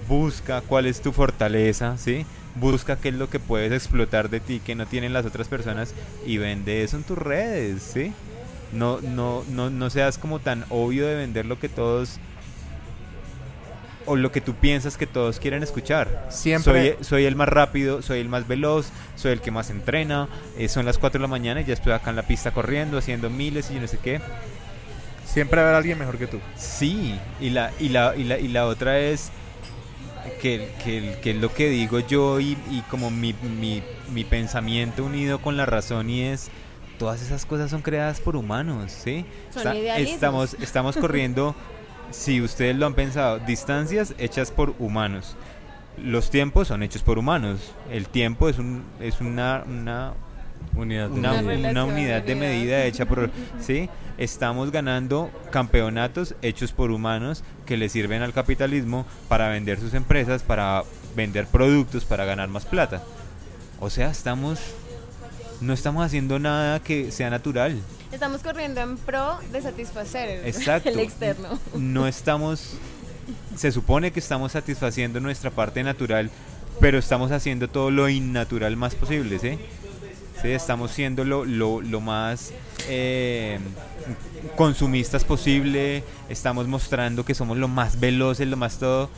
Busca 0.08 0.62
cuál 0.62 0.86
es 0.86 1.02
tu 1.02 1.12
fortaleza, 1.12 1.98
¿sí? 1.98 2.24
Busca 2.56 2.96
qué 2.96 3.10
es 3.10 3.14
lo 3.14 3.30
que 3.30 3.38
puedes 3.38 3.72
explotar 3.72 4.28
de 4.28 4.40
ti 4.40 4.60
que 4.60 4.74
no 4.74 4.86
tienen 4.86 5.12
las 5.12 5.24
otras 5.26 5.48
personas 5.48 5.94
y 6.26 6.38
vende 6.38 6.82
eso 6.82 6.96
en 6.96 7.04
tus 7.04 7.16
redes, 7.18 7.82
¿sí? 7.82 8.12
No, 8.72 9.00
no, 9.00 9.44
no, 9.50 9.70
no 9.70 9.90
seas 9.90 10.18
como 10.18 10.38
tan 10.40 10.64
obvio 10.68 11.06
de 11.06 11.14
vender 11.14 11.46
lo 11.46 11.58
que 11.58 11.68
todos 11.68 12.18
o 14.06 14.16
lo 14.16 14.32
que 14.32 14.40
tú 14.40 14.54
piensas 14.54 14.96
que 14.96 15.06
todos 15.06 15.38
quieren 15.38 15.62
escuchar. 15.62 16.26
Siempre- 16.30 16.94
Soy, 16.96 17.04
soy 17.04 17.24
el 17.26 17.36
más 17.36 17.48
rápido, 17.48 18.02
soy 18.02 18.18
el 18.20 18.28
más 18.28 18.48
veloz, 18.48 18.88
soy 19.14 19.32
el 19.32 19.40
que 19.40 19.50
más 19.50 19.70
entrena, 19.70 20.28
eh, 20.58 20.68
son 20.68 20.86
las 20.86 20.98
4 20.98 21.18
de 21.18 21.22
la 21.22 21.28
mañana 21.28 21.60
y 21.60 21.64
ya 21.64 21.74
estoy 21.74 21.92
acá 21.92 22.10
en 22.10 22.16
la 22.16 22.22
pista 22.22 22.50
corriendo, 22.50 22.98
haciendo 22.98 23.30
miles 23.30 23.70
y 23.70 23.74
yo 23.74 23.80
no 23.80 23.86
sé 23.86 23.98
qué. 23.98 24.20
Siempre 25.26 25.60
haber 25.60 25.74
alguien 25.74 25.98
mejor 25.98 26.18
que 26.18 26.26
tú. 26.26 26.40
Sí, 26.56 27.14
y 27.40 27.50
la, 27.50 27.70
y 27.78 27.90
la, 27.90 28.16
y 28.16 28.24
la, 28.24 28.38
y 28.38 28.48
la 28.48 28.66
otra 28.66 28.98
es 28.98 29.30
que, 30.40 30.70
que, 30.84 31.18
que 31.22 31.30
es 31.30 31.36
lo 31.36 31.52
que 31.52 31.68
digo 31.68 32.00
yo 32.00 32.40
y, 32.40 32.56
y 32.70 32.82
como 32.90 33.10
mi, 33.10 33.34
mi, 33.34 33.82
mi 34.12 34.24
pensamiento 34.24 35.04
unido 35.04 35.40
con 35.40 35.56
la 35.56 35.66
razón 35.66 36.10
y 36.10 36.22
es, 36.22 36.50
todas 37.00 37.22
esas 37.22 37.46
cosas 37.46 37.70
son 37.70 37.80
creadas 37.80 38.20
por 38.20 38.36
humanos, 38.36 38.92
¿sí? 38.92 39.24
Son 39.48 39.74
estamos, 39.74 40.54
estamos 40.60 40.98
corriendo, 40.98 41.54
si 42.10 42.42
ustedes 42.42 42.76
lo 42.76 42.84
han 42.84 42.94
pensado, 42.94 43.38
distancias 43.38 44.14
hechas 44.18 44.50
por 44.50 44.74
humanos. 44.78 45.34
Los 45.96 46.28
tiempos 46.28 46.68
son 46.68 46.82
hechos 46.82 47.02
por 47.02 47.18
humanos. 47.18 47.72
El 47.90 48.08
tiempo 48.08 48.50
es, 48.50 48.58
un, 48.58 48.84
es 49.00 49.22
una, 49.22 49.64
una, 49.66 50.12
Unidad 50.76 51.08
de 51.08 51.18
una, 51.18 51.32
unidad 51.84 52.22
de 52.22 52.32
unidad. 52.32 52.36
medida 52.36 52.84
hecha 52.84 53.06
por 53.06 53.30
sí 53.60 53.88
estamos 54.18 54.70
ganando 54.70 55.30
campeonatos 55.50 56.34
hechos 56.42 56.72
por 56.72 56.90
humanos 56.90 57.42
que 57.66 57.76
le 57.76 57.88
sirven 57.88 58.22
al 58.22 58.32
capitalismo 58.32 59.06
para 59.28 59.48
vender 59.48 59.80
sus 59.80 59.94
empresas 59.94 60.42
para 60.42 60.84
vender 61.16 61.46
productos 61.46 62.04
para 62.04 62.24
ganar 62.24 62.48
más 62.48 62.66
plata 62.66 63.02
o 63.80 63.90
sea 63.90 64.10
estamos 64.10 64.60
no 65.60 65.72
estamos 65.72 66.04
haciendo 66.04 66.38
nada 66.38 66.80
que 66.80 67.10
sea 67.10 67.30
natural 67.30 67.78
Estamos 68.12 68.42
corriendo 68.42 68.80
en 68.80 68.96
pro 68.96 69.38
de 69.52 69.62
satisfacer 69.62 70.28
el, 70.28 70.46
Exacto. 70.46 70.88
el 70.88 70.98
externo. 70.98 71.58
no 71.74 72.06
estamos 72.08 72.74
se 73.56 73.70
supone 73.72 74.10
que 74.10 74.20
estamos 74.20 74.52
satisfaciendo 74.52 75.20
nuestra 75.20 75.50
parte 75.50 75.82
natural 75.82 76.30
pero 76.80 76.98
estamos 76.98 77.30
haciendo 77.30 77.68
todo 77.68 77.90
lo 77.90 78.08
innatural 78.08 78.76
más 78.76 78.94
posible 78.94 79.38
¿sí? 79.38 79.58
Sí, 80.42 80.48
estamos 80.48 80.90
siendo 80.90 81.24
lo, 81.24 81.44
lo, 81.44 82.00
más 82.00 82.52
eh, 82.88 83.58
consumistas 84.56 85.22
posible, 85.22 86.02
estamos 86.30 86.66
mostrando 86.66 87.26
que 87.26 87.34
somos 87.34 87.58
lo 87.58 87.68
más 87.68 88.00
veloces, 88.00 88.48
lo 88.48 88.56
más 88.56 88.78
todo. 88.78 89.10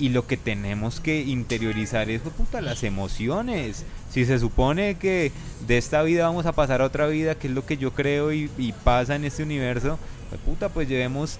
Y 0.00 0.08
lo 0.08 0.26
que 0.26 0.38
tenemos 0.38 0.98
que 0.98 1.20
interiorizar 1.20 2.08
es, 2.08 2.22
"Jue 2.22 2.30
puta, 2.32 2.62
las 2.62 2.82
emociones. 2.84 3.84
Si 4.10 4.24
se 4.24 4.38
supone 4.38 4.96
que 4.96 5.30
de 5.68 5.76
esta 5.76 6.02
vida 6.02 6.26
vamos 6.26 6.46
a 6.46 6.52
pasar 6.52 6.80
a 6.80 6.86
otra 6.86 7.06
vida, 7.06 7.34
que 7.34 7.48
es 7.48 7.54
lo 7.54 7.66
que 7.66 7.76
yo 7.76 7.92
creo 7.92 8.32
y, 8.32 8.48
pasa 8.82 9.14
en 9.14 9.24
este 9.24 9.42
universo, 9.42 9.98
jue 10.30 10.38
puta, 10.38 10.70
pues 10.70 10.88
llevemos 10.88 11.38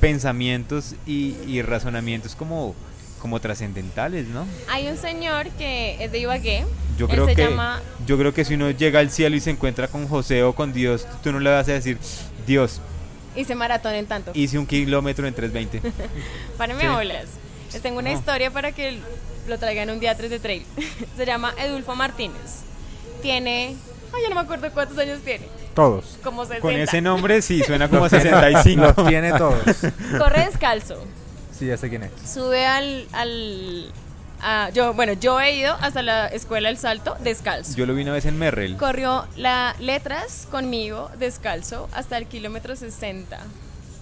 pensamientos 0.00 0.96
y 1.06 1.62
razonamientos 1.62 2.34
como, 2.34 2.74
como 3.20 3.38
trascendentales, 3.40 4.26
¿no? 4.28 4.46
Hay 4.68 4.88
un 4.88 4.96
señor 4.96 5.48
que 5.50 6.02
es 6.02 6.10
de 6.10 6.18
Ibagué. 6.18 6.64
Yo 6.98 7.08
creo 7.08 7.26
que 7.26 7.34
llama 7.34 7.80
yo 8.06 8.18
creo 8.18 8.34
que 8.34 8.44
si 8.44 8.54
uno 8.54 8.70
llega 8.70 9.00
al 9.00 9.10
cielo 9.10 9.36
y 9.36 9.40
se 9.40 9.50
encuentra 9.50 9.88
con 9.88 10.08
José 10.08 10.42
o 10.42 10.54
con 10.54 10.72
Dios, 10.72 11.06
tú 11.22 11.32
no 11.32 11.40
le 11.40 11.50
vas 11.50 11.68
a 11.68 11.72
decir, 11.72 11.98
Dios, 12.46 12.80
Hice 13.36 13.54
maratón 13.54 13.94
en 13.94 14.06
tanto. 14.06 14.32
hice 14.34 14.58
un 14.58 14.66
kilómetro 14.66 15.26
en 15.26 15.32
320. 15.34 15.80
Párame 16.58 16.82
Sí. 16.82 16.88
bolas. 16.88 17.26
Les 17.72 17.80
tengo 17.80 18.00
una 18.00 18.10
No. 18.10 18.18
historia 18.18 18.50
para 18.50 18.72
que 18.72 18.98
lo 19.48 19.58
traigan 19.58 19.88
un 19.90 20.00
día 20.00 20.16
3 20.16 20.28
de 20.30 20.40
trail. 20.40 20.66
Se 21.16 21.24
llama 21.24 21.54
Edulfo 21.58 21.94
Martínez. 21.94 22.62
Tiene. 23.22 23.76
Ay, 24.12 24.22
yo 24.24 24.28
no 24.30 24.34
me 24.34 24.40
acuerdo 24.40 24.70
cuántos 24.72 24.98
años 24.98 25.20
tiene. 25.24 25.46
Todos. 25.74 26.18
Como 26.24 26.42
60. 26.44 26.60
Con 26.62 26.74
ese 26.74 27.00
nombre 27.00 27.40
sí 27.42 27.62
suena 27.62 27.88
como 27.88 28.08
65. 28.08 28.92
Los 28.96 29.06
tiene 29.08 29.32
todos. 29.32 29.62
Corre 30.18 30.46
descalzo. 30.46 30.96
Sí, 31.60 31.66
ya 31.66 31.76
sé 31.76 31.88
quién 31.90 32.02
es. 32.02 32.10
Sube 32.24 32.66
al. 32.66 33.06
al 33.12 33.92
a- 34.42 34.70
yo, 34.70 34.94
bueno, 34.94 35.12
yo 35.12 35.38
he 35.38 35.54
ido 35.54 35.74
hasta 35.82 36.02
la 36.02 36.26
escuela 36.28 36.68
del 36.70 36.78
salto 36.78 37.14
descalzo. 37.22 37.76
Yo 37.76 37.84
lo 37.84 37.94
vi 37.94 38.02
una 38.02 38.12
vez 38.12 38.24
en 38.24 38.38
Merrell. 38.38 38.76
Corrió 38.78 39.26
las 39.36 39.78
letras 39.78 40.48
conmigo 40.50 41.10
descalzo 41.18 41.88
hasta 41.92 42.16
el 42.16 42.26
kilómetro 42.26 42.74
60. 42.74 43.38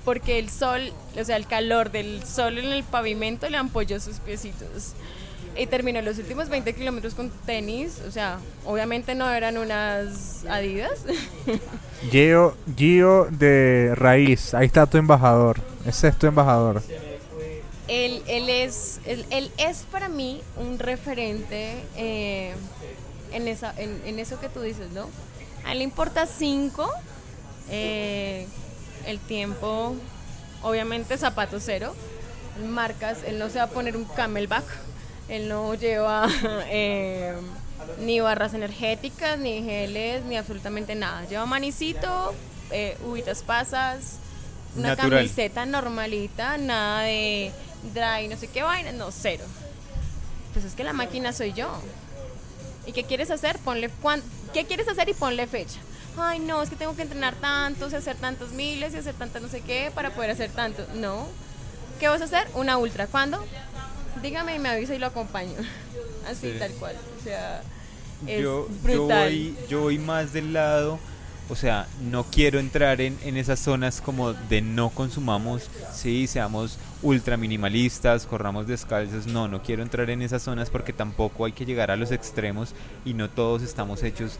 Porque 0.04 0.38
el 0.38 0.48
sol, 0.48 0.92
o 1.20 1.24
sea, 1.24 1.34
el 1.36 1.46
calor 1.48 1.90
del 1.90 2.22
sol 2.24 2.56
en 2.58 2.66
el 2.72 2.84
pavimento 2.84 3.50
le 3.50 3.56
ampolló 3.58 3.98
sus 4.00 4.20
piecitos. 4.20 4.92
Y 5.56 5.66
terminó 5.66 6.00
los 6.02 6.16
últimos 6.18 6.48
20 6.48 6.72
kilómetros 6.72 7.14
con 7.14 7.30
tenis. 7.44 7.98
O 8.06 8.12
sea, 8.12 8.38
obviamente 8.64 9.16
no 9.16 9.28
eran 9.28 9.58
unas 9.58 10.44
adidas. 10.48 11.00
Gio, 12.12 12.56
Gio 12.76 13.26
de 13.28 13.92
Raíz. 13.96 14.54
Ahí 14.54 14.66
está 14.66 14.86
tu 14.86 14.98
embajador. 14.98 15.60
Ese 15.84 16.06
es 16.08 16.16
tu 16.16 16.28
embajador. 16.28 16.80
Él, 17.88 18.22
él, 18.26 18.48
es, 18.50 19.00
él, 19.06 19.24
él 19.30 19.50
es 19.56 19.78
para 19.90 20.08
mí 20.08 20.40
un 20.56 20.78
referente 20.78 21.82
eh, 21.96 22.54
en, 23.32 23.48
esa, 23.48 23.74
en, 23.76 24.00
en 24.04 24.18
eso 24.18 24.38
que 24.40 24.48
tú 24.48 24.60
dices, 24.60 24.90
¿no? 24.92 25.08
A 25.64 25.72
él 25.72 25.78
le 25.78 25.84
importa 25.84 26.26
cinco, 26.26 26.88
eh, 27.70 28.46
el 29.06 29.18
tiempo, 29.18 29.94
obviamente 30.62 31.16
zapato 31.16 31.60
cero, 31.60 31.94
marcas, 32.68 33.18
él 33.26 33.38
no 33.38 33.48
se 33.48 33.58
va 33.58 33.64
a 33.64 33.70
poner 33.70 33.96
un 33.96 34.04
camelback, 34.04 34.64
él 35.28 35.48
no 35.48 35.74
lleva 35.74 36.28
eh, 36.70 37.34
ni 38.00 38.20
barras 38.20 38.54
energéticas, 38.54 39.38
ni 39.38 39.62
geles, 39.62 40.24
ni 40.24 40.36
absolutamente 40.36 40.94
nada. 40.94 41.24
Lleva 41.26 41.46
manicito, 41.46 42.34
uvitas 43.06 43.42
pasas, 43.42 44.16
una 44.76 44.90
Natural. 44.90 45.10
camiseta 45.10 45.64
normalita, 45.64 46.58
nada 46.58 47.02
de 47.02 47.50
dry, 47.94 48.28
no 48.28 48.36
sé 48.36 48.48
qué 48.48 48.62
vaina, 48.62 48.92
no, 48.92 49.10
cero. 49.10 49.44
Pues 50.52 50.64
es 50.64 50.74
que 50.74 50.84
la 50.84 50.92
máquina 50.92 51.32
soy 51.32 51.52
yo. 51.52 51.68
¿Y 52.86 52.92
qué 52.92 53.04
quieres 53.04 53.30
hacer? 53.30 53.58
Ponle 53.58 53.90
cuán- 53.90 54.22
¿Qué 54.54 54.64
quieres 54.64 54.88
hacer 54.88 55.08
y 55.08 55.14
ponle 55.14 55.46
fecha? 55.46 55.78
Ay, 56.16 56.38
no, 56.40 56.62
es 56.62 56.70
que 56.70 56.76
tengo 56.76 56.96
que 56.96 57.02
entrenar 57.02 57.34
tantos 57.36 57.92
y 57.92 57.96
hacer 57.96 58.16
tantos 58.16 58.50
miles 58.52 58.94
y 58.94 58.96
hacer 58.96 59.14
tantas 59.14 59.42
no 59.42 59.48
sé 59.48 59.60
qué 59.60 59.92
para 59.94 60.10
poder 60.10 60.30
hacer 60.30 60.50
tanto. 60.50 60.84
No. 60.94 61.26
¿Qué 62.00 62.08
vas 62.08 62.20
a 62.22 62.24
hacer? 62.24 62.48
Una 62.54 62.76
ultra. 62.78 63.06
¿Cuándo? 63.06 63.44
Dígame 64.22 64.56
y 64.56 64.58
me 64.58 64.68
avisa 64.70 64.94
y 64.94 64.98
lo 64.98 65.06
acompaño. 65.06 65.54
Así, 66.28 66.52
Sí. 66.52 66.58
tal 66.58 66.72
cual. 66.72 66.96
O 67.20 67.22
sea, 67.22 67.62
es 68.26 68.42
Yo, 68.42 68.68
yo, 68.68 68.74
brutal. 68.82 69.28
voy, 69.28 69.56
yo 69.68 69.80
voy 69.82 69.98
más 69.98 70.32
del 70.32 70.52
lado, 70.52 70.98
o 71.50 71.56
sea, 71.56 71.86
no 72.10 72.24
quiero 72.24 72.58
entrar 72.58 73.00
en, 73.00 73.16
en 73.24 73.36
esas 73.36 73.58
zonas 73.58 74.00
como 74.00 74.32
de 74.34 74.60
no 74.60 74.90
consumamos, 74.90 75.70
sí, 75.94 76.26
seamos 76.26 76.78
ultra 77.02 77.36
minimalistas, 77.36 78.26
corramos 78.26 78.66
descalzos, 78.66 79.26
no, 79.26 79.48
no 79.48 79.62
quiero 79.62 79.82
entrar 79.82 80.10
en 80.10 80.20
esas 80.22 80.42
zonas 80.42 80.68
porque 80.70 80.92
tampoco 80.92 81.44
hay 81.46 81.52
que 81.52 81.64
llegar 81.64 81.90
a 81.90 81.96
los 81.96 82.10
extremos 82.12 82.74
y 83.04 83.14
no 83.14 83.30
todos 83.30 83.62
estamos 83.62 84.02
hechos 84.02 84.38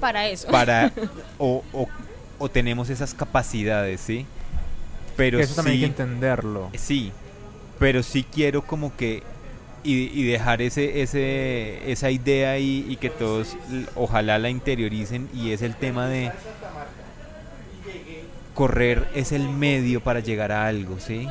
Para 0.00 0.26
eso. 0.28 0.48
para 0.48 0.92
o, 1.38 1.62
o, 1.72 1.88
o 2.38 2.48
tenemos 2.48 2.90
esas 2.90 3.14
capacidades, 3.14 4.00
¿sí? 4.00 4.26
Pero 5.16 5.38
eso 5.40 5.54
también 5.54 5.72
hay 5.74 5.78
sí- 5.78 5.84
que 5.94 6.02
entenderlo. 6.02 6.70
Sí, 6.76 7.12
pero 7.78 8.02
sí 8.02 8.24
quiero 8.24 8.62
como 8.62 8.96
que 8.96 9.22
y, 9.84 9.94
y 10.20 10.24
dejar 10.24 10.62
ese, 10.62 11.02
ese, 11.02 11.90
esa 11.90 12.10
idea 12.10 12.52
ahí 12.52 12.86
y 12.88 12.96
que 12.96 13.10
todos 13.10 13.56
ojalá 13.94 14.38
la 14.38 14.50
interioricen 14.50 15.28
y 15.34 15.52
es 15.52 15.62
el 15.62 15.74
tema 15.74 16.06
de 16.08 16.32
correr 18.54 19.08
es 19.14 19.30
el 19.32 19.48
medio 19.48 20.00
para 20.00 20.20
llegar 20.20 20.50
a 20.50 20.66
algo, 20.66 20.98
¿sí? 20.98 21.28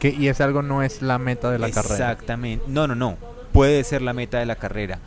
Que, 0.00 0.10
y 0.10 0.28
ese 0.28 0.42
algo 0.42 0.62
no 0.62 0.82
es 0.82 1.02
la 1.02 1.18
meta 1.18 1.50
de 1.50 1.58
la 1.58 1.70
carrera. 1.70 1.94
Exactamente. 2.12 2.64
No, 2.68 2.86
no, 2.88 2.94
no. 2.94 3.16
Puede 3.52 3.82
ser 3.84 4.02
la 4.02 4.12
meta 4.12 4.38
de 4.38 4.46
la 4.46 4.56
carrera, 4.56 4.98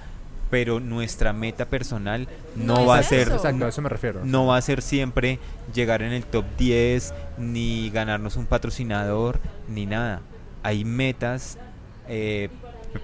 pero 0.50 0.80
nuestra 0.80 1.34
meta 1.34 1.66
personal 1.66 2.28
no, 2.56 2.76
No 2.76 2.86
va 2.86 2.98
a 2.98 3.00
es 3.02 3.08
ser 3.08 3.28
eso. 3.28 3.36
Exacto, 3.36 3.66
a 3.66 3.70
eso 3.70 3.82
me 3.82 3.90
refiero. 3.90 4.22
no 4.24 4.46
va 4.46 4.58
a 4.58 4.62
ser 4.62 4.82
siempre 4.82 5.40
llegar 5.74 6.02
en 6.02 6.14
el 6.14 6.24
top 6.26 6.46
10 6.58 7.14
ni 7.38 7.90
ganarnos 7.90 8.38
un 8.38 8.46
patrocinador 8.46 9.40
ni 9.68 9.86
nada. 9.86 10.22
Hay 10.64 10.86
metas 10.86 11.58
eh, 12.14 12.50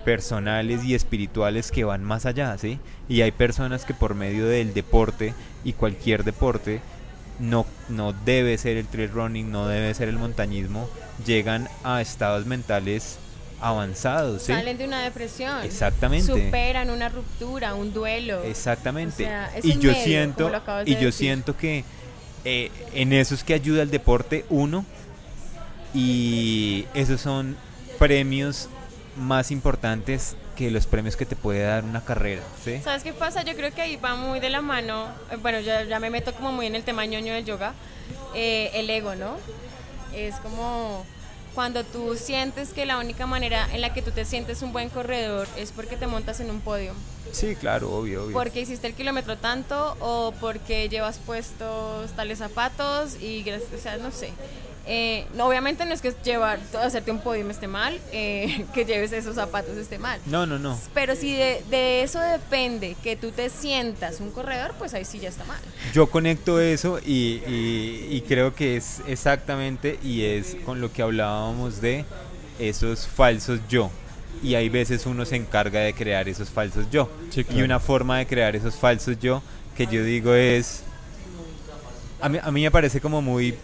personales 0.04 0.84
y 0.84 0.96
espirituales 0.96 1.72
que 1.72 1.86
van 1.86 2.04
más 2.04 2.26
allá, 2.26 2.58
¿sí? 2.58 2.78
Y 3.08 3.22
hay 3.22 3.32
personas 3.32 3.86
que 3.86 3.94
por 3.94 4.16
medio 4.16 4.46
del 4.48 4.74
deporte 4.74 5.34
y 5.64 5.72
cualquier 5.72 6.26
deporte 6.26 6.82
no, 7.40 7.66
no 7.88 8.12
debe 8.12 8.58
ser 8.58 8.76
el 8.76 8.86
trail 8.86 9.10
running, 9.12 9.50
no 9.50 9.66
debe 9.66 9.94
ser 9.94 10.10
el 10.10 10.18
montañismo, 10.18 10.90
llegan 11.26 11.70
a 11.86 12.02
estados 12.02 12.46
mentales 12.46 13.18
avanzados, 13.62 14.42
¿sí? 14.42 14.52
Salen 14.52 14.78
de 14.78 14.86
una 14.86 15.02
depresión. 15.02 15.64
Exactamente. 15.64 16.28
Superan 16.28 16.90
una 16.90 17.08
ruptura, 17.08 17.74
un 17.74 17.94
duelo. 17.94 18.44
Exactamente. 18.44 19.24
O 19.24 19.28
sea, 19.28 19.52
y 19.64 19.80
yo 19.80 19.92
medio, 19.92 20.04
siento 20.04 20.52
y 20.86 20.96
de 20.96 21.02
yo 21.02 21.12
siento 21.14 21.56
que 21.56 21.86
eh, 22.44 22.72
en 22.94 23.14
eso 23.14 23.36
es 23.36 23.46
que 23.46 23.54
ayuda 23.54 23.84
el 23.84 23.90
deporte 23.90 24.44
uno 24.50 24.86
y 25.94 26.86
esos 26.94 27.22
son 27.22 27.56
premios 27.98 28.70
más 29.18 29.52
importantes 29.52 30.36
que 30.56 30.72
los 30.72 30.86
premios 30.88 31.16
que 31.16 31.26
te 31.26 31.36
puede 31.36 31.64
dar 31.64 31.84
una 31.84 32.04
carrera, 32.04 32.42
¿sí? 32.64 32.80
¿Sabes 32.84 33.04
qué 33.04 33.14
pasa? 33.14 33.44
Yo 33.44 33.56
creo 33.56 33.74
que 33.74 33.82
ahí 33.82 33.96
va 33.98 34.16
muy 34.16 34.40
de 34.40 34.50
la 34.50 34.62
mano, 34.62 35.08
eh, 35.32 35.36
bueno, 35.42 35.60
ya, 35.60 35.84
ya 35.84 36.00
me 36.00 36.10
meto 36.10 36.34
como 36.34 36.52
muy 36.52 36.66
en 36.68 36.76
el 36.76 36.84
tema 36.84 37.06
ñoño 37.06 37.34
del 37.34 37.46
yoga, 37.46 37.74
eh, 38.36 38.72
el 38.74 38.90
ego, 38.90 39.16
¿no? 39.16 39.36
Es 40.14 40.36
como 40.38 41.06
cuando 41.56 41.84
tú 41.84 42.16
sientes 42.16 42.70
que 42.72 42.86
la 42.86 43.00
única 43.00 43.26
manera 43.26 43.68
en 43.74 43.82
la 43.82 43.92
que 43.92 44.04
tú 44.04 44.12
te 44.12 44.26
sientes 44.26 44.62
un 44.62 44.72
buen 44.74 44.90
corredor 44.90 45.48
es 45.58 45.72
porque 45.72 45.98
te 45.98 46.06
montas 46.06 46.40
en 46.40 46.52
un 46.52 46.62
podio, 46.62 46.94
Sí, 47.32 47.56
claro, 47.56 47.92
obvio, 47.92 48.24
obvio. 48.26 48.34
porque 48.34 48.62
hiciste 48.62 48.88
el 48.88 48.94
kilómetro 48.94 49.38
tanto 49.38 49.98
o 50.00 50.34
porque 50.40 50.88
llevas 50.90 51.18
puestos 51.18 52.12
tales 52.12 52.38
zapatos 52.40 53.16
y, 53.22 53.42
gracias- 53.44 53.74
o 53.74 53.82
sea, 53.82 53.98
no 53.98 54.12
sé. 54.12 54.30
Eh, 54.90 55.26
no, 55.36 55.48
obviamente 55.48 55.86
no 55.86 55.94
es 55.94 56.02
que 56.02 56.14
llevar, 56.24 56.60
hacerte 56.82 57.12
un 57.12 57.20
podio 57.20 57.48
esté 57.50 57.68
mal, 57.68 58.00
eh, 58.14 58.66
que 58.74 58.86
lleves 58.86 59.12
esos 59.12 59.36
zapatos 59.36 59.76
esté 59.78 59.98
mal. 60.00 60.20
No, 60.28 60.46
no, 60.46 60.58
no. 60.60 60.80
Pero 60.94 61.16
si 61.16 61.34
de, 61.36 61.62
de 61.70 62.04
eso 62.04 62.20
depende 62.22 62.96
que 63.04 63.16
tú 63.18 63.32
te 63.32 63.50
sientas 63.50 64.20
un 64.22 64.32
corredor, 64.32 64.74
pues 64.80 64.94
ahí 64.94 65.04
sí 65.06 65.20
ya 65.20 65.30
está 65.30 65.44
mal. 65.46 65.60
Yo 65.94 66.08
conecto 66.10 66.60
eso 66.62 67.00
y, 67.06 67.42
y- 67.48 68.08
y 68.12 68.22
creo 68.28 68.56
que 68.56 68.78
es 68.78 69.02
exactamente 69.08 70.00
y 70.04 70.24
es 70.24 70.56
con 70.66 70.80
lo 70.82 70.92
que 70.94 71.02
hablábamos 71.02 71.82
de 71.82 72.06
esos 72.60 73.06
falsos 73.08 73.60
yo. 73.70 73.92
Y 74.42 74.56
hay 74.56 74.70
veces 74.70 75.06
uno 75.06 75.26
se 75.26 75.36
encarga 75.36 75.80
de 75.82 75.94
crear 75.94 76.30
esos 76.30 76.50
falsos 76.50 76.86
yo. 76.92 77.10
Sí, 77.32 77.46
Y 77.54 77.62
una 77.62 77.80
forma 77.80 78.20
de 78.20 78.28
crear 78.28 78.56
esos 78.56 78.76
falsos 78.76 79.20
yo 79.20 79.42
que 79.76 79.86
yo 79.88 80.04
digo 80.04 80.34
es... 80.34 80.84
A 82.22 82.30
mí, 82.30 82.40
a 82.42 82.52
mí 82.52 82.64
me 82.64 82.72
parece 82.72 83.00
como 83.02 83.22
muy... 83.22 83.56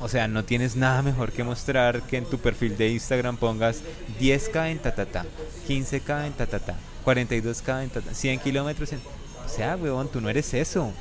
O 0.00 0.08
sea, 0.08 0.28
no 0.28 0.44
tienes 0.44 0.76
nada 0.76 1.02
mejor 1.02 1.32
que 1.32 1.44
mostrar 1.44 2.02
que 2.02 2.16
en 2.16 2.24
tu 2.24 2.38
perfil 2.38 2.76
de 2.76 2.90
Instagram 2.90 3.36
pongas 3.36 3.82
10k 4.20 4.70
en 4.70 4.78
tatata, 4.78 5.24
15k 5.68 6.26
en 6.26 6.32
tatata, 6.32 6.76
42k 7.04 7.84
en 7.84 7.90
tatata, 7.90 8.14
100 8.14 8.40
kilómetros 8.40 8.92
en... 8.92 9.00
O 9.44 9.48
sea, 9.48 9.76
huevón, 9.76 10.08
tú 10.08 10.20
no 10.20 10.28
eres 10.28 10.52
eso. 10.54 10.92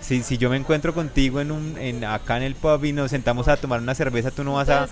Si, 0.00 0.22
si 0.22 0.36
yo 0.36 0.50
me 0.50 0.56
encuentro 0.56 0.92
contigo 0.92 1.40
en 1.40 1.50
un, 1.50 1.78
en, 1.78 2.04
acá 2.04 2.36
en 2.36 2.42
el 2.42 2.54
pub 2.54 2.84
y 2.84 2.92
nos 2.92 3.10
sentamos 3.10 3.48
a 3.48 3.56
tomar 3.56 3.80
una 3.80 3.94
cerveza, 3.94 4.30
tú 4.30 4.44
no 4.44 4.54
vas 4.54 4.68
a, 4.68 4.88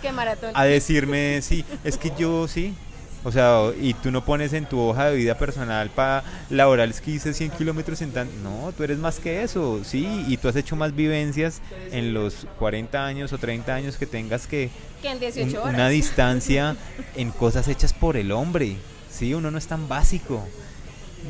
a 0.55 0.65
decirme, 0.65 1.43
sí, 1.43 1.65
es 1.85 1.99
que 1.99 2.13
yo 2.17 2.49
sí. 2.49 2.75
O 3.25 3.31
sea, 3.31 3.71
y 3.81 3.95
tú 3.95 4.11
no 4.11 4.25
pones 4.25 4.53
en 4.53 4.67
tu 4.67 4.81
hoja 4.81 5.07
de 5.11 5.17
vida 5.17 5.39
personal 5.39 5.91
para 5.91 6.25
laboral 6.51 6.91
es 6.91 7.01
que 7.01 7.13
hice 7.13 7.33
100 7.33 7.51
kilómetros 7.53 8.03
en 8.03 8.11
tan... 8.11 8.29
No, 8.43 8.73
tú 8.77 8.83
eres 8.83 8.99
más 8.99 9.21
que 9.21 9.43
eso, 9.45 9.81
sí. 9.85 10.25
Y 10.27 10.39
tú 10.39 10.49
has 10.49 10.57
hecho 10.57 10.75
más 10.75 10.95
vivencias 10.97 11.61
en 11.93 12.15
los 12.15 12.49
40 12.59 13.07
años 13.07 13.33
o 13.33 13.39
30 13.39 13.73
años 13.75 13.97
que 13.97 14.07
tengas 14.07 14.49
que... 14.49 14.71
que 15.01 15.09
en 15.09 15.15
un- 15.15 15.21
18 15.21 15.63
horas. 15.63 15.75
una 15.75 15.89
distancia 15.89 16.77
en 17.15 17.31
cosas 17.31 17.69
hechas 17.69 17.93
por 17.93 18.17
el 18.17 18.33
hombre. 18.33 18.77
Sí, 19.11 19.33
uno 19.35 19.53
no 19.53 19.59
es 19.59 19.69
tan 19.69 19.89
básico. 19.89 20.45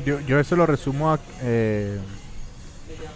Yo, 0.03 0.19
yo 0.21 0.39
eso 0.39 0.55
lo 0.55 0.65
resumo 0.65 1.11
a... 1.13 1.19
eh, 1.43 1.99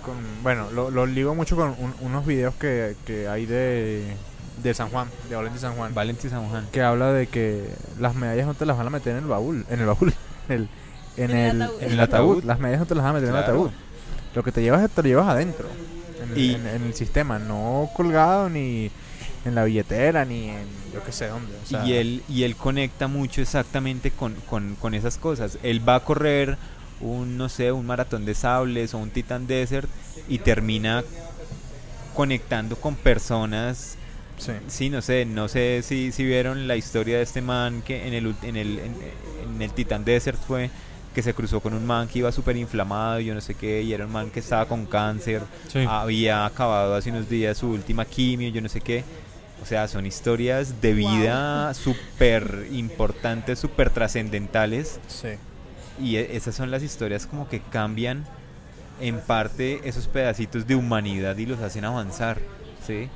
con, 0.03 0.15
bueno, 0.43 0.69
lo, 0.71 0.91
lo 0.91 1.05
ligo 1.07 1.33
mucho 1.35 1.55
con 1.55 1.69
un- 1.79 1.95
unos 2.01 2.25
videos 2.27 2.53
que, 2.55 2.95
que 3.05 3.27
hay 3.27 3.45
de, 3.47 4.15
de 4.63 4.73
San 4.73 4.89
Juan, 4.89 5.07
de 5.29 5.35
Valente 5.35 5.59
San 5.59 5.75
Juan. 5.75 5.93
Valentín 5.93 6.29
San 6.29 6.49
Juan. 6.49 6.67
que 6.71 6.81
habla 6.81 7.11
de 7.13 7.27
que 7.27 7.69
las 7.99 8.15
medallas 8.15 8.45
no 8.47 8.53
te 8.53 8.65
las 8.65 8.77
van 8.77 8.88
a 8.88 8.89
meter 8.89 9.13
en 9.13 9.19
el 9.23 9.29
baúl, 9.29 9.65
en 9.69 9.79
el 9.79 9.85
baúl, 9.85 10.13
en 10.49 10.55
el, 10.55 10.69
en 11.17 11.31
En 11.31 11.38
el 11.38 11.51
el, 11.55 11.61
ataúd. 11.61 11.81
en 11.84 11.91
el 11.91 11.99
ataúd. 11.99 12.43
Las 12.43 12.59
medallas 12.59 12.79
no 12.81 12.85
te 12.88 12.95
las 12.95 13.03
van 13.03 13.11
a 13.11 13.13
meter 13.13 13.29
en 13.29 13.35
el 13.35 13.41
ataúd. 13.43 13.71
Lo 14.35 14.43
que 14.43 14.51
te 14.51 14.61
llevas 14.61 14.89
te 14.89 15.01
lo 15.03 15.07
llevas 15.09 15.27
adentro, 15.29 15.67
en, 16.23 16.31
el- 16.31 16.38
Y- 16.38 16.55
en- 16.55 16.67
en 16.67 16.84
el 16.84 16.93
sistema, 16.93 17.39
no 17.39 17.89
colgado 17.95 18.49
ni 18.49 18.91
en 19.45 19.55
la 19.55 19.63
billetera 19.63 20.25
ni 20.25 20.49
en 20.49 20.65
yo 20.93 21.03
qué 21.03 21.11
sé 21.11 21.27
dónde. 21.27 21.53
o 21.63 21.65
sea, 21.67 21.85
y 21.85 21.93
él 21.93 22.23
y 22.27 22.43
él 22.43 22.55
conecta 22.55 23.07
mucho 23.07 23.41
exactamente 23.41 24.11
con, 24.11 24.34
con, 24.49 24.75
con 24.75 24.93
esas 24.93 25.17
cosas. 25.17 25.57
Él 25.63 25.88
va 25.88 25.95
a 25.95 25.99
correr 26.01 26.57
un, 26.99 27.38
no 27.38 27.47
sé, 27.49 27.71
un 27.71 27.85
maratón 27.85 28.25
de 28.25 28.34
sables 28.34 28.93
o 28.93 28.97
un 28.97 29.09
Titan 29.11 29.45
Desert 29.47 29.88
y 30.27 30.39
termina 30.39 31.03
conectando 32.15 32.75
con 32.75 32.95
personas. 32.95 33.97
Sí. 34.38 34.51
Sí, 34.68 34.89
no 34.89 35.01
sé, 35.01 35.26
no 35.26 35.47
sé 35.47 35.81
si, 35.84 36.11
si 36.11 36.23
vieron 36.26 36.68
la 36.68 36.76
historia 36.76 37.18
de 37.18 37.23
este 37.23 37.41
man 37.41 37.81
que 37.81 38.07
en 38.07 38.14
el, 38.14 38.35
en 38.43 38.55
el, 38.55 38.80
en, 38.80 38.95
en 39.55 39.61
el 39.61 39.72
Titan 39.72 40.03
Desert 40.05 40.39
fue 40.39 40.69
que 41.15 41.23
se 41.23 41.34
cruzó 41.34 41.59
con 41.61 41.73
un 41.73 41.85
man 41.85 42.07
que 42.07 42.19
iba 42.19 42.31
súper 42.31 42.55
inflamado 42.57 43.19
y 43.19 43.26
yo 43.26 43.34
no 43.34 43.41
sé 43.41 43.55
qué, 43.55 43.81
y 43.81 43.91
era 43.91 44.05
un 44.05 44.11
man 44.11 44.30
que 44.30 44.39
estaba 44.39 44.68
con 44.68 44.85
cáncer, 44.85 45.41
Sí. 45.68 45.84
había 45.88 46.45
acabado 46.45 46.93
hace 46.95 47.09
unos 47.09 47.27
días 47.27 47.57
su 47.57 47.69
última 47.69 48.05
quimio, 48.05 48.49
yo 48.49 48.61
no 48.61 48.69
sé 48.69 48.81
qué. 48.81 49.03
O 49.64 49.65
sea, 49.65 49.88
son 49.88 50.05
historias 50.05 50.80
de 50.81 50.93
vida 50.93 51.73
súper 51.73 52.68
importantes, 52.72 53.57
súper 53.57 53.89
trascendentales. 53.89 54.99
Sí. 55.07 55.30
Y 55.99 56.18
e- 56.18 56.35
esas 56.38 56.53
son 56.53 56.69
las 56.69 56.84
historias 56.84 57.26
como 57.26 57.49
que 57.49 57.61
cambian 57.61 58.23
en 59.01 59.19
parte 59.19 59.81
esos 59.84 60.07
pedacitos 60.07 60.68
de 60.68 60.76
humanidad 60.76 61.35
y 61.38 61.47
los 61.47 61.59
hacen 61.61 61.85
avanzar. 61.85 62.38
¿sí? 62.85 63.09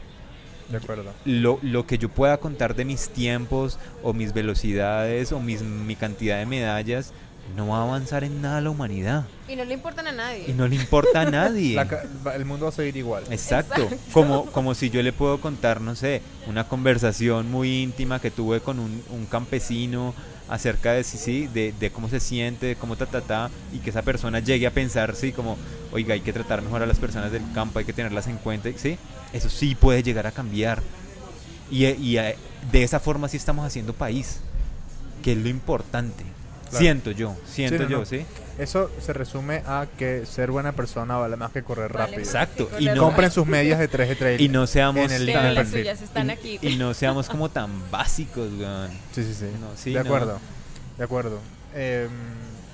De 0.72 0.78
acuerdo. 0.78 1.12
Lo, 1.26 1.60
lo 1.62 1.86
que 1.86 1.98
yo 1.98 2.10
pueda 2.10 2.38
contar 2.38 2.76
de 2.76 2.86
mis 2.86 3.10
tiempos 3.10 3.78
o 4.04 4.14
mis 4.14 4.34
velocidades 4.34 5.32
o 5.32 5.40
mis, 5.40 5.62
mi 5.62 5.96
cantidad 5.96 6.40
de 6.40 6.46
medallas 6.46 7.14
no 7.56 7.68
va 7.68 7.80
a 7.80 7.84
avanzar 7.84 8.24
en 8.24 8.42
nada 8.42 8.62
la 8.62 8.70
humanidad. 8.70 9.26
Y 9.48 9.56
no 9.56 9.66
le 9.66 9.74
importan 9.74 10.08
a 10.08 10.12
nadie. 10.12 10.46
Y 10.48 10.54
no 10.54 10.68
le 10.68 10.76
importa 10.76 11.22
a 11.22 11.26
nadie. 11.26 11.76
La 11.76 12.34
el 12.34 12.46
mundo 12.46 12.66
va 12.66 12.70
a 12.70 12.74
seguir 12.74 12.96
igual. 12.98 13.24
Exacto. 13.30 13.82
Exacto. 13.82 14.04
Como, 14.14 14.46
como 14.48 14.74
si 14.74 14.90
yo 14.90 15.04
le 15.04 15.12
puedo 15.12 15.42
contar, 15.42 15.82
no 15.82 15.96
sé, 15.96 16.22
una 16.48 16.68
conversación 16.68 17.52
muy 17.52 17.82
íntima 17.82 18.22
que 18.22 18.32
tuve 18.32 18.62
con 18.62 18.80
un, 18.80 19.04
un 19.10 19.26
campesino 19.26 20.14
acerca 20.52 20.92
de 20.92 21.06
sí, 21.06 21.18
sí, 21.18 21.48
de, 21.48 21.74
de 21.80 21.92
cómo 21.92 22.10
se 22.10 22.20
siente, 22.20 22.66
de 22.68 22.76
cómo 22.76 22.98
ta, 22.98 23.06
ta, 23.06 23.22
ta, 23.22 23.50
y 23.72 23.80
que 23.80 23.90
esa 23.90 24.02
persona 24.02 24.40
llegue 24.42 24.68
a 24.68 24.72
pensar, 24.72 25.16
sí, 25.16 25.32
como, 25.32 25.58
oiga, 25.94 26.14
hay 26.14 26.20
que 26.20 26.34
tratar 26.34 26.62
mejor 26.62 26.84
a 26.84 26.86
las 26.86 27.00
personas 27.00 27.32
del 27.32 27.42
campo, 27.54 27.80
hay 27.80 27.86
que 27.86 27.94
tenerlas 27.94 28.28
en 28.28 28.36
cuenta, 28.36 28.70
sí, 28.76 28.98
eso 29.32 29.50
sí 29.50 29.76
puede 29.76 30.04
llegar 30.04 30.28
a 30.28 30.32
cambiar. 30.32 30.84
Y, 31.72 31.86
y 31.86 32.18
eh, 32.18 32.36
de 32.70 32.84
esa 32.84 33.00
forma 33.00 33.30
sí 33.30 33.38
estamos 33.38 33.66
haciendo 33.66 33.94
país, 33.94 34.42
que 35.24 35.32
es 35.32 35.38
lo 35.38 35.48
importante. 35.48 36.26
Claro. 36.72 36.84
Siento 36.84 37.12
yo, 37.12 37.36
siento 37.46 37.78
Sí, 37.78 37.84
no, 37.84 37.90
yo, 37.90 38.00
no. 38.00 38.06
¿sí? 38.06 38.26
Eso 38.58 38.90
se 39.00 39.14
resume 39.14 39.64
a 39.66 39.88
que 39.98 40.26
ser 40.26 40.52
buena 40.52 40.72
persona 40.74 41.18
vale 41.18 41.36
más 41.36 41.52
que 41.52 41.64
correr 41.64 41.92
Vale, 41.94 42.06
rápido. 42.06 42.20
Exacto. 42.22 42.70
sí, 42.78 42.84
Y 42.84 42.86
no- 42.88 43.04
Compren 43.04 43.30
sus 43.32 43.46
medias 43.48 43.80
de 43.80 43.88
3 43.88 44.10
de 44.10 44.16
trail. 44.16 44.42
Y 44.42 44.50
no 44.50 44.68
seamos 44.68 45.04
En 45.04 45.12
el 45.12 45.32
tan 45.34 45.66
suyas 45.68 46.02
están 46.02 46.28
y, 46.28 46.32
aquí. 46.32 46.60
y 46.62 46.76
no 46.78 46.94
seamos 46.94 47.28
como 47.30 47.50
tan 47.50 47.70
básicos, 47.92 48.50
weón. 48.58 48.90
Sí, 49.14 49.24
sí, 49.24 49.34
sí. 49.34 49.46
No, 49.60 49.68
sí, 49.76 49.92
de 49.94 50.00
no. 50.00 50.06
acuerdo. 50.06 50.40
De 50.98 51.04
acuerdo. 51.04 51.40
Eh, 51.74 52.08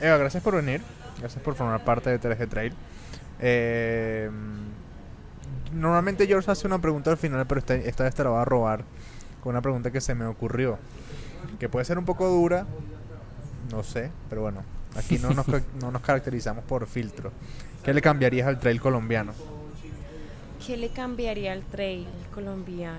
Eva, 0.01 0.17
gracias 0.17 0.43
por 0.43 0.55
venir. 0.55 0.81
Gracias 1.19 1.41
por 1.43 1.55
formar 1.55 1.83
parte 1.83 2.09
de 2.09 2.19
3G 2.19 2.47
Trail. 2.49 2.73
Eh, 3.39 4.29
normalmente 5.73 6.27
George 6.27 6.49
hace 6.51 6.67
una 6.67 6.79
pregunta 6.79 7.11
al 7.11 7.17
final, 7.17 7.45
pero 7.47 7.59
esta, 7.59 7.75
esta 7.75 8.03
vez 8.03 8.15
te 8.15 8.23
la 8.23 8.29
voy 8.31 8.41
a 8.41 8.45
robar 8.45 8.83
con 9.41 9.51
una 9.51 9.61
pregunta 9.61 9.91
que 9.91 10.01
se 10.01 10.15
me 10.15 10.25
ocurrió. 10.25 10.77
Que 11.59 11.69
puede 11.69 11.85
ser 11.85 11.97
un 11.97 12.05
poco 12.05 12.27
dura, 12.27 12.65
no 13.71 13.83
sé, 13.83 14.11
pero 14.29 14.41
bueno, 14.41 14.63
aquí 14.95 15.17
no 15.19 15.31
nos, 15.33 15.45
ca- 15.47 15.61
no 15.79 15.91
nos 15.91 16.01
caracterizamos 16.01 16.63
por 16.65 16.85
filtro. 16.87 17.31
¿Qué 17.83 17.93
le 17.93 18.01
cambiarías 18.01 18.47
al 18.47 18.59
trail 18.59 18.81
colombiano? 18.81 19.33
¿Qué 20.65 20.75
le 20.77 20.89
cambiaría 20.89 21.53
al 21.53 21.63
trail 21.63 22.07
colombiano? 22.33 22.97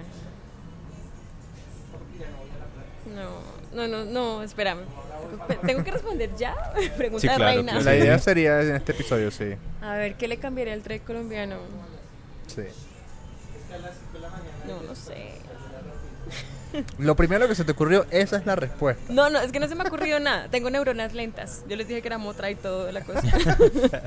No, 3.14 3.40
no, 3.74 3.88
no, 3.88 4.04
no, 4.04 4.42
espérame. 4.42 4.80
¿Tengo 5.66 5.82
que 5.82 5.90
responder 5.90 6.34
ya? 6.36 6.54
Pregunta 6.96 7.20
Sí, 7.20 7.26
claro, 7.26 7.44
reina. 7.44 7.72
claro. 7.72 7.84
La 7.84 7.96
idea 7.96 8.18
sería 8.18 8.60
en 8.62 8.76
este 8.76 8.92
episodio, 8.92 9.30
sí. 9.30 9.54
A 9.82 9.92
ver, 9.94 10.14
¿qué 10.16 10.28
le 10.28 10.38
cambiaría 10.38 10.74
al 10.74 10.82
trail 10.82 11.00
colombiano? 11.02 11.56
sí. 12.46 12.62
No, 14.66 14.80
no 14.82 14.94
sé. 14.94 15.32
Lo 16.98 17.14
primero 17.16 17.48
que 17.48 17.54
se 17.54 17.64
te 17.64 17.72
ocurrió, 17.72 18.06
esa 18.10 18.36
es 18.36 18.46
la 18.46 18.56
respuesta. 18.56 19.12
No, 19.12 19.30
no, 19.30 19.40
es 19.40 19.52
que 19.52 19.60
no 19.60 19.68
se 19.68 19.74
me 19.74 19.82
ha 19.82 19.86
ocurrido 19.86 20.18
nada. 20.20 20.48
Tengo 20.48 20.70
neuronas 20.70 21.12
lentas. 21.14 21.62
Yo 21.68 21.76
les 21.76 21.88
dije 21.88 22.02
que 22.02 22.08
era 22.08 22.18
motra 22.18 22.50
y 22.50 22.54
todo 22.54 22.90
la 22.92 23.02
cosa. 23.02 23.22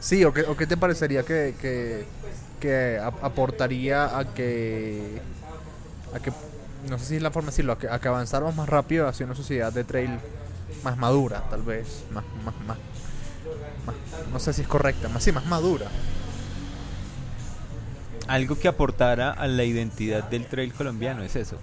Sí, 0.00 0.22
o 0.24 0.34
qué, 0.34 0.42
o 0.42 0.54
qué 0.54 0.66
te 0.66 0.76
parecería 0.76 1.22
que, 1.22 1.54
que, 1.62 2.04
que 2.60 2.98
ap- 3.02 3.24
aportaría 3.24 4.18
a 4.18 4.34
que, 4.34 5.18
a 6.14 6.18
que, 6.20 6.30
no 6.90 6.98
sé 6.98 7.06
si 7.06 7.16
es 7.16 7.22
la 7.22 7.30
forma 7.30 7.46
de 7.46 7.52
decirlo, 7.52 7.72
a 7.72 7.78
que, 7.78 7.88
a 7.88 7.98
que 7.98 8.08
avanzáramos 8.08 8.54
más 8.54 8.68
rápido 8.68 9.08
hacia 9.08 9.24
una 9.24 9.34
sociedad 9.34 9.72
de 9.72 9.82
trail 9.82 10.10
más 10.82 10.98
madura, 10.98 11.42
tal 11.48 11.62
vez, 11.62 12.04
más, 12.12 12.22
más, 12.44 12.54
más, 12.66 12.76
más- 13.86 14.28
no 14.30 14.38
sé 14.40 14.52
si 14.52 14.60
es 14.60 14.68
correcta, 14.68 15.08
más, 15.08 15.22
sí, 15.24 15.32
más 15.32 15.46
madura. 15.46 15.86
Algo 18.26 18.58
que 18.58 18.68
aportara 18.68 19.30
a 19.32 19.46
la 19.46 19.64
identidad 19.64 20.24
del 20.24 20.46
trail 20.46 20.72
colombiano 20.72 21.22
es 21.22 21.36
eso. 21.36 21.58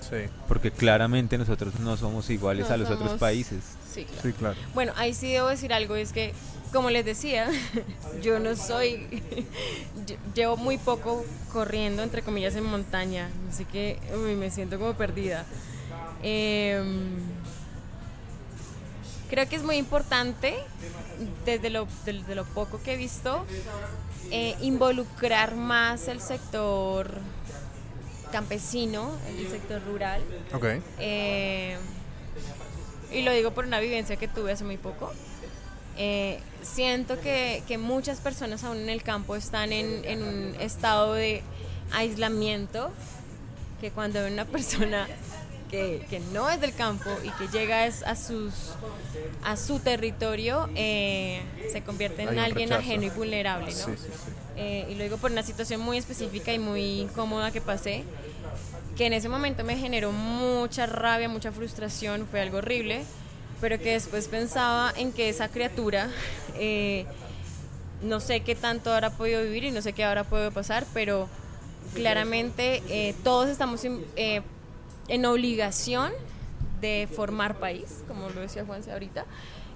Sí, 0.00 0.16
Porque 0.46 0.70
claramente 0.70 1.38
nosotros 1.38 1.80
no 1.80 1.96
somos 1.96 2.28
iguales 2.28 2.68
No 2.68 2.74
a 2.74 2.76
los 2.76 2.90
otros 2.90 3.12
países. 3.18 3.60
Sí, 3.92 4.04
claro. 4.04 4.22
sí, 4.22 4.32
claro. 4.32 4.56
Bueno, 4.74 4.92
ahí 4.96 5.14
sí 5.14 5.32
debo 5.32 5.48
decir 5.48 5.72
algo, 5.72 5.96
es 5.96 6.12
que, 6.12 6.34
como 6.72 6.90
les 6.90 7.04
decía, 7.06 7.48
yo 8.22 8.38
no 8.38 8.54
soy, 8.54 9.06
lle- 10.06 10.18
llevo 10.34 10.58
muy 10.58 10.76
poco 10.76 11.24
corriendo, 11.52 12.02
entre 12.02 12.20
comillas, 12.22 12.54
en 12.54 12.64
montaña, 12.64 13.30
así 13.50 13.64
que 13.64 13.98
uy, 14.14 14.34
me 14.34 14.50
siento 14.50 14.78
como 14.78 14.92
perdida. 14.92 15.46
Em, 16.22 17.14
creo 19.30 19.48
que 19.48 19.56
es 19.56 19.62
muy 19.62 19.76
importante, 19.76 20.54
desde 21.46 21.70
lo, 21.70 21.88
desde 22.04 22.34
lo 22.34 22.44
poco 22.44 22.80
que 22.82 22.92
he 22.94 22.96
visto, 22.96 23.46
eh, 24.30 24.56
involucrar 24.60 25.54
más 25.54 26.08
el 26.08 26.20
sector 26.20 27.20
campesino, 28.32 29.12
el 29.28 29.48
sector 29.48 29.82
rural. 29.84 30.22
Ok. 30.52 30.66
Eh, 30.98 31.76
y 33.12 33.22
lo 33.22 33.32
digo 33.32 33.52
por 33.52 33.64
una 33.64 33.78
vivencia 33.80 34.16
que 34.16 34.26
tuve 34.28 34.52
hace 34.52 34.64
muy 34.64 34.76
poco. 34.76 35.12
Eh, 35.96 36.40
siento 36.62 37.20
que, 37.20 37.62
que 37.68 37.78
muchas 37.78 38.18
personas 38.18 38.64
aún 38.64 38.78
en 38.78 38.88
el 38.88 39.04
campo 39.04 39.36
están 39.36 39.72
en, 39.72 40.04
en 40.04 40.24
un 40.24 40.56
estado 40.60 41.14
de 41.14 41.42
aislamiento, 41.92 42.90
que 43.80 43.92
cuando 43.92 44.26
una 44.26 44.44
persona 44.44 45.06
que, 45.70 46.06
que 46.08 46.20
no 46.20 46.50
es 46.50 46.60
del 46.60 46.74
campo 46.74 47.10
y 47.22 47.30
que 47.30 47.48
llega 47.48 47.86
es 47.86 48.02
a, 48.02 48.16
sus, 48.16 48.72
a 49.42 49.56
su 49.56 49.80
territorio, 49.80 50.68
eh, 50.74 51.42
se 51.72 51.82
convierte 51.82 52.22
en 52.22 52.38
alguien 52.38 52.70
rechazo. 52.70 52.80
ajeno 52.86 53.02
y 53.04 53.10
vulnerable. 53.10 53.66
¿no? 53.66 53.72
Sí, 53.72 53.92
sí, 53.96 54.08
sí. 54.08 54.30
Eh, 54.56 54.86
y 54.90 54.94
lo 54.94 55.02
digo 55.02 55.16
por 55.16 55.32
una 55.32 55.42
situación 55.42 55.80
muy 55.80 55.98
específica 55.98 56.52
y 56.52 56.58
muy 56.58 57.00
incómoda 57.00 57.50
que 57.50 57.60
pasé, 57.60 58.04
que 58.96 59.06
en 59.06 59.12
ese 59.12 59.28
momento 59.28 59.64
me 59.64 59.76
generó 59.76 60.12
mucha 60.12 60.86
rabia, 60.86 61.28
mucha 61.28 61.50
frustración, 61.50 62.26
fue 62.30 62.40
algo 62.40 62.58
horrible, 62.58 63.02
pero 63.60 63.78
que 63.78 63.92
después 63.92 64.28
pensaba 64.28 64.92
en 64.96 65.12
que 65.12 65.28
esa 65.28 65.48
criatura, 65.48 66.08
eh, 66.56 67.06
no 68.02 68.20
sé 68.20 68.40
qué 68.40 68.54
tanto 68.54 68.92
habrá 68.92 69.10
podido 69.10 69.42
vivir 69.42 69.64
y 69.64 69.70
no 69.70 69.82
sé 69.82 69.92
qué 69.92 70.04
habrá 70.04 70.24
podido 70.24 70.52
pasar, 70.52 70.86
pero 70.94 71.28
claramente 71.94 72.82
eh, 72.88 73.14
todos 73.24 73.48
estamos 73.48 73.80
eh, 74.16 74.42
en 75.08 75.24
obligación 75.26 76.12
de 76.80 77.08
formar 77.14 77.58
país, 77.58 78.02
como 78.08 78.28
lo 78.30 78.40
decía 78.40 78.64
Juanse 78.64 78.92
ahorita, 78.92 79.24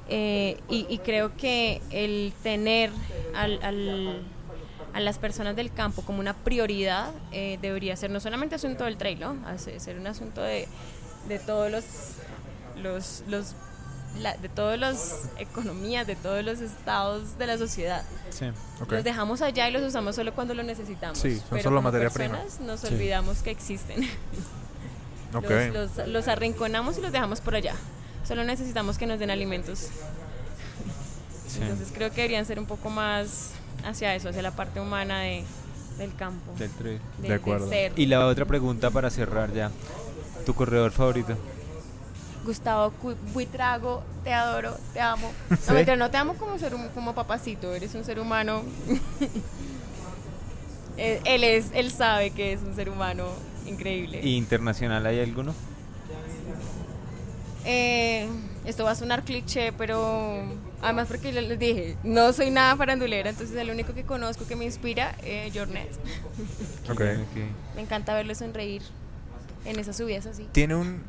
eh, 0.09 0.59
y, 0.69 0.87
y 0.89 0.99
creo 0.99 1.37
que 1.37 1.81
el 1.91 2.33
tener 2.43 2.91
al, 3.35 3.63
al- 3.63 4.23
a 4.95 5.01
las 5.01 5.19
personas 5.19 5.55
del 5.55 5.71
campo 5.73 6.03
como 6.03 6.19
una 6.21 6.33
prioridad 6.35 7.11
eh, 7.31 7.59
debería 7.61 7.95
ser 7.97 8.11
no 8.11 8.21
solamente 8.21 8.55
asunto 8.55 8.85
del 8.85 8.97
trail, 8.97 9.21
¿no? 9.21 9.37
Ser 9.59 9.99
un 9.99 10.07
asunto 10.07 10.41
de, 10.43 10.67
de 11.29 11.39
todos 11.39 11.71
los, 11.71 11.85
los, 12.83 13.23
los 13.29 13.55
la- 14.19 14.37
de 14.39 14.49
todas 14.49 14.79
las 14.79 15.29
economías, 15.39 16.07
de 16.07 16.17
todos 16.17 16.43
los 16.43 16.61
estados 16.61 17.37
de 17.37 17.47
la 17.47 17.59
sociedad. 17.59 18.03
Sí. 18.31 18.47
Ok. 18.81 18.93
Los 18.93 19.05
dejamos 19.05 19.43
allá 19.43 19.69
y 19.69 19.73
los 19.73 19.83
usamos 19.83 20.17
solo 20.17 20.35
cuando 20.35 20.55
lo 20.55 20.63
necesitamos. 20.63 21.19
Sí, 21.19 21.37
son 21.37 21.45
Pero 21.51 21.63
solo 21.65 21.77
como 21.77 21.89
materia 21.89 22.09
prima. 22.11 22.39
personas 22.39 22.61
Nos 22.61 22.81
Sí. 22.81 22.87
olvidamos 22.95 23.43
que 23.43 23.51
existen. 23.51 24.09
Los, 25.33 25.97
los- 25.97 26.09
los 26.09 26.29
arrinconamos 26.29 26.99
y 26.99 27.01
los 27.01 27.13
dejamos 27.13 27.41
por 27.41 27.55
allá. 27.55 27.75
Solo 28.27 28.45
necesitamos 28.45 28.99
que 28.99 29.07
nos 29.07 29.19
den 29.19 29.31
alimentos. 29.31 29.89
Sí. 31.47 31.61
Entonces 31.63 31.89
creo 31.95 32.11
que 32.11 32.17
deberían 32.17 32.45
ser 32.45 32.59
un 32.59 32.67
poco 32.67 32.91
más 32.91 33.51
hacia 33.85 34.15
eso, 34.15 34.29
hacia 34.29 34.43
la 34.43 34.51
parte 34.53 34.81
humana 34.81 35.21
de, 35.21 35.45
del 35.99 36.15
campo. 36.15 36.53
Del 36.59 36.71
de, 36.79 37.01
De 37.29 37.35
acuerdo. 37.35 37.69
Y 37.97 38.07
la 38.07 38.27
otra 38.27 38.45
pregunta 38.45 38.91
para 38.91 39.11
cerrar 39.11 39.53
ya. 39.53 39.71
¿Tu 40.45 40.55
corredor 40.55 40.91
favorito? 40.93 41.37
Gustavo 42.45 42.93
Buitrago, 43.35 44.03
te 44.25 44.33
adoro, 44.33 44.75
te 44.95 45.01
amo. 45.01 45.33
¿Sí? 45.51 45.57
No, 45.69 45.75
mentira, 45.75 45.97
no 45.97 46.11
te 46.11 46.17
amo 46.17 46.35
como 46.35 46.59
ser 46.59 46.73
como 46.95 47.15
papacito, 47.15 47.75
eres 47.75 47.95
un 47.95 48.05
ser 48.05 48.19
humano. 48.21 48.63
él, 50.97 51.21
él 51.25 51.45
es, 51.45 51.67
él 51.75 51.91
sabe 51.91 52.31
que 52.31 52.53
es 52.53 52.61
un 52.63 52.75
ser 52.75 52.89
humano 52.89 53.27
increíble. 53.69 54.21
¿Y 54.23 54.37
internacional 54.37 55.05
hay 55.07 55.21
alguno? 55.21 55.55
Eh, 57.65 58.29
esto 58.65 58.85
va 58.85 58.93
a 58.93 58.95
sonar 58.95 59.25
cliché, 59.25 59.73
pero 59.73 60.43
además 60.81 61.09
porque 61.09 61.33
ya 61.33 61.41
les 61.41 61.59
dije, 61.59 61.97
no 62.03 62.33
soy 62.33 62.51
nada 62.51 62.77
farandulera, 62.77 63.31
entonces 63.31 63.57
el 63.57 63.71
único 63.71 63.93
que 63.95 64.05
conozco 64.05 64.47
que 64.47 64.57
me 64.57 64.65
inspira 64.65 65.15
es 65.23 65.53
Jornet. 65.57 65.91
Ok. 66.91 67.01
Me 67.75 67.83
encanta 67.83 68.15
verlo 68.15 68.35
sonreír 68.35 68.83
en 69.65 69.79
esas 69.79 69.97
subidas 69.97 70.27
así. 70.27 70.47
Tiene 70.53 70.77
un. 70.77 71.03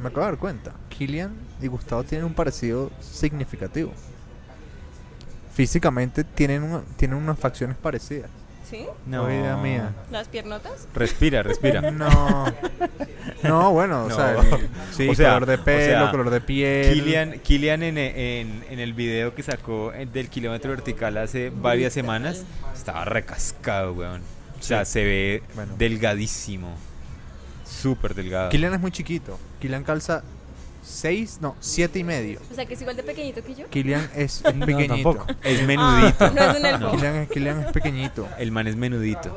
Me 0.00 0.08
acabo 0.08 0.26
de 0.26 0.32
dar 0.32 0.38
cuenta. 0.38 0.72
Killian 0.88 1.32
y 1.60 1.66
Gustavo 1.66 2.02
tienen 2.04 2.24
un 2.26 2.34
parecido 2.34 2.90
significativo. 3.00 3.92
Físicamente 5.54 6.22
tienen, 6.24 6.62
una- 6.62 6.82
tienen 6.96 7.16
unas 7.18 7.38
facciones 7.38 7.76
parecidas. 7.76 8.30
¿Sí? 8.68 8.86
No, 9.06 9.30
idea 9.30 9.56
mía. 9.56 9.94
¿Las 10.10 10.28
piernotas? 10.28 10.86
Respira, 10.94 11.42
respira. 11.42 11.90
No. 11.90 12.46
No, 13.44 13.70
bueno, 13.72 14.04
o 14.04 14.08
No. 14.08 14.16
sea, 14.16 14.32
el- 14.40 14.68
sí, 14.92 15.08
O 15.08 15.14
sea, 15.14 15.34
color 15.34 15.46
de 15.46 15.54
o 15.54 15.64
pelo, 15.64 15.84
sea, 16.02 16.10
color 16.10 16.30
de 16.30 16.40
piel. 16.40 16.92
Kilian, 16.94 17.38
Kilian 17.40 17.82
en, 17.84 17.96
en, 17.98 18.64
en 18.68 18.78
el 18.80 18.94
video 18.94 19.32
que 19.34 19.42
sacó 19.44 19.92
eh, 19.92 20.06
del 20.06 20.28
kilómetro 20.28 20.70
vertical 20.70 21.16
hace 21.18 21.50
varias 21.54 21.92
semanas 21.92 22.44
estaba 22.74 23.04
recascado, 23.04 23.92
weón. 23.92 24.22
O 24.58 24.62
sea, 24.62 24.84
Sí. 24.84 24.92
se 24.94 25.04
ve 25.04 25.42
Bueno. 25.54 25.74
delgadísimo. 25.78 26.74
Súper 27.64 28.14
delgado. 28.14 28.48
Killian 28.48 28.74
es 28.74 28.80
muy 28.80 28.90
chiquito. 28.90 29.38
Killian 29.60 29.84
calza 29.84 30.24
6, 30.88 31.38
no, 31.40 31.54
7 31.60 31.98
y 31.98 32.04
medio. 32.04 32.40
O 32.50 32.54
sea, 32.54 32.64
que 32.66 32.74
es 32.74 32.80
igual 32.80 32.96
de 32.96 33.02
pequeñito 33.02 33.42
que 33.44 33.54
yo. 33.54 33.68
Killian 33.68 34.10
es, 34.16 34.42
es 34.44 34.54
No, 34.56 34.66
pequeñito. 34.66 34.94
tampoco. 34.94 35.26
Es 35.42 35.62
menudito. 35.66 36.24
Ah, 36.24 36.32
no 36.34 36.42
es 36.42 36.58
un 36.58 36.66
elfo. 36.66 36.90
Killian, 36.92 37.14
es, 37.16 37.28
Killian 37.30 37.60
es 37.60 37.72
pequeñito. 37.72 38.28
El 38.38 38.50
man 38.52 38.66
es 38.66 38.76
menudito. 38.76 39.36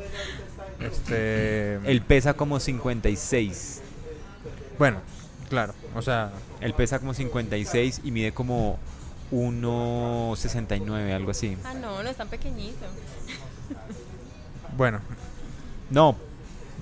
Este, 0.80 1.76
Él 1.90 2.02
pesa 2.02 2.34
como 2.34 2.60
56. 2.60 3.82
bueno, 4.80 5.00
claro, 5.50 5.74
o 5.96 6.02
sea, 6.02 6.32
Él 6.62 6.74
pesa 6.74 6.98
como 7.00 7.14
56 7.14 8.02
y 8.04 8.12
mide 8.12 8.32
como 8.32 8.80
1.69, 9.32 11.14
algo 11.14 11.32
así. 11.32 11.58
Ah, 11.64 11.74
no, 11.76 12.02
no 12.02 12.10
es 12.10 12.16
tan 12.18 12.28
pequeñito. 12.30 12.86
bueno, 14.78 15.00
No, 15.90 16.16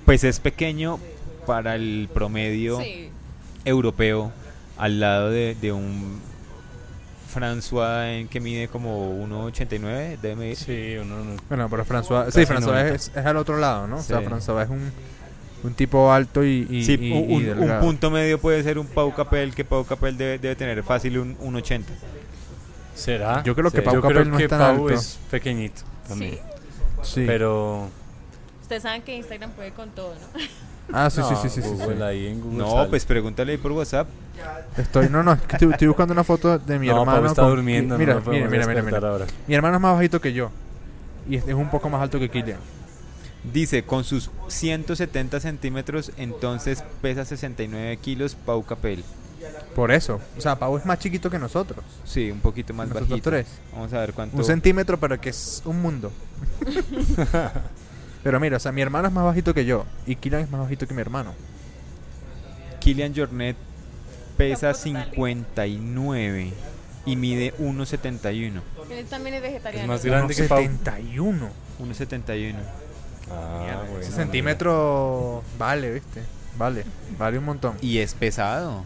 pues 0.06 0.24
es 0.24 0.40
pequeño 0.40 0.98
para 1.46 1.74
el 1.74 2.08
promedio 2.14 2.80
Sí. 2.80 3.10
europeo 3.64 4.32
al 4.80 5.00
lado 5.00 5.30
de, 5.30 5.56
de 5.60 5.72
un 5.72 6.20
François 7.34 8.06
en 8.18 8.28
que 8.28 8.40
mide 8.40 8.68
como 8.68 9.12
1.89 9.26 10.18
debe 10.20 10.36
medir. 10.36 10.56
Sí, 10.56 10.96
uno 11.00 11.16
no. 11.24 11.36
bueno, 11.48 11.68
pero 11.70 11.84
François, 11.84 12.30
sí, 12.30 12.40
François 12.44 12.60
90. 12.88 12.94
es, 12.94 13.12
es 13.14 13.26
al 13.26 13.36
otro 13.36 13.56
lado, 13.58 13.86
¿no? 13.86 13.98
O 13.98 14.02
sea. 14.02 14.20
François 14.20 14.64
es 14.64 14.70
un, 14.70 14.90
un 15.62 15.74
tipo 15.74 16.12
alto 16.12 16.44
y, 16.44 16.66
y, 16.68 16.84
Sí, 16.84 16.98
y- 17.00 17.12
un, 17.12 17.42
y 17.64 17.80
punto 17.80 18.10
medio 18.10 18.40
puede 18.40 18.62
ser 18.64 18.78
un 18.78 18.86
Pau 18.86 19.14
Capel, 19.14 19.54
que 19.54 19.64
Pau 19.64 19.84
Capel 19.84 20.16
debe, 20.16 20.38
debe 20.38 20.56
tener 20.56 20.82
fácil 20.82 21.18
un 21.18 21.38
1.80. 21.38 21.82
¿Será? 22.94 23.42
Yo 23.44 23.54
creo 23.54 23.70
que 23.70 23.78
Sí. 23.78 23.84
Pau 23.84 23.94
Yo 23.94 24.02
Capel 24.02 24.16
creo 24.18 24.24
no 24.32 24.36
que 24.36 24.44
es 24.44 24.50
tan 24.50 24.58
Pau 24.58 24.88
alto. 24.88 24.90
es 25.00 25.18
pequeñito 25.30 25.82
también. 26.08 26.34
Sí. 26.34 26.40
Sí. 27.14 27.24
Pero. 27.26 27.88
Ustedes 28.70 28.84
saben 28.84 29.02
que 29.02 29.16
Instagram 29.16 29.50
puede 29.50 29.72
con 29.72 29.90
todo, 29.90 30.14
¿no? 30.14 30.40
Ah, 30.92 31.08
sí, 31.10 31.20
sí, 31.22 31.30
No, 31.34 31.42
sí, 31.42 31.48
sí, 31.48 31.62
sí, 31.62 31.68
Google 31.68 31.96
sí. 31.96 32.02
ahí 32.02 32.26
en 32.28 32.40
Google 32.40 32.58
No, 32.58 32.70
sale. 32.72 32.88
pues 32.90 33.04
pregúntale 33.04 33.52
ahí 33.52 33.58
por 33.58 33.72
WhatsApp. 33.72 34.08
Estoy, 34.76 35.08
no, 35.08 35.22
no, 35.24 35.32
es 35.32 35.40
que 35.42 35.56
estoy, 35.56 35.70
estoy 35.72 35.88
buscando 35.88 36.12
una 36.12 36.22
foto 36.24 36.56
de 36.58 36.78
mi 36.80 36.86
no, 36.86 36.94
Pau 36.94 37.02
hermano. 37.02 37.26
está 37.26 37.42
con- 37.42 37.50
durmiendo. 37.50 37.98
Mira, 37.98 38.14
no 38.14 38.20
mira, 38.30 38.48
mira, 38.48 38.66
mira, 38.66 38.82
mira. 38.82 38.98
ahora. 39.08 39.26
Mi 39.48 39.54
hermano 39.56 39.76
es 39.76 39.80
más 39.82 39.94
bajito 39.96 40.20
que 40.20 40.32
yo. 40.32 40.50
Y 41.28 41.34
es, 41.36 41.46
es 41.48 41.54
un 41.54 41.68
poco 41.68 41.88
más 41.90 42.00
alto 42.00 42.18
que 42.20 42.28
Killian. 42.30 42.58
Dice, 43.52 43.82
con 43.84 44.04
sus 44.04 44.30
170 44.48 45.38
centímetros, 45.40 46.12
entonces 46.16 46.82
pesa 47.02 47.24
69 47.24 47.96
kilos 47.98 48.34
Pau 48.36 48.64
Capel. 48.64 49.04
Por 49.74 49.90
eso. 49.92 50.20
O 50.38 50.40
sea, 50.40 50.56
Pau 50.58 50.76
es 50.76 50.86
más 50.86 50.98
chiquito 51.00 51.28
que 51.30 51.38
nosotros. 51.40 51.84
Sí, 52.04 52.30
un 52.30 52.40
poquito 52.40 52.72
más 52.74 52.86
Nosotros 52.88 53.08
bajito. 53.10 53.30
tres. 53.30 53.46
Vamos 53.72 53.92
a 53.92 53.98
ver 54.00 54.12
cuánto. 54.12 54.36
Un 54.36 54.44
centímetro, 54.44 54.98
pero 54.98 55.20
que 55.20 55.30
es 55.30 55.60
un 55.64 55.80
mundo. 55.82 56.10
pero 58.22 58.38
mira, 58.40 58.56
o 58.56 58.60
sea, 58.60 58.72
mi 58.72 58.82
hermano 58.82 59.08
es 59.08 59.14
más 59.14 59.24
bajito 59.24 59.54
que 59.54 59.64
yo. 59.64 59.84
Y 60.06 60.16
Killian 60.16 60.42
es 60.42 60.50
más 60.50 60.60
bajito 60.60 60.86
que 60.86 60.94
mi 60.94 61.00
hermano. 61.00 61.32
Kilian 62.80 63.14
Jornet 63.14 63.56
pesa 64.36 64.72
59 64.74 66.52
y 67.06 67.16
mide 67.16 67.54
1.71. 67.58 68.60
Él 68.90 69.06
también 69.06 69.34
es 69.36 69.42
vegetariano. 69.42 69.82
Es 69.84 69.88
más 69.88 70.04
grande 70.04 70.34
que 70.34 70.44
Pau. 70.44 70.58
71. 70.62 71.48
1.71. 71.80 72.54
Ah, 73.30 73.82
bueno, 73.86 74.00
Ese 74.00 74.12
centímetro 74.12 75.42
vale, 75.58 75.92
¿viste? 75.92 76.22
Vale, 76.58 76.84
vale 77.18 77.38
un 77.38 77.44
montón. 77.44 77.76
Y 77.80 77.98
es 77.98 78.14
pesado. 78.14 78.82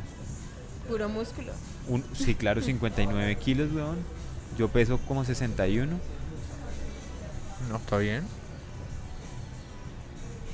Puro 0.89 1.09
músculo. 1.09 1.52
Un- 1.89 2.05
sí, 2.15 2.35
claro, 2.35 2.61
59 2.62 3.36
kilos, 3.36 3.73
weón. 3.73 3.97
Yo 4.59 4.69
peso 4.69 4.98
como 5.09 5.24
61. 5.24 5.98
No, 7.70 7.77
está 7.77 7.97
bien. 7.98 8.24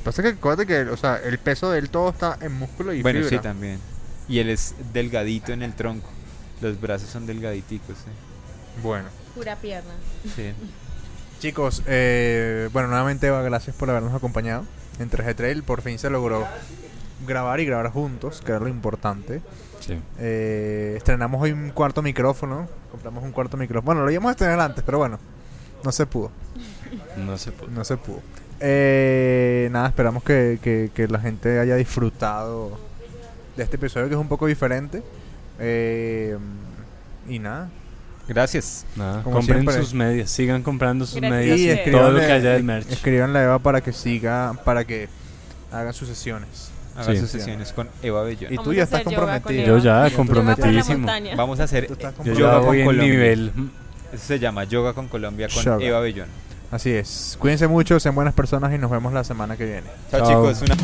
Pasa 0.04 0.22
que 0.22 0.28
acuérdate 0.28 0.66
que, 0.66 0.90
o 0.90 0.96
sea, 0.96 1.16
el 1.16 1.38
peso 1.38 1.70
del 1.70 1.90
todo 1.90 2.10
está 2.10 2.38
en 2.40 2.52
músculo 2.52 2.92
y 2.92 3.02
bueno, 3.02 3.26
sí, 3.28 3.38
también. 3.38 3.78
Y 4.28 4.38
él 4.38 4.48
es 4.48 4.74
delgadito 4.92 5.52
en 5.52 5.62
el 5.62 5.74
tronco. 5.74 6.08
Los 6.60 6.80
brazos 6.80 7.10
son 7.10 7.26
delgaditicos, 7.26 7.96
sí. 7.98 8.10
Bueno. 8.82 9.08
Pura 9.34 9.56
pierna. 9.56 9.92
Sí. 10.34 10.52
Chicos, 11.40 11.82
eh, 11.86 12.68
bueno, 12.72 12.88
nuevamente 12.88 13.26
Eva, 13.26 13.40
gracias 13.42 13.74
por 13.74 13.88
habernos 13.88 14.14
acompañado 14.14 14.64
en 14.98 15.10
3G 15.10 15.34
Trail. 15.34 15.62
Por 15.62 15.80
fin 15.80 15.98
se 15.98 16.10
logró 16.10 16.46
grabar 17.26 17.60
y 17.60 17.64
grabar 17.64 17.90
juntos, 17.90 18.42
que 18.44 18.52
era 18.52 18.60
lo 18.60 18.68
importante. 18.68 19.40
Sí. 19.80 19.98
Eh, 20.18 20.94
estrenamos 20.96 21.40
hoy 21.42 21.52
un 21.52 21.70
cuarto 21.70 22.02
micrófono. 22.02 22.68
Compramos 22.90 23.24
un 23.24 23.32
cuarto 23.32 23.56
micrófono. 23.56 23.86
Bueno, 23.86 24.04
lo 24.04 24.10
íbamos 24.10 24.28
a 24.28 24.32
estrenar 24.32 24.60
antes, 24.60 24.84
pero 24.84 24.98
bueno, 24.98 25.18
no 25.82 25.92
se 25.92 26.06
pudo. 26.06 26.30
No 27.16 27.38
se 27.38 27.52
puede. 27.52 27.72
No 27.72 27.84
se 27.84 27.96
pudo. 27.96 28.20
Eh, 28.60 29.68
nada, 29.72 29.88
esperamos 29.88 30.22
que, 30.22 30.58
que- 30.62 30.90
que 30.94 31.08
la 31.08 31.18
gente 31.18 31.58
haya 31.58 31.76
disfrutado 31.76 32.78
de 33.56 33.62
este 33.64 33.76
episodio 33.76 34.08
que 34.08 34.14
es 34.14 34.20
un 34.20 34.28
poco 34.28 34.46
diferente. 34.46 35.02
Eh, 35.58 36.36
y 37.28 37.38
nada. 37.38 37.68
Gracias. 38.28 38.86
Nada, 38.96 39.22
Como 39.22 39.36
compren 39.36 39.60
siempre. 39.62 39.74
sus 39.82 39.92
medias, 39.94 40.30
sigan 40.30 40.62
comprando 40.62 41.04
sus 41.04 41.16
Gracias. 41.16 41.32
medias 41.40 41.58
Y 41.58 41.68
escriban 41.70 42.00
todo 42.02 42.12
lo 42.12 42.20
que 42.20 42.26
haya 42.32 42.50
del 42.52 42.62
merch. 42.64 42.90
Escríbanle 42.90 43.38
a 43.40 43.44
Eva 43.44 43.58
para 43.58 43.80
que 43.80 43.92
siga, 43.92 44.52
para 44.64 44.84
que 44.84 45.08
hagan 45.72 45.92
sus 45.92 46.08
sesiones. 46.08 46.70
Hagan 46.96 47.14
Sí. 47.14 47.20
sus 47.22 47.30
sesiones 47.30 47.72
con 47.72 47.88
Eva 48.02 48.22
Bellón. 48.22 48.52
Y 48.52 48.56
tú 48.58 48.72
ya 48.72 48.82
estás 48.84 49.02
comprometido. 49.02 49.64
Yo 49.66 49.78
ya, 49.78 50.10
comprometidísimo. 50.14 51.08
Vamos 51.36 51.60
a 51.60 51.64
hacer 51.64 51.88
yoga 52.24 52.60
con 52.60 52.84
Colombia. 52.84 53.02
nivel. 53.02 53.52
Eso 54.12 54.24
se 54.26 54.38
llama 54.38 54.64
Yoga 54.64 54.92
con 54.92 55.08
Colombia 55.08 55.48
con. 55.52 55.80
Eva 55.82 56.00
Bellón. 56.00 56.28
Así 56.70 56.90
es. 56.90 57.36
Cuídense 57.38 57.66
mucho, 57.66 57.98
sean 57.98 58.14
buenas 58.14 58.34
personas 58.34 58.72
y 58.72 58.78
nos 58.78 58.90
vemos 58.90 59.12
la 59.12 59.24
semana 59.24 59.56
que 59.56 59.64
viene. 59.64 59.88
Chao, 60.10 60.20
Chao. 60.20 60.52
chicos. 60.52 60.62
Una... 60.62 60.76